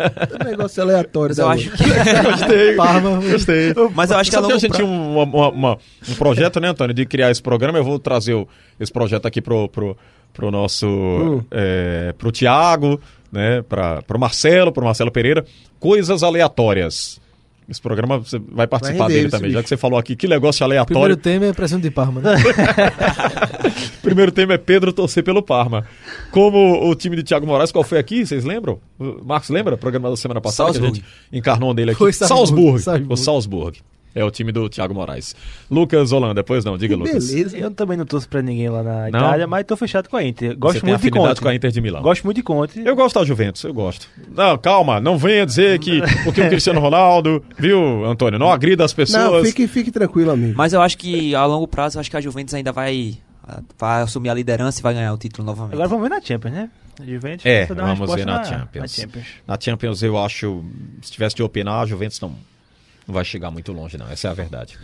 É 0.42 0.44
um 0.46 0.50
negócio 0.50 0.82
aleatório. 0.82 1.28
Mas 1.28 1.36
da 1.36 1.42
eu 1.44 1.48
acho 1.48 1.70
que. 1.70 1.84
Gostei. 2.30 2.74
Parma. 2.74 3.20
Gostei. 3.20 3.74
Mas 3.94 4.10
eu 4.10 4.16
acho 4.18 4.30
que 4.30 4.36
a 4.36 4.40
que 4.40 4.44
a 4.44 4.48
longo 4.48 4.58
gente 4.60 4.70
pra... 4.70 4.76
tinha 4.78 4.88
um, 4.88 5.12
uma- 5.12 5.24
uma- 5.24 5.48
uma- 5.50 5.78
um 6.08 6.14
projeto, 6.14 6.60
né, 6.60 6.68
Antônio, 6.68 6.94
de 6.94 7.06
criar 7.06 7.30
esse 7.30 7.42
programa. 7.42 7.78
Eu 7.78 7.84
vou 7.84 7.98
trazer 7.98 8.34
o- 8.34 8.46
esse 8.80 8.92
projeto 8.92 9.26
aqui 9.26 9.40
pro, 9.40 9.68
pro, 9.68 9.96
pro 10.32 10.50
nosso. 10.50 10.86
Hum. 10.86 11.44
é, 11.50 12.14
pro 12.18 12.32
Tiago, 12.32 13.00
né? 13.30 13.62
Pra, 13.62 14.02
pro 14.02 14.18
Marcelo, 14.18 14.72
pro 14.72 14.84
Marcelo 14.84 15.10
Pereira. 15.10 15.44
Coisas 15.78 16.22
aleatórias. 16.22 17.20
Esse 17.68 17.80
programa 17.80 18.18
você 18.18 18.38
vai 18.38 18.66
participar 18.66 19.04
render 19.04 19.14
dele 19.14 19.30
também, 19.30 19.50
já 19.50 19.58
bicho. 19.58 19.62
que 19.62 19.68
você 19.68 19.76
falou 19.76 19.98
aqui 19.98 20.16
que 20.16 20.26
negócio 20.26 20.64
aleatório. 20.64 21.16
Primeiro 21.16 21.16
tema 21.16 21.46
é 21.46 21.52
presunto 21.52 21.82
de 21.82 21.90
Parma, 21.90 22.20
né? 22.20 22.34
Primeiro 24.02 24.32
tema 24.32 24.54
é 24.54 24.58
Pedro 24.58 24.92
torcer 24.92 25.22
pelo 25.22 25.42
Parma. 25.42 25.86
Como 26.32 26.86
o 26.86 26.94
time 26.94 27.16
de 27.16 27.22
Thiago 27.22 27.46
Moraes, 27.46 27.70
qual 27.70 27.84
foi 27.84 27.98
aqui? 27.98 28.26
Vocês 28.26 28.44
lembram? 28.44 28.80
O 28.98 29.24
Marcos 29.24 29.48
lembra? 29.48 29.76
Programa 29.76 30.10
da 30.10 30.16
semana 30.16 30.40
passada 30.40 30.72
que 30.72 30.78
a 30.78 30.80
Salzburg. 30.80 30.96
gente 30.96 31.38
encarnou 31.38 31.70
um 31.70 31.74
dele 31.74 31.92
aqui. 31.92 31.98
Foi 31.98 32.12
Salzburg, 32.12 32.38
Salzburg. 32.38 32.82
Salzburg. 32.82 33.12
O 33.12 33.16
Salzburg. 33.16 33.80
É 34.14 34.22
o 34.24 34.30
time 34.30 34.52
do 34.52 34.68
Thiago 34.68 34.92
Moraes. 34.94 35.34
Lucas 35.70 36.12
Holanda, 36.12 36.34
depois 36.34 36.64
não, 36.64 36.76
diga 36.76 36.94
Lucas. 36.96 37.28
beleza. 37.30 37.56
Eu 37.56 37.70
também 37.70 37.96
não 37.96 38.04
torço 38.04 38.28
pra 38.28 38.42
ninguém 38.42 38.68
lá 38.68 38.82
na 38.82 39.00
Não? 39.10 39.18
Itália, 39.20 39.46
mas 39.46 39.64
tô 39.64 39.76
fechado 39.76 40.08
com 40.08 40.16
a 40.16 40.22
Inter. 40.24 40.56
Gosto 40.58 40.74
Você 40.74 40.80
tem 40.80 40.90
muito 40.90 41.00
de 41.00 41.08
afinidade 41.08 41.28
Conte. 41.34 41.42
com 41.42 41.48
a 41.48 41.54
Inter 41.54 41.70
de 41.70 41.80
Milão. 41.80 42.02
Gosto 42.02 42.24
muito 42.24 42.36
de 42.36 42.42
Conte. 42.42 42.80
Eu 42.84 42.94
gosto 42.94 43.18
da 43.18 43.24
Juventus, 43.24 43.62
eu 43.64 43.72
gosto. 43.72 44.06
Não, 44.34 44.58
calma, 44.58 45.00
não 45.00 45.16
venha 45.16 45.46
dizer 45.46 45.78
que 45.78 46.00
porque 46.24 46.40
o 46.42 46.48
Cristiano 46.48 46.80
Ronaldo, 46.80 47.42
viu, 47.58 48.04
Antônio, 48.04 48.38
não 48.38 48.50
agrida 48.50 48.84
as 48.84 48.92
pessoas. 48.92 49.24
Não, 49.24 49.44
fique, 49.44 49.66
fique 49.66 49.90
tranquilo, 49.90 50.30
amigo. 50.30 50.54
Mas 50.56 50.72
eu 50.72 50.82
acho 50.82 50.98
que 50.98 51.34
a 51.34 51.44
longo 51.46 51.66
prazo, 51.66 51.96
eu 51.96 52.00
acho 52.00 52.10
que 52.10 52.16
a 52.16 52.20
Juventus 52.20 52.52
ainda 52.54 52.72
vai, 52.72 53.16
vai 53.78 54.02
assumir 54.02 54.28
a 54.28 54.34
liderança 54.34 54.80
e 54.80 54.82
vai 54.82 54.92
ganhar 54.94 55.12
o 55.14 55.16
título 55.18 55.46
novamente. 55.46 55.72
Agora 55.74 55.88
vamos 55.88 56.02
ver 56.08 56.14
na 56.14 56.20
Champions, 56.20 56.52
né? 56.52 56.70
Juventus 57.02 57.46
É, 57.46 57.64
vamos 57.64 57.84
ver 57.84 58.16
resposta 58.16 58.26
na 58.26 58.44
Champions. 58.44 58.82
na 58.82 58.88
Champions. 58.88 59.26
Na 59.48 59.58
Champions 59.58 60.02
eu 60.02 60.18
acho, 60.18 60.62
se 61.00 61.10
tivesse 61.10 61.34
de 61.34 61.42
opinar, 61.42 61.80
a 61.82 61.86
Juventus 61.86 62.20
não, 62.20 62.34
não 63.06 63.14
vai 63.14 63.24
chegar 63.24 63.50
muito 63.50 63.72
longe 63.72 63.96
não, 63.98 64.08
essa 64.08 64.28
é 64.28 64.30
a 64.30 64.34
verdade. 64.34 64.78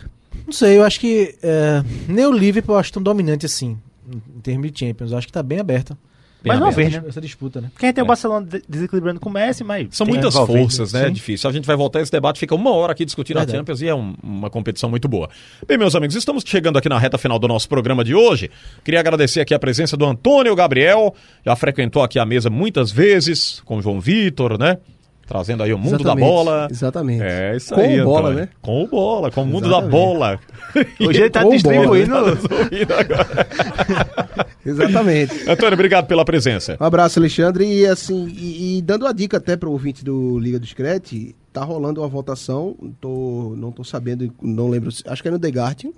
Não 0.47 0.53
sei, 0.53 0.77
eu 0.79 0.85
acho 0.85 1.01
que 1.01 1.37
é, 1.43 1.83
nem 2.09 2.27
o 2.27 2.33
Liverpool 2.33 2.75
eu 2.75 2.79
acho 2.81 2.93
tão 2.93 3.03
dominante 3.03 3.47
assim, 3.47 3.79
em 4.11 4.41
termos 4.41 4.71
de 4.71 4.79
Champions. 4.79 5.11
Eu 5.13 5.19
acho 5.19 5.27
que 5.27 5.33
tá 5.33 5.43
bem 5.43 5.59
aberta. 5.59 5.97
Bem 6.41 6.53
Mas 6.53 6.61
não 6.61 6.69
Essa, 6.69 7.01
né? 7.01 7.09
essa 7.09 7.21
disputa, 7.21 7.61
né? 7.61 7.69
Porque 7.73 7.85
a 7.85 7.89
gente 7.89 7.97
tem 7.97 8.03
É. 8.03 8.05
o 8.05 8.07
Barcelona 8.07 8.47
de- 8.47 8.63
desequilibrando 8.69 9.19
com 9.19 9.29
o 9.29 9.33
Messi, 9.33 9.65
mas. 9.65 9.89
São 9.91 10.07
muitas 10.07 10.33
forças, 10.35 10.93
né? 10.93 11.03
É 11.03 11.07
Sim. 11.09 11.13
difícil. 11.13 11.51
A 11.51 11.53
gente 11.53 11.65
vai 11.67 11.75
voltar 11.75 11.99
a 11.99 12.03
esse 12.03 12.13
debate, 12.13 12.39
fica 12.39 12.55
uma 12.55 12.71
hora 12.71 12.93
aqui 12.93 13.05
discutindo 13.05 13.39
Verdade. 13.39 13.57
a 13.57 13.59
Champions 13.59 13.83
e 13.83 13.89
é 13.89 13.95
um- 13.95 14.15
uma 14.23 14.49
competição 14.49 14.89
muito 14.89 15.09
boa. 15.09 15.29
Bem, 15.67 15.77
meus 15.77 15.97
amigos, 15.97 16.15
estamos 16.15 16.45
chegando 16.47 16.79
aqui 16.79 16.89
na 16.89 16.97
reta 16.97 17.19
final 17.19 17.41
do 17.41 17.49
nosso 17.49 17.69
programa 17.69 18.05
de 18.05 18.15
hoje. 18.15 18.49
Queria 18.85 19.01
agradecer 19.01 19.41
aqui 19.41 19.53
a 19.53 19.59
presença 19.59 19.97
do 19.97 20.07
Antônio 20.07 20.55
Gabriel, 20.55 21.13
já 21.45 21.57
frequentou 21.57 22.05
aqui 22.05 22.21
a 22.21 22.25
mesa 22.25 22.49
muitas 22.49 22.93
vezes, 22.93 23.61
com 23.65 23.79
o 23.79 23.83
João 23.83 24.01
Vitor, 24.01 24.57
né? 24.57 24.79
Trazendo 25.29 25.63
aí 25.63 25.73
o 25.75 25.79
mundo 25.79 25.97
Exatamente, 26.01 26.25
da 26.25 26.33
bola. 26.33 26.69
Exatamente. 26.71 27.23
É 27.23 27.55
isso 27.55 27.75
Com 27.75 27.81
aí, 27.83 28.01
o 28.01 28.05
bola, 28.05 28.19
Antônio. 28.31 28.39
né? 28.41 28.49
Com 28.63 28.83
o 28.83 28.87
bola, 28.89 29.31
com 29.31 29.43
o 29.43 29.47
mundo 29.47 29.69
da 29.69 29.79
Exatamente. 29.79 29.91
bola. 29.91 30.41
Hoje 31.07 31.21
ele 31.21 31.31
tá 31.31 31.43
Com 31.45 31.51
distribuindo. 31.51 32.15
Exatamente. 34.65 35.49
Antônio, 35.49 35.75
obrigado 35.75 36.07
pela 36.07 36.25
presença. 36.25 36.77
Um 36.81 36.85
abraço, 36.85 37.19
Alexandre. 37.19 37.65
E 37.67 37.87
assim, 37.87 38.27
e, 38.29 38.79
e 38.79 38.83
dando 38.83 39.07
a 39.07 39.13
dica 39.13 39.37
até 39.37 39.57
para 39.57 39.69
o 39.69 39.73
ouvinte 39.73 40.05
do 40.05 40.39
Liga 40.39 40.59
do 40.59 40.67
Screte, 40.67 41.37
tá 41.53 41.63
rolando 41.63 42.01
uma 42.01 42.09
votação, 42.09 42.75
tô, 43.01 43.55
não 43.57 43.71
tô 43.71 43.85
sabendo, 43.85 44.33
não 44.41 44.69
lembro, 44.69 44.91
acho 45.07 45.23
que 45.23 45.29
é 45.29 45.31
no 45.31 45.39
The 45.39 45.49
Guardian, 45.49 45.91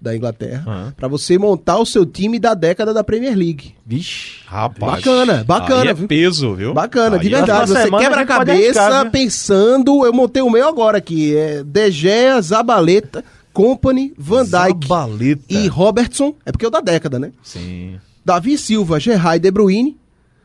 da 0.00 0.14
Inglaterra, 0.14 0.62
Aham. 0.66 0.94
para 0.96 1.08
você 1.08 1.38
montar 1.38 1.78
o 1.78 1.86
seu 1.86 2.04
time 2.04 2.38
da 2.38 2.54
década 2.54 2.92
da 2.92 3.02
Premier 3.02 3.34
League. 3.36 3.74
Vixe. 3.84 4.40
Rapaz. 4.46 4.96
Bacana, 4.96 5.44
bacana, 5.44 5.82
Aí 5.82 5.88
é 5.88 5.94
viu? 5.94 6.06
peso, 6.06 6.54
viu? 6.54 6.74
Bacana, 6.74 7.18
de 7.18 7.26
Aí 7.28 7.34
é- 7.34 7.36
verdade. 7.38 7.70
Você 7.70 7.90
quebra 7.90 8.20
a 8.20 8.26
cabeça 8.26 8.82
arriscar, 8.82 9.10
pensando. 9.10 10.04
Eu 10.04 10.12
montei 10.12 10.42
o 10.42 10.50
meu 10.50 10.68
agora 10.68 10.98
aqui. 10.98 11.34
É 11.36 11.62
De 11.64 11.90
Gea, 11.90 12.40
Zabaleta, 12.40 13.24
Company, 13.52 14.12
Van 14.18 14.44
Dijk 14.44 14.86
Zabaleta. 14.86 15.42
e 15.48 15.66
Robertson. 15.66 16.34
É 16.44 16.52
porque 16.52 16.64
é 16.64 16.68
o 16.68 16.70
da 16.70 16.80
década, 16.80 17.18
né? 17.18 17.32
Sim. 17.42 17.98
Davi 18.24 18.58
Silva, 18.58 19.00
Gerard 19.00 19.36
e 19.38 19.40
De 19.40 19.50
Bruyne, 19.50 19.96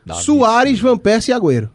Davi 0.06 0.22
Soares, 0.24 0.80
Van 0.80 0.96
Persie 0.96 1.30
e 1.32 1.34
Agüero. 1.34 1.68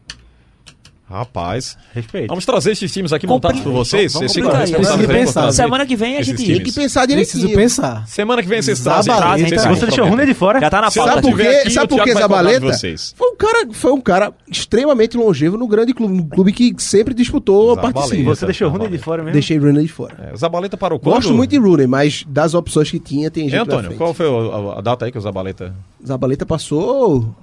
Rapaz. 1.10 1.76
Respeito. 1.94 2.28
Vamos 2.28 2.44
trazer 2.44 2.72
esses 2.72 2.92
times 2.92 3.12
aqui 3.12 3.26
Compre- 3.26 3.48
montados 3.48 3.60
por 3.62 3.72
vocês. 3.72 4.12
Vamos 4.12 4.30
Vocês 4.32 4.44
ficam 4.44 4.60
responsáveis 4.60 5.54
Semana 5.54 5.86
que 5.86 5.96
vem 5.96 6.16
a 6.18 6.22
gente-. 6.22 6.44
Tem 6.44 6.62
que 6.62 6.72
pensar 6.72 7.06
direitinho. 7.06 7.42
Preciso 7.42 7.54
pensar. 7.56 8.06
Semana 8.06 8.42
que 8.42 8.48
vem 8.48 8.60
vocês 8.60 8.80
trazem. 8.80 9.12
Você 9.14 9.86
deixou 9.86 10.04
o. 10.04 10.08
Rooney 10.08 10.26
de 10.26 10.34
fora? 10.34 10.60
Já 10.60 10.68
tá 10.70 10.80
na 10.82 10.90
pauta. 10.90 11.10
Sabe 11.14 11.22
por 11.22 11.36
quê? 11.36 11.70
Sabe 11.70 11.92
o 11.94 11.96
por 11.96 12.04
de 12.04 12.12
Zabaleta? 12.12 12.72
Foi 13.16 13.30
um 13.30 13.36
cara, 13.36 13.68
foi 13.72 13.92
um 13.92 14.00
cara 14.00 14.32
extremamente 14.50 15.16
longevo 15.16 15.56
no 15.56 15.66
grande 15.66 15.94
clube, 15.94 16.14
no 16.14 16.26
clube 16.26 16.52
que 16.52 16.74
sempre 16.78 17.14
disputou 17.14 17.74
Zabaleta. 17.74 17.94
participa. 18.00 18.34
Você 18.34 18.44
deixou 18.46 18.68
o 18.68 18.70
Rooney 18.70 18.88
de 18.90 18.98
fora 18.98 19.22
mesmo? 19.22 19.32
Deixei 19.32 19.58
Rooney 19.58 19.82
de 19.86 19.92
fora. 19.92 20.30
É, 20.32 20.36
Zabaleta 20.36 20.76
parou 20.76 20.98
quando? 20.98 21.14
Gosto 21.14 21.32
muito 21.34 21.50
de 21.50 21.58
Rooney, 21.58 21.86
mas 21.86 22.24
das 22.28 22.54
opções 22.54 22.90
que 22.90 22.98
tinha, 22.98 23.30
tem 23.30 23.44
gente 23.48 23.56
na 23.56 23.62
Antônio, 23.62 23.94
qual 23.96 24.12
foi 24.12 24.26
o- 24.26 24.72
a, 24.72 24.78
a 24.78 24.80
data 24.82 25.04
aí 25.06 25.12
que 25.12 25.18
o 25.18 25.20
Zabaleta... 25.20 25.74
Zabaleta 26.06 26.44
passou 26.46 27.34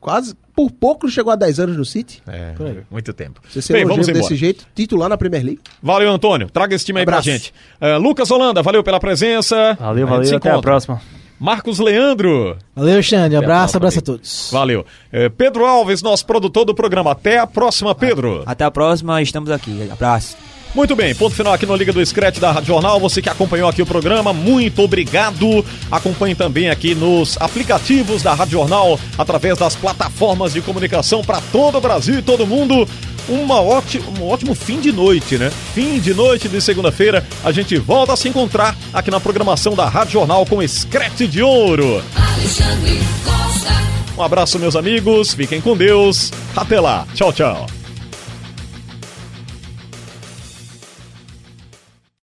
quase, 0.00 0.34
por 0.54 0.70
pouco 0.70 1.08
chegou 1.08 1.32
a 1.32 1.36
10 1.36 1.60
anos 1.60 1.76
no 1.76 1.84
City. 1.84 2.22
É, 2.26 2.54
muito 2.90 3.12
tempo. 3.12 3.40
Você 3.48 3.60
ser 3.60 3.72
Bem, 3.74 3.84
vamos 3.84 4.08
embora. 4.08 4.22
desse 4.22 4.36
jeito, 4.36 4.66
titular 4.74 5.08
na 5.08 5.16
Premier 5.16 5.44
League. 5.44 5.60
Valeu, 5.82 6.10
Antônio. 6.10 6.48
Traga 6.50 6.74
esse 6.74 6.84
time 6.84 6.98
aí 7.00 7.02
Abraço. 7.02 7.24
pra 7.24 7.32
gente. 7.32 7.54
É, 7.80 7.96
Lucas 7.96 8.30
Holanda, 8.30 8.62
valeu 8.62 8.82
pela 8.82 8.98
presença. 9.00 9.76
Valeu, 9.78 10.06
A 10.06 10.10
se 10.10 10.16
valeu. 10.16 10.36
Até 10.36 10.50
a 10.50 10.60
próxima. 10.60 11.00
Marcos 11.38 11.78
Leandro, 11.78 12.56
Valeu, 12.74 13.02
Xande. 13.02 13.36
Abraço, 13.36 13.76
abraço 13.76 13.98
a 13.98 14.02
todos. 14.02 14.48
valeu. 14.50 14.86
É, 15.12 15.28
Pedro 15.28 15.66
Alves, 15.66 16.00
nosso 16.00 16.24
produtor 16.24 16.64
do 16.64 16.74
programa. 16.74 17.12
Até 17.12 17.38
a 17.38 17.46
próxima, 17.46 17.94
Pedro. 17.94 18.42
Até 18.46 18.64
a 18.64 18.70
próxima, 18.70 19.20
estamos 19.20 19.50
aqui. 19.50 19.86
Abraço. 19.92 20.34
Muito 20.76 20.94
bem, 20.94 21.14
ponto 21.14 21.34
final 21.34 21.54
aqui 21.54 21.64
no 21.64 21.74
Liga 21.74 21.90
do 21.90 22.04
Scratch 22.04 22.38
da 22.38 22.52
Rádio 22.52 22.66
Jornal. 22.68 23.00
Você 23.00 23.22
que 23.22 23.30
acompanhou 23.30 23.66
aqui 23.66 23.80
o 23.80 23.86
programa, 23.86 24.34
muito 24.34 24.82
obrigado. 24.82 25.64
Acompanhe 25.90 26.34
também 26.34 26.68
aqui 26.68 26.94
nos 26.94 27.34
aplicativos 27.40 28.22
da 28.22 28.34
Rádio 28.34 28.52
Jornal, 28.58 29.00
através 29.16 29.56
das 29.56 29.74
plataformas 29.74 30.52
de 30.52 30.60
comunicação 30.60 31.22
para 31.24 31.40
todo 31.50 31.78
o 31.78 31.80
Brasil 31.80 32.18
e 32.18 32.22
todo 32.22 32.46
mundo. 32.46 32.86
Uma 33.26 33.58
óti- 33.62 34.02
um 34.20 34.28
ótimo 34.28 34.54
fim 34.54 34.78
de 34.78 34.92
noite, 34.92 35.38
né? 35.38 35.50
Fim 35.74 35.98
de 35.98 36.12
noite 36.12 36.46
de 36.46 36.60
segunda-feira. 36.60 37.26
A 37.42 37.50
gente 37.50 37.78
volta 37.78 38.12
a 38.12 38.16
se 38.16 38.28
encontrar 38.28 38.76
aqui 38.92 39.10
na 39.10 39.18
programação 39.18 39.74
da 39.74 39.88
Rádio 39.88 40.12
Jornal 40.12 40.44
com 40.44 40.60
Scratch 40.68 41.20
de 41.22 41.42
Ouro. 41.42 42.02
Alexandre 42.14 43.00
Costa. 43.24 43.72
Um 44.18 44.22
abraço, 44.22 44.58
meus 44.58 44.76
amigos. 44.76 45.32
Fiquem 45.32 45.58
com 45.60 45.74
Deus. 45.74 46.30
Até 46.54 46.78
lá. 46.78 47.06
Tchau, 47.14 47.32
tchau. 47.32 47.66